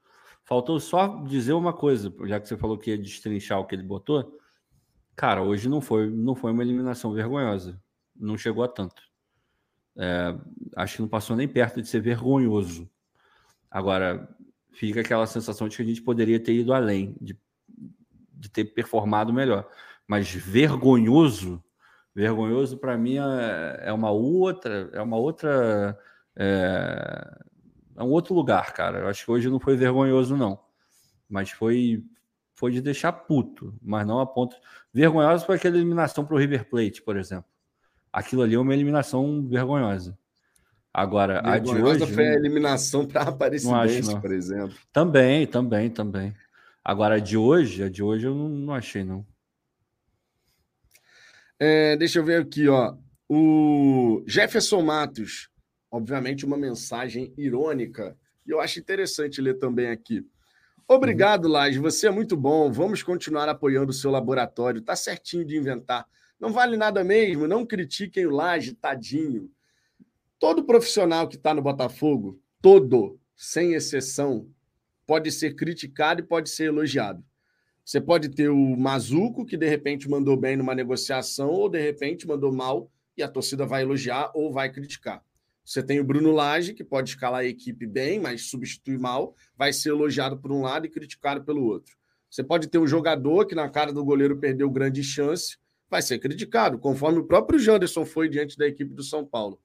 Faltou 0.43 0.80
só 0.80 1.23
dizer 1.23 1.53
uma 1.53 1.71
coisa, 1.71 2.11
já 2.26 2.39
que 2.39 2.47
você 2.47 2.57
falou 2.57 2.80
que 2.80 2.89
ia 2.89 2.97
destrinchar 2.97 3.59
o 3.59 3.65
que 3.65 3.76
ele 3.76 3.84
botou. 3.84 4.39
Cara, 5.15 5.43
hoje 5.43 5.69
não 5.69 5.81
foi, 5.81 6.09
não 6.09 6.34
foi 6.34 6.51
uma 6.51 6.63
eliminação 6.63 7.13
vergonhosa. 7.13 7.80
Não 8.20 8.38
chegou 8.38 8.64
a 8.64 8.68
tanto. 8.68 9.02
É, 9.98 10.36
acho 10.76 10.98
que 10.98 11.02
não 11.02 11.10
passou 11.10 11.36
nem 11.36 11.48
perto 11.48 11.82
de 11.82 11.88
ser 11.88 12.02
vergonhoso. 12.02 12.90
Agora, 13.70 14.28
fica 14.72 15.02
aquela 15.02 15.28
sensação 15.28 15.68
de 15.68 15.76
que 15.76 15.84
a 15.84 15.86
gente 15.86 16.02
poderia 16.02 16.40
ter 16.40 16.54
ido 16.54 16.74
além, 16.74 17.16
de, 17.20 17.38
de 18.34 18.50
ter 18.50 18.66
performado 18.66 19.34
melhor. 19.34 19.70
Mas 20.08 20.30
vergonhoso, 20.32 21.64
vergonhoso 22.16 22.78
para 22.78 22.98
mim 22.98 23.18
é, 23.18 23.90
é, 23.90 23.94
uma 23.94 24.10
outra, 24.10 24.90
é 24.94 25.02
uma 25.02 25.18
outra, 25.18 26.00
é, 26.36 27.40
é, 27.98 28.04
um 28.04 28.10
outro 28.10 28.34
lugar, 28.34 28.74
cara. 28.74 29.00
Eu 29.00 29.08
acho 29.08 29.26
que 29.26 29.32
hoje 29.32 29.50
não 29.50 29.60
foi 29.60 29.76
vergonhoso 29.76 30.36
não, 30.36 30.60
mas 31.30 31.52
foi 31.52 32.04
foi 32.56 32.74
de 32.74 32.82
deixar 32.82 33.14
puto, 33.14 33.74
mas 33.82 34.06
não 34.06 34.20
a 34.20 34.26
ponto 34.26 34.54
vergonhoso 34.94 35.46
foi 35.46 35.56
aquela 35.56 35.78
eliminação 35.78 36.26
para 36.26 36.36
o 36.36 36.38
River 36.38 36.70
Plate, 36.70 37.02
por 37.02 37.16
exemplo. 37.16 37.48
Aquilo 38.11 38.41
ali 38.41 38.56
é 38.56 38.60
uma 38.60 38.73
eliminação 38.73 39.48
vergonhosa. 39.48 40.18
Agora, 40.94 41.41
a 41.44 41.60
de 41.60 41.69
hoje. 41.69 42.06
foi 42.07 42.27
a 42.27 42.34
eliminação 42.34 43.06
para 43.06 43.22
a 43.22 43.30
Aparecidense, 43.30 44.19
por 44.19 44.31
exemplo. 44.31 44.76
Também, 44.91 45.45
também, 45.45 45.90
também. 45.90 46.36
Agora, 46.84 47.15
a 47.15 47.19
de 47.19 47.38
hoje, 47.38 47.84
a 47.84 47.90
de 47.90 48.02
hoje 48.02 48.26
eu 48.26 48.34
não, 48.34 48.49
não 48.49 48.73
achei, 48.73 49.03
não. 49.03 49.26
É, 51.60 51.95
deixa 51.98 52.19
eu 52.19 52.26
ver 52.26 52.41
aqui, 52.41 52.68
ó. 52.68 52.95
O 53.27 54.23
Jefferson 54.26 54.81
Matos, 54.81 55.49
obviamente, 55.91 56.45
uma 56.45 56.57
mensagem 56.57 57.31
irônica. 57.38 58.18
E 58.45 58.49
eu 58.49 58.60
acho 58.60 58.80
interessante 58.80 59.40
ler 59.40 59.60
também 59.60 59.90
aqui. 59.90 60.26
Obrigado, 60.88 61.45
uhum. 61.45 61.52
Laje. 61.52 61.77
Você 61.77 62.07
é 62.07 62.11
muito 62.11 62.36
bom. 62.36 62.72
Vamos 62.72 63.03
continuar 63.03 63.48
apoiando 63.48 63.91
o 63.91 63.94
seu 63.94 64.10
laboratório. 64.10 64.81
Tá 64.81 64.95
certinho 64.95 65.45
de 65.45 65.56
inventar. 65.56 66.07
Não 66.40 66.53
vale 66.53 66.78
nada 66.78 67.03
mesmo. 67.03 67.48
Não 67.48 67.66
critiquem 67.66 68.26
o 68.26 68.32
Laje, 68.32 68.74
tadinho. 68.74 69.52
Todo 70.40 70.64
profissional 70.64 71.28
que 71.28 71.36
está 71.36 71.53
no 71.53 71.61
Botafogo, 71.61 72.40
todo, 72.61 73.20
sem 73.36 73.74
exceção, 73.74 74.49
pode 75.06 75.32
ser 75.32 75.56
criticado 75.56 76.22
e 76.22 76.24
pode 76.24 76.49
ser 76.49 76.66
elogiado. 76.66 77.24
Você 77.84 77.99
pode 77.99 78.30
ter 78.30 78.49
o 78.49 78.78
Mazuco, 78.78 79.45
que 79.45 79.57
de 79.57 79.68
repente 79.68 80.07
mandou 80.07 80.38
bem 80.38 80.56
numa 80.56 80.76
negociação, 80.76 81.49
ou 81.49 81.68
de 81.68 81.82
repente 81.82 82.28
mandou 82.28 82.53
mal, 82.53 82.90
e 83.18 83.24
a 83.24 83.28
torcida 83.28 83.66
vai 83.66 83.82
elogiar 83.82 84.32
ou 84.34 84.53
vai 84.53 84.72
criticar. 84.72 85.24
Você 85.66 85.84
tem 85.84 85.99
o 85.99 86.03
Bruno 86.03 86.32
Lage, 86.32 86.74
que 86.74 86.84
pode 86.84 87.10
escalar 87.10 87.41
a 87.41 87.45
equipe 87.45 87.86
bem, 87.86 88.20
mas 88.20 88.49
substitui 88.49 88.98
mal, 88.98 89.36
vai 89.57 89.74
ser 89.74 89.90
elogiado 89.90 90.38
por 90.38 90.52
um 90.52 90.61
lado 90.61 90.86
e 90.86 90.90
criticado 90.90 91.44
pelo 91.44 91.64
outro. 91.64 91.98
Você 92.30 92.44
pode 92.44 92.68
ter 92.68 92.78
um 92.78 92.88
jogador 92.88 93.45
que, 93.45 93.56
na 93.56 93.68
cara 93.70 93.91
do 93.91 94.06
goleiro, 94.06 94.38
perdeu 94.38 94.70
grande 94.70 95.03
chance, 95.03 95.57
vai 95.90 96.02
ser 96.02 96.20
criticado, 96.20 96.78
conforme 96.78 97.20
o 97.20 97.26
próprio 97.26 97.60
Janderson 97.60 98.06
foi 98.06 98.30
diante 98.30 98.57
da 98.57 98.68
equipe 98.68 98.94
do 98.94 99.03
São 99.03 99.26
Paulo 99.26 99.60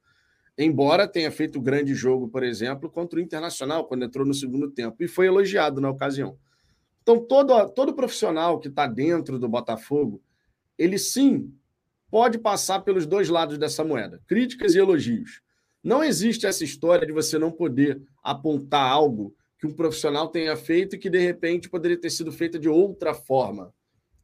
embora 0.57 1.09
tenha 1.09 1.31
feito 1.31 1.61
grande 1.61 1.95
jogo, 1.95 2.29
por 2.29 2.43
exemplo, 2.43 2.91
contra 2.91 3.19
o 3.19 3.23
Internacional, 3.23 3.87
quando 3.87 4.05
entrou 4.05 4.27
no 4.27 4.35
segundo 4.35 4.71
tempo, 4.71 5.03
e 5.03 5.09
foi 5.09 5.27
elogiado 5.27 5.81
na 5.81 5.91
ocasião. 5.91 6.39
Então, 7.03 7.19
todo, 7.21 7.69
todo 7.71 7.95
profissional 7.95 8.59
que 8.59 8.69
está 8.69 8.87
dentro 8.87 9.39
do 9.39 9.49
Botafogo, 9.49 10.23
ele 10.79 10.99
sim 10.99 11.53
pode 12.11 12.39
passar 12.39 12.81
pelos 12.81 13.07
dois 13.07 13.29
lados 13.29 13.59
dessa 13.59 13.85
moeda, 13.85 14.23
críticas 14.27 14.75
e 14.75 14.79
elogios. 14.79 15.43
Não 15.83 16.03
existe 16.03 16.47
essa 16.47 16.65
história 16.65 17.07
de 17.07 17.13
você 17.13 17.39
não 17.39 17.51
poder 17.51 18.01
apontar 18.23 18.89
algo 18.89 19.35
que 19.59 19.67
um 19.67 19.73
profissional 19.73 20.29
tenha 20.29 20.57
feito 20.57 20.97
e 20.97 20.99
que, 20.99 21.11
de 21.11 21.19
repente, 21.19 21.69
poderia 21.69 22.01
ter 22.01 22.11
sido 22.11 22.33
feito 22.33 22.59
de 22.59 22.69
outra 22.69 23.13
forma. 23.13 23.75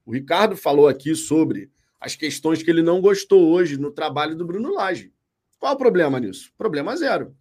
O 0.07 0.13
Ricardo 0.13 0.57
falou 0.57 0.89
aqui 0.89 1.15
sobre 1.15 1.71
as 2.01 2.17
questões 2.17 2.63
que 2.63 2.71
ele 2.71 2.83
não 2.83 3.01
gostou 3.01 3.51
hoje 3.51 3.77
no 3.77 3.91
trabalho 3.91 4.35
do 4.35 4.47
Bruno 4.47 4.73
Lage. 4.73 5.13
Qual 5.59 5.75
o 5.75 5.79
problema 5.79 6.19
nisso? 6.19 6.51
Problema 6.57 6.97
zero. 6.97 7.37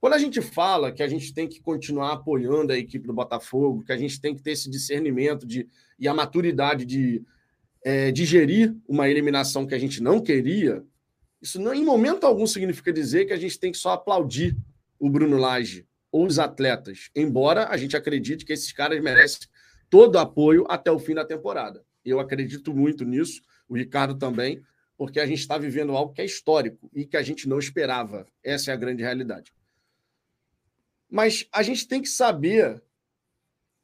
Quando 0.00 0.14
a 0.14 0.18
gente 0.18 0.40
fala 0.40 0.92
que 0.92 1.02
a 1.02 1.08
gente 1.08 1.34
tem 1.34 1.48
que 1.48 1.60
continuar 1.60 2.12
apoiando 2.12 2.72
a 2.72 2.78
equipe 2.78 3.06
do 3.06 3.12
Botafogo, 3.12 3.82
que 3.82 3.92
a 3.92 3.96
gente 3.96 4.20
tem 4.20 4.34
que 4.34 4.42
ter 4.42 4.52
esse 4.52 4.70
discernimento 4.70 5.44
de, 5.44 5.68
e 5.98 6.06
a 6.06 6.14
maturidade 6.14 6.84
de 6.84 7.20
é, 7.84 8.12
digerir 8.12 8.76
uma 8.86 9.08
eliminação 9.08 9.66
que 9.66 9.74
a 9.74 9.78
gente 9.78 10.00
não 10.00 10.20
queria, 10.20 10.84
isso 11.42 11.60
não, 11.60 11.74
em 11.74 11.84
momento 11.84 12.24
algum 12.24 12.46
significa 12.46 12.92
dizer 12.92 13.24
que 13.24 13.32
a 13.32 13.36
gente 13.36 13.58
tem 13.58 13.72
que 13.72 13.78
só 13.78 13.90
aplaudir 13.90 14.56
o 15.00 15.10
Bruno 15.10 15.36
Lage 15.36 15.86
ou 16.12 16.26
os 16.26 16.38
atletas, 16.38 17.10
embora 17.14 17.68
a 17.68 17.76
gente 17.76 17.96
acredite 17.96 18.44
que 18.44 18.52
esses 18.52 18.72
caras 18.72 19.02
merecem 19.02 19.48
todo 19.90 20.18
apoio 20.18 20.64
até 20.68 20.90
o 20.90 20.98
fim 20.98 21.14
da 21.14 21.24
temporada. 21.24 21.84
Eu 22.04 22.20
acredito 22.20 22.74
muito 22.74 23.04
nisso, 23.04 23.42
o 23.68 23.76
Ricardo 23.76 24.14
também, 24.16 24.62
porque 24.96 25.20
a 25.20 25.26
gente 25.26 25.40
está 25.40 25.58
vivendo 25.58 25.96
algo 25.96 26.12
que 26.12 26.20
é 26.20 26.24
histórico 26.24 26.90
e 26.92 27.04
que 27.04 27.16
a 27.16 27.22
gente 27.22 27.48
não 27.48 27.58
esperava. 27.58 28.26
Essa 28.42 28.70
é 28.70 28.74
a 28.74 28.76
grande 28.76 29.02
realidade. 29.02 29.52
Mas 31.10 31.46
a 31.52 31.62
gente 31.62 31.86
tem 31.86 32.02
que 32.02 32.08
saber 32.08 32.82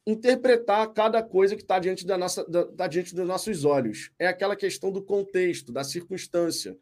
interpretar 0.06 0.92
cada 0.92 1.22
coisa 1.22 1.56
que 1.56 1.62
está 1.62 1.78
diante, 1.78 2.06
da 2.06 2.18
nossa, 2.18 2.44
da, 2.44 2.64
da, 2.64 2.86
diante 2.86 3.14
dos 3.14 3.26
nossos 3.26 3.64
olhos. 3.64 4.10
É 4.18 4.26
aquela 4.26 4.56
questão 4.56 4.92
do 4.92 5.02
contexto, 5.02 5.72
da 5.72 5.82
circunstância. 5.82 6.76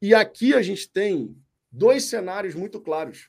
E 0.00 0.14
aqui 0.14 0.54
a 0.54 0.62
gente 0.62 0.88
tem 0.88 1.36
dois 1.70 2.04
cenários 2.04 2.54
muito 2.54 2.80
claros. 2.80 3.28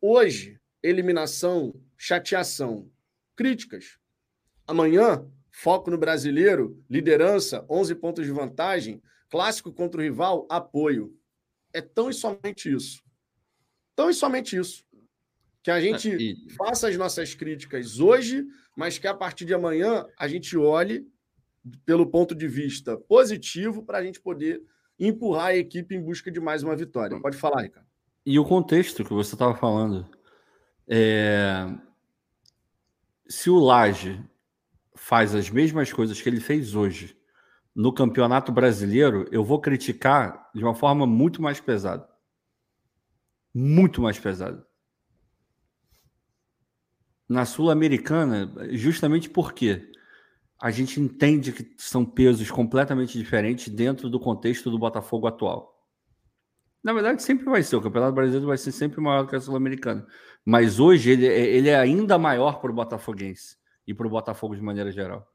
Hoje, 0.00 0.60
eliminação, 0.82 1.74
chateação, 1.96 2.90
críticas. 3.34 3.98
Amanhã, 4.66 5.26
Foco 5.60 5.90
no 5.90 5.98
brasileiro, 5.98 6.80
liderança, 6.88 7.66
11 7.68 7.96
pontos 7.96 8.24
de 8.24 8.30
vantagem, 8.30 9.02
clássico 9.28 9.72
contra 9.72 10.00
o 10.00 10.04
rival, 10.04 10.46
apoio. 10.48 11.12
É 11.72 11.80
tão 11.80 12.08
e 12.08 12.14
somente 12.14 12.72
isso. 12.72 13.02
Tão 13.96 14.08
e 14.08 14.14
somente 14.14 14.56
isso. 14.56 14.84
Que 15.60 15.72
a 15.72 15.80
gente 15.80 16.12
é, 16.12 16.16
e... 16.16 16.50
faça 16.56 16.86
as 16.86 16.96
nossas 16.96 17.34
críticas 17.34 17.98
hoje, 17.98 18.46
mas 18.76 18.98
que 18.98 19.08
a 19.08 19.14
partir 19.14 19.44
de 19.44 19.52
amanhã 19.52 20.06
a 20.16 20.28
gente 20.28 20.56
olhe 20.56 21.04
pelo 21.84 22.06
ponto 22.06 22.36
de 22.36 22.46
vista 22.46 22.96
positivo 22.96 23.84
para 23.84 23.98
a 23.98 24.04
gente 24.04 24.20
poder 24.20 24.62
empurrar 24.96 25.46
a 25.46 25.56
equipe 25.56 25.92
em 25.92 26.00
busca 26.00 26.30
de 26.30 26.38
mais 26.38 26.62
uma 26.62 26.76
vitória. 26.76 27.20
Pode 27.20 27.36
falar, 27.36 27.62
Ricardo. 27.62 27.88
E 28.24 28.38
o 28.38 28.44
contexto 28.44 29.04
que 29.04 29.12
você 29.12 29.34
estava 29.34 29.56
falando. 29.56 30.08
É... 30.86 31.66
Se 33.28 33.50
o 33.50 33.58
Laje 33.58 34.24
faz 34.98 35.34
as 35.34 35.48
mesmas 35.48 35.92
coisas 35.92 36.20
que 36.20 36.28
ele 36.28 36.40
fez 36.40 36.74
hoje 36.74 37.16
no 37.78 37.92
Campeonato 37.92 38.50
Brasileiro, 38.50 39.28
eu 39.30 39.44
vou 39.44 39.60
criticar 39.60 40.50
de 40.52 40.64
uma 40.64 40.74
forma 40.74 41.06
muito 41.06 41.40
mais 41.40 41.60
pesada. 41.60 42.08
Muito 43.54 44.02
mais 44.02 44.18
pesada. 44.18 44.66
Na 47.28 47.44
Sul-Americana, 47.44 48.52
justamente 48.70 49.30
porque 49.30 49.92
a 50.60 50.72
gente 50.72 51.00
entende 51.00 51.52
que 51.52 51.72
são 51.78 52.04
pesos 52.04 52.50
completamente 52.50 53.16
diferentes 53.16 53.68
dentro 53.68 54.10
do 54.10 54.18
contexto 54.18 54.72
do 54.72 54.78
Botafogo 54.78 55.28
atual. 55.28 55.72
Na 56.82 56.92
verdade, 56.92 57.22
sempre 57.22 57.44
vai 57.44 57.62
ser. 57.62 57.76
O 57.76 57.80
Campeonato 57.80 58.12
Brasileiro 58.12 58.46
vai 58.48 58.58
ser 58.58 58.72
sempre 58.72 59.00
maior 59.00 59.24
que 59.28 59.36
a 59.36 59.40
Sul-Americana. 59.40 60.04
Mas 60.44 60.80
hoje 60.80 61.10
ele, 61.10 61.28
é, 61.28 61.46
ele 61.46 61.68
é 61.68 61.78
ainda 61.78 62.18
maior 62.18 62.60
para 62.60 62.72
o 62.72 62.74
Botafoguense 62.74 63.56
e 63.88 63.94
para 63.94 64.06
o 64.06 64.10
Botafogo 64.10 64.54
de 64.54 64.60
maneira 64.60 64.92
geral. 64.92 65.26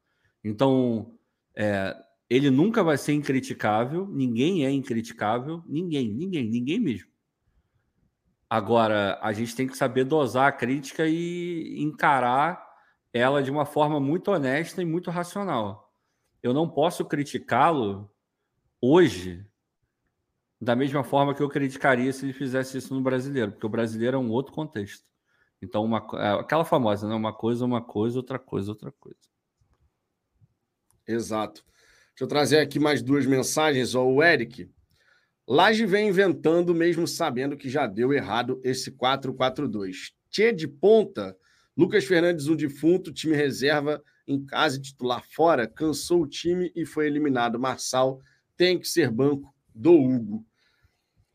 Então, 0.42 1.18
é, 1.56 1.94
ele 2.30 2.50
nunca 2.50 2.84
vai 2.84 2.96
ser 2.96 3.12
incriticável, 3.12 4.06
ninguém 4.06 4.64
é 4.64 4.70
incriticável, 4.70 5.60
ninguém, 5.66 6.08
ninguém, 6.08 6.48
ninguém 6.48 6.78
mesmo. 6.78 7.10
Agora, 8.48 9.18
a 9.20 9.32
gente 9.32 9.56
tem 9.56 9.66
que 9.66 9.76
saber 9.76 10.04
dosar 10.04 10.46
a 10.46 10.52
crítica 10.52 11.04
e 11.04 11.82
encarar 11.82 12.64
ela 13.12 13.42
de 13.42 13.50
uma 13.50 13.66
forma 13.66 13.98
muito 13.98 14.30
honesta 14.30 14.80
e 14.80 14.84
muito 14.84 15.10
racional. 15.10 15.92
Eu 16.40 16.54
não 16.54 16.68
posso 16.68 17.04
criticá-lo 17.04 18.08
hoje 18.80 19.44
da 20.60 20.76
mesma 20.76 21.02
forma 21.02 21.34
que 21.34 21.42
eu 21.42 21.48
criticaria 21.48 22.12
se 22.12 22.24
ele 22.24 22.32
fizesse 22.32 22.78
isso 22.78 22.94
no 22.94 23.00
brasileiro, 23.00 23.50
porque 23.52 23.66
o 23.66 23.70
brasileiro 23.70 24.16
é 24.16 24.20
um 24.20 24.30
outro 24.30 24.52
contexto. 24.52 25.04
Então, 25.64 25.84
uma, 25.84 26.06
é, 26.14 26.40
aquela 26.40 26.64
famosa, 26.64 27.08
né? 27.08 27.14
Uma 27.14 27.32
coisa, 27.32 27.64
uma 27.64 27.82
coisa, 27.82 28.18
outra 28.18 28.38
coisa, 28.38 28.70
outra 28.70 28.92
coisa. 28.92 29.18
Exato. 31.06 31.64
Deixa 32.10 32.22
eu 32.24 32.28
trazer 32.28 32.58
aqui 32.58 32.78
mais 32.78 33.02
duas 33.02 33.26
mensagens. 33.26 33.94
Ó, 33.94 34.06
o 34.06 34.22
Eric. 34.22 34.70
Laje 35.46 35.84
vem 35.84 36.08
inventando, 36.08 36.74
mesmo 36.74 37.06
sabendo 37.06 37.56
que 37.56 37.68
já 37.68 37.86
deu 37.86 38.12
errado 38.12 38.60
esse 38.64 38.90
4-4-2. 38.92 40.12
Tchê 40.30 40.52
de 40.52 40.66
ponta. 40.66 41.36
Lucas 41.76 42.04
Fernandes, 42.04 42.46
um 42.46 42.56
defunto, 42.56 43.12
time 43.12 43.36
reserva 43.36 44.02
em 44.26 44.44
casa 44.44 44.80
titular 44.80 45.22
fora, 45.30 45.66
cansou 45.66 46.22
o 46.22 46.26
time 46.26 46.72
e 46.74 46.86
foi 46.86 47.06
eliminado. 47.06 47.58
Marçal 47.58 48.20
tem 48.56 48.78
que 48.78 48.88
ser 48.88 49.10
banco 49.10 49.54
do 49.74 49.92
Hugo. 49.92 50.46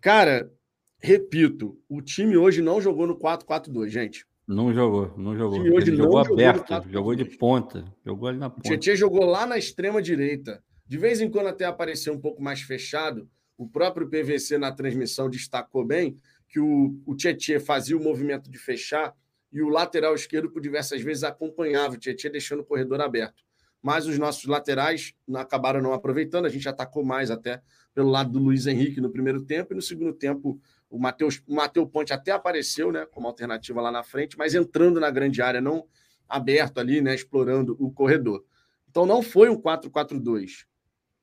Cara, 0.01 0.51
Repito, 0.99 1.79
o 1.87 2.01
time 2.01 2.35
hoje 2.35 2.61
não 2.61 2.81
jogou 2.81 3.07
no 3.07 3.17
4-4-2, 3.17 3.87
gente. 3.87 4.25
Não 4.45 4.73
jogou, 4.73 5.13
não 5.15 5.37
jogou. 5.37 5.63
Ele 5.65 5.95
jogou, 5.95 5.95
jogou 5.95 6.17
aberto, 6.17 6.89
jogou 6.89 7.15
de 7.15 7.23
ponta. 7.23 7.85
Jogou 8.03 8.27
ali 8.27 8.39
na 8.39 8.49
ponta. 8.49 8.61
O 8.61 8.63
Tietchan 8.63 8.95
jogou 8.95 9.23
lá 9.23 9.45
na 9.45 9.57
extrema 9.57 10.01
direita. 10.01 10.63
De 10.87 10.97
vez 10.97 11.21
em 11.21 11.29
quando 11.29 11.47
até 11.47 11.65
apareceu 11.65 12.11
um 12.13 12.19
pouco 12.19 12.41
mais 12.41 12.61
fechado. 12.61 13.29
O 13.55 13.67
próprio 13.67 14.09
PVC 14.09 14.57
na 14.57 14.71
transmissão 14.71 15.29
destacou 15.29 15.85
bem 15.85 16.17
que 16.47 16.59
o, 16.59 16.99
o 17.05 17.15
Tietchan 17.15 17.59
fazia 17.59 17.95
o 17.95 18.03
movimento 18.03 18.49
de 18.49 18.57
fechar 18.57 19.13
e 19.53 19.61
o 19.61 19.69
lateral 19.69 20.15
esquerdo 20.15 20.49
por 20.49 20.61
diversas 20.61 21.01
vezes 21.01 21.23
acompanhava 21.23 21.93
o 21.93 21.97
Tietchan 21.97 22.31
deixando 22.31 22.61
o 22.61 22.65
corredor 22.65 23.01
aberto. 23.01 23.43
Mas 23.81 24.07
os 24.07 24.17
nossos 24.17 24.45
laterais 24.45 25.13
acabaram 25.35 25.81
não 25.81 25.93
aproveitando, 25.93 26.45
a 26.45 26.49
gente 26.49 26.67
atacou 26.67 27.05
mais 27.05 27.29
até 27.29 27.61
pelo 27.93 28.09
lado 28.09 28.31
do 28.31 28.39
Luiz 28.39 28.65
Henrique 28.65 28.99
no 28.99 29.09
primeiro 29.11 29.43
tempo, 29.43 29.73
e 29.73 29.75
no 29.75 29.81
segundo 29.81 30.13
tempo 30.13 30.59
o 30.89 30.99
Matheus 30.99 31.41
o 31.77 31.87
Ponte 31.87 32.11
até 32.11 32.31
apareceu 32.31 32.91
né, 32.91 33.05
como 33.05 33.27
alternativa 33.27 33.79
lá 33.79 33.91
na 33.91 34.03
frente, 34.03 34.37
mas 34.37 34.55
entrando 34.55 34.99
na 34.99 35.11
grande 35.11 35.41
área, 35.41 35.61
não 35.61 35.87
aberto 36.27 36.79
ali, 36.79 37.01
né, 37.01 37.13
explorando 37.13 37.75
o 37.79 37.91
corredor. 37.91 38.43
Então 38.89 39.05
não 39.05 39.21
foi 39.21 39.49
um 39.49 39.57
4-4-2. 39.59 40.65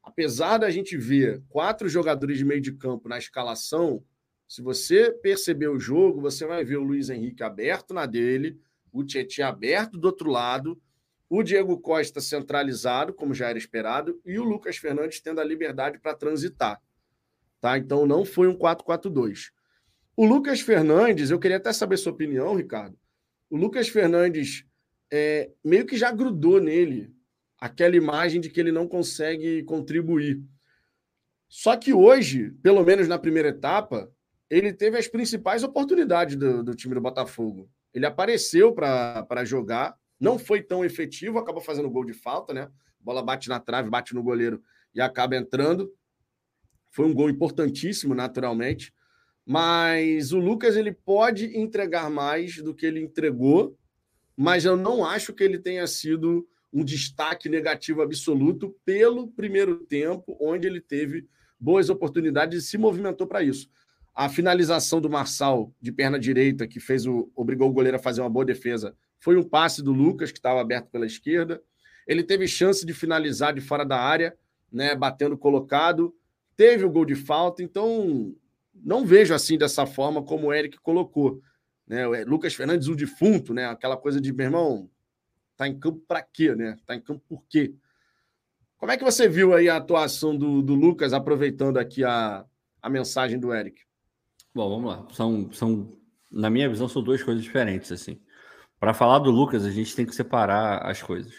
Apesar 0.02 0.58
da 0.58 0.70
gente 0.70 0.96
ver 0.96 1.42
quatro 1.48 1.88
jogadores 1.88 2.38
de 2.38 2.44
meio 2.44 2.60
de 2.60 2.72
campo 2.72 3.08
na 3.08 3.18
escalação, 3.18 4.04
se 4.46 4.62
você 4.62 5.10
perceber 5.10 5.68
o 5.68 5.80
jogo, 5.80 6.20
você 6.20 6.46
vai 6.46 6.64
ver 6.64 6.76
o 6.76 6.84
Luiz 6.84 7.10
Henrique 7.10 7.42
aberto 7.42 7.92
na 7.92 8.06
dele, 8.06 8.60
o 8.92 9.04
Tietchan 9.04 9.48
aberto 9.48 9.98
do 9.98 10.06
outro 10.06 10.30
lado, 10.30 10.80
o 11.28 11.42
Diego 11.42 11.78
Costa 11.80 12.20
centralizado, 12.20 13.12
como 13.12 13.34
já 13.34 13.48
era 13.48 13.58
esperado, 13.58 14.20
e 14.24 14.38
o 14.38 14.44
Lucas 14.44 14.76
Fernandes 14.76 15.20
tendo 15.20 15.40
a 15.40 15.44
liberdade 15.44 15.98
para 15.98 16.14
transitar. 16.14 16.80
Tá? 17.60 17.76
Então 17.76 18.06
não 18.06 18.24
foi 18.24 18.46
um 18.46 18.56
4-4-2. 18.56 19.50
O 20.16 20.24
Lucas 20.24 20.62
Fernandes, 20.62 21.30
eu 21.30 21.38
queria 21.38 21.58
até 21.58 21.70
saber 21.74 21.98
sua 21.98 22.12
opinião, 22.12 22.54
Ricardo. 22.54 22.98
O 23.50 23.56
Lucas 23.56 23.88
Fernandes 23.88 24.64
é, 25.12 25.50
meio 25.62 25.84
que 25.84 25.96
já 25.98 26.10
grudou 26.10 26.58
nele 26.58 27.14
aquela 27.58 27.96
imagem 27.96 28.40
de 28.40 28.48
que 28.48 28.58
ele 28.58 28.72
não 28.72 28.88
consegue 28.88 29.62
contribuir. 29.64 30.42
Só 31.48 31.76
que 31.76 31.92
hoje, 31.92 32.50
pelo 32.62 32.82
menos 32.82 33.06
na 33.06 33.18
primeira 33.18 33.48
etapa, 33.50 34.10
ele 34.48 34.72
teve 34.72 34.96
as 34.96 35.06
principais 35.06 35.62
oportunidades 35.62 36.34
do, 36.34 36.64
do 36.64 36.74
time 36.74 36.94
do 36.94 37.00
Botafogo. 37.00 37.70
Ele 37.92 38.06
apareceu 38.06 38.72
para 38.72 39.44
jogar, 39.44 39.98
não 40.18 40.38
foi 40.38 40.62
tão 40.62 40.82
efetivo, 40.82 41.38
acaba 41.38 41.60
fazendo 41.60 41.90
gol 41.90 42.06
de 42.06 42.14
falta, 42.14 42.54
né? 42.54 42.70
Bola 42.98 43.22
bate 43.22 43.50
na 43.50 43.60
trave, 43.60 43.90
bate 43.90 44.14
no 44.14 44.22
goleiro 44.22 44.62
e 44.94 45.00
acaba 45.00 45.36
entrando. 45.36 45.92
Foi 46.90 47.04
um 47.04 47.12
gol 47.12 47.28
importantíssimo, 47.28 48.14
naturalmente. 48.14 48.94
Mas 49.46 50.32
o 50.32 50.38
Lucas 50.40 50.76
ele 50.76 50.90
pode 50.90 51.56
entregar 51.56 52.10
mais 52.10 52.56
do 52.56 52.74
que 52.74 52.84
ele 52.84 53.00
entregou, 53.00 53.78
mas 54.36 54.64
eu 54.64 54.76
não 54.76 55.04
acho 55.04 55.32
que 55.32 55.44
ele 55.44 55.56
tenha 55.56 55.86
sido 55.86 56.46
um 56.72 56.84
destaque 56.84 57.48
negativo 57.48 58.02
absoluto 58.02 58.76
pelo 58.84 59.28
primeiro 59.28 59.78
tempo, 59.86 60.36
onde 60.40 60.66
ele 60.66 60.80
teve 60.80 61.28
boas 61.60 61.88
oportunidades 61.88 62.64
e 62.64 62.66
se 62.66 62.76
movimentou 62.76 63.26
para 63.26 63.42
isso. 63.42 63.70
A 64.12 64.28
finalização 64.28 65.00
do 65.00 65.08
Marçal 65.08 65.72
de 65.80 65.92
perna 65.92 66.18
direita, 66.18 66.66
que 66.66 66.80
fez 66.80 67.06
o 67.06 67.30
obrigou 67.34 67.70
o 67.70 67.72
goleiro 67.72 67.98
a 67.98 68.00
fazer 68.00 68.22
uma 68.22 68.30
boa 68.30 68.44
defesa, 68.44 68.96
foi 69.20 69.36
um 69.36 69.42
passe 69.42 69.82
do 69.82 69.92
Lucas, 69.92 70.32
que 70.32 70.38
estava 70.38 70.60
aberto 70.60 70.88
pela 70.88 71.06
esquerda. 71.06 71.62
Ele 72.06 72.22
teve 72.22 72.48
chance 72.48 72.84
de 72.84 72.92
finalizar 72.92 73.54
de 73.54 73.60
fora 73.60 73.84
da 73.84 73.98
área, 73.98 74.36
né, 74.70 74.94
batendo 74.94 75.36
colocado. 75.36 76.14
Teve 76.56 76.84
o 76.84 76.90
gol 76.90 77.04
de 77.04 77.14
falta, 77.14 77.62
então 77.62 78.34
não 78.84 79.04
vejo 79.04 79.34
assim 79.34 79.58
dessa 79.58 79.86
forma 79.86 80.22
como 80.22 80.48
o 80.48 80.52
Eric 80.52 80.78
colocou. 80.80 81.40
Né? 81.86 82.06
O 82.06 82.28
Lucas 82.28 82.54
Fernandes, 82.54 82.88
o 82.88 82.96
defunto, 82.96 83.54
né? 83.54 83.66
aquela 83.66 83.96
coisa 83.96 84.20
de, 84.20 84.32
meu 84.32 84.46
irmão, 84.46 84.90
tá 85.56 85.68
em 85.68 85.78
campo 85.78 86.02
para 86.06 86.22
quê? 86.22 86.54
Né? 86.54 86.76
Tá 86.86 86.94
em 86.94 87.00
campo 87.00 87.22
por 87.28 87.44
quê? 87.48 87.74
Como 88.78 88.92
é 88.92 88.96
que 88.96 89.04
você 89.04 89.28
viu 89.28 89.54
aí 89.54 89.68
a 89.68 89.76
atuação 89.76 90.36
do, 90.36 90.60
do 90.60 90.74
Lucas, 90.74 91.12
aproveitando 91.12 91.78
aqui 91.78 92.04
a, 92.04 92.44
a 92.82 92.90
mensagem 92.90 93.38
do 93.38 93.54
Eric? 93.54 93.80
Bom, 94.54 94.68
vamos 94.68 94.90
lá. 94.90 95.06
São, 95.12 95.50
são, 95.52 95.96
na 96.30 96.50
minha 96.50 96.68
visão, 96.68 96.88
são 96.88 97.02
duas 97.02 97.22
coisas 97.22 97.42
diferentes. 97.42 97.90
assim. 97.90 98.20
Para 98.78 98.92
falar 98.92 99.20
do 99.20 99.30
Lucas, 99.30 99.64
a 99.64 99.70
gente 99.70 99.96
tem 99.96 100.04
que 100.04 100.14
separar 100.14 100.84
as 100.84 101.02
coisas. 101.02 101.32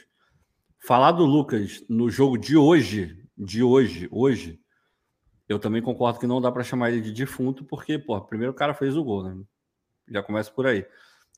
Falar 0.80 1.12
do 1.12 1.26
Lucas 1.26 1.84
no 1.88 2.10
jogo 2.10 2.38
de 2.38 2.58
hoje, 2.58 3.24
de 3.38 3.62
hoje, 3.62 4.08
hoje, 4.12 4.60
eu 5.48 5.60
também 5.60 5.82
concordo 5.82 6.20
que 6.20 6.28
não 6.28 6.42
dá 6.42 6.52
para 6.52 6.64
chamar 6.64 6.92
ele 6.92 7.02
de 7.02 7.12
defunto, 7.12 7.64
porque, 7.64 7.98
pô, 7.98 8.20
primeiro 8.22 8.52
o 8.52 8.56
cara 8.56 8.74
fez 8.74 8.98
o 8.98 9.04
gol, 9.04 9.24
né? 9.24 9.38
Já 10.10 10.22
começa 10.22 10.52
por 10.52 10.68
aí. 10.68 10.86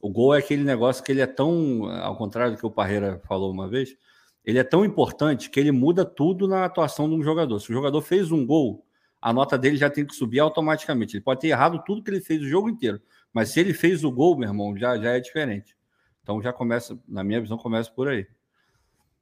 O 0.02 0.10
gol 0.10 0.34
é 0.34 0.40
aquele 0.40 0.64
negócio 0.64 1.04
que 1.04 1.12
ele 1.12 1.22
é 1.22 1.28
tão, 1.28 1.86
ao 2.02 2.16
contrário 2.16 2.54
do 2.54 2.60
que 2.60 2.66
o 2.66 2.72
Parreira 2.72 3.22
falou 3.28 3.52
uma 3.52 3.68
vez, 3.68 3.96
ele 4.44 4.58
é 4.58 4.64
tão 4.64 4.86
importante 4.86 5.50
que 5.50 5.60
ele 5.60 5.72
muda 5.72 6.06
tudo 6.06 6.48
na 6.48 6.66
atuação 6.66 7.10
de 7.10 7.16
um 7.16 7.22
jogador. 7.22 7.60
Se 7.60 7.70
o 7.70 7.74
jogador 7.74 8.02
fez 8.02 8.32
um 8.32 8.46
gol, 8.46 8.86
a 9.22 9.34
nota 9.34 9.58
dele 9.58 9.78
já 9.78 9.90
tem 9.90 10.06
que 10.06 10.16
subir 10.16 10.40
automaticamente. 10.40 11.18
Ele 11.18 11.24
pode 11.24 11.42
ter 11.42 11.50
errado 11.50 11.84
tudo 11.86 12.02
que 12.02 12.10
ele 12.10 12.22
fez 12.22 12.42
o 12.42 12.48
jogo 12.48 12.70
inteiro, 12.70 13.02
mas 13.34 13.50
se 13.50 13.60
ele 13.60 13.74
fez 13.74 14.04
o 14.04 14.12
gol, 14.12 14.38
meu 14.38 14.48
irmão, 14.48 14.76
já, 14.78 14.98
já 14.98 15.12
é 15.12 15.20
diferente. 15.20 15.76
Então 16.24 16.42
já 16.42 16.54
começa, 16.54 16.98
na 17.08 17.24
minha 17.24 17.42
visão, 17.42 17.58
começa 17.58 17.92
por 17.92 18.08
aí. 18.08 18.26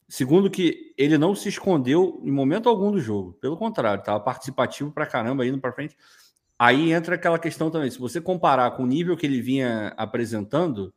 Segundo 0.10 0.50
que 0.50 0.94
ele 0.98 1.18
não 1.18 1.36
se 1.36 1.50
escondeu 1.50 2.22
em 2.24 2.32
momento 2.32 2.70
algum 2.70 2.92
do 2.92 3.00
jogo. 3.00 3.34
Pelo 3.34 3.58
contrário, 3.58 4.00
estava 4.00 4.20
participativo 4.20 4.92
para 4.92 5.06
caramba, 5.06 5.46
indo 5.46 5.60
para 5.60 5.74
frente. 5.74 5.98
Aí 6.58 6.92
entra 6.92 7.16
aquela 7.16 7.38
questão 7.38 7.70
também. 7.70 7.92
Se 7.92 8.00
você 8.00 8.22
comparar 8.22 8.72
com 8.72 8.84
o 8.84 8.88
nível 8.88 9.18
que 9.18 9.26
ele 9.26 9.42
vinha 9.42 9.94
apresentando, 9.98 10.94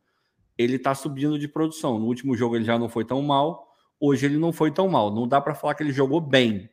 ele 0.56 0.76
está 0.76 0.94
subindo 0.94 1.38
de 1.38 1.48
produção. 1.48 1.98
No 1.98 2.06
último 2.06 2.36
jogo 2.36 2.54
ele 2.54 2.64
já 2.64 2.78
não 2.78 2.88
foi 2.88 3.04
tão 3.04 3.20
mal. 3.20 3.74
Hoje 3.98 4.26
ele 4.26 4.38
não 4.38 4.52
foi 4.52 4.70
tão 4.70 4.88
mal. 4.88 5.12
Não 5.12 5.26
dá 5.26 5.40
para 5.40 5.54
falar 5.54 5.74
que 5.74 5.82
ele 5.82 5.92
jogou 5.92 6.20
bem, 6.20 6.70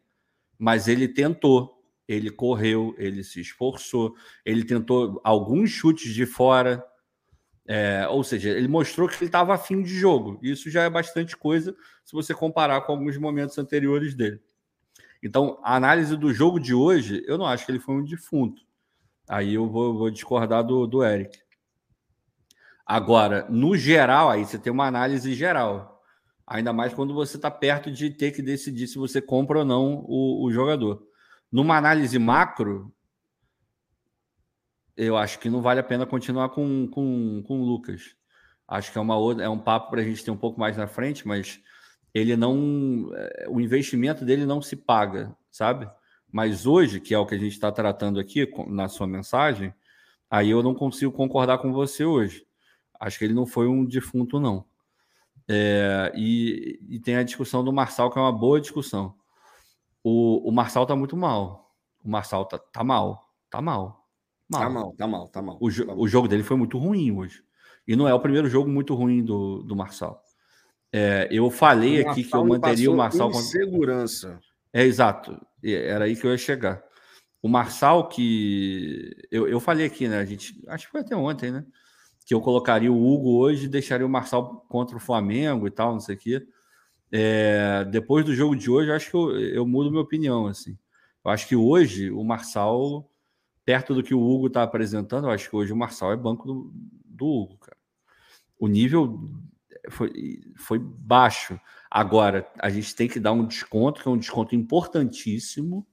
mas 0.60 0.88
ele 0.88 1.08
tentou. 1.08 1.76
Ele 2.08 2.30
correu, 2.30 2.96
ele 2.98 3.22
se 3.22 3.42
esforçou, 3.42 4.16
ele 4.46 4.64
tentou 4.64 5.20
alguns 5.26 5.70
chutes 5.70 6.14
de 6.14 6.26
fora, 6.26 6.82
é, 7.68 8.08
ou 8.08 8.24
seja, 8.24 8.50
ele 8.50 8.68
mostrou 8.68 9.10
que 9.10 9.16
ele 9.16 9.26
estava 9.26 9.54
afim 9.54 9.84
de 9.84 9.94
jogo. 9.94 10.40
Isso 10.42 10.70
já 10.72 10.84
é 10.84 10.90
bastante 10.90 11.36
coisa 11.36 11.76
se 12.06 12.14
você 12.14 12.34
comparar 12.34 12.82
com 12.82 12.94
alguns 12.94 13.18
momentos 13.18 13.58
anteriores 13.58 14.16
dele. 14.16 14.40
Então, 15.22 15.60
a 15.62 15.76
análise 15.76 16.16
do 16.16 16.34
jogo 16.34 16.60
de 16.60 16.74
hoje, 16.74 17.24
eu 17.28 17.38
não 17.38 17.46
acho 17.46 17.66
que 17.66 17.72
ele 17.72 17.80
foi 17.80 17.96
um 17.96 18.06
defunto. 18.06 18.62
Aí 19.28 19.56
eu 19.56 19.68
vou, 19.68 19.98
vou 19.98 20.10
discordar 20.10 20.64
do, 20.64 20.88
do 20.88 21.04
Eric. 21.04 21.38
Agora, 22.86 23.46
no 23.50 23.76
geral, 23.76 24.30
aí 24.30 24.46
você 24.46 24.58
tem 24.58 24.72
uma 24.72 24.86
análise 24.86 25.34
geral. 25.34 26.02
Ainda 26.46 26.72
mais 26.72 26.94
quando 26.94 27.14
você 27.14 27.36
está 27.36 27.52
perto 27.52 27.92
de 27.92 28.10
ter 28.10 28.32
que 28.32 28.42
decidir 28.42 28.88
se 28.88 28.98
você 28.98 29.22
compra 29.22 29.60
ou 29.60 29.66
não 29.66 30.06
o, 30.08 30.46
o 30.46 30.52
jogador. 30.54 31.06
Numa 31.52 31.76
análise 31.76 32.18
macro, 32.18 32.94
eu 34.98 35.16
acho 35.16 35.40
que 35.40 35.50
não 35.50 35.62
vale 35.62 35.80
a 35.80 35.84
pena 35.84 36.06
continuar 36.06 36.50
com, 36.50 36.88
com, 36.88 37.44
com 37.44 37.62
o 37.62 37.66
Lucas. 37.66 38.16
Acho 38.68 38.92
que 38.92 38.98
é, 38.98 39.02
uma 39.02 39.16
é 39.42 39.48
um 39.48 39.60
papo 39.60 39.92
para 39.92 40.02
a 40.02 40.04
gente 40.04 40.26
ter 40.26 40.32
um 40.32 40.38
pouco 40.38 40.60
mais 40.60 40.76
na 40.76 40.88
frente, 40.88 41.26
mas 41.28 41.62
ele 42.14 42.36
não. 42.36 43.10
Eh, 43.16 43.48
o 43.50 43.62
investimento 43.62 44.26
dele 44.26 44.46
não 44.46 44.62
se 44.62 44.76
paga, 44.76 45.36
sabe? 45.52 45.90
Mas 46.32 46.66
hoje, 46.66 47.00
que 47.00 47.14
é 47.14 47.20
o 47.20 47.26
que 47.26 47.36
a 47.36 47.38
gente 47.38 47.54
está 47.54 47.72
tratando 47.72 48.20
aqui 48.20 48.52
na 48.68 48.90
sua 48.90 49.08
mensagem, 49.08 49.74
aí 50.30 50.50
eu 50.50 50.62
não 50.64 50.76
consigo 50.76 51.12
concordar 51.12 51.60
com 51.60 51.72
você 51.72 52.04
hoje. 52.04 52.46
Acho 53.00 53.20
que 53.20 53.26
ele 53.26 53.34
não 53.34 53.46
foi 53.46 53.68
um 53.68 53.86
defunto, 53.86 54.40
não. 54.40 54.66
É, 55.48 56.12
e, 56.16 56.80
e, 56.90 57.00
tem 57.00 57.16
a 57.16 57.24
discussão 57.24 57.64
do 57.64 57.72
Marçal, 57.72 58.12
que 58.12 58.20
é 58.20 58.22
uma 58.22 58.32
boa 58.32 58.60
discussão. 58.60 59.16
O, 60.04 60.50
o 60.50 60.52
Marçal 60.52 60.86
tá 60.86 60.96
muito 60.96 61.16
mal. 61.16 61.74
O 62.04 62.10
Marçal 62.10 62.46
tá, 62.46 62.58
tá 62.58 62.84
mal. 62.84 63.32
Tá 63.50 63.62
mal. 63.62 64.07
Mal. 64.50 64.62
Tá 64.62 64.70
mal, 64.70 64.94
tá 64.94 65.08
mal, 65.08 65.28
tá 65.28 65.42
mal. 65.42 65.58
O, 65.60 65.70
jo 65.70 65.86
tá 65.86 65.94
mal. 65.94 66.00
o 66.00 66.08
jogo 66.08 66.28
dele 66.28 66.44
foi 66.44 66.56
muito 66.58 66.78
ruim 66.78 67.12
hoje. 67.12 67.44
E 67.88 67.96
não 67.96 68.08
é 68.08 68.14
o 68.14 68.20
primeiro 68.20 68.50
jogo 68.50 68.70
muito 68.70 68.94
ruim 68.96 69.24
do, 69.24 69.64
do 69.64 69.76
Marçal. 69.76 70.24
É, 70.92 71.28
eu 71.32 71.50
falei 71.50 72.02
aqui 72.02 72.24
que 72.24 72.36
eu 72.36 72.46
manteria 72.46 72.92
o 72.92 72.96
Marçal. 72.96 73.30
Com 73.30 73.40
segurança. 73.40 74.40
É 74.74 74.84
exato. 74.84 75.40
Era 75.64 76.06
aí 76.06 76.16
que 76.16 76.26
eu 76.26 76.32
ia 76.32 76.38
chegar. 76.38 76.82
O 77.42 77.48
Marçal, 77.48 78.08
que. 78.08 79.16
Eu, 79.32 79.48
eu 79.48 79.60
falei 79.60 79.86
aqui, 79.86 80.08
né? 80.08 80.18
A 80.18 80.26
gente. 80.26 80.62
Acho 80.68 80.86
que 80.86 80.92
foi 80.92 81.02
até 81.02 81.16
ontem, 81.16 81.52
né? 81.52 81.66
Que 82.26 82.34
eu 82.34 82.42
colocaria 82.42 82.92
o 82.92 83.14
Hugo 83.14 83.38
hoje 83.38 83.66
e 83.66 83.70
deixaria 83.70 84.06
o 84.06 84.10
Marçal 84.10 84.66
contra 84.68 84.98
o 84.98 85.00
Flamengo 85.00 85.68
e 85.68 85.72
tal, 85.72 85.94
não 85.94 86.00
sei 86.00 86.16
o 86.16 86.18
quê. 86.18 86.46
É, 87.12 87.86
depois 87.90 88.26
do 88.26 88.36
jogo 88.36 88.56
de 88.56 88.70
hoje, 88.70 88.92
acho 88.92 89.10
que 89.10 89.16
eu, 89.16 89.40
eu 89.40 89.66
mudo 89.66 89.90
minha 89.90 90.02
opinião. 90.02 90.48
Assim. 90.48 90.78
Eu 91.24 91.32
acho 91.32 91.48
que 91.48 91.56
hoje 91.56 92.12
o 92.12 92.24
Marçal 92.24 93.10
perto 93.68 93.94
do 93.94 94.02
que 94.02 94.16
o 94.16 94.22
Hugo 94.22 94.48
está 94.48 94.64
apresentando, 94.64 95.28
eu 95.28 95.32
acho 95.32 95.50
que 95.50 95.56
hoje 95.58 95.74
o 95.74 95.76
Marçal 95.76 96.14
é 96.14 96.16
banco 96.16 96.48
do, 96.48 96.72
do 97.04 97.26
Hugo, 97.26 97.58
cara. 97.58 97.76
O 98.58 98.66
nível 98.66 99.30
foi, 99.90 100.40
foi 100.56 100.80
baixo. 100.80 101.60
Agora, 101.92 102.50
a 102.60 102.70
gente 102.70 102.96
tem 102.96 103.10
que 103.10 103.20
dar 103.20 103.34
um 103.34 103.46
desconto, 103.46 104.02
que 104.02 104.08
é 104.08 104.12
um 104.12 104.18
desconto 104.18 104.56
importantíssimo. 104.56 105.86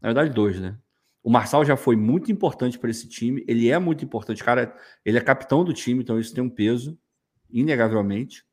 Na 0.00 0.10
verdade, 0.10 0.32
dois, 0.32 0.60
né? 0.60 0.78
O 1.24 1.28
Marçal 1.28 1.64
já 1.64 1.76
foi 1.76 1.96
muito 1.96 2.30
importante 2.30 2.78
para 2.78 2.88
esse 2.88 3.08
time, 3.08 3.44
ele 3.48 3.68
é 3.68 3.78
muito 3.80 4.04
importante, 4.04 4.44
cara, 4.44 4.72
ele 5.04 5.18
é 5.18 5.20
capitão 5.20 5.64
do 5.64 5.74
time, 5.74 6.04
então 6.04 6.20
isso 6.20 6.32
tem 6.32 6.42
um 6.42 6.48
peso, 6.48 6.96
inegavelmente. 7.50 8.46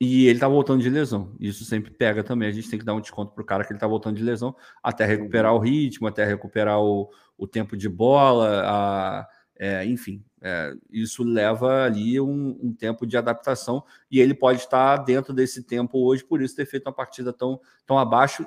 E 0.00 0.26
ele 0.26 0.38
tá 0.38 0.48
voltando 0.48 0.82
de 0.82 0.90
lesão. 0.90 1.34
Isso 1.38 1.64
sempre 1.64 1.90
pega 1.90 2.22
também. 2.24 2.48
A 2.48 2.52
gente 2.52 2.68
tem 2.68 2.78
que 2.78 2.84
dar 2.84 2.94
um 2.94 3.00
desconto 3.00 3.32
pro 3.32 3.44
cara 3.44 3.64
que 3.64 3.72
ele 3.72 3.78
tá 3.78 3.86
voltando 3.86 4.16
de 4.16 4.24
lesão, 4.24 4.54
até 4.82 5.04
recuperar 5.04 5.54
o 5.54 5.58
ritmo, 5.58 6.06
até 6.06 6.24
recuperar 6.24 6.80
o, 6.80 7.08
o 7.38 7.46
tempo 7.46 7.76
de 7.76 7.88
bola, 7.88 8.62
a, 8.66 9.28
é, 9.56 9.84
enfim. 9.84 10.24
É, 10.42 10.74
isso 10.90 11.22
leva 11.22 11.84
ali 11.84 12.20
um, 12.20 12.58
um, 12.62 12.74
tempo 12.74 13.06
de 13.06 13.16
adaptação 13.16 13.82
e 14.10 14.20
ele 14.20 14.34
pode 14.34 14.58
estar 14.58 14.98
dentro 14.98 15.32
desse 15.32 15.62
tempo 15.62 16.04
hoje, 16.04 16.22
por 16.22 16.42
isso 16.42 16.54
ter 16.54 16.66
feito 16.66 16.86
uma 16.86 16.92
partida 16.92 17.32
tão, 17.32 17.58
tão 17.86 17.98
abaixo. 17.98 18.46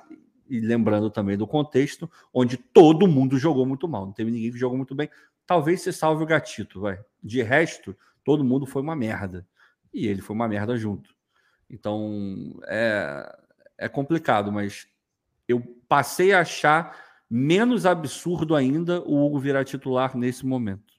E 0.49 0.60
lembrando 0.60 1.10
também 1.10 1.36
do 1.38 1.48
contexto, 1.48 2.10
onde 2.34 2.56
todo 2.56 3.07
mundo 3.07 3.38
jogou 3.38 3.65
muito 3.65 3.88
mal, 3.88 4.06
não 4.06 4.14
teve 4.14 4.32
ninguém 4.32 4.52
que 4.52 4.57
jogou 4.57 4.78
muito 4.78 4.95
bem. 4.95 5.10
Talvez 5.45 5.82
você 5.82 5.91
salve 5.91 6.24
o 6.24 6.28
gatito, 6.28 6.82
vai. 6.82 6.99
De 7.24 7.41
resto, 7.41 7.95
todo 8.24 8.44
mundo 8.44 8.65
foi 8.65 8.82
uma 8.82 8.95
merda. 8.95 9.45
E 9.94 10.07
ele 10.07 10.22
foi 10.22 10.36
uma 10.36 10.48
merda 10.48 10.78
junto. 10.78 11.16
Então 11.69 12.60
é, 12.65 13.38
é 13.77 13.89
complicado, 13.89 14.52
mas 14.52 14.88
eu 15.48 15.61
passei 15.88 16.34
a 16.34 16.41
achar 16.41 16.98
menos 17.30 17.85
absurdo 17.85 18.56
ainda 18.56 19.02
o 19.02 19.26
Hugo 19.26 19.39
virar 19.39 19.65
titular 19.65 20.18
nesse 20.18 20.45
momento. 20.45 20.95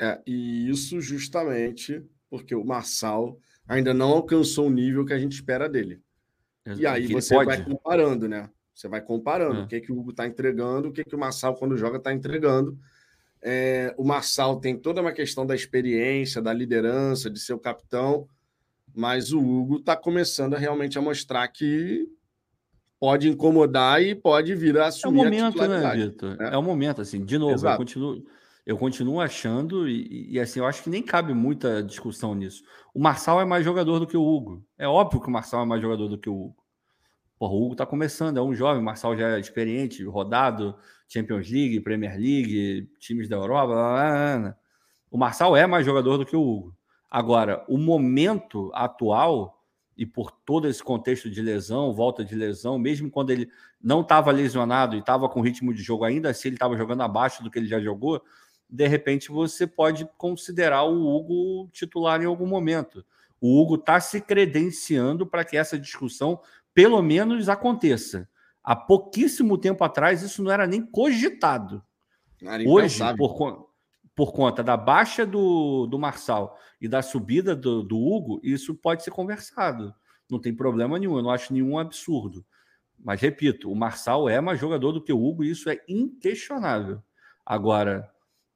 É, 0.00 0.20
e 0.26 0.68
isso 0.68 1.00
justamente 1.00 2.04
porque 2.28 2.54
o 2.54 2.64
Marçal 2.64 3.38
ainda 3.68 3.92
não 3.92 4.10
alcançou 4.10 4.66
o 4.66 4.70
nível 4.70 5.04
que 5.04 5.12
a 5.12 5.18
gente 5.18 5.32
espera 5.32 5.68
dele. 5.68 6.00
E 6.78 6.86
aí 6.86 7.06
você 7.08 7.34
pode. 7.34 7.46
vai 7.46 7.64
comparando, 7.64 8.28
né? 8.28 8.48
Você 8.74 8.88
vai 8.88 9.00
comparando 9.00 9.60
é. 9.60 9.64
o 9.64 9.66
que, 9.66 9.80
que 9.80 9.92
o 9.92 9.98
Hugo 9.98 10.10
está 10.10 10.26
entregando, 10.26 10.88
o 10.88 10.92
que, 10.92 11.04
que 11.04 11.14
o 11.14 11.18
Marçal, 11.18 11.54
quando 11.54 11.76
joga, 11.76 11.98
está 11.98 12.12
entregando. 12.12 12.78
É, 13.42 13.94
o 13.98 14.04
Marçal 14.04 14.60
tem 14.60 14.78
toda 14.78 15.00
uma 15.00 15.12
questão 15.12 15.44
da 15.44 15.54
experiência, 15.54 16.40
da 16.40 16.52
liderança, 16.52 17.28
de 17.28 17.40
ser 17.40 17.52
o 17.52 17.58
capitão, 17.58 18.28
mas 18.94 19.32
o 19.32 19.40
Hugo 19.40 19.76
está 19.76 19.96
começando 19.96 20.54
a 20.54 20.58
realmente 20.58 20.98
a 20.98 21.02
mostrar 21.02 21.46
que 21.48 22.06
pode 23.02 23.28
incomodar 23.28 24.00
e 24.00 24.14
pode 24.14 24.54
vir 24.54 24.78
a 24.78 24.86
assumir 24.86 25.18
é 25.18 25.22
o 25.22 25.24
momento, 25.24 25.68
né, 25.68 25.96
Vitor? 25.96 26.36
Né? 26.36 26.50
É 26.52 26.56
o 26.56 26.62
momento, 26.62 27.00
assim, 27.00 27.24
de 27.24 27.36
novo, 27.36 27.54
Exato. 27.54 27.74
eu 27.74 27.78
continuo, 27.78 28.24
eu 28.64 28.78
continuo 28.78 29.20
achando, 29.20 29.88
e, 29.88 30.30
e, 30.30 30.38
assim, 30.38 30.60
eu 30.60 30.66
acho 30.66 30.84
que 30.84 30.90
nem 30.90 31.02
cabe 31.02 31.34
muita 31.34 31.82
discussão 31.82 32.32
nisso. 32.34 32.62
O 32.94 33.00
Marçal 33.00 33.40
é 33.40 33.44
mais 33.44 33.64
jogador 33.64 33.98
do 33.98 34.06
que 34.06 34.16
o 34.16 34.22
Hugo. 34.22 34.64
É 34.78 34.86
óbvio 34.86 35.20
que 35.20 35.26
o 35.26 35.32
Marçal 35.32 35.64
é 35.64 35.66
mais 35.66 35.82
jogador 35.82 36.06
do 36.06 36.16
que 36.16 36.28
o 36.28 36.34
Hugo. 36.34 36.62
Porra, 37.36 37.54
o 37.54 37.66
Hugo 37.66 37.74
tá 37.74 37.84
começando, 37.84 38.36
é 38.36 38.42
um 38.42 38.54
jovem, 38.54 38.80
o 38.80 38.84
Marçal 38.84 39.16
já 39.16 39.36
é 39.36 39.40
experiente, 39.40 40.04
rodado, 40.04 40.76
Champions 41.08 41.50
League, 41.50 41.80
Premier 41.80 42.12
League, 42.12 42.88
times 43.00 43.28
da 43.28 43.34
Europa, 43.34 43.66
blá, 43.66 43.92
blá, 43.92 44.38
blá. 44.38 44.56
o 45.10 45.18
Marçal 45.18 45.56
é 45.56 45.66
mais 45.66 45.84
jogador 45.84 46.18
do 46.18 46.24
que 46.24 46.36
o 46.36 46.40
Hugo. 46.40 46.76
Agora, 47.14 47.62
o 47.68 47.76
momento 47.76 48.70
atual, 48.72 49.62
e 49.94 50.06
por 50.06 50.30
todo 50.30 50.66
esse 50.66 50.82
contexto 50.82 51.28
de 51.28 51.42
lesão, 51.42 51.92
volta 51.92 52.24
de 52.24 52.34
lesão, 52.34 52.78
mesmo 52.78 53.10
quando 53.10 53.28
ele 53.28 53.50
não 53.78 54.00
estava 54.00 54.30
lesionado 54.30 54.96
e 54.96 55.00
estava 55.00 55.28
com 55.28 55.42
ritmo 55.42 55.74
de 55.74 55.82
jogo 55.82 56.06
ainda, 56.06 56.32
se 56.32 56.48
ele 56.48 56.56
estava 56.56 56.74
jogando 56.74 57.02
abaixo 57.02 57.42
do 57.42 57.50
que 57.50 57.58
ele 57.58 57.68
já 57.68 57.78
jogou, 57.78 58.22
de 58.66 58.88
repente 58.88 59.30
você 59.30 59.66
pode 59.66 60.08
considerar 60.16 60.84
o 60.84 61.06
Hugo 61.06 61.68
titular 61.70 62.22
em 62.22 62.24
algum 62.24 62.46
momento. 62.46 63.04
O 63.38 63.60
Hugo 63.60 63.74
está 63.74 64.00
se 64.00 64.18
credenciando 64.18 65.26
para 65.26 65.44
que 65.44 65.54
essa 65.54 65.78
discussão 65.78 66.40
pelo 66.72 67.02
menos 67.02 67.50
aconteça. 67.50 68.26
Há 68.64 68.74
pouquíssimo 68.74 69.58
tempo 69.58 69.84
atrás 69.84 70.22
isso 70.22 70.42
não 70.42 70.50
era 70.50 70.66
nem 70.66 70.80
cogitado. 70.80 71.84
Hoje, 72.66 73.00
por, 73.18 73.68
por 74.14 74.32
conta 74.32 74.62
da 74.62 74.76
baixa 74.76 75.24
do, 75.24 75.86
do 75.86 75.98
Marçal 75.98 76.58
e 76.80 76.86
da 76.86 77.02
subida 77.02 77.56
do, 77.56 77.82
do 77.82 77.98
Hugo, 77.98 78.40
isso 78.42 78.74
pode 78.74 79.02
ser 79.02 79.10
conversado. 79.10 79.94
Não 80.30 80.40
tem 80.40 80.54
problema 80.54 80.98
nenhum, 80.98 81.16
eu 81.16 81.22
não 81.22 81.30
acho 81.30 81.52
nenhum 81.52 81.78
absurdo. 81.78 82.44
Mas 82.98 83.20
repito, 83.20 83.70
o 83.70 83.74
Marçal 83.76 84.28
é 84.28 84.40
mais 84.40 84.60
jogador 84.60 84.92
do 84.92 85.02
que 85.02 85.12
o 85.12 85.22
Hugo, 85.22 85.42
e 85.42 85.50
isso 85.50 85.68
é 85.68 85.80
inquestionável. 85.88 87.02
Agora, 87.44 88.08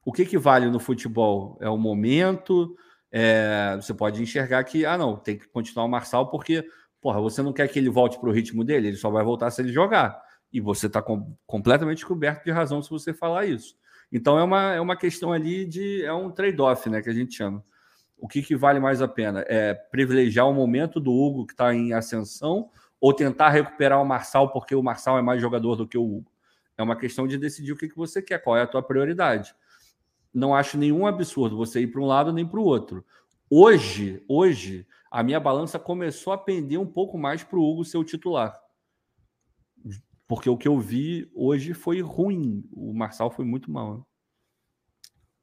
o 0.05 0.13
que, 0.13 0.25
que 0.25 0.39
vale 0.39 0.71
no 0.71 0.79
futebol? 0.79 1.59
É 1.61 1.69
o 1.69 1.77
momento. 1.77 2.77
É, 3.11 3.77
você 3.77 3.93
pode 3.93 4.23
enxergar 4.23 4.63
que, 4.65 4.87
ah, 4.87 4.97
não, 4.97 5.17
tem 5.17 5.37
que 5.37 5.49
continuar 5.49 5.85
o 5.85 5.89
Marçal 5.89 6.31
porque, 6.31 6.65
porra, 7.01 7.21
você 7.21 7.43
não 7.43 7.53
quer 7.53 7.69
que 7.69 7.79
ele 7.79 7.91
volte 7.91 8.19
para 8.19 8.29
o 8.29 8.33
ritmo 8.33 8.65
dele, 8.65 8.89
ele 8.89 8.97
só 8.97 9.11
vai 9.11 9.25
voltar 9.25 9.51
se 9.51 9.61
ele 9.61 9.73
jogar. 9.73 10.21
E 10.53 10.61
você 10.61 10.87
está 10.87 11.03
com, 11.03 11.37
completamente 11.47 12.07
coberto 12.07 12.45
de 12.45 12.53
razão 12.53 12.83
se 12.83 12.91
você 12.91 13.13
falar 13.13 13.47
isso. 13.47 13.75
Então 14.13 14.39
é 14.39 14.43
uma, 14.43 14.75
é 14.75 14.81
uma 14.81 14.97
questão 14.97 15.33
ali 15.33 15.65
de. 15.65 16.05
É 16.05 16.13
um 16.13 16.31
trade-off, 16.31 16.89
né? 16.89 17.03
Que 17.03 17.11
a 17.11 17.15
gente 17.15 17.35
chama. 17.35 17.65
O 18.19 18.27
que, 18.27 18.43
que 18.43 18.57
vale 18.57 18.81
mais 18.81 19.03
a 19.03 19.09
pena? 19.09 19.45
É 19.47 19.75
privilegiar 19.75 20.49
o 20.49 20.55
momento 20.55 20.99
do 20.99 21.13
Hugo 21.13 21.47
que 21.47 21.53
está 21.53 21.75
em 21.75 21.93
ascensão 21.93 22.71
ou 23.01 23.13
tentar 23.13 23.51
recuperar 23.51 24.01
o 24.01 24.07
Marçal 24.07 24.51
porque 24.51 24.75
o 24.75 24.83
Marçal 24.83 25.19
é 25.19 25.23
mais 25.23 25.41
jogador 25.41 25.77
do 25.77 25.87
que 25.87 25.99
o 25.99 26.03
Hugo? 26.05 26.33
É 26.79 26.83
uma 26.83 26.97
questão 26.97 27.27
de 27.27 27.37
decidir 27.37 27.73
o 27.73 27.77
que, 27.77 27.89
que 27.89 27.97
você 27.97 28.23
quer, 28.23 28.39
qual 28.39 28.57
é 28.57 28.63
a 28.63 28.67
tua 28.67 28.83
prioridade 28.83 29.55
não 30.37 30.55
acho 30.55 30.77
nenhum 30.77 31.07
absurdo 31.07 31.57
você 31.57 31.81
ir 31.81 31.87
para 31.87 32.01
um 32.01 32.05
lado 32.05 32.31
nem 32.31 32.47
para 32.47 32.61
o 32.61 32.65
outro. 32.65 33.03
Hoje, 33.49 34.23
hoje, 34.29 34.87
a 35.11 35.23
minha 35.23 35.41
balança 35.41 35.79
começou 35.79 36.31
a 36.33 36.39
pender 36.39 36.79
um 36.79 36.87
pouco 36.87 37.17
mais 37.17 37.43
para 37.43 37.59
o 37.59 37.65
Hugo 37.65 37.85
ser 37.87 37.97
o 37.97 38.05
titular. 38.05 38.55
Porque 40.29 40.51
o 40.51 40.57
que 40.57 40.67
eu 40.67 40.79
vi 40.79 41.31
hoje 41.33 41.73
foi 41.73 42.01
ruim. 42.01 42.65
O 42.73 42.93
Marçal 42.93 43.31
foi 43.31 43.45
muito 43.45 43.71
mal. 43.71 43.99
Né? 43.99 44.03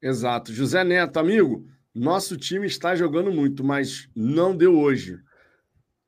Exato. 0.09 0.53
José 0.53 0.83
Neto, 0.83 1.17
amigo, 1.17 1.65
nosso 1.93 2.35
time 2.35 2.67
está 2.67 2.95
jogando 2.95 3.31
muito, 3.31 3.63
mas 3.63 4.09
não 4.15 4.55
deu 4.55 4.77
hoje. 4.77 5.17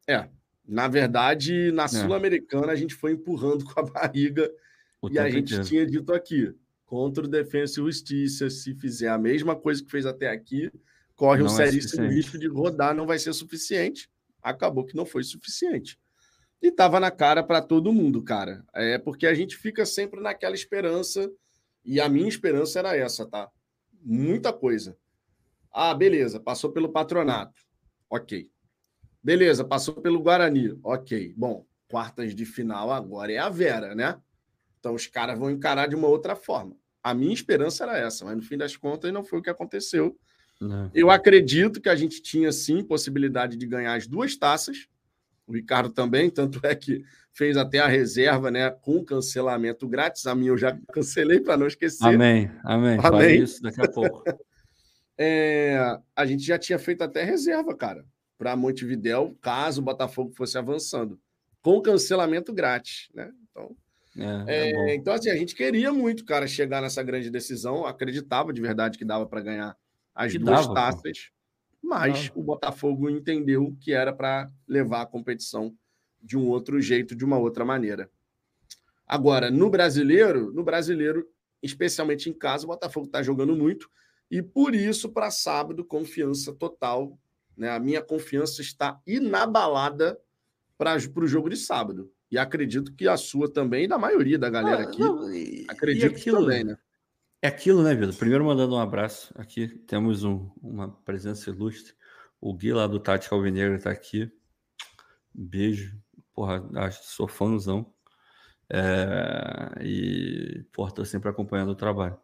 É, 0.07 0.27
na 0.67 0.87
verdade, 0.87 1.71
na 1.71 1.85
é. 1.85 1.87
Sul-Americana 1.87 2.71
a 2.71 2.75
gente 2.75 2.93
foi 2.93 3.13
empurrando 3.13 3.63
com 3.71 3.79
a 3.79 3.83
barriga 3.83 4.51
o 5.01 5.09
e 5.09 5.17
a 5.17 5.29
gente 5.29 5.53
inteiro. 5.53 5.63
tinha 5.63 5.85
dito 5.85 6.11
aqui 6.11 6.53
contra 6.85 7.23
o 7.23 7.27
Defensa 7.27 7.79
e 7.79 7.83
Justiça. 7.83 8.49
Se 8.49 8.73
fizer 8.75 9.09
a 9.09 9.17
mesma 9.17 9.55
coisa 9.55 9.83
que 9.83 9.89
fez 9.89 10.05
até 10.05 10.29
aqui, 10.29 10.69
corre 11.15 11.41
não 11.41 11.49
um 11.49 11.59
é 11.61 11.65
seríssimo 11.65 12.07
risco 12.07 12.37
de 12.37 12.47
rodar, 12.47 12.93
não 12.93 13.05
vai 13.05 13.19
ser 13.19 13.33
suficiente. 13.33 14.09
Acabou 14.41 14.85
que 14.85 14.95
não 14.95 15.05
foi 15.05 15.23
suficiente. 15.23 15.97
E 16.65 16.71
tava 16.71 16.99
na 16.99 17.11
cara 17.11 17.43
para 17.43 17.61
todo 17.61 17.93
mundo, 17.93 18.23
cara. 18.23 18.65
É 18.73 18.97
porque 18.97 19.27
a 19.27 19.35
gente 19.35 19.55
fica 19.55 19.85
sempre 19.85 20.19
naquela 20.19 20.55
esperança, 20.55 21.31
e 21.85 22.01
a 22.01 22.09
minha 22.09 22.27
esperança 22.27 22.79
era 22.79 22.97
essa, 22.97 23.23
tá? 23.23 23.51
Muita 24.01 24.51
coisa. 24.51 24.97
Ah, 25.71 25.93
beleza, 25.93 26.39
passou 26.39 26.71
pelo 26.71 26.91
patronato. 26.91 27.61
Ok. 28.09 28.49
Beleza, 29.23 29.63
passou 29.63 29.93
pelo 30.01 30.19
Guarani. 30.19 30.75
Ok. 30.83 31.35
Bom, 31.37 31.67
quartas 31.87 32.33
de 32.33 32.45
final 32.45 32.91
agora 32.91 33.31
é 33.31 33.37
a 33.37 33.47
Vera, 33.47 33.93
né? 33.93 34.19
Então 34.79 34.95
os 34.95 35.05
caras 35.05 35.37
vão 35.37 35.51
encarar 35.51 35.87
de 35.87 35.95
uma 35.95 36.07
outra 36.07 36.35
forma. 36.35 36.75
A 37.03 37.13
minha 37.13 37.33
esperança 37.33 37.83
era 37.83 37.95
essa, 37.95 38.25
mas 38.25 38.37
no 38.37 38.41
fim 38.41 38.57
das 38.57 38.75
contas 38.75 39.13
não 39.13 39.23
foi 39.23 39.37
o 39.37 39.41
que 39.43 39.51
aconteceu. 39.51 40.17
Não. 40.59 40.89
Eu 40.95 41.11
acredito 41.11 41.79
que 41.79 41.89
a 41.89 41.95
gente 41.95 42.23
tinha 42.23 42.51
sim 42.51 42.83
possibilidade 42.83 43.55
de 43.55 43.67
ganhar 43.67 43.93
as 43.93 44.07
duas 44.07 44.35
taças. 44.35 44.87
O 45.47 45.53
Ricardo 45.53 45.89
também, 45.89 46.29
tanto 46.29 46.59
é 46.63 46.73
que 46.75 47.03
fez 47.33 47.57
até 47.57 47.79
a 47.79 47.87
reserva, 47.87 48.49
né, 48.49 48.69
com 48.69 49.03
cancelamento 49.03 49.87
grátis. 49.87 50.25
A 50.25 50.33
minha 50.33 50.51
eu 50.51 50.57
já 50.57 50.77
cancelei 50.91 51.39
para 51.39 51.57
não 51.57 51.67
esquecer. 51.67 52.05
Amém, 52.05 52.49
amém. 52.63 52.97
amém. 53.03 53.43
isso 53.43 53.61
daqui 53.61 53.81
a 53.81 53.91
pouco. 53.91 54.23
é, 55.17 55.99
a 56.15 56.25
gente 56.25 56.43
já 56.43 56.57
tinha 56.57 56.79
feito 56.79 57.03
até 57.03 57.23
reserva, 57.23 57.75
cara, 57.75 58.05
para 58.37 58.55
Montevidéu, 58.55 59.37
caso 59.41 59.81
o 59.81 59.83
Botafogo 59.83 60.33
fosse 60.35 60.57
avançando, 60.57 61.19
com 61.61 61.81
cancelamento 61.81 62.53
grátis, 62.53 63.09
né? 63.13 63.31
Então, 63.51 63.75
é, 64.17 64.43
é, 64.47 64.71
é 64.71 64.95
então, 64.95 65.13
assim, 65.13 65.29
a 65.29 65.35
gente 65.35 65.53
queria 65.53 65.91
muito, 65.91 66.23
cara, 66.23 66.47
chegar 66.47 66.81
nessa 66.81 67.03
grande 67.03 67.29
decisão. 67.29 67.85
Acreditava 67.85 68.53
de 68.53 68.61
verdade 68.61 68.97
que 68.97 69.03
dava 69.03 69.25
para 69.25 69.41
ganhar 69.41 69.77
as 70.13 70.31
que 70.31 70.39
duas 70.39 70.61
dava, 70.61 70.73
taças, 70.73 71.01
pô. 71.01 71.34
Mas 71.85 72.31
o 72.33 72.41
Botafogo 72.41 73.09
entendeu 73.09 73.77
que 73.79 73.93
era 73.93 74.11
para 74.11 74.51
levar 74.67 75.01
a 75.01 75.05
competição 75.05 75.75
de 76.21 76.35
um 76.35 76.47
outro 76.47 76.81
jeito, 76.81 77.15
de 77.15 77.23
uma 77.23 77.37
outra 77.37 77.63
maneira. 77.63 78.09
Agora, 79.07 79.51
no 79.51 79.69
brasileiro, 79.69 80.51
no 80.51 80.63
brasileiro, 80.63 81.27
especialmente 81.61 82.27
em 82.27 82.33
casa, 82.33 82.65
o 82.65 82.69
Botafogo 82.69 83.05
está 83.05 83.21
jogando 83.21 83.55
muito 83.55 83.87
e 84.31 84.41
por 84.41 84.73
isso, 84.73 85.09
para 85.09 85.29
sábado, 85.29 85.85
confiança 85.85 86.51
total. 86.51 87.17
Né? 87.55 87.69
A 87.69 87.79
minha 87.79 88.01
confiança 88.01 88.63
está 88.63 88.99
inabalada 89.05 90.19
para 90.77 90.97
o 90.97 91.27
jogo 91.27 91.49
de 91.49 91.55
sábado. 91.55 92.11
E 92.31 92.37
acredito 92.39 92.93
que 92.95 93.07
a 93.07 93.15
sua 93.15 93.47
também, 93.47 93.83
e 93.83 93.87
da 93.87 93.99
maioria 93.99 94.39
da 94.39 94.49
galera 94.49 94.81
ah, 94.81 94.87
aqui. 94.87 94.99
Não, 94.99 95.31
e, 95.31 95.65
acredito 95.69 96.13
e 96.13 96.15
aquilo, 96.15 96.41
também, 96.41 96.63
né? 96.63 96.77
É 97.45 97.47
aquilo, 97.47 97.83
né, 97.83 97.93
Vitor? 97.93 98.15
Primeiro 98.15 98.43
mandando 98.43 98.73
um 98.73 98.79
abraço 98.79 99.31
aqui. 99.37 99.67
Temos 99.67 100.23
um, 100.23 100.49
uma 100.63 100.89
presença 100.89 101.51
ilustre. 101.51 101.93
O 102.41 102.51
Gui 102.51 102.73
lá 102.73 102.87
do 102.87 102.99
Tati 102.99 103.31
Alvinegro 103.31 103.75
está 103.75 103.91
aqui. 103.91 104.31
Beijo. 105.31 105.95
Porra, 106.33 106.67
acho, 106.77 107.03
sou 107.03 107.27
fãzão. 107.27 107.93
É, 108.67 109.75
e, 109.79 110.65
pô, 110.73 110.89
tô 110.89 111.05
sempre 111.05 111.29
acompanhando 111.29 111.69
o 111.69 111.75
trabalho. 111.75 112.17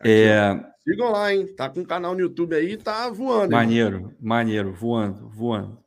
Aqui, 0.00 0.10
é... 0.10 0.72
Sigam 0.82 1.12
lá, 1.12 1.32
hein? 1.32 1.46
Tá 1.54 1.70
com 1.70 1.78
um 1.78 1.84
canal 1.84 2.12
no 2.12 2.22
YouTube 2.22 2.56
aí, 2.56 2.76
tá 2.76 3.08
voando. 3.10 3.52
Maneiro, 3.52 3.98
hein? 3.98 4.16
maneiro, 4.20 4.72
voando, 4.72 5.28
voando. 5.28 5.78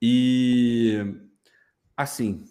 E 0.00 1.00
assim, 1.94 2.46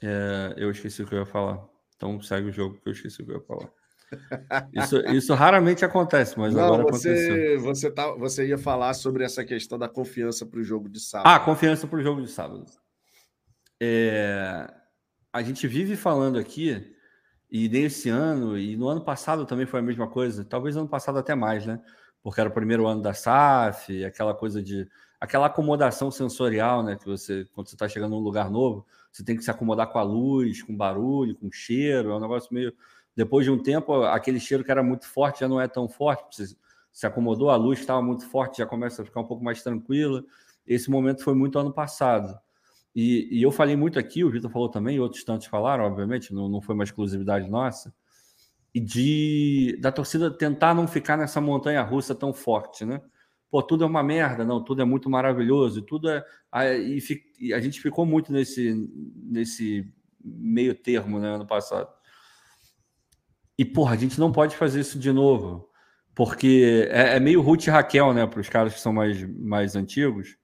é, 0.00 0.54
eu 0.56 0.70
esqueci 0.70 1.02
o 1.02 1.06
que 1.06 1.14
eu 1.14 1.18
ia 1.18 1.26
falar. 1.26 1.62
Então 1.94 2.22
segue 2.22 2.48
o 2.48 2.52
jogo 2.52 2.80
que 2.80 2.88
eu 2.88 2.92
esqueci 2.94 3.20
o 3.20 3.26
que 3.26 3.32
eu 3.32 3.36
ia 3.36 3.42
falar. 3.42 3.81
Isso, 4.72 4.98
isso 5.08 5.34
raramente 5.34 5.84
acontece, 5.84 6.38
mas 6.38 6.54
Não, 6.54 6.64
agora 6.64 6.82
você, 6.84 7.08
aconteceu. 7.08 7.60
Você, 7.62 7.90
tá, 7.90 8.12
você 8.12 8.46
ia 8.46 8.58
falar 8.58 8.94
sobre 8.94 9.24
essa 9.24 9.44
questão 9.44 9.78
da 9.78 9.88
confiança 9.88 10.44
para 10.44 10.60
o 10.60 10.64
jogo 10.64 10.88
de 10.88 11.00
sábado. 11.00 11.28
Ah, 11.28 11.40
confiança 11.40 11.86
para 11.86 11.98
o 11.98 12.02
jogo 12.02 12.20
de 12.22 12.28
sábado. 12.28 12.64
É, 13.80 14.72
a 15.32 15.42
gente 15.42 15.66
vive 15.66 15.96
falando 15.96 16.38
aqui, 16.38 16.94
e 17.50 17.68
nesse 17.68 18.08
ano, 18.08 18.56
e 18.58 18.76
no 18.76 18.88
ano 18.88 19.04
passado 19.04 19.44
também 19.44 19.66
foi 19.66 19.80
a 19.80 19.82
mesma 19.82 20.08
coisa, 20.08 20.44
talvez 20.44 20.74
no 20.74 20.82
ano 20.82 20.90
passado 20.90 21.18
até 21.18 21.34
mais, 21.34 21.66
né? 21.66 21.80
Porque 22.22 22.40
era 22.40 22.48
o 22.48 22.52
primeiro 22.52 22.86
ano 22.86 23.02
da 23.02 23.12
SAF, 23.12 24.04
aquela 24.04 24.32
coisa 24.32 24.62
de. 24.62 24.88
aquela 25.20 25.46
acomodação 25.46 26.10
sensorial, 26.10 26.82
né? 26.82 26.96
Que 26.96 27.06
você, 27.06 27.44
quando 27.52 27.68
você 27.68 27.74
está 27.74 27.88
chegando 27.88 28.12
num 28.12 28.22
lugar 28.22 28.50
novo, 28.50 28.86
você 29.10 29.24
tem 29.24 29.36
que 29.36 29.42
se 29.42 29.50
acomodar 29.50 29.88
com 29.88 29.98
a 29.98 30.02
luz, 30.02 30.62
com 30.62 30.74
barulho, 30.74 31.34
com 31.34 31.50
cheiro, 31.50 32.10
é 32.10 32.16
um 32.16 32.20
negócio 32.20 32.54
meio. 32.54 32.72
Depois 33.14 33.44
de 33.44 33.50
um 33.50 33.62
tempo, 33.62 34.02
aquele 34.04 34.40
cheiro 34.40 34.64
que 34.64 34.70
era 34.70 34.82
muito 34.82 35.06
forte 35.06 35.40
já 35.40 35.48
não 35.48 35.60
é 35.60 35.68
tão 35.68 35.88
forte, 35.88 36.36
você 36.36 36.56
se 36.92 37.06
acomodou, 37.06 37.50
a 37.50 37.56
luz 37.56 37.80
estava 37.80 38.02
muito 38.02 38.26
forte, 38.28 38.58
já 38.58 38.66
começa 38.66 39.02
a 39.02 39.04
ficar 39.04 39.20
um 39.20 39.26
pouco 39.26 39.42
mais 39.42 39.62
tranquila. 39.62 40.24
Esse 40.66 40.90
momento 40.90 41.22
foi 41.22 41.34
muito 41.34 41.58
ano 41.58 41.72
passado. 41.72 42.38
E, 42.94 43.28
e 43.38 43.42
eu 43.42 43.50
falei 43.50 43.74
muito 43.74 43.98
aqui, 43.98 44.22
o 44.22 44.30
Vitor 44.30 44.50
falou 44.50 44.68
também, 44.68 45.00
outros 45.00 45.24
tantos 45.24 45.46
falaram, 45.46 45.84
obviamente, 45.84 46.34
não, 46.34 46.48
não 46.48 46.60
foi 46.60 46.74
uma 46.74 46.84
exclusividade 46.84 47.48
nossa, 47.48 47.94
e 48.74 48.80
de 48.80 49.78
da 49.80 49.90
torcida 49.90 50.30
tentar 50.30 50.74
não 50.74 50.86
ficar 50.86 51.16
nessa 51.16 51.40
montanha 51.40 51.82
russa 51.82 52.14
tão 52.14 52.32
forte, 52.32 52.84
né? 52.84 53.00
Pô, 53.50 53.62
tudo 53.62 53.84
é 53.84 53.86
uma 53.86 54.02
merda, 54.02 54.44
não, 54.44 54.62
tudo 54.62 54.80
é 54.80 54.84
muito 54.84 55.10
maravilhoso, 55.10 55.82
tudo 55.82 56.08
é. 56.08 56.24
E, 56.78 56.98
e 57.38 57.52
a 57.52 57.60
gente 57.60 57.80
ficou 57.80 58.06
muito 58.06 58.32
nesse, 58.32 58.90
nesse 59.14 59.86
meio 60.24 60.74
termo, 60.74 61.18
né, 61.18 61.34
ano 61.34 61.46
passado. 61.46 61.88
E, 63.58 63.64
porra, 63.64 63.94
a 63.94 63.98
gente 63.98 64.18
não 64.18 64.32
pode 64.32 64.56
fazer 64.56 64.80
isso 64.80 64.98
de 64.98 65.12
novo, 65.12 65.68
porque 66.14 66.88
é, 66.90 67.16
é 67.16 67.20
meio 67.20 67.40
Ruth 67.40 67.66
e 67.66 67.70
Raquel, 67.70 68.12
né, 68.12 68.26
para 68.26 68.40
os 68.40 68.48
caras 68.48 68.74
que 68.74 68.80
são 68.80 68.92
mais, 68.92 69.22
mais 69.38 69.76
antigos 69.76 70.36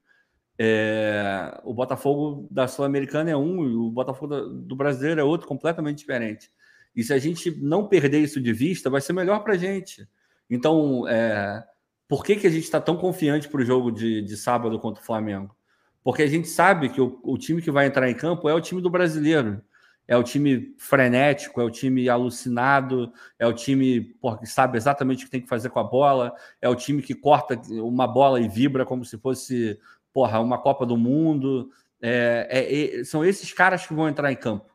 é, 0.59 1.61
o 1.63 1.73
Botafogo 1.73 2.49
da 2.51 2.67
Sul-Americana 2.67 3.31
é 3.31 3.37
um 3.37 3.65
e 3.65 3.77
o 3.77 3.91
Botafogo 3.91 4.41
do 4.41 4.75
brasileiro 4.75 5.21
é 5.21 5.25
outro, 5.25 5.47
completamente 5.47 5.99
diferente. 5.99 6.51
E 6.97 7.05
se 7.05 7.13
a 7.13 7.19
gente 7.19 7.51
não 7.63 7.87
perder 7.87 8.19
isso 8.19 8.41
de 8.41 8.53
vista, 8.53 8.91
vai 8.91 9.01
ser 9.01 9.13
melhor 9.13 9.45
para 9.45 9.55
a 9.55 9.57
gente. 9.57 10.09
Então, 10.51 11.07
é, 11.07 11.63
por 12.09 12.25
que, 12.25 12.35
que 12.35 12.47
a 12.47 12.51
gente 12.51 12.65
está 12.65 12.81
tão 12.81 12.97
confiante 12.97 13.49
para 13.49 13.61
o 13.61 13.65
jogo 13.65 13.93
de, 13.93 14.21
de 14.21 14.37
sábado 14.37 14.81
contra 14.81 15.01
o 15.01 15.07
Flamengo? 15.07 15.55
Porque 16.03 16.23
a 16.23 16.27
gente 16.27 16.49
sabe 16.49 16.89
que 16.89 17.01
o, 17.01 17.21
o, 17.23 17.39
time 17.39 17.63
que 17.63 17.71
vai 17.71 17.87
entrar 17.87 18.11
em 18.11 18.15
campo 18.15 18.49
é 18.49 18.55
o 18.55 18.61
time 18.61 18.81
do 18.81 18.91
brasileiro. 18.91 19.63
É 20.09 20.17
o 20.17 20.23
time 20.23 20.75
frenético, 20.79 21.61
é 21.61 21.65
o 21.65 21.71
time 21.71 22.09
alucinado, 22.09 23.13
é 23.39 23.47
o 23.47 23.53
time 23.53 24.17
que 24.41 24.47
sabe 24.47 24.79
exatamente 24.79 25.23
o 25.23 25.27
que 25.27 25.31
tem 25.31 25.43
que 25.43 25.49
fazer 25.49 25.69
com 25.69 25.79
a 25.79 25.85
bola, 25.85 26.35
é 26.63 26.69
o 26.69 26.75
time 26.75 27.03
que 27.03 27.15
corta 27.15 27.61
uma 27.71 28.07
bola 28.07 28.41
e 28.41 28.49
vibra 28.49 28.87
como 28.87 29.05
se 29.05 29.19
fosse 29.19 29.79
porra, 30.13 30.41
uma 30.41 30.59
Copa 30.59 30.87
do 30.87 30.97
Mundo. 30.97 31.71
É, 32.01 32.49
é, 32.51 33.01
é, 33.01 33.05
são 33.05 33.25
esses 33.25 33.53
caras 33.53 33.87
que 33.87 33.95
vão 33.95 34.09
entrar 34.09 34.33
em 34.33 34.37
campo. 34.37 34.75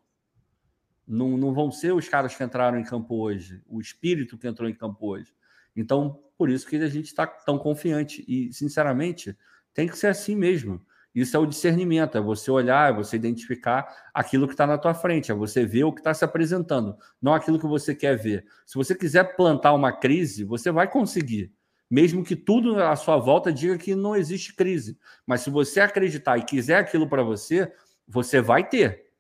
Não, 1.05 1.35
não 1.35 1.53
vão 1.53 1.71
ser 1.71 1.93
os 1.93 2.07
caras 2.07 2.35
que 2.35 2.43
entraram 2.43 2.79
em 2.79 2.83
campo 2.83 3.15
hoje, 3.15 3.61
o 3.67 3.81
espírito 3.81 4.37
que 4.37 4.47
entrou 4.47 4.69
em 4.69 4.73
campo 4.75 5.07
hoje. 5.07 5.33
Então, 5.75 6.21
por 6.37 6.49
isso 6.49 6.67
que 6.67 6.77
a 6.77 6.87
gente 6.87 7.07
está 7.07 7.25
tão 7.27 7.57
confiante. 7.57 8.23
E, 8.27 8.53
sinceramente, 8.53 9.37
tem 9.73 9.87
que 9.87 9.97
ser 9.97 10.07
assim 10.07 10.35
mesmo. 10.35 10.85
Isso 11.13 11.37
é 11.37 11.39
o 11.39 11.45
discernimento, 11.45 12.17
é 12.17 12.21
você 12.21 12.49
olhar, 12.49 12.91
é 12.91 12.95
você 12.95 13.15
identificar 13.15 13.87
aquilo 14.13 14.47
que 14.47 14.53
está 14.53 14.65
na 14.65 14.77
tua 14.77 14.93
frente, 14.93 15.31
é 15.31 15.35
você 15.35 15.65
ver 15.65 15.83
o 15.83 15.93
que 15.93 15.99
está 15.99 16.13
se 16.13 16.25
apresentando, 16.25 16.97
não 17.21 17.33
aquilo 17.33 17.59
que 17.59 17.67
você 17.67 17.93
quer 17.93 18.17
ver. 18.17 18.45
Se 18.65 18.75
você 18.75 18.95
quiser 18.95 19.35
plantar 19.35 19.73
uma 19.73 19.91
crise, 19.91 20.43
você 20.43 20.71
vai 20.71 20.89
conseguir 20.89 21.53
mesmo 21.93 22.23
que 22.23 22.35
tudo 22.35 22.81
à 22.81 22.95
sua 22.95 23.17
volta 23.17 23.53
diga 23.53 23.77
que 23.77 23.93
não 23.93 24.15
existe 24.15 24.55
crise. 24.55 24.97
Mas 25.27 25.41
se 25.41 25.51
você 25.51 25.79
acreditar 25.79 26.39
e 26.39 26.43
quiser 26.43 26.77
aquilo 26.77 27.07
para 27.07 27.21
você, 27.21 27.71
você 28.07 28.41
vai 28.41 28.67
ter. 28.67 29.11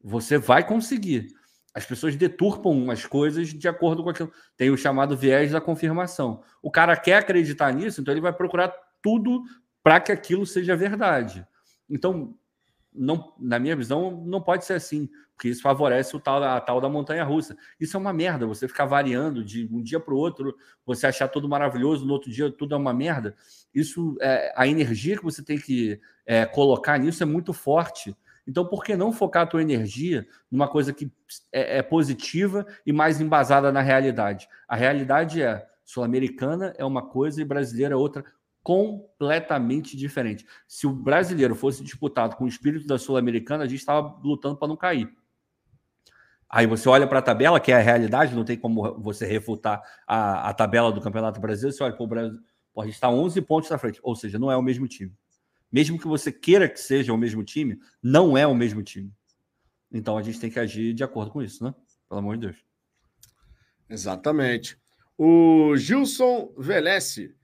Você 0.00 0.38
vai 0.38 0.64
conseguir. 0.64 1.26
As 1.74 1.84
pessoas 1.84 2.14
deturpam 2.14 2.92
as 2.92 3.04
coisas 3.06 3.48
de 3.48 3.66
acordo 3.66 4.04
com 4.04 4.10
aquilo. 4.10 4.32
Tem 4.56 4.70
o 4.70 4.76
chamado 4.76 5.16
viés 5.16 5.50
da 5.50 5.60
confirmação. 5.60 6.44
O 6.62 6.70
cara 6.70 6.96
quer 6.96 7.16
acreditar 7.16 7.72
nisso, 7.72 8.00
então 8.00 8.14
ele 8.14 8.20
vai 8.20 8.32
procurar 8.32 8.72
tudo 9.02 9.42
para 9.82 10.00
que 10.00 10.12
aquilo 10.12 10.46
seja 10.46 10.76
verdade. 10.76 11.46
Então, 11.88 12.34
não, 12.92 13.34
na 13.38 13.58
minha 13.58 13.76
visão, 13.76 14.22
não 14.26 14.40
pode 14.40 14.64
ser 14.64 14.74
assim, 14.74 15.08
porque 15.34 15.48
isso 15.48 15.62
favorece 15.62 16.14
o 16.14 16.20
tal, 16.20 16.42
a 16.42 16.60
tal 16.60 16.80
da 16.80 16.88
montanha 16.88 17.24
russa. 17.24 17.56
Isso 17.78 17.96
é 17.96 18.00
uma 18.00 18.12
merda, 18.12 18.46
você 18.46 18.66
ficar 18.66 18.84
variando 18.84 19.44
de 19.44 19.68
um 19.72 19.82
dia 19.82 20.00
para 20.00 20.12
o 20.12 20.16
outro, 20.16 20.54
você 20.84 21.06
achar 21.06 21.28
tudo 21.28 21.48
maravilhoso, 21.48 22.04
no 22.04 22.12
outro 22.12 22.30
dia 22.30 22.50
tudo 22.50 22.74
é 22.74 22.78
uma 22.78 22.92
merda. 22.92 23.34
Isso, 23.74 24.16
é, 24.20 24.52
a 24.56 24.66
energia 24.66 25.16
que 25.16 25.24
você 25.24 25.42
tem 25.42 25.58
que 25.58 26.00
é, 26.26 26.44
colocar 26.44 26.98
nisso 26.98 27.22
é 27.22 27.26
muito 27.26 27.52
forte. 27.52 28.14
Então, 28.46 28.66
por 28.66 28.82
que 28.82 28.96
não 28.96 29.12
focar 29.12 29.44
a 29.44 29.46
tua 29.46 29.62
energia 29.62 30.26
numa 30.50 30.66
coisa 30.66 30.92
que 30.92 31.10
é, 31.52 31.78
é 31.78 31.82
positiva 31.82 32.66
e 32.84 32.92
mais 32.92 33.20
embasada 33.20 33.70
na 33.70 33.80
realidade? 33.80 34.48
A 34.66 34.74
realidade 34.74 35.40
é 35.40 35.66
sul-americana 35.84 36.74
é 36.76 36.84
uma 36.84 37.02
coisa 37.02 37.40
e 37.40 37.44
brasileira 37.44 37.94
é 37.94 37.96
outra 37.96 38.24
completamente 38.62 39.96
diferente. 39.96 40.46
Se 40.66 40.86
o 40.86 40.92
brasileiro 40.92 41.54
fosse 41.54 41.82
disputado 41.82 42.36
com 42.36 42.44
o 42.44 42.48
espírito 42.48 42.86
da 42.86 42.98
Sul-Americana, 42.98 43.64
a 43.64 43.66
gente 43.66 43.80
estava 43.80 44.18
lutando 44.22 44.56
para 44.56 44.68
não 44.68 44.76
cair. 44.76 45.10
Aí 46.48 46.66
você 46.66 46.88
olha 46.88 47.06
para 47.06 47.20
a 47.20 47.22
tabela, 47.22 47.60
que 47.60 47.70
é 47.70 47.76
a 47.76 47.80
realidade, 47.80 48.34
não 48.34 48.44
tem 48.44 48.58
como 48.58 49.00
você 49.00 49.24
refutar 49.24 49.80
a, 50.06 50.48
a 50.48 50.54
tabela 50.54 50.90
do 50.90 51.00
Campeonato 51.00 51.40
Brasileiro. 51.40 51.76
Você 51.76 51.82
olha 51.84 51.94
para 51.94 52.04
o 52.04 52.08
Brasil, 52.08 52.40
a 52.76 52.84
gente 52.84 52.94
está 52.94 53.08
11 53.08 53.40
pontos 53.42 53.70
na 53.70 53.78
frente, 53.78 54.00
ou 54.02 54.16
seja, 54.16 54.38
não 54.38 54.50
é 54.50 54.56
o 54.56 54.62
mesmo 54.62 54.88
time. 54.88 55.14
Mesmo 55.70 55.98
que 55.98 56.08
você 56.08 56.32
queira 56.32 56.68
que 56.68 56.80
seja 56.80 57.12
o 57.12 57.16
mesmo 57.16 57.44
time, 57.44 57.78
não 58.02 58.36
é 58.36 58.46
o 58.46 58.54
mesmo 58.54 58.82
time. 58.82 59.12
Então 59.92 60.18
a 60.18 60.22
gente 60.22 60.40
tem 60.40 60.50
que 60.50 60.58
agir 60.58 60.92
de 60.92 61.04
acordo 61.04 61.30
com 61.30 61.40
isso, 61.40 61.62
né? 61.62 61.72
Pelo 62.08 62.18
amor 62.18 62.36
de 62.36 62.46
Deus. 62.48 62.64
Exatamente. 63.88 64.76
O 65.16 65.76
Gilson 65.76 66.52
Velesse 66.56 67.34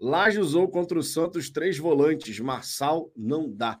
Laje 0.00 0.40
usou 0.40 0.66
contra 0.68 0.98
o 0.98 1.02
Santos 1.02 1.50
três 1.50 1.76
volantes. 1.76 2.40
Marçal 2.40 3.12
não 3.14 3.50
dá. 3.50 3.78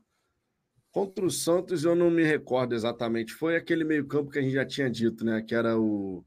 Contra 0.92 1.24
o 1.24 1.30
Santos, 1.30 1.84
eu 1.84 1.94
não 1.94 2.10
me 2.10 2.24
recordo 2.24 2.74
exatamente. 2.74 3.32
Foi 3.32 3.56
aquele 3.56 3.84
meio-campo 3.84 4.30
que 4.30 4.38
a 4.38 4.42
gente 4.42 4.52
já 4.52 4.66
tinha 4.66 4.90
dito, 4.90 5.24
né? 5.24 5.40
Que 5.40 5.54
era 5.54 5.78
o. 5.78 6.24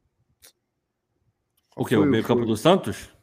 O 1.75 1.85
que? 1.85 1.95
O 1.95 2.05
meio-campo 2.05 2.45
do 2.45 2.57
Santos? 2.57 3.13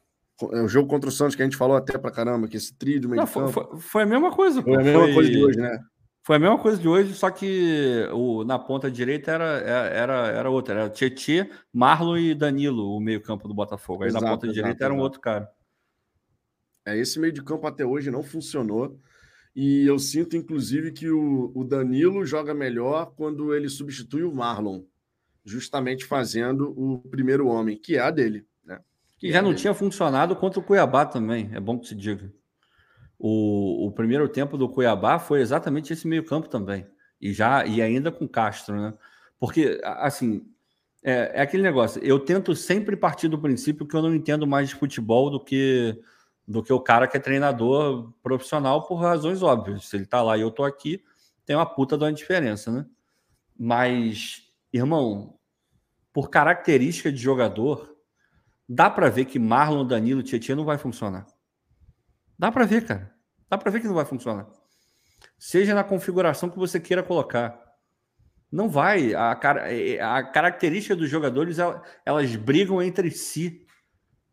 É 0.52 0.62
o 0.62 0.68
jogo 0.68 0.88
contra 0.88 1.08
o 1.08 1.12
Santos 1.12 1.34
que 1.34 1.42
a 1.42 1.44
gente 1.44 1.56
falou 1.56 1.76
até 1.76 1.98
pra 1.98 2.10
caramba, 2.10 2.46
que 2.46 2.56
esse 2.56 2.74
trio 2.74 3.08
meio-campo. 3.08 3.48
Foi, 3.48 3.80
foi, 3.80 4.02
a 4.02 4.06
mesma 4.06 4.30
coisa. 4.30 4.62
Foi 4.62 4.74
a 4.74 4.78
mesma 4.78 5.04
foi... 5.04 5.14
coisa 5.14 5.30
de 5.30 5.44
hoje, 5.44 5.58
né? 5.58 5.78
Foi 6.22 6.36
a 6.36 6.38
mesma 6.38 6.58
coisa 6.58 6.80
de 6.80 6.86
hoje, 6.86 7.14
só 7.14 7.30
que 7.30 8.06
o, 8.12 8.44
na 8.44 8.58
ponta 8.58 8.90
direita 8.90 9.32
era, 9.32 9.44
era, 9.44 10.28
era 10.28 10.50
outra. 10.50 10.74
Era 10.74 10.90
Tietê, 10.90 11.50
Marlon 11.72 12.18
e 12.18 12.34
Danilo, 12.34 12.94
o 12.94 13.00
meio-campo 13.00 13.48
do 13.48 13.54
Botafogo. 13.54 14.02
Aí 14.02 14.10
exato, 14.10 14.24
na 14.24 14.30
ponta 14.30 14.46
exato, 14.46 14.54
direita 14.54 14.84
era 14.84 14.94
um 14.94 14.98
outro 14.98 15.20
cara. 15.20 15.50
É, 16.84 16.96
esse 16.96 17.18
meio 17.18 17.32
de 17.32 17.42
campo 17.42 17.66
até 17.66 17.84
hoje 17.84 18.10
não 18.10 18.22
funcionou. 18.22 18.98
E 19.54 19.84
eu 19.84 19.98
sinto, 19.98 20.36
inclusive, 20.36 20.92
que 20.92 21.10
o, 21.10 21.52
o 21.54 21.64
Danilo 21.64 22.24
joga 22.24 22.54
melhor 22.54 23.12
quando 23.16 23.54
ele 23.54 23.68
substitui 23.68 24.22
o 24.22 24.32
Marlon, 24.32 24.82
justamente 25.44 26.04
fazendo 26.04 26.72
o 26.78 26.98
primeiro 26.98 27.48
homem, 27.48 27.76
que 27.76 27.96
é 27.96 28.00
a 28.00 28.10
dele. 28.10 28.46
Né? 28.64 28.80
Que 29.18 29.32
já 29.32 29.38
é 29.38 29.42
não 29.42 29.54
tinha 29.54 29.74
funcionado 29.74 30.36
contra 30.36 30.60
o 30.60 30.62
Cuiabá 30.62 31.04
também, 31.04 31.50
é 31.52 31.60
bom 31.60 31.78
que 31.78 31.88
se 31.88 31.94
diga. 31.94 32.32
O, 33.18 33.88
o 33.88 33.92
primeiro 33.92 34.28
tempo 34.28 34.56
do 34.56 34.68
Cuiabá 34.68 35.18
foi 35.18 35.40
exatamente 35.40 35.92
esse 35.92 36.06
meio-campo 36.06 36.48
também. 36.48 36.86
E 37.20 37.32
já 37.32 37.66
e 37.66 37.82
ainda 37.82 38.10
com 38.10 38.26
Castro, 38.26 38.80
né? 38.80 38.94
Porque, 39.38 39.80
assim, 39.82 40.46
é, 41.02 41.32
é 41.34 41.42
aquele 41.42 41.62
negócio. 41.62 42.02
Eu 42.02 42.18
tento 42.18 42.54
sempre 42.54 42.96
partir 42.96 43.28
do 43.28 43.38
princípio 43.38 43.86
que 43.86 43.94
eu 43.94 44.02
não 44.02 44.14
entendo 44.14 44.46
mais 44.46 44.68
de 44.68 44.74
futebol 44.74 45.30
do 45.30 45.42
que 45.42 45.98
do 46.50 46.64
que 46.64 46.72
o 46.72 46.80
cara 46.80 47.06
que 47.06 47.16
é 47.16 47.20
treinador 47.20 48.12
profissional 48.24 48.84
por 48.84 48.96
razões 48.96 49.40
óbvias. 49.40 49.84
Se 49.84 49.94
ele 49.94 50.04
tá 50.04 50.20
lá 50.20 50.36
e 50.36 50.40
eu 50.40 50.50
tô 50.50 50.64
aqui, 50.64 51.00
tem 51.46 51.54
uma 51.54 51.64
puta 51.64 51.96
de 51.96 52.02
uma 52.02 52.12
diferença, 52.12 52.72
né? 52.72 52.86
Mas, 53.56 54.42
irmão, 54.72 55.38
por 56.12 56.28
característica 56.28 57.12
de 57.12 57.18
jogador, 57.18 57.96
dá 58.68 58.90
para 58.90 59.08
ver 59.08 59.26
que 59.26 59.38
Marlon, 59.38 59.86
Danilo, 59.86 60.24
Tietchan 60.24 60.56
não 60.56 60.64
vai 60.64 60.76
funcionar. 60.76 61.24
Dá 62.36 62.50
para 62.50 62.66
ver, 62.66 62.84
cara. 62.84 63.14
Dá 63.48 63.56
para 63.56 63.70
ver 63.70 63.80
que 63.80 63.86
não 63.86 63.94
vai 63.94 64.04
funcionar. 64.04 64.48
Seja 65.38 65.72
na 65.72 65.84
configuração 65.84 66.50
que 66.50 66.58
você 66.58 66.80
queira 66.80 67.04
colocar. 67.04 67.60
Não 68.50 68.68
vai. 68.68 69.14
A, 69.14 69.38
é, 69.66 69.90
é, 69.90 70.02
a 70.02 70.20
característica 70.24 70.96
dos 70.96 71.08
jogadores, 71.08 71.58
elas 72.04 72.34
brigam 72.34 72.82
entre 72.82 73.08
si. 73.12 73.64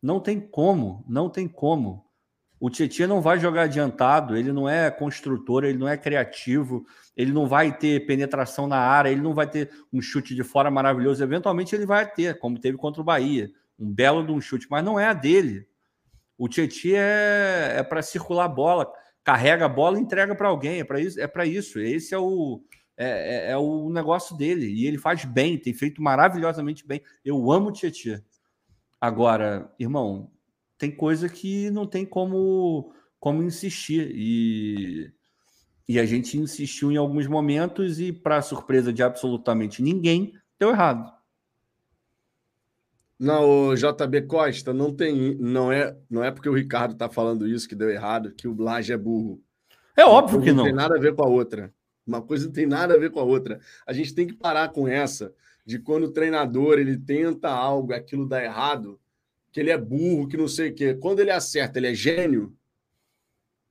Não 0.02 0.20
tem 0.20 0.40
como, 0.40 1.06
não 1.08 1.30
tem 1.30 1.48
como. 1.48 2.07
O 2.60 2.70
Tietchan 2.70 3.08
não 3.08 3.22
vai 3.22 3.40
jogar 3.40 3.64
adiantado, 3.64 4.36
ele 4.36 4.52
não 4.52 4.68
é 4.68 4.90
construtor, 4.90 5.64
ele 5.64 5.78
não 5.78 5.88
é 5.88 5.96
criativo, 5.96 6.86
ele 7.16 7.32
não 7.32 7.46
vai 7.46 7.76
ter 7.76 8.06
penetração 8.08 8.68
na 8.68 8.78
área, 8.78 9.10
ele 9.10 9.22
não 9.22 9.34
vai 9.34 9.48
ter 9.48 9.70
um 9.94 10.02
chute 10.02 10.34
de 10.34 10.44
fora 10.44 10.72
maravilhoso. 10.72 11.24
Eventualmente 11.24 11.76
ele 11.76 11.86
vai 11.86 12.10
ter, 12.10 12.40
como 12.40 12.60
teve 12.60 12.78
contra 12.78 13.02
o 13.02 13.06
Bahia, 13.06 13.52
um 13.78 13.92
belo 13.92 14.26
de 14.26 14.32
um 14.32 14.42
chute, 14.42 14.68
mas 14.70 14.84
não 14.84 15.00
é 15.00 15.06
a 15.08 15.14
dele. 15.14 15.68
O 16.38 16.48
Tietchan 16.48 16.98
é, 16.98 17.76
é 17.78 17.84
para 17.84 18.02
circular 18.02 18.46
a 18.46 18.50
bola, 18.50 18.92
carrega 19.24 19.66
a 19.66 19.70
bola 19.70 19.98
e 19.98 20.02
entrega 20.02 20.34
para 20.36 20.48
alguém, 20.48 20.80
é 20.80 20.84
para 20.84 21.00
isso, 21.00 21.20
é 21.20 21.28
para 21.28 21.46
isso. 21.46 21.80
Esse 21.80 22.16
é 22.16 22.18
o, 22.18 22.64
é, 22.96 23.50
é, 23.50 23.52
é, 23.52 23.58
o 23.58 23.90
negócio 23.90 24.36
dele. 24.36 24.66
E 24.68 24.88
ele 24.88 24.98
faz 24.98 25.26
bem, 25.26 25.58
tem 25.60 25.74
feito 25.74 26.02
maravilhosamente 26.02 26.88
bem. 26.88 27.02
Eu 27.24 27.52
amo 27.52 27.70
o 27.70 27.72
Tietchan. 27.72 28.22
Agora, 29.00 29.72
irmão, 29.78 30.32
tem 30.78 30.96
coisa 30.96 31.28
que 31.28 31.70
não 31.72 31.86
tem 31.86 32.06
como, 32.06 32.94
como 33.20 33.44
insistir. 33.44 34.12
E, 34.14 35.12
e 35.88 36.00
a 36.00 36.06
gente 36.06 36.38
insistiu 36.38 36.92
em 36.92 36.98
alguns 36.98 37.28
momentos 37.28 38.00
e, 38.00 38.12
para 38.14 38.42
surpresa 38.42 38.94
de 38.94 39.02
absolutamente 39.02 39.82
ninguém, 39.82 40.34
deu 40.60 40.70
errado. 40.70 41.12
Não, 43.20 43.70
o 43.70 43.76
JB 43.76 44.24
Costa, 44.28 44.72
não 44.72 44.94
tem, 44.94 45.36
não 45.36 45.72
é, 45.72 45.98
não 46.08 46.24
é 46.24 46.30
porque 46.30 46.50
o 46.50 46.54
Ricardo 46.54 46.92
está 46.94 47.10
falando 47.10 47.48
isso 47.48 47.68
que 47.68 47.74
deu 47.74 47.90
errado, 47.90 48.32
que 48.32 48.48
o 48.48 48.56
Laje 48.56 48.94
é 48.94 48.98
burro. 48.98 49.42
É 49.96 50.06
óbvio 50.06 50.40
que 50.40 50.52
não. 50.52 50.58
Não 50.58 50.64
tem 50.66 50.74
nada 50.74 50.96
a 50.96 51.00
ver 51.00 51.16
com 51.16 51.24
a 51.24 51.28
outra. 51.28 51.74
Uma 52.06 52.22
coisa 52.22 52.46
não 52.46 52.54
tem 52.54 52.68
nada 52.68 52.94
a 52.94 52.98
ver 52.98 53.10
com 53.10 53.20
a 53.20 53.24
outra. 53.24 53.60
A 53.88 53.92
gente 53.92 54.14
tem 54.14 54.28
que 54.28 54.34
parar 54.34 54.70
com 54.70 54.88
essa 54.88 55.34
de 55.66 55.80
quando 55.80 56.04
o 56.04 56.12
treinador 56.12 56.78
ele 56.78 56.96
tenta 56.96 57.50
algo, 57.50 57.92
aquilo 57.92 58.28
dá 58.28 58.42
errado, 58.42 59.00
que 59.58 59.62
ele 59.62 59.72
é 59.72 59.78
burro, 59.78 60.28
que 60.28 60.38
não 60.38 60.48
sei 60.48 60.70
o 60.70 60.76
quê. 60.76 60.94
Quando 60.94 61.20
ele 61.20 61.32
acerta, 61.32 61.80
ele 61.80 61.88
é 61.88 61.94
gênio. 61.96 62.56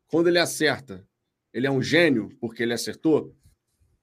Quando 0.08 0.26
ele 0.26 0.40
acerta, 0.40 1.06
ele 1.52 1.64
é 1.64 1.70
um 1.70 1.80
gênio 1.80 2.36
porque 2.40 2.64
ele 2.64 2.72
acertou. 2.72 3.32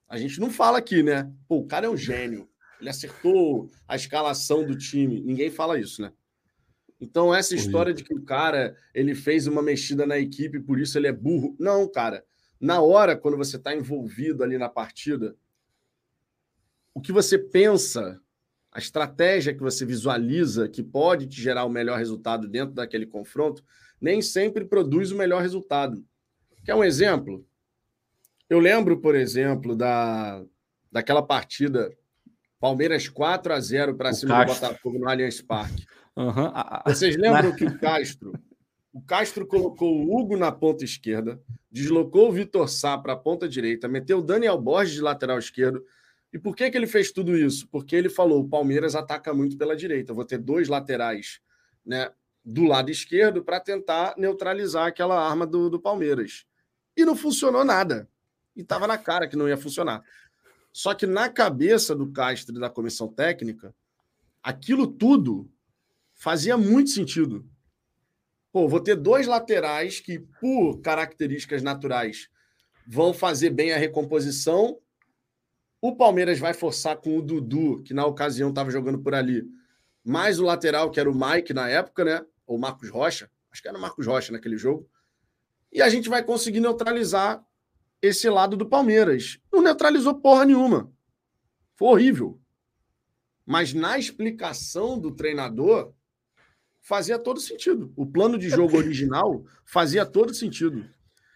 A 0.08 0.18
gente 0.18 0.40
não 0.40 0.50
fala 0.50 0.78
aqui, 0.78 1.04
né? 1.04 1.30
Pô, 1.46 1.58
o 1.58 1.68
cara 1.68 1.88
é 1.88 1.90
um 1.90 1.98
gênio. 1.98 2.50
Ele 2.80 2.90
acertou 2.90 3.70
a 3.86 3.98
escalação 3.98 4.66
do 4.66 4.78
time. 4.78 5.20
Ninguém 5.20 5.52
fala 5.52 5.78
isso, 5.78 6.02
né? 6.02 6.14
Então, 7.02 7.36
essa 7.36 7.54
história 7.54 7.94
de 7.94 8.02
que 8.02 8.14
o 8.14 8.24
cara 8.24 8.78
ele 8.96 9.14
fez 9.14 9.46
uma 9.46 9.62
mexida 9.62 10.06
na 10.08 10.18
equipe, 10.18 10.62
por 10.62 10.80
isso 10.80 10.98
ele 10.98 11.08
é 11.08 11.12
burro. 11.12 11.54
Não, 11.60 11.86
cara 11.86 12.24
na 12.62 12.82
hora, 12.82 13.18
quando 13.18 13.36
você 13.36 13.58
está 13.58 13.76
envolvido 13.76 14.42
ali 14.42 14.58
na 14.58 14.70
partida, 14.70 15.36
o 16.94 17.02
que 17.02 17.12
você 17.12 17.38
pensa, 17.38 18.22
a 18.74 18.80
estratégia 18.80 19.54
que 19.54 19.62
você 19.62 19.86
visualiza 19.86 20.68
que 20.68 20.82
pode 20.82 21.28
te 21.28 21.40
gerar 21.40 21.64
o 21.64 21.70
melhor 21.70 22.00
resultado 22.00 22.48
dentro 22.48 22.74
daquele 22.74 23.06
confronto, 23.06 23.64
nem 24.02 24.22
sempre 24.22 24.66
produz 24.66 25.12
o 25.12 25.18
melhor 25.18 25.42
resultado. 25.42 26.04
Quer 26.66 26.74
um 26.74 26.84
exemplo? 26.84 27.46
Eu 28.50 28.60
lembro, 28.60 29.00
por 29.00 29.16
exemplo, 29.16 29.76
da, 29.76 30.44
daquela 30.92 31.22
partida 31.22 31.96
Palmeiras 32.60 33.08
4 33.08 33.54
a 33.54 33.60
0 33.60 33.96
para 33.96 34.12
cima 34.14 34.36
Castro. 34.36 34.56
do 34.56 34.62
Botafogo 34.62 35.00
no 35.00 35.08
Allianz 35.08 35.40
Parque. 35.42 35.86
Uhum. 36.16 36.52
Vocês 36.86 37.16
lembram 37.16 37.56
que 37.56 37.66
o 37.66 37.78
Castro, 37.78 38.34
o 38.92 39.02
Castro 39.02 39.46
colocou 39.46 39.96
o 39.96 40.16
Hugo 40.16 40.36
na 40.36 40.52
ponta 40.52 40.84
esquerda, 40.84 41.40
deslocou 41.72 42.30
o 42.30 42.32
Vitor 42.32 42.68
Sá 42.68 42.98
para 42.98 43.14
a 43.14 43.18
ponta 43.18 43.48
direita, 43.48 43.88
meteu 43.88 44.20
o 44.20 44.24
Daniel 44.24 44.58
Borges 44.58 44.96
de 44.96 45.02
lateral 45.02 45.38
esquerdo. 45.38 45.84
E 46.34 46.40
por 46.40 46.56
que, 46.56 46.70
que 46.72 46.76
ele 46.76 46.88
fez 46.88 47.12
tudo 47.12 47.38
isso? 47.38 47.68
Porque 47.68 47.96
ele 47.96 48.10
falou: 48.10 48.42
o 48.42 48.50
Palmeiras 48.50 48.96
ataca 48.96 49.34
muito 49.34 49.56
pela 49.56 49.76
direita, 49.76 50.14
vou 50.14 50.26
ter 50.26 50.40
dois 50.40 50.68
laterais 50.68 51.40
né, 51.86 52.12
do 52.44 52.64
lado 52.64 52.90
esquerdo 52.90 53.44
para 53.44 53.60
tentar 53.60 54.16
neutralizar 54.18 54.88
aquela 54.88 55.24
arma 55.24 55.46
do, 55.46 55.70
do 55.70 55.80
Palmeiras. 55.80 56.46
E 56.98 57.06
não 57.06 57.16
funcionou 57.16 57.64
nada. 57.64 58.10
E 58.56 58.62
estava 58.62 58.88
na 58.88 58.98
cara 58.98 59.28
que 59.28 59.36
não 59.36 59.48
ia 59.48 59.58
funcionar. 59.58 60.04
Só 60.72 60.94
que 60.96 61.06
na 61.06 61.30
cabeça 61.30 61.96
do 61.96 62.12
Castro 62.12 62.56
e 62.56 62.60
da 62.60 62.70
comissão 62.70 63.08
técnica, 63.08 63.74
aquilo 64.42 64.88
tudo 64.88 65.50
fazia 66.16 66.58
muito 66.58 66.90
sentido. 66.90 67.48
Pô, 68.52 68.68
vou 68.68 68.80
ter 68.80 68.96
dois 68.96 69.28
laterais 69.28 70.00
que, 70.00 70.20
por 70.40 70.80
características 70.82 71.62
naturais, 71.62 72.30
vão 72.88 73.14
fazer 73.14 73.50
bem 73.50 73.72
a 73.72 73.78
recomposição. 73.78 74.80
O 75.84 75.94
Palmeiras 75.94 76.40
vai 76.40 76.54
forçar 76.54 76.96
com 76.96 77.18
o 77.18 77.22
Dudu, 77.22 77.84
que 77.84 77.94
na 77.94 78.06
ocasião 78.06 78.48
estava 78.48 78.72
jogando 78.72 79.00
por 79.00 79.14
ali, 79.14 79.44
mais 80.02 80.40
o 80.40 80.46
lateral, 80.46 80.90
que 80.90 80.98
era 80.98 81.12
o 81.12 81.14
Mike 81.14 81.54
na 81.54 81.68
época, 81.68 82.06
né? 82.06 82.26
Ou 82.48 82.58
Marcos 82.58 82.90
Rocha. 82.90 83.30
Acho 83.52 83.62
que 83.62 83.68
era 83.68 83.78
o 83.78 83.82
Marcos 83.82 84.08
Rocha 84.08 84.32
naquele 84.32 84.56
jogo. 84.56 84.90
E 85.70 85.82
a 85.82 85.90
gente 85.90 86.08
vai 86.08 86.24
conseguir 86.24 86.62
neutralizar 86.62 87.46
esse 88.02 88.30
lado 88.30 88.56
do 88.56 88.66
Palmeiras. 88.66 89.42
Não 89.52 89.62
neutralizou 89.62 90.16
porra 90.16 90.46
nenhuma. 90.46 90.90
Foi 91.76 91.90
horrível. 91.90 92.40
Mas 93.46 93.74
na 93.74 94.00
explicação 94.00 94.98
do 94.98 95.14
treinador, 95.14 95.94
fazia 96.80 97.20
todo 97.20 97.42
sentido. 97.42 97.92
O 97.98 98.06
plano 98.06 98.38
de 98.38 98.48
jogo 98.48 98.78
original 98.80 99.44
fazia 99.66 100.06
todo 100.06 100.34
sentido. 100.34 100.90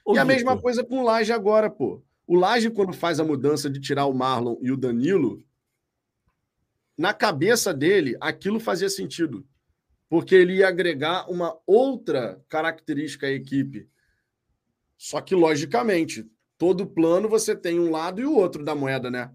Ô, 0.06 0.16
e 0.16 0.18
a 0.18 0.24
mesma 0.24 0.58
coisa 0.58 0.86
com 0.86 1.00
o 1.00 1.04
Laje 1.04 1.34
agora, 1.34 1.70
pô. 1.70 2.02
O 2.28 2.36
Laje, 2.36 2.70
quando 2.70 2.94
faz 2.94 3.20
a 3.20 3.24
mudança 3.24 3.70
de 3.70 3.80
tirar 3.80 4.06
o 4.06 4.14
Marlon 4.14 4.58
e 4.62 4.72
o 4.72 4.78
Danilo, 4.78 5.44
na 6.96 7.14
cabeça 7.14 7.74
dele, 7.74 8.16
aquilo 8.22 8.60
fazia 8.60 8.90
sentido. 8.90 9.48
Porque 10.10 10.36
ele 10.36 10.58
ia 10.58 10.68
agregar 10.68 11.30
uma 11.30 11.58
outra 11.66 12.40
característica 12.48 13.28
à 13.28 13.32
equipe. 13.32 13.90
Só 14.98 15.22
que, 15.22 15.34
logicamente, 15.34 16.30
todo 16.58 16.86
plano 16.86 17.30
você 17.30 17.56
tem 17.56 17.80
um 17.80 17.90
lado 17.90 18.22
e 18.22 18.26
o 18.26 18.36
outro 18.36 18.64
da 18.64 18.76
moeda, 18.76 19.10
né? 19.10 19.34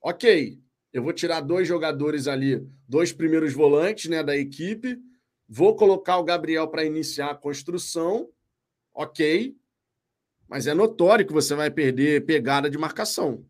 Ok, 0.00 0.58
eu 0.92 1.02
vou 1.02 1.12
tirar 1.12 1.42
dois 1.42 1.68
jogadores 1.68 2.26
ali, 2.26 2.66
dois 2.88 3.12
primeiros 3.12 3.52
volantes 3.52 4.08
né, 4.08 4.22
da 4.22 4.36
equipe, 4.36 4.98
Vou 5.48 5.74
colocar 5.74 6.18
o 6.18 6.24
Gabriel 6.24 6.68
para 6.68 6.84
iniciar 6.84 7.30
a 7.30 7.34
construção, 7.34 8.28
ok, 8.92 9.56
mas 10.48 10.66
é 10.66 10.72
notório 10.72 11.26
que 11.26 11.32
você 11.32 11.54
vai 11.54 11.70
perder 11.70 12.24
pegada 12.24 12.70
de 12.70 12.78
marcação. 12.78 13.46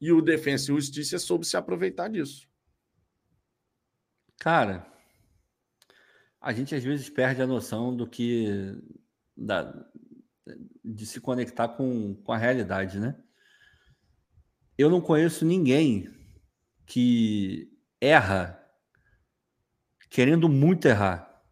E 0.00 0.12
o 0.12 0.22
Defensa 0.22 0.70
e 0.70 0.74
Justiça 0.74 1.18
soube 1.18 1.44
se 1.44 1.56
aproveitar 1.56 2.08
disso. 2.08 2.48
Cara, 4.38 4.86
a 6.40 6.52
gente 6.52 6.74
às 6.74 6.84
vezes 6.84 7.10
perde 7.10 7.42
a 7.42 7.46
noção 7.46 7.96
do 7.96 8.06
que. 8.06 8.78
Da, 9.36 9.74
de 10.84 11.04
se 11.04 11.20
conectar 11.20 11.68
com, 11.68 12.14
com 12.14 12.32
a 12.32 12.36
realidade, 12.36 13.00
né? 13.00 13.20
Eu 14.78 14.88
não 14.88 15.00
conheço 15.00 15.44
ninguém 15.44 16.08
que 16.86 17.68
erra 18.00 18.62
querendo 20.08 20.48
muito 20.48 20.86
errar. 20.86 21.42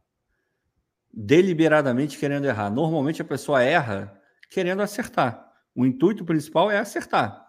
Deliberadamente 1.13 2.19
querendo 2.19 2.45
errar. 2.45 2.71
Normalmente 2.71 3.21
a 3.21 3.25
pessoa 3.25 3.63
erra 3.63 4.21
querendo 4.49 4.83
acertar. 4.83 5.53
O 5.75 5.85
intuito 5.85 6.25
principal 6.25 6.71
é 6.71 6.79
acertar. 6.79 7.45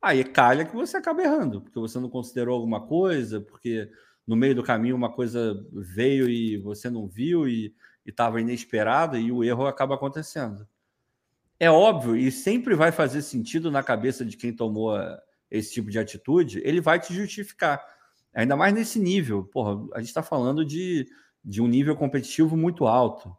Aí 0.00 0.24
calha 0.24 0.64
que 0.64 0.74
você 0.74 0.96
acaba 0.96 1.22
errando, 1.22 1.60
porque 1.60 1.78
você 1.78 1.98
não 1.98 2.08
considerou 2.08 2.54
alguma 2.54 2.86
coisa, 2.86 3.40
porque 3.40 3.90
no 4.26 4.36
meio 4.36 4.54
do 4.54 4.62
caminho 4.62 4.96
uma 4.96 5.12
coisa 5.12 5.54
veio 5.72 6.28
e 6.28 6.56
você 6.58 6.88
não 6.88 7.08
viu 7.08 7.48
e 7.48 7.74
estava 8.06 8.40
inesperada 8.40 9.18
e 9.18 9.32
o 9.32 9.42
erro 9.42 9.66
acaba 9.66 9.94
acontecendo. 9.94 10.66
É 11.58 11.70
óbvio 11.70 12.16
e 12.16 12.30
sempre 12.30 12.74
vai 12.74 12.92
fazer 12.92 13.22
sentido 13.22 13.70
na 13.70 13.82
cabeça 13.82 14.24
de 14.24 14.36
quem 14.36 14.54
tomou 14.54 14.96
esse 15.50 15.72
tipo 15.72 15.90
de 15.90 15.98
atitude, 15.98 16.60
ele 16.64 16.80
vai 16.80 17.00
te 17.00 17.12
justificar. 17.14 17.84
Ainda 18.34 18.56
mais 18.56 18.74
nesse 18.74 18.98
nível. 18.98 19.44
Porra, 19.44 19.82
a 19.94 19.98
gente 19.98 20.08
está 20.08 20.22
falando 20.22 20.64
de, 20.64 21.06
de 21.44 21.60
um 21.60 21.66
nível 21.66 21.96
competitivo 21.96 22.56
muito 22.56 22.86
alto. 22.86 23.34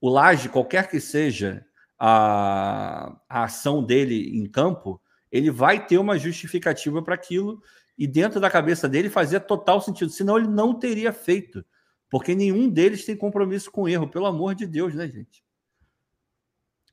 O 0.00 0.08
Laje, 0.08 0.48
qualquer 0.48 0.88
que 0.88 0.98
seja 0.98 1.64
a, 2.00 3.14
a 3.28 3.44
ação 3.44 3.84
dele 3.84 4.30
em 4.34 4.46
campo, 4.46 4.98
ele 5.30 5.50
vai 5.50 5.86
ter 5.86 5.98
uma 5.98 6.18
justificativa 6.18 7.02
para 7.02 7.14
aquilo 7.14 7.62
e 7.98 8.06
dentro 8.06 8.40
da 8.40 8.50
cabeça 8.50 8.88
dele 8.88 9.10
fazia 9.10 9.38
total 9.38 9.82
sentido. 9.82 10.10
Senão 10.10 10.38
ele 10.38 10.48
não 10.48 10.78
teria 10.78 11.12
feito. 11.12 11.62
Porque 12.08 12.34
nenhum 12.34 12.68
deles 12.68 13.04
tem 13.04 13.14
compromisso 13.14 13.70
com 13.70 13.88
erro, 13.88 14.08
pelo 14.08 14.26
amor 14.26 14.54
de 14.54 14.66
Deus, 14.66 14.94
né, 14.94 15.06
gente? 15.06 15.44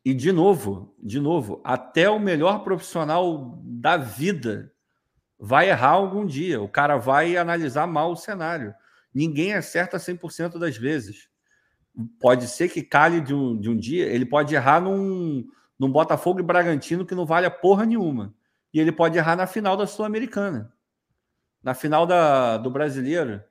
E 0.06 0.14
de 0.14 0.32
novo, 0.32 0.94
de 1.02 1.20
novo, 1.20 1.62
até 1.64 2.10
o 2.10 2.20
melhor 2.20 2.64
profissional 2.64 3.60
da 3.64 3.98
vida 3.98 4.72
vai 5.40 5.70
errar 5.70 5.92
algum 5.92 6.26
dia. 6.26 6.62
O 6.62 6.70
cara 6.70 6.98
vai 6.98 7.36
analisar 7.36 7.88
mal 7.88 8.12
o 8.12 8.16
cenário. 8.16 8.76
Ninguém 9.14 9.54
acerta 9.54 9.98
100% 9.98 10.60
das 10.60 10.78
vezes. 10.78 11.30
Pode 12.20 12.48
ser 12.48 12.70
que 12.70 12.82
calhe 12.82 13.20
de 13.22 13.34
um, 13.34 13.60
de 13.60 13.70
um 13.70 13.76
dia, 13.76 14.06
ele 14.06 14.26
pode 14.26 14.54
errar 14.54 14.80
num, 14.80 15.48
num 15.80 15.92
Botafogo 15.92 16.40
e 16.40 16.44
Bragantino 16.44 17.06
que 17.06 17.16
não 17.16 17.26
vale 17.26 17.46
a 17.46 17.52
porra 17.52 17.86
nenhuma. 17.86 18.34
e 18.74 18.80
ele 18.80 18.92
pode 18.92 19.18
errar 19.18 19.36
na 19.36 19.48
final 19.48 19.76
da 19.76 19.88
Sul-Americana. 19.88 20.72
Na 21.64 21.74
final 21.74 22.06
da, 22.06 22.58
do 22.58 22.70
Brasileiro. 22.70 23.42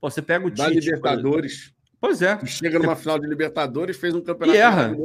Pô, 0.00 0.10
você 0.10 0.20
pega 0.20 0.46
o 0.46 0.50
da 0.50 0.68
Tite. 0.68 0.74
Da 0.74 0.80
Libertadores. 0.80 1.72
Pois 2.00 2.22
é. 2.22 2.38
Chega 2.46 2.78
numa 2.78 2.94
final 2.94 3.18
de 3.18 3.26
Libertadores, 3.26 3.96
fez 3.96 4.14
um 4.14 4.20
campeonato 4.20 4.56
e, 4.56 4.60
erra. 4.60 4.96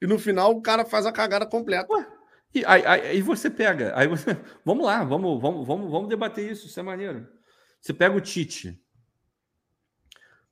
e 0.00 0.06
no 0.06 0.18
final 0.18 0.50
o 0.52 0.62
cara 0.62 0.84
faz 0.84 1.06
a 1.06 1.12
cagada 1.12 1.46
completa. 1.46 1.92
Ué, 1.92 2.06
e 2.52 2.64
aí, 2.64 2.84
aí, 2.84 3.00
aí, 3.08 3.22
você 3.22 3.48
pega, 3.48 3.92
aí 3.94 4.08
você, 4.08 4.36
vamos 4.64 4.84
lá, 4.84 5.04
vamos, 5.04 5.40
vamos, 5.40 5.66
vamos, 5.66 5.90
vamos 5.90 6.08
debater 6.08 6.50
isso, 6.50 6.66
isso 6.66 6.80
é 6.80 6.82
maneiro. 6.82 7.28
Você 7.80 7.92
pega 7.92 8.16
o 8.16 8.20
Tite. 8.20 8.80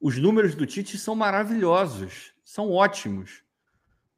Os 0.00 0.16
números 0.16 0.54
do 0.54 0.66
Tite 0.66 0.96
são 0.96 1.14
maravilhosos, 1.14 2.32
são 2.44 2.70
ótimos. 2.70 3.42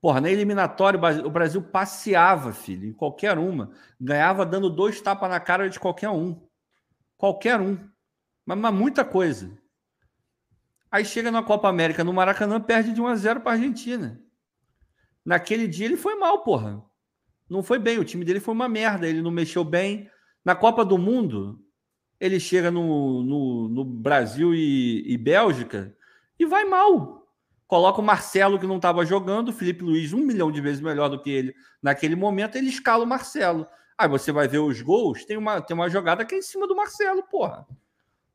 Porra, 0.01 0.21
na 0.21 0.31
eliminatória 0.31 0.99
o 1.25 1.31
Brasil 1.31 1.63
passeava, 1.63 2.53
filho, 2.53 2.89
em 2.89 2.93
qualquer 2.93 3.39
uma. 3.39 3.71
Ganhava 4.01 4.47
dando 4.47 4.71
dois 4.71 5.01
tapas 5.01 5.29
na 5.29 5.39
cara 5.39 5.69
de 5.69 5.79
qualquer 5.79 6.11
um. 6.11 6.41
Qualquer 7.17 7.61
um. 7.61 7.79
Mas, 8.47 8.59
mas 8.59 8.75
muita 8.75 9.05
coisa. 9.05 9.59
Aí 10.91 11.05
chega 11.05 11.31
na 11.31 11.43
Copa 11.43 11.69
América, 11.69 12.03
no 12.03 12.13
Maracanã, 12.13 12.61
perde 12.61 12.93
de 12.93 13.01
1 13.01 13.07
a 13.07 13.15
0 13.15 13.41
para 13.41 13.53
Argentina. 13.53 14.21
Naquele 15.25 15.69
dia 15.69 15.87
ele 15.87 15.97
foi 15.97 16.17
mal, 16.17 16.43
porra. 16.43 16.83
Não 17.49 17.63
foi 17.63 17.79
bem, 17.79 17.99
o 17.99 18.05
time 18.05 18.25
dele 18.25 18.41
foi 18.41 18.55
uma 18.55 18.69
merda, 18.69 19.07
ele 19.07 19.23
não 19.23 19.31
mexeu 19.31 19.65
bem. 19.65 20.11
Na 20.45 20.55
Copa 20.55 20.85
do 20.85 20.97
Mundo, 20.97 21.63
ele 22.21 22.39
chega 22.39 22.71
no, 22.71 23.23
no, 23.23 23.69
no 23.69 23.85
Brasil 23.85 24.55
e, 24.55 25.03
e, 25.11 25.17
Bélgica 25.17 25.97
e 26.39 26.45
vai 26.45 26.65
mal. 26.65 27.27
Coloca 27.67 28.01
o 28.01 28.05
Marcelo, 28.05 28.59
que 28.59 28.67
não 28.67 28.77
estava 28.77 29.07
jogando, 29.07 29.49
o 29.49 29.53
Felipe 29.53 29.83
Luiz, 29.83 30.13
um 30.13 30.19
milhão 30.19 30.53
de 30.53 30.61
vezes 30.61 30.81
melhor 30.81 31.09
do 31.09 31.21
que 31.21 31.31
ele 31.31 31.55
naquele 31.83 32.15
momento, 32.15 32.57
ele 32.57 32.69
escala 32.69 33.05
o 33.05 33.07
Marcelo. 33.07 33.67
Aí 33.97 34.09
você 34.09 34.33
vai 34.33 34.49
ver 34.49 34.59
os 34.59 34.83
gols, 34.83 35.25
tem 35.25 35.37
uma, 35.37 35.61
tem 35.61 35.75
uma 35.75 35.89
jogada 35.89 36.25
que 36.25 36.35
é 36.35 36.39
em 36.39 36.43
cima 36.43 36.67
do 36.67 36.77
Marcelo, 36.77 37.23
porra. 37.23 37.67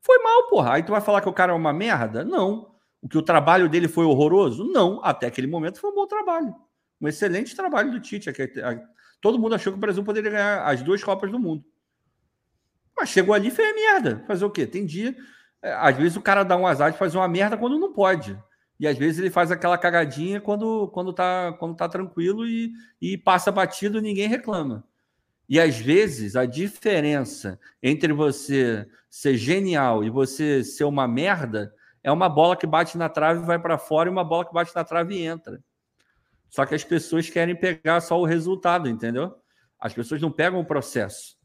Foi 0.00 0.18
mal, 0.22 0.48
porra. 0.48 0.74
Aí 0.74 0.82
tu 0.82 0.92
vai 0.92 1.00
falar 1.00 1.20
que 1.20 1.28
o 1.28 1.32
cara 1.32 1.52
é 1.52 1.56
uma 1.56 1.72
merda? 1.72 2.24
Não. 2.24 2.74
O 3.02 3.08
que 3.08 3.18
o 3.18 3.22
trabalho 3.22 3.68
dele 3.68 3.88
foi 3.88 4.04
horroroso? 4.04 4.64
Não. 4.64 5.00
Até 5.02 5.26
aquele 5.26 5.48
momento 5.48 5.80
foi 5.80 5.90
um 5.90 5.94
bom 5.94 6.06
trabalho. 6.06 6.54
Um 7.00 7.08
excelente 7.08 7.54
trabalho 7.54 7.90
do 7.90 8.00
Tite. 8.00 8.32
Todo 9.20 9.38
mundo 9.38 9.56
achou 9.56 9.72
que 9.72 9.76
o 9.76 9.80
Brasil 9.80 10.04
poderia 10.04 10.30
ganhar 10.30 10.64
as 10.64 10.82
duas 10.82 11.02
Copas 11.02 11.30
do 11.30 11.38
Mundo. 11.38 11.64
Mas 12.96 13.10
chegou 13.10 13.34
ali 13.34 13.48
e 13.48 13.50
fez 13.50 13.74
merda. 13.74 14.24
Fazer 14.26 14.44
o 14.44 14.50
quê? 14.50 14.66
Tem 14.66 14.86
dia. 14.86 15.14
É, 15.62 15.72
às 15.74 15.96
vezes 15.96 16.16
o 16.16 16.22
cara 16.22 16.42
dá 16.42 16.56
um 16.56 16.66
azar 16.66 16.90
de 16.90 16.98
fazer 16.98 17.18
uma 17.18 17.28
merda 17.28 17.56
quando 17.56 17.78
não 17.78 17.92
pode. 17.92 18.38
E 18.78 18.86
às 18.86 18.96
vezes 18.96 19.18
ele 19.18 19.30
faz 19.30 19.50
aquela 19.50 19.78
cagadinha 19.78 20.40
quando, 20.40 20.88
quando, 20.88 21.12
tá, 21.12 21.54
quando 21.58 21.76
tá 21.76 21.88
tranquilo 21.88 22.46
e, 22.46 22.72
e 23.00 23.16
passa 23.16 23.50
batido 23.50 23.98
e 23.98 24.02
ninguém 24.02 24.28
reclama. 24.28 24.84
E 25.48 25.60
às 25.60 25.78
vezes 25.78 26.36
a 26.36 26.44
diferença 26.44 27.58
entre 27.82 28.12
você 28.12 28.86
ser 29.08 29.36
genial 29.36 30.04
e 30.04 30.10
você 30.10 30.62
ser 30.62 30.84
uma 30.84 31.06
merda 31.06 31.72
é 32.02 32.10
uma 32.12 32.28
bola 32.28 32.56
que 32.56 32.66
bate 32.66 32.98
na 32.98 33.08
trave 33.08 33.42
e 33.42 33.46
vai 33.46 33.58
para 33.58 33.78
fora 33.78 34.08
e 34.08 34.12
uma 34.12 34.24
bola 34.24 34.44
que 34.44 34.52
bate 34.52 34.74
na 34.74 34.84
trave 34.84 35.14
e 35.16 35.22
entra. 35.22 35.62
Só 36.48 36.64
que 36.64 36.74
as 36.74 36.84
pessoas 36.84 37.28
querem 37.28 37.56
pegar 37.56 38.00
só 38.00 38.20
o 38.20 38.24
resultado, 38.24 38.88
entendeu? 38.88 39.34
As 39.80 39.92
pessoas 39.92 40.20
não 40.20 40.30
pegam 40.30 40.60
o 40.60 40.64
processo. 40.64 41.36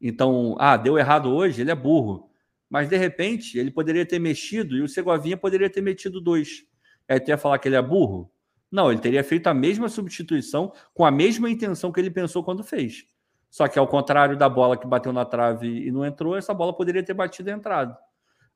Então, 0.00 0.56
ah, 0.58 0.76
deu 0.76 0.98
errado 0.98 1.30
hoje, 1.30 1.60
ele 1.60 1.70
é 1.70 1.74
burro. 1.74 2.30
Mas 2.68 2.88
de 2.88 2.96
repente 2.96 3.58
ele 3.58 3.70
poderia 3.70 4.06
ter 4.06 4.18
mexido 4.18 4.76
e 4.76 4.82
o 4.82 4.88
Segovinha 4.88 5.36
poderia 5.36 5.68
ter 5.68 5.80
metido 5.80 6.20
dois. 6.20 6.64
Aí 7.08 7.18
tu 7.18 7.28
ia 7.28 7.36
falar 7.36 7.58
que 7.58 7.68
ele 7.68 7.76
é 7.76 7.82
burro? 7.82 8.30
Não, 8.70 8.90
ele 8.90 9.00
teria 9.00 9.24
feito 9.24 9.48
a 9.48 9.54
mesma 9.54 9.88
substituição 9.88 10.72
com 10.94 11.04
a 11.04 11.10
mesma 11.10 11.50
intenção 11.50 11.90
que 11.90 11.98
ele 11.98 12.10
pensou 12.10 12.44
quando 12.44 12.62
fez. 12.62 13.04
Só 13.50 13.66
que 13.66 13.78
ao 13.78 13.88
contrário 13.88 14.36
da 14.36 14.48
bola 14.48 14.76
que 14.76 14.86
bateu 14.86 15.12
na 15.12 15.24
trave 15.24 15.66
e 15.66 15.90
não 15.90 16.06
entrou, 16.06 16.36
essa 16.36 16.54
bola 16.54 16.72
poderia 16.72 17.02
ter 17.02 17.14
batido 17.14 17.50
e 17.50 17.52
entrado. 17.52 17.96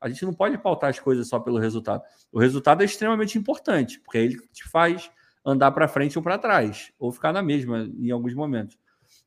A 0.01 0.09
gente 0.09 0.25
não 0.25 0.33
pode 0.33 0.57
pautar 0.59 0.91
as 0.91 1.01
coisas 1.01 1.27
só 1.27 1.41
pelo 1.41 1.59
resultado. 1.59 2.03
O 2.31 2.39
resultado 2.39 2.83
é 2.83 2.85
extremamente 2.85 3.37
importante, 3.37 3.99
porque 4.01 4.19
ele 4.19 4.39
te 4.53 4.63
faz 4.69 5.11
andar 5.45 5.73
para 5.73 5.89
frente 5.89 6.17
ou 6.17 6.23
para 6.23 6.39
trás, 6.39 6.93
ou 6.99 7.11
ficar 7.11 7.33
na 7.33 7.43
mesma 7.43 7.91
em 7.99 8.11
alguns 8.11 8.35
momentos. 8.35 8.79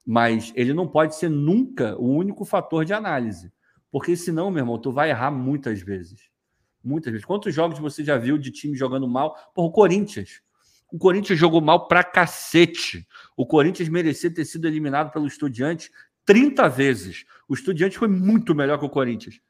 Mas 0.09 0.53
ele 0.55 0.73
não 0.73 0.87
pode 0.87 1.17
ser 1.17 1.29
nunca 1.29 1.97
o 1.97 2.07
único 2.15 2.45
fator 2.45 2.85
de 2.85 2.93
análise. 2.93 3.51
Porque 3.91 4.15
senão, 4.15 4.49
meu 4.49 4.61
irmão, 4.61 4.79
tu 4.79 4.89
vai 4.89 5.09
errar 5.09 5.31
muitas 5.31 5.81
vezes. 5.81 6.29
Muitas 6.81 7.11
vezes. 7.11 7.25
Quantos 7.25 7.53
jogos 7.53 7.77
você 7.77 8.05
já 8.05 8.17
viu 8.17 8.37
de 8.37 8.49
time 8.49 8.73
jogando 8.73 9.05
mal? 9.05 9.35
Por 9.53 9.65
o 9.65 9.71
Corinthians. 9.71 10.41
O 10.89 10.97
Corinthians 10.97 11.37
jogou 11.37 11.59
mal 11.59 11.89
pra 11.89 12.05
cacete. 12.05 13.05
O 13.35 13.45
Corinthians 13.45 13.89
merecia 13.89 14.33
ter 14.33 14.45
sido 14.45 14.65
eliminado 14.65 15.11
pelo 15.11 15.27
Estudiante 15.27 15.91
30 16.23 16.69
vezes. 16.69 17.25
O 17.45 17.53
Estudiante 17.53 17.97
foi 17.97 18.07
muito 18.07 18.55
melhor 18.55 18.79
que 18.79 18.85
o 18.85 18.89
Corinthians. 18.89 19.41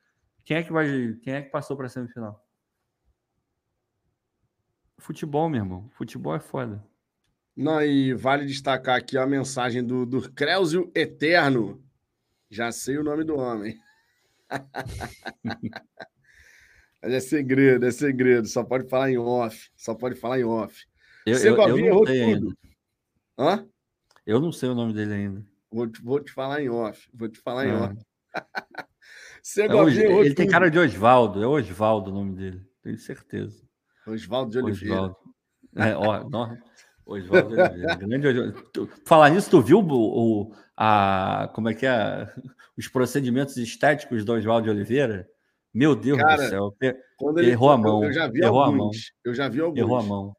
Quem 0.43 0.57
é 0.57 0.63
que 0.63 0.73
vai, 0.73 0.87
quem 1.21 1.35
é 1.35 1.43
que 1.43 1.51
passou 1.51 1.77
para 1.77 1.87
semifinal? 1.87 2.43
Futebol, 4.97 5.47
meu 5.49 5.61
irmão. 5.61 5.87
Futebol 5.91 6.35
é 6.35 6.39
foda. 6.39 6.83
Não, 7.57 7.81
e 7.81 8.13
vale 8.13 8.45
destacar 8.45 8.97
aqui 8.97 9.17
a 9.17 9.25
mensagem 9.25 9.83
do, 9.83 10.05
do 10.05 10.31
Creusio 10.31 10.91
Eterno. 10.93 11.83
Já 12.51 12.71
sei 12.71 12.99
o 12.99 13.03
nome 13.03 13.23
do 13.23 13.35
homem. 13.35 13.75
Mas 17.01 17.13
é 17.13 17.19
segredo, 17.19 17.83
é 17.83 17.91
segredo. 17.91 18.47
Só 18.47 18.63
pode 18.63 18.87
falar 18.87 19.09
em 19.09 19.17
off. 19.17 19.71
Só 19.75 19.95
pode 19.95 20.13
falar 20.13 20.39
em 20.39 20.43
off. 20.43 20.85
Eu, 21.25 21.35
eu, 21.39 21.55
eu 21.55 21.77
não 21.95 22.05
sei 22.05 22.35
tudo. 22.35 22.47
Ainda. 22.47 22.55
Hã? 23.39 23.67
Eu 24.23 24.39
não 24.39 24.51
sei 24.51 24.69
o 24.69 24.75
nome 24.75 24.93
dele 24.93 25.13
ainda. 25.15 25.43
Vou 25.71 25.87
te, 25.87 25.99
vou 25.99 26.19
te 26.19 26.31
falar 26.31 26.61
em 26.61 26.69
off. 26.69 27.09
Vou 27.11 27.27
te 27.27 27.39
falar 27.39 27.65
em 27.65 27.71
ah. 27.71 27.85
off. 27.85 27.95
Segovinha 29.41 30.05
é, 30.05 30.11
Ele 30.19 30.35
tem 30.35 30.47
cara 30.47 30.69
de 30.69 30.77
Osvaldo. 30.77 31.41
É 31.41 31.47
Osvaldo 31.47 32.11
o 32.11 32.13
nome 32.13 32.35
dele. 32.35 32.63
Tenho 32.83 32.99
certeza. 32.99 33.67
Osvaldo 34.05 34.51
de 34.51 34.59
Oliveira. 34.59 34.93
Osvaldo. 34.93 35.17
É, 35.75 35.95
ó, 35.95 36.23
de 37.15 37.29
Oliveira. 37.31 37.95
Grande 37.95 38.53
Falar 39.05 39.29
nisso, 39.29 39.49
tu 39.49 39.61
viu 39.61 39.79
o, 39.79 39.83
o, 39.83 40.55
a, 40.75 41.49
como 41.53 41.69
é 41.69 41.73
que 41.73 41.85
é? 41.85 42.31
Os 42.77 42.87
procedimentos 42.87 43.57
estéticos 43.57 44.23
do 44.23 44.33
Oswaldo 44.33 44.69
Oliveira? 44.69 45.27
Meu 45.73 45.95
Deus 45.95 46.17
Cara, 46.17 46.35
do 46.35 46.49
céu. 46.49 46.75
Quando 47.17 47.39
ele, 47.39 47.51
errou 47.51 47.71
a 47.71 47.77
mão. 47.77 48.03
Eu 48.03 48.13
já 48.13 48.27
vi 48.27 48.41
errou 48.41 48.61
alguns. 48.61 48.75
A 48.75 48.77
mão. 48.77 48.91
Eu 49.25 49.33
já 49.33 49.49
vi 49.49 49.61
alguns. 49.61 49.79
Errou 49.79 49.97
a 49.97 50.03
mão. 50.03 50.35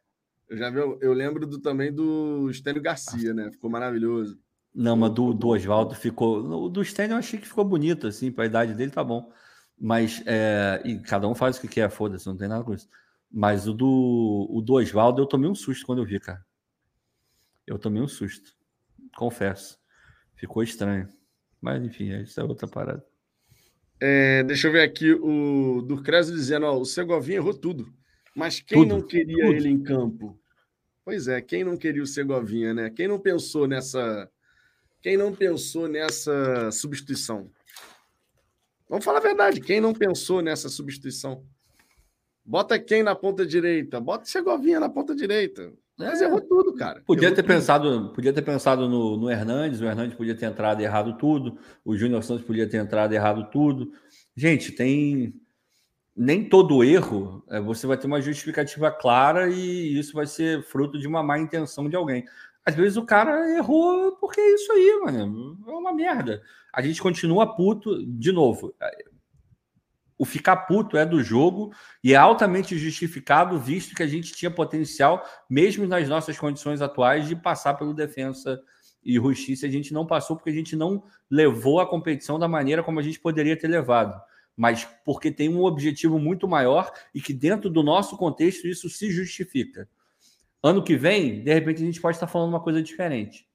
Eu 0.49 0.57
já 0.57 0.71
vi, 0.71 0.79
eu 0.79 1.13
lembro 1.13 1.47
do, 1.47 1.61
também 1.61 1.93
do 1.93 2.49
Estélio 2.51 2.83
Garcia, 2.83 3.35
né? 3.35 3.51
Ficou 3.51 3.71
maravilhoso. 3.71 4.39
Não, 4.75 4.97
mas 4.97 5.13
do, 5.13 5.35
do 5.35 5.49
Oswaldo 5.49 5.95
ficou. 5.95 6.39
O 6.39 6.69
do 6.69 6.85
Stênio 6.85 7.15
eu 7.15 7.19
achei 7.19 7.39
que 7.39 7.49
ficou 7.49 7.65
bonito, 7.65 8.07
assim, 8.07 8.31
para 8.31 8.45
a 8.45 8.47
idade 8.47 8.75
dele 8.75 8.91
tá 8.91 9.03
bom. 9.03 9.31
Mas, 9.81 10.23
é, 10.27 10.81
e 10.85 10.99
cada 10.99 11.29
um 11.29 11.35
faz 11.35 11.57
o 11.57 11.61
que 11.61 11.69
quer, 11.69 11.91
foda-se, 11.91 12.27
não 12.27 12.37
tem 12.37 12.49
nada 12.49 12.65
com 12.65 12.75
isso. 12.75 12.89
Mas 13.31 13.69
o 13.69 13.75
do, 13.75 14.47
o 14.51 14.61
do 14.63 14.75
Oswaldo 14.75 15.23
eu 15.23 15.27
tomei 15.27 15.49
um 15.49 15.55
susto 15.55 15.87
quando 15.87 15.99
eu 16.01 16.05
vi, 16.07 16.19
cara. 16.19 16.45
Eu 17.69 17.79
tomei 17.79 18.03
um 18.03 18.09
susto. 18.09 18.57
Confesso. 19.17 19.79
Ficou 20.35 20.63
estranho. 20.63 21.09
Mas, 21.61 21.83
enfim, 21.85 22.11
isso 22.23 22.41
é 22.41 22.45
outra 22.45 22.67
parada. 22.67 23.05
É, 24.01 24.43
deixa 24.45 24.69
eu 24.69 24.73
ver 24.73 24.83
aqui 24.83 25.13
o 25.13 25.83
Durcrésio 25.83 26.35
dizendo: 26.35 26.67
ó, 26.67 26.79
o 26.79 26.85
Segovinha 26.85 27.39
errou 27.39 27.53
tudo. 27.53 27.93
Mas 28.35 28.61
quem 28.61 28.79
tudo, 28.79 28.95
não 28.95 29.03
queria 29.03 29.45
tudo. 29.45 29.57
ele 29.57 29.69
em 29.69 29.83
campo? 29.83 30.41
Pois 31.05 31.27
é, 31.29 31.41
quem 31.41 31.65
não 31.65 31.77
queria 31.77 32.03
o 32.03 32.07
Segovinha, 32.07 32.73
né? 32.73 32.91
Quem 32.91 33.09
não 33.09 33.19
pensou 33.19 33.67
nessa. 33.67 34.31
Quem 35.03 35.17
não 35.17 35.35
pensou 35.35 35.89
nessa 35.89 36.71
substituição? 36.71 37.51
Vamos 38.89 39.05
falar 39.05 39.19
a 39.19 39.23
verdade, 39.23 39.61
quem 39.61 39.81
não 39.81 39.93
pensou 39.93 40.41
nessa 40.41 40.69
substituição? 40.69 41.45
Bota 42.43 42.79
quem 42.79 43.03
na 43.03 43.15
ponta 43.15 43.45
direita? 43.45 44.01
Bota 44.01 44.25
Segovinha 44.25 44.81
na 44.81 44.89
ponta 44.89 45.15
direita. 45.15 45.73
Mas 45.99 46.21
errou 46.21 46.41
tudo, 46.41 46.75
cara. 46.75 47.03
Podia 47.05 47.25
errou 47.25 47.37
ter 47.37 47.43
tudo. 47.43 47.53
pensado, 47.55 48.13
podia 48.15 48.33
ter 48.33 48.43
pensado 48.43 48.89
no, 48.89 49.17
no 49.17 49.31
Hernandes, 49.31 49.81
o 49.81 49.85
Hernandes 49.85 50.17
podia 50.17 50.35
ter 50.35 50.47
entrado 50.47 50.81
errado 50.81 51.19
tudo, 51.19 51.59
o 51.85 51.97
Júnior 51.97 52.23
Santos 52.23 52.45
podia 52.45 52.69
ter 52.69 52.77
entrado 52.77 53.13
errado 53.13 53.51
tudo. 53.51 53.93
Gente, 54.37 54.71
tem 54.71 55.35
nem 56.17 56.49
todo 56.49 56.83
erro 56.83 57.45
é, 57.49 57.61
você 57.61 57.87
vai 57.87 57.97
ter 57.97 58.07
uma 58.07 58.21
justificativa 58.21 58.91
clara 58.91 59.49
e 59.49 59.99
isso 59.99 60.13
vai 60.15 60.27
ser 60.27 60.63
fruto 60.65 60.99
de 60.99 61.07
uma 61.07 61.23
má 61.23 61.39
intenção 61.39 61.89
de 61.89 61.97
alguém. 61.97 62.25
Às 62.65 62.75
vezes 62.75 62.97
o 62.97 63.05
cara 63.05 63.51
errou 63.57 64.13
porque 64.21 64.41
é 64.41 64.55
isso 64.55 64.71
aí, 64.73 65.01
mano. 65.05 65.59
É 65.67 65.71
uma 65.71 65.93
merda. 65.93 66.43
A 66.73 66.83
gente 66.83 67.01
continua 67.01 67.57
puto, 67.57 68.05
de 68.07 68.31
novo 68.31 68.75
o 70.19 70.25
ficar 70.25 70.57
puto 70.57 70.97
é 70.97 71.07
do 71.07 71.23
jogo 71.23 71.73
e 72.03 72.13
é 72.13 72.17
altamente 72.17 72.77
justificado, 72.77 73.59
visto 73.59 73.95
que 73.95 74.03
a 74.03 74.07
gente 74.07 74.33
tinha 74.33 74.51
potencial, 74.51 75.25
mesmo 75.49 75.87
nas 75.87 76.09
nossas 76.09 76.37
condições 76.37 76.83
atuais, 76.83 77.29
de 77.29 77.37
passar 77.37 77.75
pelo 77.75 77.95
defensa 77.95 78.61
e 79.05 79.15
justiça. 79.15 79.67
A 79.67 79.71
gente 79.71 79.95
não 79.95 80.05
passou 80.05 80.37
porque 80.37 80.51
a 80.51 80.55
gente 80.55 80.75
não 80.75 81.05
levou 81.31 81.81
a 81.81 81.87
competição 81.87 82.39
da 82.39 82.49
maneira 82.49 82.83
como 82.83 82.99
a 82.99 83.03
gente 83.03 83.21
poderia 83.21 83.57
ter 83.57 83.69
levado, 83.69 84.21
mas 84.57 84.89
porque 85.05 85.31
tem 85.31 85.49
um 85.49 85.63
objetivo 85.63 86.19
muito 86.19 86.49
maior 86.49 86.91
e 87.15 87.21
que, 87.21 87.33
dentro 87.33 87.71
do 87.71 87.83
nosso 87.85 88.17
contexto, 88.17 88.67
isso 88.67 88.91
se 88.91 89.11
justifica. 89.11 89.89
Ano 90.61 90.83
que 90.83 90.97
vem, 90.97 91.45
de 91.45 91.55
repente, 91.55 91.83
a 91.83 91.87
gente 91.87 92.01
pode 92.01 92.17
estar 92.17 92.27
falando 92.27 92.49
uma 92.49 92.61
coisa 92.61 92.83
diferente. 92.83 93.47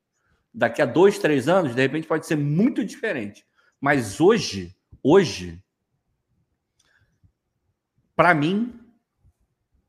Daqui 0.53 0.81
a 0.81 0.85
dois, 0.85 1.19
três 1.19 1.49
anos, 1.49 1.75
de 1.75 1.81
repente 1.81 2.07
pode 2.07 2.25
ser 2.25 2.37
muito 2.37 2.85
diferente. 2.85 3.45
Mas 3.81 4.21
hoje, 4.21 4.73
hoje, 5.03 5.61
para 8.15 8.33
mim, 8.33 8.79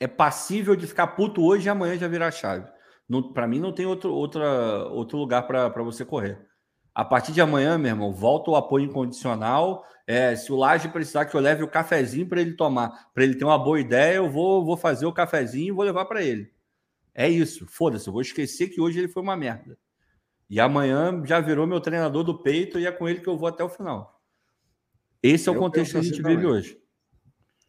é 0.01 0.07
passível 0.07 0.75
de 0.77 0.87
ficar 0.87 1.09
puto 1.09 1.43
hoje 1.43 1.67
e 1.67 1.71
amanhã 1.71 1.97
já 1.97 2.09
virar 2.09 2.31
chave. 2.31 2.69
Para 3.33 3.47
mim, 3.47 3.59
não 3.59 3.73
tem 3.73 3.87
outro, 3.87 4.13
outra, 4.13 4.85
outro 4.89 5.19
lugar 5.19 5.47
para 5.47 5.83
você 5.83 6.05
correr. 6.05 6.39
A 6.95 7.05
partir 7.05 7.33
de 7.33 7.41
amanhã, 7.41 7.77
meu 7.77 7.91
irmão, 7.91 8.13
volta 8.13 8.51
o 8.51 8.57
apoio 8.57 8.87
incondicional. 8.87 9.85
É, 10.07 10.37
se 10.37 10.53
o 10.53 10.57
Laje 10.57 10.89
precisar 10.89 11.25
que 11.25 11.35
eu 11.35 11.41
leve 11.41 11.63
o 11.65 11.69
cafezinho 11.69 12.29
para 12.29 12.41
ele 12.41 12.55
tomar, 12.55 13.11
para 13.13 13.25
ele 13.25 13.35
ter 13.35 13.45
uma 13.45 13.59
boa 13.59 13.81
ideia, 13.81 14.17
eu 14.17 14.31
vou, 14.31 14.65
vou 14.65 14.77
fazer 14.77 15.05
o 15.05 15.13
cafezinho 15.13 15.69
e 15.69 15.73
vou 15.73 15.85
levar 15.85 16.05
para 16.05 16.23
ele. 16.23 16.53
É 17.13 17.29
isso. 17.29 17.67
Foda-se, 17.67 18.07
eu 18.07 18.13
vou 18.13 18.23
esquecer 18.23 18.69
que 18.69 18.81
hoje 18.81 18.99
ele 18.99 19.09
foi 19.09 19.23
uma 19.23 19.37
merda. 19.37 19.77
E 20.49 20.61
amanhã 20.61 21.23
já 21.25 21.41
virou 21.41 21.67
meu 21.67 21.81
treinador 21.81 22.23
do 22.23 22.43
peito 22.43 22.79
e 22.79 22.87
é 22.87 22.93
com 22.93 23.09
ele 23.09 23.21
que 23.21 23.29
eu 23.29 23.37
vou 23.37 23.49
até 23.49 23.65
o 23.65 23.69
final. 23.69 24.21
Esse 25.23 25.49
é 25.49 25.53
o 25.53 25.55
eu 25.55 25.59
contexto 25.59 25.93
que 25.93 25.99
a 25.99 26.03
gente 26.03 26.13
assim 26.13 26.23
vive 26.23 26.43
também. 26.43 26.51
hoje. 26.51 26.84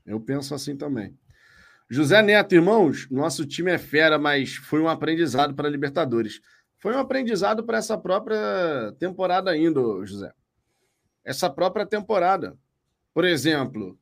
Eu 0.06 0.20
penso 0.20 0.54
assim 0.54 0.76
também. 0.76 1.18
José 1.90 2.22
Neto, 2.22 2.56
irmãos, 2.56 3.08
nosso 3.10 3.46
time 3.46 3.72
é 3.72 3.78
fera, 3.78 4.18
mas 4.18 4.56
foi 4.56 4.82
um 4.82 4.88
aprendizado 4.88 5.54
para 5.54 5.68
a 5.68 5.72
Libertadores. 5.72 6.42
Foi 6.78 6.94
um 6.94 7.00
aprendizado 7.00 7.64
para 7.64 7.78
essa 7.78 7.98
própria 7.98 8.94
temporada 9.00 9.52
ainda, 9.52 9.82
José. 10.04 10.32
Essa 11.24 11.50
própria 11.50 11.86
temporada. 11.86 12.58
Por 13.14 13.24
exemplo, 13.24 13.98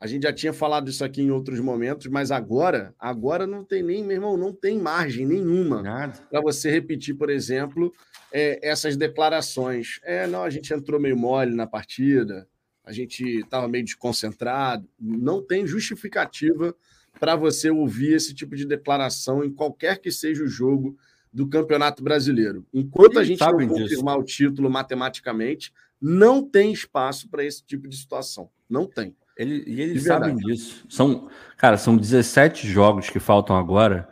a 0.00 0.06
gente 0.06 0.22
já 0.22 0.32
tinha 0.32 0.52
falado 0.52 0.88
isso 0.88 1.04
aqui 1.04 1.20
em 1.20 1.30
outros 1.30 1.60
momentos, 1.60 2.06
mas 2.06 2.30
agora, 2.30 2.94
agora 2.98 3.46
não 3.46 3.62
tem 3.62 3.82
nem, 3.82 4.02
meu 4.02 4.16
irmão, 4.16 4.36
não 4.36 4.50
tem 4.50 4.78
margem 4.78 5.26
nenhuma 5.26 5.82
para 6.30 6.40
você 6.40 6.70
repetir, 6.70 7.14
por 7.14 7.28
exemplo, 7.28 7.92
é, 8.32 8.58
essas 8.66 8.96
declarações. 8.96 10.00
É, 10.02 10.26
não, 10.26 10.42
a 10.42 10.48
gente 10.48 10.72
entrou 10.72 10.98
meio 10.98 11.18
mole 11.18 11.54
na 11.54 11.66
partida, 11.66 12.48
a 12.90 12.92
gente 12.92 13.22
estava 13.38 13.68
meio 13.68 13.84
desconcentrado. 13.84 14.84
Não 14.98 15.40
tem 15.40 15.64
justificativa 15.64 16.74
para 17.20 17.36
você 17.36 17.70
ouvir 17.70 18.14
esse 18.14 18.34
tipo 18.34 18.56
de 18.56 18.66
declaração 18.66 19.44
em 19.44 19.50
qualquer 19.52 20.00
que 20.00 20.10
seja 20.10 20.42
o 20.42 20.48
jogo 20.48 20.98
do 21.32 21.46
Campeonato 21.48 22.02
Brasileiro. 22.02 22.66
Enquanto 22.74 23.20
a 23.20 23.24
gente 23.24 23.38
não 23.38 23.52
confirmar 23.52 24.16
disso. 24.16 24.18
o 24.18 24.24
título 24.24 24.68
matematicamente, 24.68 25.72
não 26.00 26.42
tem 26.42 26.72
espaço 26.72 27.28
para 27.28 27.44
esse 27.44 27.64
tipo 27.64 27.86
de 27.86 27.96
situação. 27.96 28.50
Não 28.68 28.86
tem. 28.86 29.14
Ele, 29.36 29.62
e 29.68 29.80
eles 29.80 30.02
sabem 30.02 30.34
disso. 30.34 30.84
São, 30.88 31.28
cara, 31.56 31.78
são 31.78 31.96
17 31.96 32.66
jogos 32.66 33.08
que 33.08 33.20
faltam 33.20 33.56
agora 33.56 34.08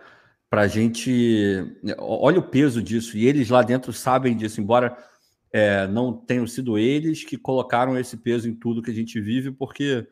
para 0.49 0.63
a 0.63 0.69
gente. 0.69 1.77
Olha 1.99 2.39
o 2.39 2.49
peso 2.49 2.81
disso. 2.81 3.17
E 3.17 3.27
eles 3.27 3.51
lá 3.51 3.63
dentro 3.63 3.93
sabem 3.93 4.37
disso, 4.37 4.61
embora 4.61 4.97
é, 5.53 5.87
não 5.87 6.12
tenham 6.12 6.47
sido 6.47 6.79
eles 6.79 7.25
que 7.25 7.37
colocaram 7.37 7.99
esse 7.99 8.16
peso 8.16 8.49
em 8.49 8.55
tudo 8.55 8.83
que 8.83 8.91
a 8.91 8.95
gente 8.95 9.20
vive, 9.20 9.51
porque 9.51 10.07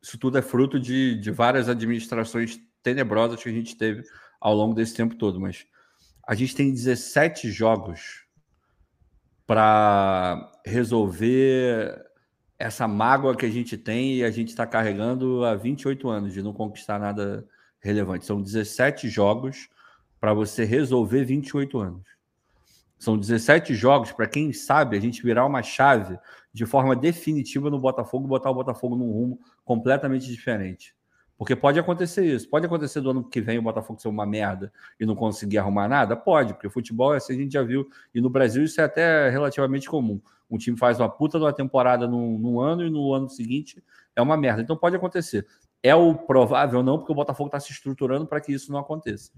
isso 0.00 0.18
tudo 0.18 0.38
é 0.38 0.42
fruto 0.42 0.78
de, 0.78 1.18
de 1.18 1.30
várias 1.30 1.68
administrações 1.68 2.60
tenebrosas 2.82 3.42
que 3.42 3.48
a 3.48 3.52
gente 3.52 3.76
teve 3.76 4.02
ao 4.40 4.54
longo 4.54 4.74
desse 4.74 4.94
tempo 4.94 5.14
todo. 5.14 5.40
Mas 5.40 5.66
a 6.26 6.34
gente 6.34 6.54
tem 6.54 6.72
17 6.72 7.50
jogos 7.50 8.24
para 9.46 10.52
resolver 10.64 12.04
essa 12.58 12.88
mágoa 12.88 13.36
que 13.36 13.46
a 13.46 13.50
gente 13.50 13.78
tem 13.78 14.16
e 14.16 14.24
a 14.24 14.30
gente 14.30 14.48
está 14.48 14.66
carregando 14.66 15.44
há 15.44 15.54
28 15.54 16.08
anos 16.08 16.32
de 16.32 16.42
não 16.42 16.52
conquistar 16.52 16.98
nada 16.98 17.46
relevante. 17.80 18.26
São 18.26 18.42
17 18.42 19.08
jogos 19.08 19.68
para 20.20 20.34
você 20.34 20.64
resolver 20.64 21.24
28 21.24 21.78
anos. 21.78 22.17
São 22.98 23.16
17 23.16 23.74
jogos 23.74 24.10
para 24.12 24.26
quem 24.26 24.52
sabe 24.52 24.96
a 24.96 25.00
gente 25.00 25.22
virar 25.22 25.46
uma 25.46 25.62
chave 25.62 26.18
de 26.52 26.66
forma 26.66 26.96
definitiva 26.96 27.70
no 27.70 27.78
Botafogo 27.78 28.26
e 28.26 28.28
botar 28.28 28.50
o 28.50 28.54
Botafogo 28.54 28.96
num 28.96 29.12
rumo 29.12 29.40
completamente 29.64 30.26
diferente. 30.26 30.96
Porque 31.36 31.54
pode 31.54 31.78
acontecer 31.78 32.26
isso. 32.26 32.50
Pode 32.50 32.66
acontecer 32.66 33.00
do 33.00 33.10
ano 33.10 33.22
que 33.22 33.40
vem 33.40 33.58
o 33.58 33.62
Botafogo 33.62 34.00
ser 34.00 34.08
uma 34.08 34.26
merda 34.26 34.72
e 34.98 35.06
não 35.06 35.14
conseguir 35.14 35.58
arrumar 35.58 35.86
nada? 35.86 36.16
Pode, 36.16 36.52
porque 36.52 36.68
futebol 36.68 37.14
é 37.14 37.18
assim, 37.18 37.34
a 37.34 37.36
gente 37.36 37.52
já 37.52 37.62
viu. 37.62 37.88
E 38.12 38.20
no 38.20 38.28
Brasil 38.28 38.64
isso 38.64 38.80
é 38.80 38.84
até 38.84 39.30
relativamente 39.30 39.88
comum. 39.88 40.20
Um 40.50 40.58
time 40.58 40.76
faz 40.76 40.98
uma 40.98 41.08
puta 41.08 41.38
de 41.38 41.44
uma 41.44 41.52
temporada 41.52 42.08
num, 42.08 42.36
num 42.38 42.58
ano 42.58 42.84
e 42.84 42.90
no 42.90 43.12
ano 43.12 43.28
seguinte 43.28 43.82
é 44.16 44.20
uma 44.20 44.36
merda. 44.36 44.62
Então 44.62 44.76
pode 44.76 44.96
acontecer. 44.96 45.46
É 45.80 45.94
o 45.94 46.12
provável, 46.12 46.82
não, 46.82 46.98
porque 46.98 47.12
o 47.12 47.14
Botafogo 47.14 47.46
está 47.46 47.60
se 47.60 47.70
estruturando 47.70 48.26
para 48.26 48.40
que 48.40 48.52
isso 48.52 48.72
não 48.72 48.80
aconteça. 48.80 49.30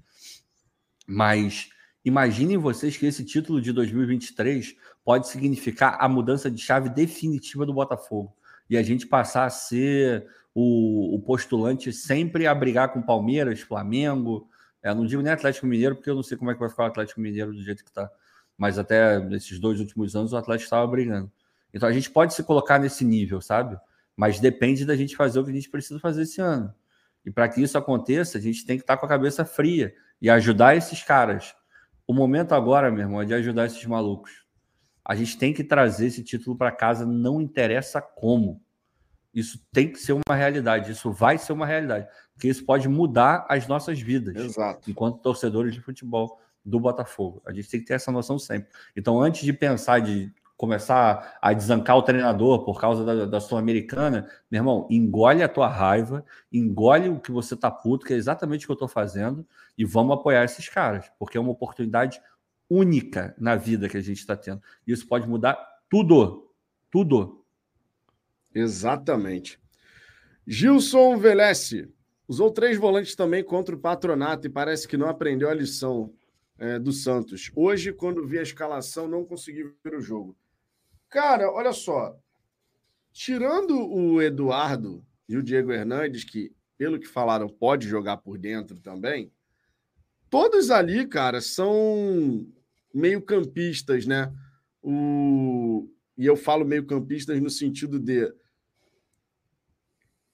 Mas 1.07 1.69
imaginem 2.05 2.57
vocês 2.57 2.97
que 2.97 3.07
esse 3.07 3.25
título 3.25 3.61
de 3.61 3.73
2023 3.73 4.75
pode 5.05 5.29
significar 5.29 5.97
a 6.01 6.09
mudança 6.09 6.51
de 6.51 6.61
chave 6.61 6.89
definitiva 6.89 7.67
do 7.67 7.75
Botafogo. 7.75 8.35
E 8.69 8.77
a 8.77 8.83
gente 8.83 9.07
passar 9.07 9.47
a 9.47 9.51
ser 9.51 10.27
o, 10.55 11.17
o 11.17 11.21
postulante 11.21 11.93
sempre 11.93 12.47
a 12.47 12.55
brigar 12.55 12.93
com 12.93 13.03
Palmeiras, 13.03 13.61
Flamengo. 13.61 14.49
É, 14.83 14.95
não 14.95 15.05
digo 15.05 15.23
nem 15.23 15.33
Atlético 15.33 15.67
Mineiro, 15.67 15.97
porque 15.97 16.11
eu 16.11 16.15
não 16.15 16.23
sei 16.23 16.37
como 16.37 16.51
é 16.51 16.55
que 16.55 16.61
vai 16.61 16.69
ficar 16.69 16.85
o 16.85 16.87
Atlético 16.87 17.21
Mineiro 17.21 17.53
do 17.53 17.63
jeito 17.63 17.83
que 17.83 17.91
está. 17.91 18.11
Mas 18.57 18.79
até 18.79 19.19
nesses 19.19 19.59
dois 19.59 19.81
últimos 19.81 20.15
anos 20.15 20.33
o 20.33 20.37
Atlético 20.37 20.65
estava 20.65 20.87
brigando. 20.87 21.31
Então 21.73 21.89
a 21.89 21.93
gente 21.93 22.11
pode 22.11 22.35
se 22.35 22.43
colocar 22.43 22.79
nesse 22.79 23.05
nível, 23.05 23.41
sabe? 23.41 23.79
Mas 24.17 24.41
depende 24.41 24.85
da 24.85 24.97
gente 24.97 25.17
fazer 25.17 25.41
o 25.41 25.45
que 25.45 25.51
a 25.51 25.55
gente 25.55 25.71
precisa 25.71 25.99
fazer 25.99 26.23
esse 26.23 26.41
ano. 26.41 26.73
E 27.25 27.31
para 27.31 27.49
que 27.49 27.63
isso 27.63 27.77
aconteça, 27.77 28.39
a 28.39 28.41
gente 28.41 28.65
tem 28.65 28.77
que 28.77 28.83
estar 28.83 28.97
tá 28.97 29.01
com 29.01 29.07
a 29.07 29.09
cabeça 29.09 29.45
fria 29.45 29.95
e 30.21 30.29
ajudar 30.31 30.77
esses 30.77 31.03
caras. 31.03 31.55
O 32.11 32.13
momento 32.13 32.57
agora, 32.57 32.91
meu 32.91 33.03
irmão, 33.03 33.23
é 33.23 33.25
de 33.25 33.35
ajudar 33.35 33.67
esses 33.67 33.87
malucos. 33.87 34.45
A 35.05 35.15
gente 35.15 35.39
tem 35.39 35.55
que 35.55 35.63
trazer 35.63 36.07
esse 36.07 36.25
título 36.25 36.57
para 36.57 36.73
casa, 36.73 37.07
não 37.07 37.41
interessa 37.41 38.03
como. 38.03 38.61
Isso 39.33 39.65
tem 39.73 39.93
que 39.93 40.01
ser 40.01 40.15
uma 40.15 40.35
realidade, 40.35 40.91
isso 40.91 41.13
vai 41.13 41.39
ser 41.39 41.53
uma 41.53 41.65
realidade, 41.65 42.09
porque 42.33 42.49
isso 42.49 42.67
pode 42.67 42.89
mudar 42.89 43.47
as 43.49 43.69
nossas 43.69 44.01
vidas, 44.01 44.35
Exato. 44.35 44.91
enquanto 44.91 45.23
torcedores 45.23 45.73
de 45.73 45.81
futebol 45.81 46.41
do 46.65 46.81
Botafogo. 46.81 47.41
A 47.47 47.53
gente 47.53 47.71
tem 47.71 47.79
que 47.79 47.87
ter 47.87 47.95
essa 47.95 48.11
noção 48.11 48.41
sempre. 48.41 48.69
Então, 48.97 49.21
antes 49.23 49.43
de 49.43 49.53
pensar 49.53 50.01
de 50.01 50.35
começar 50.61 51.39
a 51.41 51.55
desancar 51.55 51.97
o 51.97 52.03
treinador 52.03 52.67
por 52.67 52.79
causa 52.79 53.03
da, 53.03 53.25
da 53.25 53.41
Sul-Americana, 53.41 54.29
meu 54.51 54.59
irmão, 54.59 54.87
engole 54.91 55.43
a 55.43 55.49
tua 55.49 55.67
raiva, 55.67 56.23
engole 56.53 57.09
o 57.09 57.19
que 57.19 57.33
você 57.33 57.57
tá 57.57 57.71
puto, 57.71 58.05
que 58.05 58.13
é 58.13 58.17
exatamente 58.17 58.67
o 58.67 58.69
que 58.69 58.73
eu 58.73 58.77
tô 58.77 58.87
fazendo, 58.87 59.47
e 59.79 59.87
vamos 59.87 60.19
apoiar 60.19 60.45
esses 60.45 60.69
caras, 60.69 61.11
porque 61.19 61.39
é 61.39 61.41
uma 61.41 61.51
oportunidade 61.51 62.21
única 62.69 63.35
na 63.39 63.57
vida 63.57 63.89
que 63.89 63.97
a 63.97 64.03
gente 64.03 64.19
está 64.19 64.37
tendo. 64.37 64.61
Isso 64.87 65.09
pode 65.09 65.27
mudar 65.27 65.59
tudo. 65.89 66.53
Tudo. 66.91 67.43
Exatamente. 68.55 69.59
Gilson 70.47 71.17
Velesse 71.17 71.89
usou 72.29 72.51
três 72.51 72.77
volantes 72.77 73.15
também 73.15 73.43
contra 73.43 73.75
o 73.75 73.79
Patronato 73.79 74.47
e 74.47 74.51
parece 74.51 74.87
que 74.87 74.99
não 74.99 75.09
aprendeu 75.09 75.49
a 75.49 75.55
lição 75.55 76.13
é, 76.59 76.79
do 76.79 76.93
Santos. 76.93 77.51
Hoje, 77.57 77.95
quando 77.95 78.27
vi 78.27 78.39
a 78.39 78.43
escalação, 78.43 79.09
não 79.09 79.25
consegui 79.25 79.73
ver 79.83 79.95
o 79.95 80.03
jogo. 80.03 80.37
Cara, 81.11 81.51
olha 81.51 81.73
só. 81.73 82.17
Tirando 83.13 83.77
o 83.77 84.23
Eduardo 84.23 85.05
e 85.29 85.37
o 85.37 85.43
Diego 85.43 85.73
Hernandes, 85.73 86.23
que, 86.23 86.55
pelo 86.79 87.01
que 87.01 87.07
falaram, 87.07 87.49
pode 87.49 87.89
jogar 87.89 88.19
por 88.19 88.39
dentro 88.39 88.79
também, 88.79 89.33
todos 90.31 90.71
ali, 90.71 91.07
cara, 91.07 91.41
são 91.41 92.47
meio 92.95 93.21
campistas, 93.21 94.07
né? 94.07 94.33
O... 94.81 95.91
E 96.17 96.25
eu 96.25 96.37
falo 96.37 96.65
meio 96.65 96.87
campistas 96.87 97.41
no 97.41 97.51
sentido 97.51 97.99
de 97.99 98.33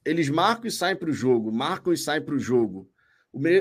eles 0.04 0.28
marcam 0.28 0.68
e 0.68 0.70
saem 0.70 0.94
para 0.94 1.10
o 1.10 1.12
jogo, 1.12 1.50
marcam 1.50 1.92
e 1.92 1.96
saem 1.96 2.22
para 2.22 2.34
o 2.34 2.38
jogo. 2.38 2.88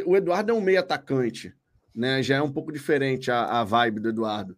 O 0.06 0.16
Eduardo 0.16 0.52
é 0.52 0.54
um 0.54 0.62
meio 0.62 0.80
atacante, 0.80 1.56
né? 1.94 2.22
Já 2.22 2.36
é 2.36 2.42
um 2.42 2.52
pouco 2.52 2.72
diferente 2.72 3.32
a, 3.32 3.62
a 3.62 3.64
vibe 3.64 4.00
do 4.00 4.10
Eduardo. 4.10 4.58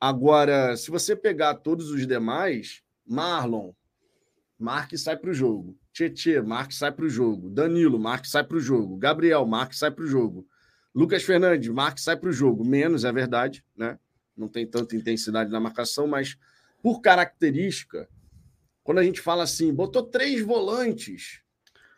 Agora, 0.00 0.76
se 0.78 0.90
você 0.90 1.14
pegar 1.14 1.56
todos 1.56 1.90
os 1.90 2.06
demais, 2.06 2.82
Marlon, 3.06 3.72
marca 4.58 4.94
e 4.94 4.98
sai 4.98 5.16
para 5.16 5.30
o 5.30 5.34
jogo. 5.34 5.76
Tietê, 5.92 6.40
marca 6.40 6.72
e 6.72 6.76
sai 6.76 6.90
para 6.90 7.04
o 7.04 7.10
jogo. 7.10 7.50
Danilo, 7.50 7.98
marca 7.98 8.26
e 8.26 8.30
sai 8.30 8.42
para 8.42 8.56
o 8.56 8.60
jogo. 8.60 8.96
Gabriel, 8.96 9.44
marca 9.44 9.74
e 9.74 9.76
sai 9.76 9.90
para 9.90 10.04
o 10.04 10.06
jogo. 10.06 10.46
Lucas 10.94 11.22
Fernandes, 11.22 11.68
marca 11.68 11.98
e 11.98 12.02
sai 12.02 12.16
para 12.16 12.30
o 12.30 12.32
jogo. 12.32 12.64
Menos, 12.64 13.04
é 13.04 13.12
verdade, 13.12 13.62
né? 13.76 13.98
Não 14.34 14.48
tem 14.48 14.66
tanta 14.66 14.96
intensidade 14.96 15.50
na 15.50 15.60
marcação, 15.60 16.06
mas 16.06 16.38
por 16.82 17.02
característica, 17.02 18.08
quando 18.82 18.98
a 18.98 19.04
gente 19.04 19.20
fala 19.20 19.42
assim, 19.42 19.72
botou 19.72 20.02
três 20.02 20.40
volantes. 20.40 21.42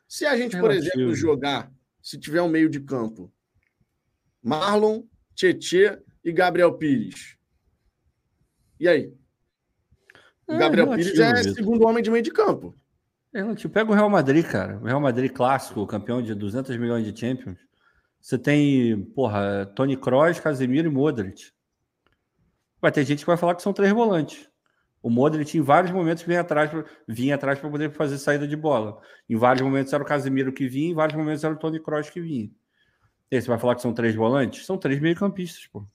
Se 0.09 0.27
a 0.27 0.37
gente, 0.37 0.59
por 0.59 0.73
exemplo, 0.73 1.15
jogar, 1.15 1.73
se 2.03 2.19
tiver 2.19 2.43
um 2.43 2.49
meio 2.49 2.69
de 2.69 2.81
campo, 2.81 3.33
Marlon, 4.43 5.05
Tietê 5.37 5.99
e 6.24 6.33
Gabriel 6.33 6.74
Pires. 6.74 7.37
E 8.83 8.89
aí? 8.89 9.15
O 10.45 10.55
é, 10.55 10.59
Gabriel 10.59 10.91
Pires 10.91 11.17
é 11.17 11.33
mesmo. 11.35 11.55
segundo 11.55 11.87
homem 11.87 12.03
de 12.03 12.11
meio 12.11 12.25
de 12.25 12.33
campo. 12.33 12.75
É, 13.33 13.55
tipo, 13.55 13.73
pega 13.73 13.93
o 13.93 13.95
Real 13.95 14.11
Madrid, 14.11 14.45
cara. 14.45 14.77
O 14.81 14.87
Real 14.87 15.01
Madrid 15.01 15.31
clássico, 15.31 15.87
campeão 15.87 16.21
de 16.21 16.35
200 16.35 16.77
milhões 16.79 17.05
de 17.05 17.19
Champions. 17.19 17.61
Você 18.21 18.37
tem, 18.37 19.01
porra, 19.15 19.67
Tony 19.77 19.97
Kroos, 19.97 20.41
Casemiro 20.41 20.89
e 20.89 20.91
Modric. 20.91 21.53
Vai 22.81 22.91
ter 22.91 23.05
gente 23.05 23.21
que 23.21 23.27
vai 23.27 23.37
falar 23.37 23.55
que 23.55 23.63
são 23.63 23.73
três 23.73 23.93
volantes. 23.93 24.51
O 25.01 25.09
Modric, 25.09 25.57
em 25.57 25.61
vários 25.61 25.93
momentos, 25.93 26.25
vinha 26.25 26.41
atrás, 26.41 26.69
vinha 27.07 27.37
atrás 27.37 27.61
para 27.61 27.71
poder 27.71 27.93
fazer 27.93 28.19
saída 28.19 28.49
de 28.49 28.57
bola. 28.57 29.01
Em 29.31 29.37
vários 29.37 29.63
momentos 29.63 29.93
era 29.93 30.03
o 30.03 30.07
Casemiro 30.07 30.53
que 30.53 30.67
vinha, 30.67 30.91
em 30.91 30.95
vários 30.95 31.17
momentos 31.17 31.45
era 31.45 31.55
o 31.55 31.59
Tony 31.59 31.79
Kroos 31.79 32.11
que 32.11 32.21
vinha. 32.21 32.51
E 33.31 33.37
aí, 33.37 33.41
você 33.41 33.47
vai 33.47 33.61
falar 33.61 33.77
que 33.77 33.83
são 33.83 33.95
três 33.95 34.13
volantes? 34.13 34.67
São 34.67 34.77
três 34.77 35.01
meio-campistas, 35.01 35.69
pô. 35.69 35.87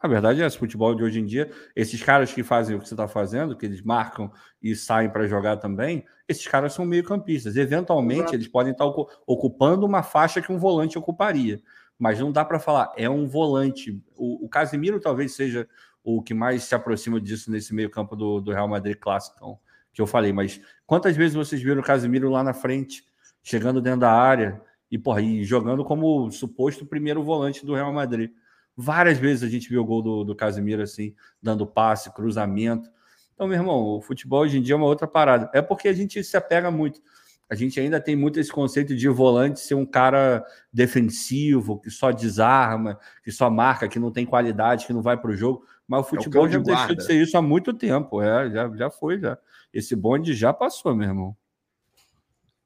A 0.00 0.08
verdade 0.08 0.42
é 0.42 0.46
esse 0.46 0.58
futebol 0.58 0.94
de 0.94 1.02
hoje 1.02 1.18
em 1.20 1.24
dia, 1.24 1.50
esses 1.74 2.02
caras 2.02 2.32
que 2.32 2.42
fazem 2.42 2.76
o 2.76 2.80
que 2.80 2.86
você 2.86 2.94
está 2.94 3.08
fazendo, 3.08 3.56
que 3.56 3.64
eles 3.64 3.80
marcam 3.80 4.30
e 4.62 4.74
saem 4.76 5.08
para 5.08 5.26
jogar 5.26 5.56
também, 5.56 6.04
esses 6.28 6.46
caras 6.46 6.72
são 6.74 6.84
meio-campistas. 6.84 7.56
Eventualmente, 7.56 8.20
Exato. 8.20 8.34
eles 8.36 8.48
podem 8.48 8.72
estar 8.72 8.84
ocupando 9.26 9.86
uma 9.86 10.02
faixa 10.02 10.42
que 10.42 10.52
um 10.52 10.58
volante 10.58 10.98
ocuparia. 10.98 11.62
Mas 11.98 12.18
não 12.18 12.32
dá 12.32 12.44
para 12.44 12.58
falar, 12.58 12.92
é 12.96 13.08
um 13.08 13.26
volante. 13.26 14.02
O, 14.16 14.44
o 14.44 14.48
Casemiro 14.48 15.00
talvez 15.00 15.34
seja 15.34 15.68
o 16.02 16.22
que 16.22 16.34
mais 16.34 16.64
se 16.64 16.74
aproxima 16.74 17.20
disso 17.20 17.50
nesse 17.50 17.74
meio-campo 17.74 18.14
do, 18.14 18.40
do, 18.40 18.52
Real 18.52 18.68
Madrid 18.68 18.96
clássico 18.98 19.58
que 19.92 20.02
eu 20.02 20.06
falei. 20.06 20.32
Mas 20.32 20.60
quantas 20.86 21.16
vezes 21.16 21.34
vocês 21.34 21.62
viram 21.62 21.80
o 21.80 21.84
Casemiro 21.84 22.28
lá 22.28 22.42
na 22.42 22.52
frente, 22.52 23.04
chegando 23.42 23.80
dentro 23.80 24.00
da 24.00 24.12
área 24.12 24.60
e, 24.90 24.98
porra, 24.98 25.22
e 25.22 25.44
jogando 25.44 25.84
como 25.84 26.30
suposto 26.30 26.84
primeiro 26.84 27.22
volante 27.22 27.64
do 27.64 27.74
Real 27.74 27.92
Madrid? 27.92 28.30
Várias 28.76 29.18
vezes 29.18 29.42
a 29.42 29.48
gente 29.48 29.68
viu 29.68 29.82
o 29.82 29.84
gol 29.84 30.02
do, 30.02 30.24
do 30.24 30.34
Casemiro 30.34 30.82
assim, 30.82 31.14
dando 31.40 31.66
passe, 31.66 32.12
cruzamento. 32.12 32.90
Então, 33.34 33.46
meu 33.46 33.58
irmão, 33.58 33.96
o 33.96 34.00
futebol 34.00 34.42
hoje 34.42 34.58
em 34.58 34.62
dia 34.62 34.74
é 34.74 34.76
uma 34.76 34.86
outra 34.86 35.06
parada. 35.06 35.50
É 35.52 35.62
porque 35.62 35.88
a 35.88 35.92
gente 35.92 36.22
se 36.22 36.36
apega 36.36 36.70
muito. 36.70 37.00
A 37.48 37.54
gente 37.54 37.78
ainda 37.78 38.00
tem 38.00 38.16
muito 38.16 38.40
esse 38.40 38.50
conceito 38.50 38.96
de 38.96 39.08
volante 39.08 39.60
ser 39.60 39.74
um 39.74 39.84
cara 39.84 40.44
defensivo, 40.72 41.78
que 41.78 41.90
só 41.90 42.10
desarma, 42.10 42.98
que 43.22 43.30
só 43.30 43.50
marca, 43.50 43.88
que 43.88 43.98
não 43.98 44.10
tem 44.10 44.24
qualidade, 44.24 44.86
que 44.86 44.92
não 44.92 45.02
vai 45.02 45.16
para 45.16 45.30
o 45.30 45.36
jogo. 45.36 45.64
Mas 45.86 46.00
o 46.00 46.08
futebol 46.08 46.46
é 46.46 46.48
o 46.48 46.52
já 46.52 46.58
de 46.58 46.64
deixou 46.64 46.96
de 46.96 47.04
ser 47.04 47.20
isso 47.20 47.36
há 47.36 47.42
muito 47.42 47.72
tempo. 47.74 48.22
É, 48.22 48.50
já, 48.50 48.74
já 48.74 48.90
foi, 48.90 49.20
já. 49.20 49.38
Esse 49.72 49.94
bonde 49.94 50.32
já 50.32 50.52
passou, 50.52 50.96
meu 50.96 51.08
irmão. 51.08 51.36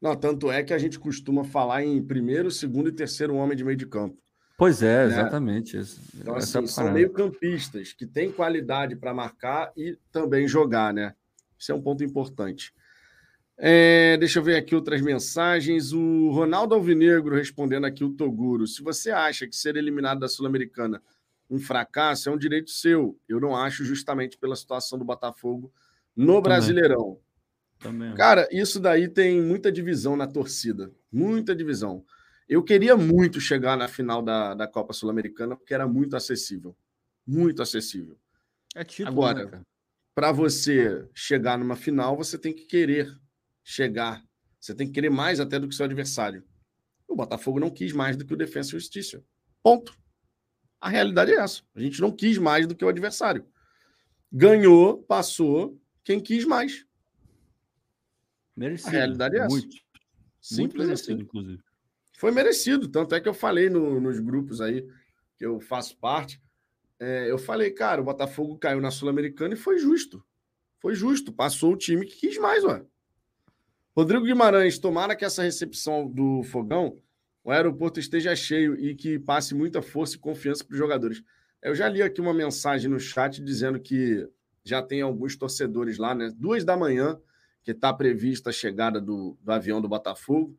Não, 0.01 0.15
tanto 0.15 0.51
é 0.51 0.63
que 0.63 0.73
a 0.73 0.79
gente 0.79 0.99
costuma 0.99 1.43
falar 1.43 1.83
em 1.83 2.01
primeiro, 2.01 2.51
segundo 2.51 2.89
e 2.89 2.93
terceiro 2.93 3.35
homem 3.35 3.57
de 3.57 3.65
meio 3.65 3.77
de 3.77 3.87
campo. 3.87 4.17
Pois 4.59 4.83
é, 4.83 5.07
né? 5.07 5.13
exatamente. 5.13 5.79
Então, 6.17 6.35
assim, 6.35 6.67
são 6.67 6.91
meio-campistas 6.91 7.93
que 7.93 8.05
têm 8.05 8.33
qualidade 8.33 8.97
para 8.97 9.15
marcar 9.15 9.73
e 9.77 9.97
também 10.11 10.49
jogar, 10.49 10.93
né? 10.93 11.15
Isso 11.57 11.71
é 11.71 11.75
um 11.77 11.81
ponto 11.81 12.03
importante. 12.03 12.75
É, 13.57 14.17
deixa 14.17 14.41
eu 14.41 14.43
ver 14.43 14.57
aqui 14.57 14.75
outras 14.75 15.01
mensagens. 15.01 15.93
O 15.93 16.31
Ronaldo 16.31 16.75
Alvinegro 16.75 17.37
respondendo 17.37 17.85
aqui 17.85 18.03
o 18.03 18.11
Toguro. 18.11 18.67
Se 18.67 18.83
você 18.83 19.13
acha 19.13 19.47
que 19.47 19.55
ser 19.55 19.77
eliminado 19.77 20.19
da 20.19 20.29
Sul-Americana 20.29 21.01
um 21.49 21.61
fracasso, 21.61 22.29
é 22.29 22.33
um 22.33 22.37
direito 22.37 22.71
seu. 22.71 23.17
Eu 23.29 23.39
não 23.39 23.55
acho 23.55 23.85
justamente 23.85 24.37
pela 24.37 24.57
situação 24.57 24.99
do 24.99 25.05
Botafogo 25.05 25.73
no 26.17 26.43
Brasileirão. 26.43 27.21
Também. 27.79 28.13
Cara, 28.17 28.49
isso 28.51 28.81
daí 28.81 29.07
tem 29.07 29.41
muita 29.41 29.71
divisão 29.71 30.17
na 30.17 30.27
torcida. 30.27 30.93
Muita 31.13 31.55
divisão. 31.55 32.05
Eu 32.49 32.63
queria 32.63 32.97
muito 32.97 33.41
chegar 33.41 33.77
na 33.77 33.87
final 33.87 34.23
da, 34.23 34.55
da 34.55 34.67
Copa 34.67 34.95
Sul-Americana, 34.95 35.55
porque 35.55 35.75
era 35.75 35.87
muito 35.87 36.17
acessível. 36.17 36.75
Muito 37.27 37.61
acessível. 37.61 38.19
É 38.75 38.83
título, 38.85 39.09
Agora, 39.09 39.45
né, 39.45 39.63
para 40.15 40.33
você 40.33 41.07
chegar 41.15 41.59
numa 41.59 41.77
final, 41.77 42.17
você 42.17 42.39
tem 42.39 42.55
que 42.55 42.65
querer 42.65 43.15
chegar. 43.63 44.25
Você 44.59 44.75
tem 44.75 44.87
que 44.87 44.95
querer 44.95 45.11
mais 45.11 45.41
até 45.41 45.59
do 45.61 45.69
que 45.69 45.75
seu 45.75 45.85
adversário. 45.85 46.43
O 47.07 47.15
Botafogo 47.15 47.61
não 47.61 47.71
quis 47.71 47.93
mais 47.93 48.17
do 48.17 48.25
que 48.25 48.33
o 48.33 48.37
Defensa 48.37 48.71
e 48.71 48.73
Justiça. 48.73 49.23
Ponto. 49.63 49.97
A 50.81 50.89
realidade 50.89 51.33
é 51.33 51.37
essa. 51.37 51.63
A 51.75 51.81
gente 51.81 52.01
não 52.01 52.11
quis 52.11 52.39
mais 52.39 52.67
do 52.67 52.75
que 52.75 52.85
o 52.85 52.89
adversário. 52.89 53.47
Ganhou, 54.33 55.03
passou, 55.03 55.81
quem 56.03 56.19
quis 56.21 56.45
mais. 56.45 56.87
Merecido. 58.57 58.89
A 58.89 58.93
realidade 58.93 59.37
é 59.37 59.41
essa. 59.41 59.49
Muito. 59.49 59.77
Simples 60.41 60.59
muito 60.59 60.79
merecido, 60.79 61.15
assim. 61.15 61.23
inclusive. 61.23 61.68
Foi 62.19 62.33
merecido, 62.33 62.89
tanto 62.89 63.15
é 63.15 63.21
que 63.21 63.29
eu 63.29 63.33
falei 63.33 63.71
no, 63.71 64.01
nos 64.01 64.19
grupos 64.19 64.61
aí 64.61 64.85
que 65.37 65.47
eu 65.47 65.61
faço 65.61 65.97
parte. 65.99 66.43
É, 66.99 67.31
eu 67.31 67.39
falei, 67.39 67.71
cara, 67.71 68.01
o 68.01 68.05
Botafogo 68.05 68.59
caiu 68.59 68.81
na 68.81 68.91
Sul-Americana 68.91 69.55
e 69.55 69.57
foi 69.57 69.79
justo. 69.79 70.21
Foi 70.81 70.97
justo, 70.97 71.33
passou 71.33 71.75
o 71.75 71.77
time 71.77 72.05
que 72.05 72.17
quis 72.17 72.37
mais, 72.37 72.65
ué. 72.65 72.83
Rodrigo 73.97 74.25
Guimarães, 74.25 74.81
tomara 74.81 75.15
que 75.15 75.25
essa 75.25 75.45
recepção 75.45 76.09
do 76.09 76.43
Fogão, 76.43 76.97
o 77.45 77.53
aeroporto 77.53 78.01
esteja 78.01 78.35
cheio 78.35 78.75
e 78.75 78.97
que 78.97 79.17
passe 79.21 79.55
muita 79.55 79.81
força 79.81 80.17
e 80.17 80.19
confiança 80.19 80.65
para 80.65 80.73
os 80.73 80.79
jogadores. 80.79 81.23
Eu 81.63 81.73
já 81.73 81.89
li 81.89 82.03
aqui 82.03 82.21
uma 82.21 82.35
mensagem 82.35 82.91
no 82.91 82.99
chat 82.99 83.41
dizendo 83.41 83.79
que 83.79 84.29
já 84.65 84.83
tem 84.83 85.03
alguns 85.03 85.37
torcedores 85.37 85.99
lá, 85.99 86.17
né? 86.17 86.33
Duas 86.35 86.65
da 86.65 86.77
manhã, 86.77 87.17
que 87.63 87.71
está 87.71 87.93
prevista 87.95 88.51
a 88.51 88.53
chegada 88.53 89.01
do, 89.01 89.39
do 89.41 89.53
avião 89.53 89.81
do 89.81 89.89
Botafogo. 89.89 90.59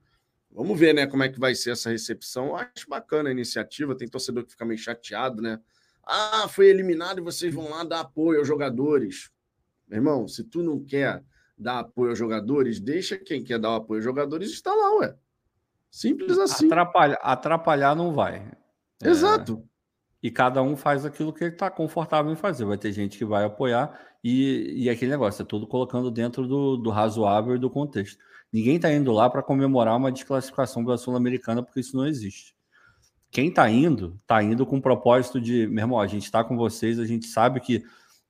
Vamos 0.51 0.80
ver, 0.80 0.93
né, 0.93 1.05
como 1.05 1.23
é 1.23 1.30
que 1.30 1.39
vai 1.39 1.53
ser 1.53 1.71
essa 1.71 1.89
recepção. 1.89 2.55
Acho 2.55 2.88
bacana 2.88 3.30
a 3.30 3.31
iniciativa. 3.31 3.95
Tem 3.95 4.07
torcedor 4.07 4.43
que 4.43 4.51
fica 4.51 4.65
meio 4.65 4.80
chateado, 4.80 5.41
né? 5.41 5.59
Ah, 6.03 6.47
foi 6.47 6.67
eliminado 6.67 7.19
e 7.19 7.23
vocês 7.23 7.53
vão 7.53 7.69
lá 7.69 7.84
dar 7.84 7.99
apoio 7.99 8.39
aos 8.39 8.47
jogadores. 8.47 9.30
Meu 9.88 9.97
irmão, 9.97 10.27
se 10.27 10.43
tu 10.43 10.63
não 10.63 10.84
quer 10.84 11.23
dar 11.57 11.80
apoio 11.80 12.09
aos 12.09 12.19
jogadores, 12.19 12.80
deixa 12.80 13.17
quem 13.17 13.43
quer 13.43 13.59
dar 13.59 13.76
apoio 13.76 13.99
aos 13.99 14.05
jogadores 14.05 14.49
estar 14.49 14.73
lá, 14.73 14.95
ué. 14.97 15.15
Simples 15.91 16.38
assim. 16.38 16.67
Atrapalhar, 16.67 17.19
atrapalhar 17.21 17.95
não 17.95 18.13
vai. 18.13 18.51
É, 19.03 19.09
Exato. 19.09 19.63
É... 19.65 19.69
E 20.21 20.31
cada 20.31 20.61
um 20.61 20.76
faz 20.76 21.05
aquilo 21.05 21.31
que 21.31 21.43
ele 21.43 21.53
está 21.53 21.69
confortável 21.69 22.31
em 22.31 22.35
fazer. 22.35 22.65
Vai 22.65 22.77
ter 22.77 22.91
gente 22.91 23.17
que 23.17 23.26
vai 23.26 23.45
apoiar 23.45 24.09
e, 24.23 24.83
e 24.83 24.89
aquele 24.89 25.11
negócio, 25.11 25.41
é 25.41 25.45
tudo 25.45 25.65
colocando 25.65 26.11
dentro 26.11 26.47
do, 26.47 26.77
do 26.77 26.89
razoável 26.89 27.55
e 27.55 27.59
do 27.59 27.69
contexto. 27.69 28.19
Ninguém 28.51 28.75
está 28.75 28.91
indo 28.91 29.11
lá 29.11 29.29
para 29.29 29.43
comemorar 29.43 29.95
uma 29.95 30.11
desclassificação 30.11 30.83
da 30.83 30.97
Sul-Americana, 30.97 31.63
porque 31.63 31.79
isso 31.79 31.95
não 31.95 32.05
existe. 32.05 32.55
Quem 33.31 33.49
está 33.49 33.69
indo, 33.69 34.17
está 34.21 34.41
indo 34.41 34.65
com 34.65 34.77
o 34.77 34.81
propósito 34.81 35.39
de, 35.39 35.67
meu 35.67 35.83
irmão, 35.83 35.99
a 35.99 36.07
gente 36.07 36.23
está 36.23 36.43
com 36.43 36.57
vocês, 36.57 36.99
a 36.99 37.05
gente 37.05 37.27
sabe 37.27 37.59
que 37.59 37.83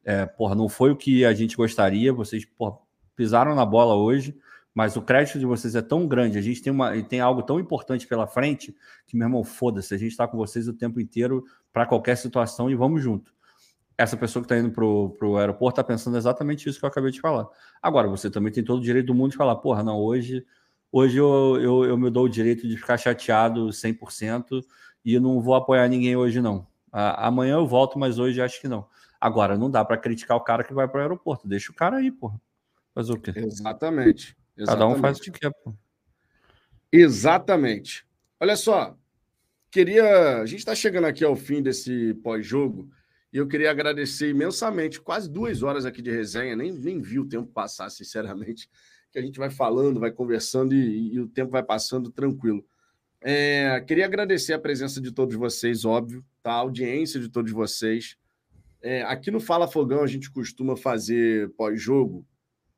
é, 0.03 0.25
porra, 0.25 0.55
não 0.55 0.67
foi 0.67 0.91
o 0.91 0.95
que 0.95 1.23
a 1.25 1.33
gente 1.33 1.55
gostaria, 1.55 2.11
vocês 2.11 2.45
porra, 2.45 2.77
pisaram 3.15 3.55
na 3.55 3.65
bola 3.65 3.95
hoje, 3.95 4.37
mas 4.73 4.95
o 4.95 5.01
crédito 5.01 5.39
de 5.39 5.45
vocês 5.45 5.73
é 5.73 5.81
tão 5.81 6.05
grande, 6.07 6.37
a 6.37 6.41
gente 6.41 6.61
tem, 6.61 6.71
uma, 6.71 7.01
tem 7.01 7.21
algo 7.21 7.41
tão 7.43 7.59
importante 7.59 8.05
pela 8.05 8.27
frente, 8.27 8.75
que, 9.07 9.15
meu 9.15 9.27
irmão, 9.27 9.43
foda-se, 9.43 9.93
a 9.93 9.97
gente 9.97 10.11
está 10.11 10.27
com 10.27 10.37
vocês 10.37 10.67
o 10.67 10.73
tempo 10.73 10.99
inteiro 10.99 11.45
para 11.71 11.85
qualquer 11.85 12.17
situação 12.17 12.69
e 12.69 12.75
vamos 12.75 13.01
junto 13.01 13.33
essa 13.99 14.15
pessoa 14.15 14.41
que 14.41 14.45
está 14.45 14.57
indo 14.57 14.71
para 14.71 14.85
o 15.27 15.38
aeroporto 15.38 15.81
está 15.81 15.84
pensando 15.84 16.15
exatamente 16.15 16.69
isso 16.69 16.80
que 16.80 16.85
eu 16.85 16.89
acabei 16.89 17.11
de 17.11 17.19
falar. 17.19 17.49
Agora, 17.81 18.07
você 18.07 18.30
também 18.31 18.49
tem 18.49 18.63
todo 18.63 18.80
o 18.80 18.84
direito 18.84 19.07
do 19.07 19.13
mundo 19.13 19.31
de 19.31 19.38
falar, 19.38 19.57
porra, 19.57 19.84
não, 19.84 19.99
hoje, 19.99 20.45
hoje 20.89 21.17
eu, 21.17 21.59
eu, 21.61 21.84
eu 21.84 21.97
me 21.97 22.09
dou 22.09 22.23
o 22.23 22.30
direito 22.30 22.65
de 22.65 22.77
ficar 22.77 22.95
chateado 22.95 23.67
100% 23.67 24.63
e 25.03 25.19
não 25.19 25.41
vou 25.41 25.53
apoiar 25.53 25.85
ninguém 25.89 26.15
hoje, 26.15 26.39
não. 26.39 26.65
amanhã 26.93 27.55
eu 27.55 27.67
volto, 27.67 27.99
mas 27.99 28.17
hoje 28.17 28.41
acho 28.41 28.61
que 28.61 28.69
não. 28.69 28.88
Agora, 29.19 29.57
não 29.57 29.69
dá 29.69 29.84
para 29.84 29.97
criticar 29.97 30.38
o 30.38 30.41
cara 30.41 30.63
que 30.63 30.73
vai 30.73 30.88
para 30.88 30.99
o 30.99 31.01
aeroporto. 31.01 31.45
Deixa 31.45 31.69
o 31.69 31.76
cara 31.76 31.97
aí, 31.97 32.09
porra. 32.09 32.39
Fazer 32.95 33.11
o 33.11 33.19
quê? 33.19 33.34
Exatamente. 33.35 34.38
Exatamente. 34.55 34.65
Cada 34.65 34.88
um 34.88 34.95
faz 34.95 35.17
o 35.17 35.21
que 35.21 35.31
quer, 35.31 35.51
pô. 35.61 35.73
Exatamente. 36.89 38.07
Olha 38.39 38.55
só, 38.55 38.95
queria. 39.69 40.38
A 40.38 40.45
gente 40.45 40.59
está 40.59 40.73
chegando 40.73 41.03
aqui 41.03 41.26
ao 41.26 41.35
fim 41.35 41.61
desse 41.61 42.13
pós-jogo. 42.23 42.89
E 43.31 43.38
eu 43.38 43.47
queria 43.47 43.69
agradecer 43.69 44.30
imensamente, 44.30 44.99
quase 44.99 45.30
duas 45.30 45.61
horas 45.61 45.85
aqui 45.85 46.01
de 46.01 46.10
resenha, 46.10 46.56
nem, 46.56 46.72
nem 46.72 46.99
vi 46.99 47.19
o 47.19 47.27
tempo 47.27 47.51
passar, 47.51 47.89
sinceramente, 47.91 48.69
que 49.11 49.19
a 49.19 49.22
gente 49.22 49.39
vai 49.39 49.49
falando, 49.49 49.99
vai 49.99 50.11
conversando 50.11 50.73
e, 50.73 51.14
e 51.14 51.19
o 51.19 51.27
tempo 51.27 51.51
vai 51.51 51.64
passando 51.64 52.11
tranquilo. 52.11 52.65
É, 53.22 53.81
queria 53.81 54.06
agradecer 54.06 54.53
a 54.53 54.60
presença 54.60 55.01
de 55.01 55.11
todos 55.11 55.35
vocês, 55.35 55.84
óbvio, 55.84 56.23
tá? 56.41 56.51
a 56.51 56.56
audiência 56.56 57.19
de 57.19 57.30
todos 57.30 57.51
vocês. 57.51 58.15
É, 58.81 59.03
aqui 59.03 59.30
no 59.30 59.41
Fala 59.41 59.68
Fogão 59.68 60.01
a 60.01 60.07
gente 60.07 60.31
costuma 60.31 60.77
fazer 60.77 61.49
pós-jogo, 61.51 62.26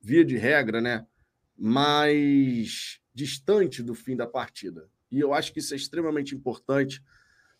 via 0.02 0.26
de 0.26 0.36
regra, 0.36 0.82
né? 0.82 1.06
Mais 1.56 3.00
distante 3.14 3.84
do 3.84 3.94
fim 3.94 4.16
da 4.16 4.26
partida. 4.26 4.90
E 5.12 5.20
eu 5.20 5.32
acho 5.34 5.54
que 5.54 5.60
isso 5.60 5.74
é 5.74 5.78
extremamente 5.78 6.34
importante 6.34 7.04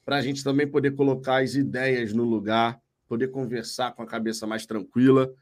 para 0.06 0.18
a 0.18 0.22
gente 0.22 0.44
também 0.44 0.68
poder 0.68 0.92
colocar 0.92 1.42
as 1.42 1.56
ideias 1.56 2.14
no 2.14 2.24
lugar, 2.24 2.80
poder 3.08 3.28
conversar 3.30 3.94
com 3.94 4.02
a 4.02 4.08
cabeça 4.08 4.48
mais 4.48 4.66
tranquila, 4.66 5.34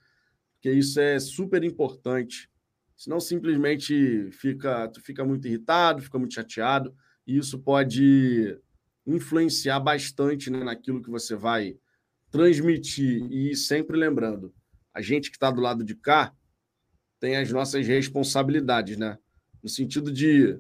porque 0.54 0.72
isso 0.72 1.00
é 1.00 1.20
super 1.20 1.64
importante. 1.64 2.50
Senão 2.98 3.20
simplesmente 3.20 4.30
fica, 4.32 4.90
tu 4.90 5.02
fica 5.02 5.24
muito 5.24 5.48
irritado, 5.48 6.02
fica 6.02 6.20
muito 6.20 6.34
chateado, 6.34 6.94
e 7.26 7.38
isso 7.38 7.60
pode 7.60 8.60
influenciar 9.06 9.80
bastante 9.80 10.50
né, 10.50 10.64
naquilo 10.64 11.02
que 11.02 11.10
você 11.10 11.36
vai 11.36 11.78
transmitir. 12.30 13.26
E 13.32 13.56
sempre 13.56 13.98
lembrando, 13.98 14.54
a 14.94 15.02
gente 15.02 15.30
que 15.30 15.38
está 15.38 15.50
do 15.50 15.62
lado 15.62 15.84
de 15.84 15.96
cá 15.96 16.34
tem 17.20 17.38
as 17.38 17.52
nossas 17.52 17.88
responsabilidades, 17.88 18.98
né? 18.98 19.18
No 19.62 19.70
sentido 19.70 20.12
de 20.12 20.60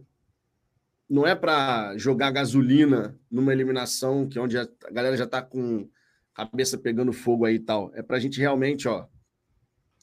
não 1.10 1.26
é 1.26 1.34
para 1.34 1.98
jogar 1.98 2.32
gasolina 2.32 3.18
numa 3.32 3.52
eliminação 3.52 4.28
que 4.28 4.38
é 4.38 4.42
onde 4.42 4.58
a 4.58 4.68
galera 4.92 5.18
já 5.18 5.24
está 5.24 5.42
com 5.42 5.90
cabeça 6.34 6.78
pegando 6.78 7.12
fogo 7.12 7.46
aí 7.46 7.56
e 7.56 7.60
tal. 7.60 7.92
É 7.96 8.04
para 8.04 8.18
a 8.18 8.20
gente 8.20 8.40
realmente, 8.40 8.88
ó, 8.88 9.08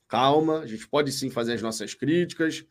calma, 0.09 0.61
a 0.61 0.66
gente 0.66 0.89
pode 0.89 1.12
sim 1.12 1.31
fazer 1.31 1.55
as 1.55 1.62
nossas 1.62 1.95
críticas, 1.95 2.66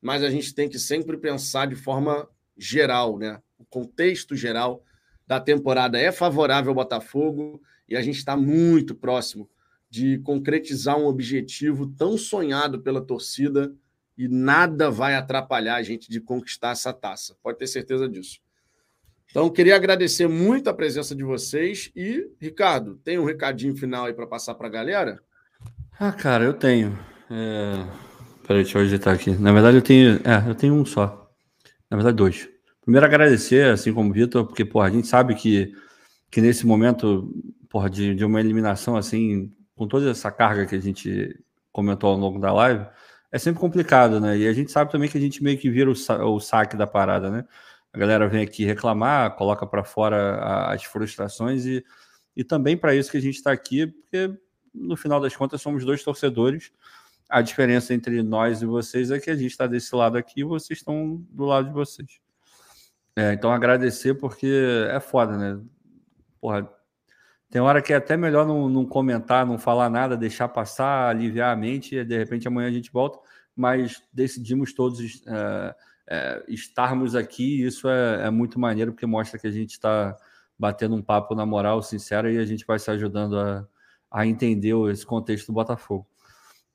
mas 0.00 0.22
a 0.22 0.30
gente 0.30 0.54
tem 0.54 0.68
que 0.68 0.78
sempre 0.78 1.16
pensar 1.16 1.66
de 1.66 1.74
forma 1.74 2.28
geral, 2.56 3.18
né? 3.18 3.40
O 3.58 3.64
contexto 3.64 4.36
geral 4.36 4.84
da 5.26 5.40
temporada 5.40 5.98
é 5.98 6.12
favorável 6.12 6.70
ao 6.70 6.74
Botafogo 6.74 7.60
e 7.88 7.96
a 7.96 8.02
gente 8.02 8.18
está 8.18 8.36
muito 8.36 8.94
próximo 8.94 9.50
de 9.90 10.18
concretizar 10.18 10.98
um 10.98 11.06
objetivo 11.06 11.86
tão 11.86 12.18
sonhado 12.18 12.80
pela 12.82 13.00
torcida 13.00 13.74
e 14.18 14.26
nada 14.26 14.90
vai 14.90 15.14
atrapalhar 15.14 15.76
a 15.76 15.82
gente 15.82 16.10
de 16.10 16.20
conquistar 16.20 16.72
essa 16.72 16.92
taça. 16.92 17.36
Pode 17.40 17.56
ter 17.56 17.68
certeza 17.68 18.08
disso. 18.08 18.40
Então, 19.30 19.48
queria 19.48 19.76
agradecer 19.76 20.26
muito 20.26 20.68
a 20.68 20.74
presença 20.74 21.14
de 21.14 21.22
vocês 21.22 21.92
e, 21.94 22.28
Ricardo, 22.40 22.96
tem 22.96 23.18
um 23.18 23.24
recadinho 23.24 23.76
final 23.76 24.06
aí 24.06 24.12
para 24.12 24.26
passar 24.26 24.54
para 24.54 24.66
a 24.66 24.70
galera? 24.70 25.20
Ah, 26.00 26.10
cara, 26.10 26.44
eu 26.44 26.54
tenho. 26.54 26.98
É... 27.30 27.86
Peraí, 28.46 28.62
deixa 28.62 28.78
eu 28.78 28.82
agitar 28.82 29.14
aqui. 29.14 29.30
Na 29.32 29.52
verdade, 29.52 29.76
eu 29.76 29.82
tenho. 29.82 30.16
É, 30.24 30.48
eu 30.48 30.54
tenho 30.54 30.74
um 30.74 30.84
só. 30.84 31.30
Na 31.90 31.96
verdade, 31.96 32.16
dois. 32.16 32.48
Primeiro, 32.80 33.04
agradecer, 33.04 33.66
assim 33.66 33.92
como 33.92 34.10
o 34.10 34.12
Vitor, 34.12 34.46
porque, 34.46 34.64
porra, 34.64 34.86
a 34.86 34.90
gente 34.90 35.06
sabe 35.06 35.34
que, 35.34 35.72
que 36.30 36.40
nesse 36.40 36.66
momento, 36.66 37.30
porra, 37.68 37.90
de, 37.90 38.14
de 38.14 38.24
uma 38.24 38.40
eliminação, 38.40 38.96
assim, 38.96 39.52
com 39.76 39.86
toda 39.86 40.10
essa 40.10 40.30
carga 40.30 40.64
que 40.64 40.74
a 40.74 40.80
gente 40.80 41.38
comentou 41.70 42.10
ao 42.10 42.16
longo 42.16 42.38
da 42.38 42.50
live, 42.50 42.86
é 43.30 43.38
sempre 43.38 43.60
complicado, 43.60 44.20
né? 44.20 44.38
E 44.38 44.48
a 44.48 44.52
gente 44.52 44.70
sabe 44.70 44.90
também 44.90 45.08
que 45.08 45.18
a 45.18 45.20
gente 45.20 45.42
meio 45.42 45.58
que 45.58 45.70
vira 45.70 45.90
o, 45.90 45.94
sa 45.94 46.24
o 46.24 46.40
saque 46.40 46.76
da 46.76 46.86
parada, 46.86 47.30
né? 47.30 47.44
A 47.92 47.98
galera 47.98 48.28
vem 48.28 48.42
aqui 48.42 48.64
reclamar, 48.64 49.36
coloca 49.36 49.66
para 49.66 49.84
fora 49.84 50.70
as 50.72 50.84
frustrações 50.84 51.64
e, 51.66 51.84
e 52.36 52.44
também 52.44 52.76
para 52.76 52.94
isso 52.94 53.10
que 53.10 53.16
a 53.16 53.20
gente 53.20 53.36
está 53.36 53.52
aqui, 53.52 53.86
porque 53.86 54.34
no 54.74 54.96
final 54.96 55.20
das 55.20 55.34
contas 55.34 55.60
somos 55.60 55.84
dois 55.84 56.02
torcedores. 56.02 56.72
A 57.28 57.42
diferença 57.42 57.92
entre 57.92 58.22
nós 58.22 58.62
e 58.62 58.66
vocês 58.66 59.10
é 59.10 59.18
que 59.18 59.30
a 59.30 59.36
gente 59.36 59.50
está 59.50 59.66
desse 59.66 59.94
lado 59.94 60.16
aqui 60.16 60.40
e 60.40 60.44
vocês 60.44 60.78
estão 60.78 61.22
do 61.30 61.44
lado 61.44 61.68
de 61.68 61.74
vocês. 61.74 62.20
É, 63.14 63.32
então 63.32 63.50
agradecer 63.50 64.14
porque 64.14 64.50
é 64.90 65.00
foda, 65.00 65.36
né? 65.36 65.60
Porra, 66.40 66.70
tem 67.50 67.62
hora 67.62 67.80
que 67.80 67.92
é 67.92 67.96
até 67.96 68.16
melhor 68.16 68.46
não, 68.46 68.68
não, 68.68 68.84
comentar, 68.84 69.46
não 69.46 69.58
falar 69.58 69.88
nada, 69.88 70.16
deixar 70.16 70.48
passar, 70.48 71.08
aliviar 71.08 71.52
a 71.52 71.56
mente, 71.56 71.96
e 71.96 72.04
de 72.04 72.18
repente 72.18 72.46
amanhã 72.46 72.68
a 72.68 72.72
gente 72.72 72.92
volta, 72.92 73.18
mas 73.56 74.02
decidimos 74.12 74.74
todos 74.74 75.22
é, 75.26 75.74
é, 76.08 76.44
estarmos 76.46 77.14
aqui, 77.14 77.62
isso 77.64 77.88
é, 77.88 78.26
é, 78.26 78.30
muito 78.30 78.60
maneiro, 78.60 78.92
porque 78.92 79.06
mostra 79.06 79.38
que 79.38 79.46
a 79.46 79.50
gente 79.50 79.70
está 79.70 80.14
batendo 80.58 80.94
um 80.94 81.02
papo 81.02 81.34
na 81.34 81.46
moral, 81.46 81.82
sincero, 81.82 82.30
e 82.30 82.38
a 82.38 82.44
gente 82.44 82.66
vai 82.66 82.78
se 82.78 82.90
ajudando 82.90 83.38
a, 83.38 83.66
a 84.10 84.26
entender 84.26 84.74
esse 84.90 85.06
contexto 85.06 85.46
do 85.46 85.54
Botafogo. 85.54 86.06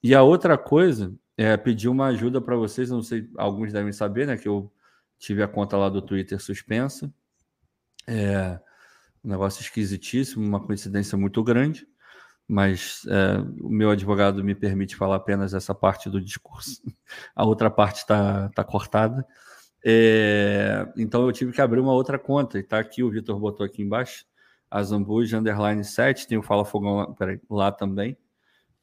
E 0.01 0.15
a 0.15 0.23
outra 0.23 0.57
coisa 0.57 1.13
é 1.37 1.55
pedir 1.55 1.87
uma 1.87 2.07
ajuda 2.07 2.41
para 2.41 2.55
vocês, 2.55 2.89
não 2.89 3.03
sei, 3.03 3.29
alguns 3.37 3.71
devem 3.71 3.91
saber, 3.91 4.25
né, 4.25 4.37
que 4.37 4.47
eu 4.47 4.71
tive 5.19 5.43
a 5.43 5.47
conta 5.47 5.77
lá 5.77 5.87
do 5.87 6.01
Twitter 6.01 6.39
suspensa. 6.41 7.13
É 8.07 8.59
um 9.23 9.29
negócio 9.29 9.61
esquisitíssimo, 9.61 10.45
uma 10.45 10.59
coincidência 10.59 11.17
muito 11.17 11.43
grande, 11.43 11.87
mas 12.47 13.01
é, 13.07 13.37
o 13.61 13.69
meu 13.69 13.89
advogado 13.89 14.43
me 14.43 14.53
permite 14.53 14.95
falar 14.95 15.15
apenas 15.15 15.53
essa 15.53 15.73
parte 15.73 16.09
do 16.09 16.21
discurso. 16.21 16.81
A 17.35 17.45
outra 17.45 17.69
parte 17.71 17.97
está 17.97 18.49
tá 18.49 18.63
cortada. 18.63 19.25
É, 19.85 20.87
então 20.97 21.25
eu 21.25 21.31
tive 21.31 21.51
que 21.51 21.61
abrir 21.61 21.79
uma 21.79 21.93
outra 21.93 22.17
conta, 22.19 22.57
e 22.57 22.61
está 22.61 22.79
aqui, 22.79 23.03
o 23.03 23.11
Vitor 23.11 23.39
botou 23.39 23.65
aqui 23.65 23.81
embaixo, 23.81 24.25
a 24.71 24.81
Zambuja 24.81 25.37
Underline 25.37 25.83
7, 25.83 26.27
tem 26.27 26.37
o 26.37 26.43
Fala 26.43 26.65
Fogão 26.65 26.95
lá, 26.97 27.13
peraí, 27.13 27.39
lá 27.49 27.71
também, 27.71 28.17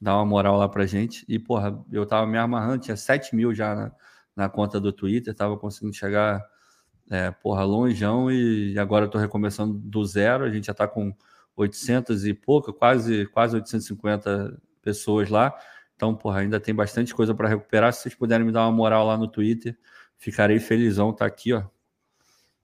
dá 0.01 0.17
uma 0.17 0.27
moral 0.27 0.57
lá 0.57 0.69
pra 0.69 0.87
gente. 0.87 1.25
E, 1.29 1.39
porra, 1.39 1.83
eu 1.91 2.07
tava 2.07 2.27
me 2.27 2.39
amarrando, 2.39 2.83
tinha 2.85 2.97
7 2.97 3.35
mil 3.35 3.55
já 3.55 3.75
na, 3.75 3.93
na 4.37 4.49
conta 4.49 4.81
do 4.81 4.93
Twitter, 4.93 5.35
tava 5.35 5.59
conseguindo 5.59 5.95
chegar, 5.95 6.43
é, 7.11 7.31
porra, 7.33 7.65
longeão, 7.65 8.31
e 8.31 8.79
agora 8.79 9.07
eu 9.07 9.11
tô 9.11 9.19
recomeçando 9.19 9.75
do 9.75 10.05
zero, 10.05 10.45
a 10.45 10.51
gente 10.51 10.69
já 10.69 10.75
tá 10.75 10.87
com 10.87 11.13
800 11.57 12.25
e 12.25 12.33
pouco, 12.33 12.73
quase, 12.73 13.27
quase 13.27 13.57
850 13.57 14.57
pessoas 14.81 15.29
lá. 15.29 15.53
Então, 15.97 16.15
porra, 16.15 16.41
ainda 16.41 16.61
tem 16.61 16.75
bastante 16.75 17.13
coisa 17.13 17.35
para 17.35 17.49
recuperar. 17.49 17.93
Se 17.93 18.03
vocês 18.03 18.15
puderem 18.15 18.47
me 18.47 18.53
dar 18.53 18.63
uma 18.63 18.73
moral 18.73 19.05
lá 19.07 19.19
no 19.19 19.27
Twitter, 19.27 19.77
ficarei 20.17 20.61
felizão. 20.61 21.13
Tá 21.13 21.27
aqui, 21.27 21.53
ó. 21.53 21.65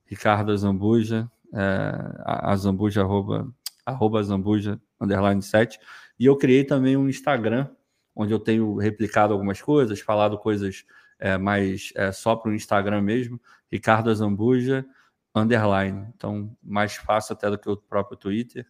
Ricardo 0.06 0.56
Zambuja, 0.56 1.28
é, 1.52 1.93
a 2.24 2.55
Zambuja, 2.56 3.02
arroba, 3.02 3.52
arroba 3.85 4.23
Zambuja, 4.23 4.81
underline 5.01 5.43
7. 5.43 5.78
E 6.18 6.24
eu 6.24 6.36
criei 6.36 6.64
também 6.64 6.97
um 6.97 7.09
Instagram, 7.09 7.68
onde 8.14 8.32
eu 8.32 8.39
tenho 8.39 8.77
replicado 8.77 9.32
algumas 9.32 9.60
coisas, 9.60 10.01
falado 10.01 10.39
coisas 10.39 10.85
é, 11.18 11.36
mais 11.38 11.93
é, 11.94 12.12
só 12.12 12.36
para 12.36 12.51
o 12.51 12.55
Instagram 12.55 13.02
mesmo. 13.02 13.40
Ricardo 13.70 14.14
Zambuja, 14.14 14.86
underline. 15.34 16.09
Então, 16.16 16.56
mais 16.62 16.97
fácil 16.97 17.34
até 17.34 17.51
do 17.51 17.59
que 17.59 17.68
o 17.68 17.76
próprio 17.76 18.16
Twitter. 18.16 18.66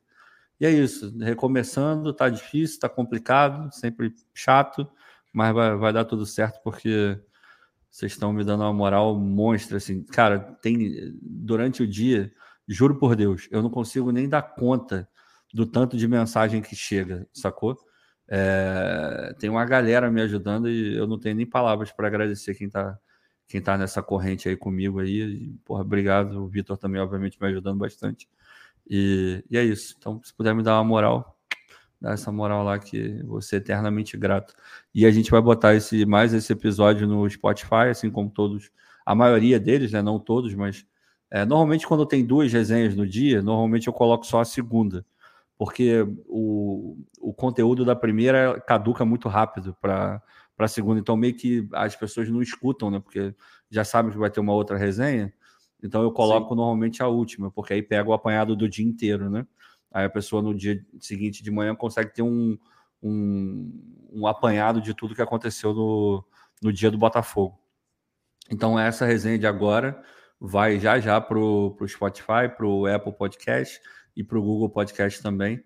E 0.58 0.64
é 0.66 0.70
isso, 0.70 1.16
recomeçando, 1.18 2.14
tá 2.14 2.28
difícil, 2.30 2.80
tá 2.80 2.88
complicado, 2.88 3.70
sempre 3.74 4.14
chato, 4.32 4.88
mas 5.32 5.54
vai, 5.54 5.76
vai 5.76 5.92
dar 5.92 6.06
tudo 6.06 6.24
certo 6.24 6.62
porque 6.62 7.20
vocês 7.90 8.12
estão 8.12 8.32
me 8.32 8.42
dando 8.42 8.62
uma 8.62 8.72
moral 8.72 9.18
monstra, 9.18 9.76
assim. 9.76 10.02
Cara, 10.04 10.38
tem 10.62 11.14
durante 11.22 11.82
o 11.82 11.86
dia, 11.86 12.32
juro 12.66 12.98
por 12.98 13.14
Deus, 13.14 13.48
eu 13.50 13.62
não 13.62 13.70
consigo 13.70 14.10
nem 14.10 14.28
dar 14.28 14.42
conta 14.42 15.08
do 15.52 15.66
tanto 15.66 15.96
de 15.96 16.08
mensagem 16.08 16.62
que 16.62 16.74
chega, 16.74 17.28
sacou? 17.32 17.76
É, 18.28 19.34
tem 19.38 19.48
uma 19.48 19.64
galera 19.64 20.10
me 20.10 20.20
ajudando 20.22 20.68
e 20.68 20.96
eu 20.96 21.06
não 21.06 21.18
tenho 21.18 21.36
nem 21.36 21.46
palavras 21.46 21.92
para 21.92 22.08
agradecer 22.08 22.54
quem 22.54 22.68
tá, 22.68 22.98
quem 23.46 23.60
tá 23.60 23.78
nessa 23.78 24.02
corrente 24.02 24.48
aí 24.48 24.56
comigo 24.56 25.00
aí. 25.00 25.20
E, 25.20 25.58
porra, 25.64 25.82
obrigado. 25.82 26.42
O 26.42 26.48
Vitor 26.48 26.76
também, 26.76 27.00
obviamente, 27.00 27.38
me 27.40 27.48
ajudando 27.48 27.78
bastante. 27.78 28.28
E, 28.88 29.44
e 29.50 29.56
é 29.58 29.64
isso. 29.64 29.94
Então, 29.98 30.20
se 30.22 30.34
puder 30.34 30.54
me 30.54 30.62
dar 30.62 30.74
uma 30.76 30.84
moral, 30.84 31.36
dá 32.00 32.12
essa 32.12 32.30
moral 32.32 32.64
lá 32.64 32.78
que 32.78 33.22
você 33.24 33.56
eternamente 33.56 34.16
grato. 34.16 34.54
E 34.94 35.06
a 35.06 35.10
gente 35.10 35.30
vai 35.30 35.40
botar 35.40 35.74
esse 35.74 36.04
mais 36.06 36.34
esse 36.34 36.52
episódio 36.52 37.06
no 37.06 37.28
Spotify, 37.28 37.88
assim 37.90 38.10
como 38.10 38.30
todos, 38.30 38.70
a 39.04 39.14
maioria 39.14 39.58
deles, 39.60 39.92
né? 39.92 40.02
Não 40.02 40.18
todos, 40.18 40.54
mas 40.54 40.86
é, 41.30 41.44
normalmente 41.44 41.86
quando 41.86 42.06
tem 42.06 42.24
duas 42.24 42.52
resenhas 42.52 42.94
no 42.94 43.06
dia, 43.06 43.42
normalmente 43.42 43.88
eu 43.88 43.92
coloco 43.92 44.26
só 44.26 44.40
a 44.40 44.44
segunda, 44.44 45.04
porque 45.58 46.06
o, 46.26 46.98
o 47.20 47.32
conteúdo 47.32 47.84
da 47.84 47.96
primeira 47.96 48.60
caduca 48.60 49.04
muito 49.04 49.28
rápido 49.28 49.74
para 49.80 50.22
a 50.58 50.68
segunda, 50.68 51.00
então 51.00 51.16
meio 51.16 51.34
que 51.34 51.66
as 51.72 51.96
pessoas 51.96 52.28
não 52.28 52.42
escutam, 52.42 52.90
né? 52.90 53.00
Porque 53.00 53.34
já 53.70 53.84
sabem 53.84 54.12
que 54.12 54.18
vai 54.18 54.30
ter 54.30 54.40
uma 54.40 54.52
outra 54.52 54.76
resenha. 54.76 55.32
Então 55.82 56.02
eu 56.02 56.12
coloco 56.12 56.50
Sim. 56.50 56.56
normalmente 56.56 57.02
a 57.02 57.08
última, 57.08 57.50
porque 57.50 57.72
aí 57.72 57.82
pega 57.82 58.08
o 58.08 58.12
apanhado 58.12 58.54
do 58.54 58.68
dia 58.68 58.84
inteiro, 58.84 59.30
né? 59.30 59.46
Aí 59.90 60.04
a 60.04 60.10
pessoa 60.10 60.42
no 60.42 60.54
dia 60.54 60.84
seguinte 61.00 61.42
de 61.42 61.50
manhã 61.50 61.74
consegue 61.74 62.12
ter 62.12 62.22
um, 62.22 62.58
um, 63.02 64.08
um 64.12 64.26
apanhado 64.26 64.80
de 64.80 64.92
tudo 64.92 65.14
que 65.14 65.22
aconteceu 65.22 65.72
no, 65.72 66.24
no 66.62 66.72
dia 66.72 66.90
do 66.90 66.98
Botafogo. 66.98 67.58
Então 68.50 68.78
essa 68.78 69.06
resenha 69.06 69.38
de 69.38 69.46
agora 69.46 70.02
vai 70.38 70.78
já 70.78 71.00
já 71.00 71.18
para 71.18 71.38
o 71.38 71.76
Spotify, 71.86 72.48
para 72.54 72.66
o 72.66 72.86
Apple 72.86 73.12
Podcast 73.12 73.80
e 74.16 74.24
para 74.24 74.38
o 74.38 74.42
Google 74.42 74.70
Podcast 74.70 75.22
também, 75.22 75.62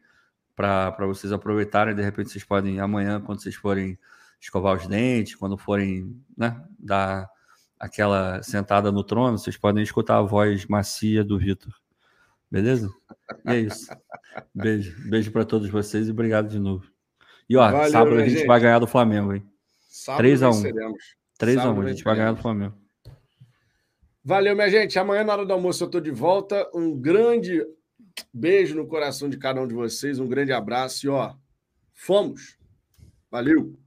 para 0.56 1.06
vocês 1.06 1.32
aproveitarem. 1.32 1.94
De 1.94 2.02
repente 2.02 2.30
vocês 2.30 2.44
podem, 2.44 2.80
amanhã, 2.80 3.20
quando 3.20 3.40
vocês 3.40 3.54
forem 3.54 3.98
escovar 4.40 4.76
os 4.76 4.86
dentes, 4.86 5.34
quando 5.34 5.56
forem 5.56 6.20
né, 6.36 6.62
dar 6.78 7.30
aquela 7.78 8.42
sentada 8.42 8.90
no 8.90 9.04
trono, 9.04 9.38
vocês 9.38 9.56
podem 9.56 9.82
escutar 9.82 10.18
a 10.18 10.22
voz 10.22 10.66
macia 10.66 11.22
do 11.22 11.38
Vitor. 11.38 11.72
Beleza? 12.50 12.90
E 13.46 13.50
é 13.50 13.60
isso. 13.60 13.90
Beijo. 14.54 15.08
Beijo 15.08 15.30
para 15.30 15.44
todos 15.44 15.70
vocês 15.70 16.08
e 16.08 16.10
obrigado 16.10 16.48
de 16.48 16.58
novo. 16.58 16.90
E 17.48 17.56
ó, 17.56 17.70
Valeu, 17.70 17.90
sábado 17.90 18.16
a 18.16 18.24
gente, 18.24 18.38
gente, 18.38 18.46
vai 18.46 18.60
ganhar 18.60 18.78
do 18.78 18.86
Flamengo, 18.86 19.34
hein? 19.34 19.46
3x1. 20.18 20.72
3x1, 21.40 21.78
a, 21.78 21.84
a 21.84 21.88
gente 21.88 22.04
vai 22.04 22.16
ganhar 22.16 22.32
do 22.32 22.40
Flamengo. 22.40 22.74
Valeu, 24.22 24.54
minha 24.54 24.68
gente. 24.68 24.98
Amanhã, 24.98 25.24
na 25.24 25.32
hora 25.32 25.46
do 25.46 25.52
almoço, 25.52 25.82
eu 25.82 25.86
estou 25.86 26.00
de 26.00 26.10
volta. 26.10 26.68
Um 26.74 26.94
grande 26.94 27.64
beijo 28.32 28.74
no 28.74 28.86
coração 28.86 29.28
de 29.28 29.38
cada 29.38 29.60
um 29.60 29.66
de 29.66 29.74
vocês. 29.74 30.18
Um 30.18 30.28
grande 30.28 30.52
abraço 30.52 31.06
e 31.06 31.08
ó, 31.08 31.34
fomos. 31.94 32.58
Valeu! 33.30 33.79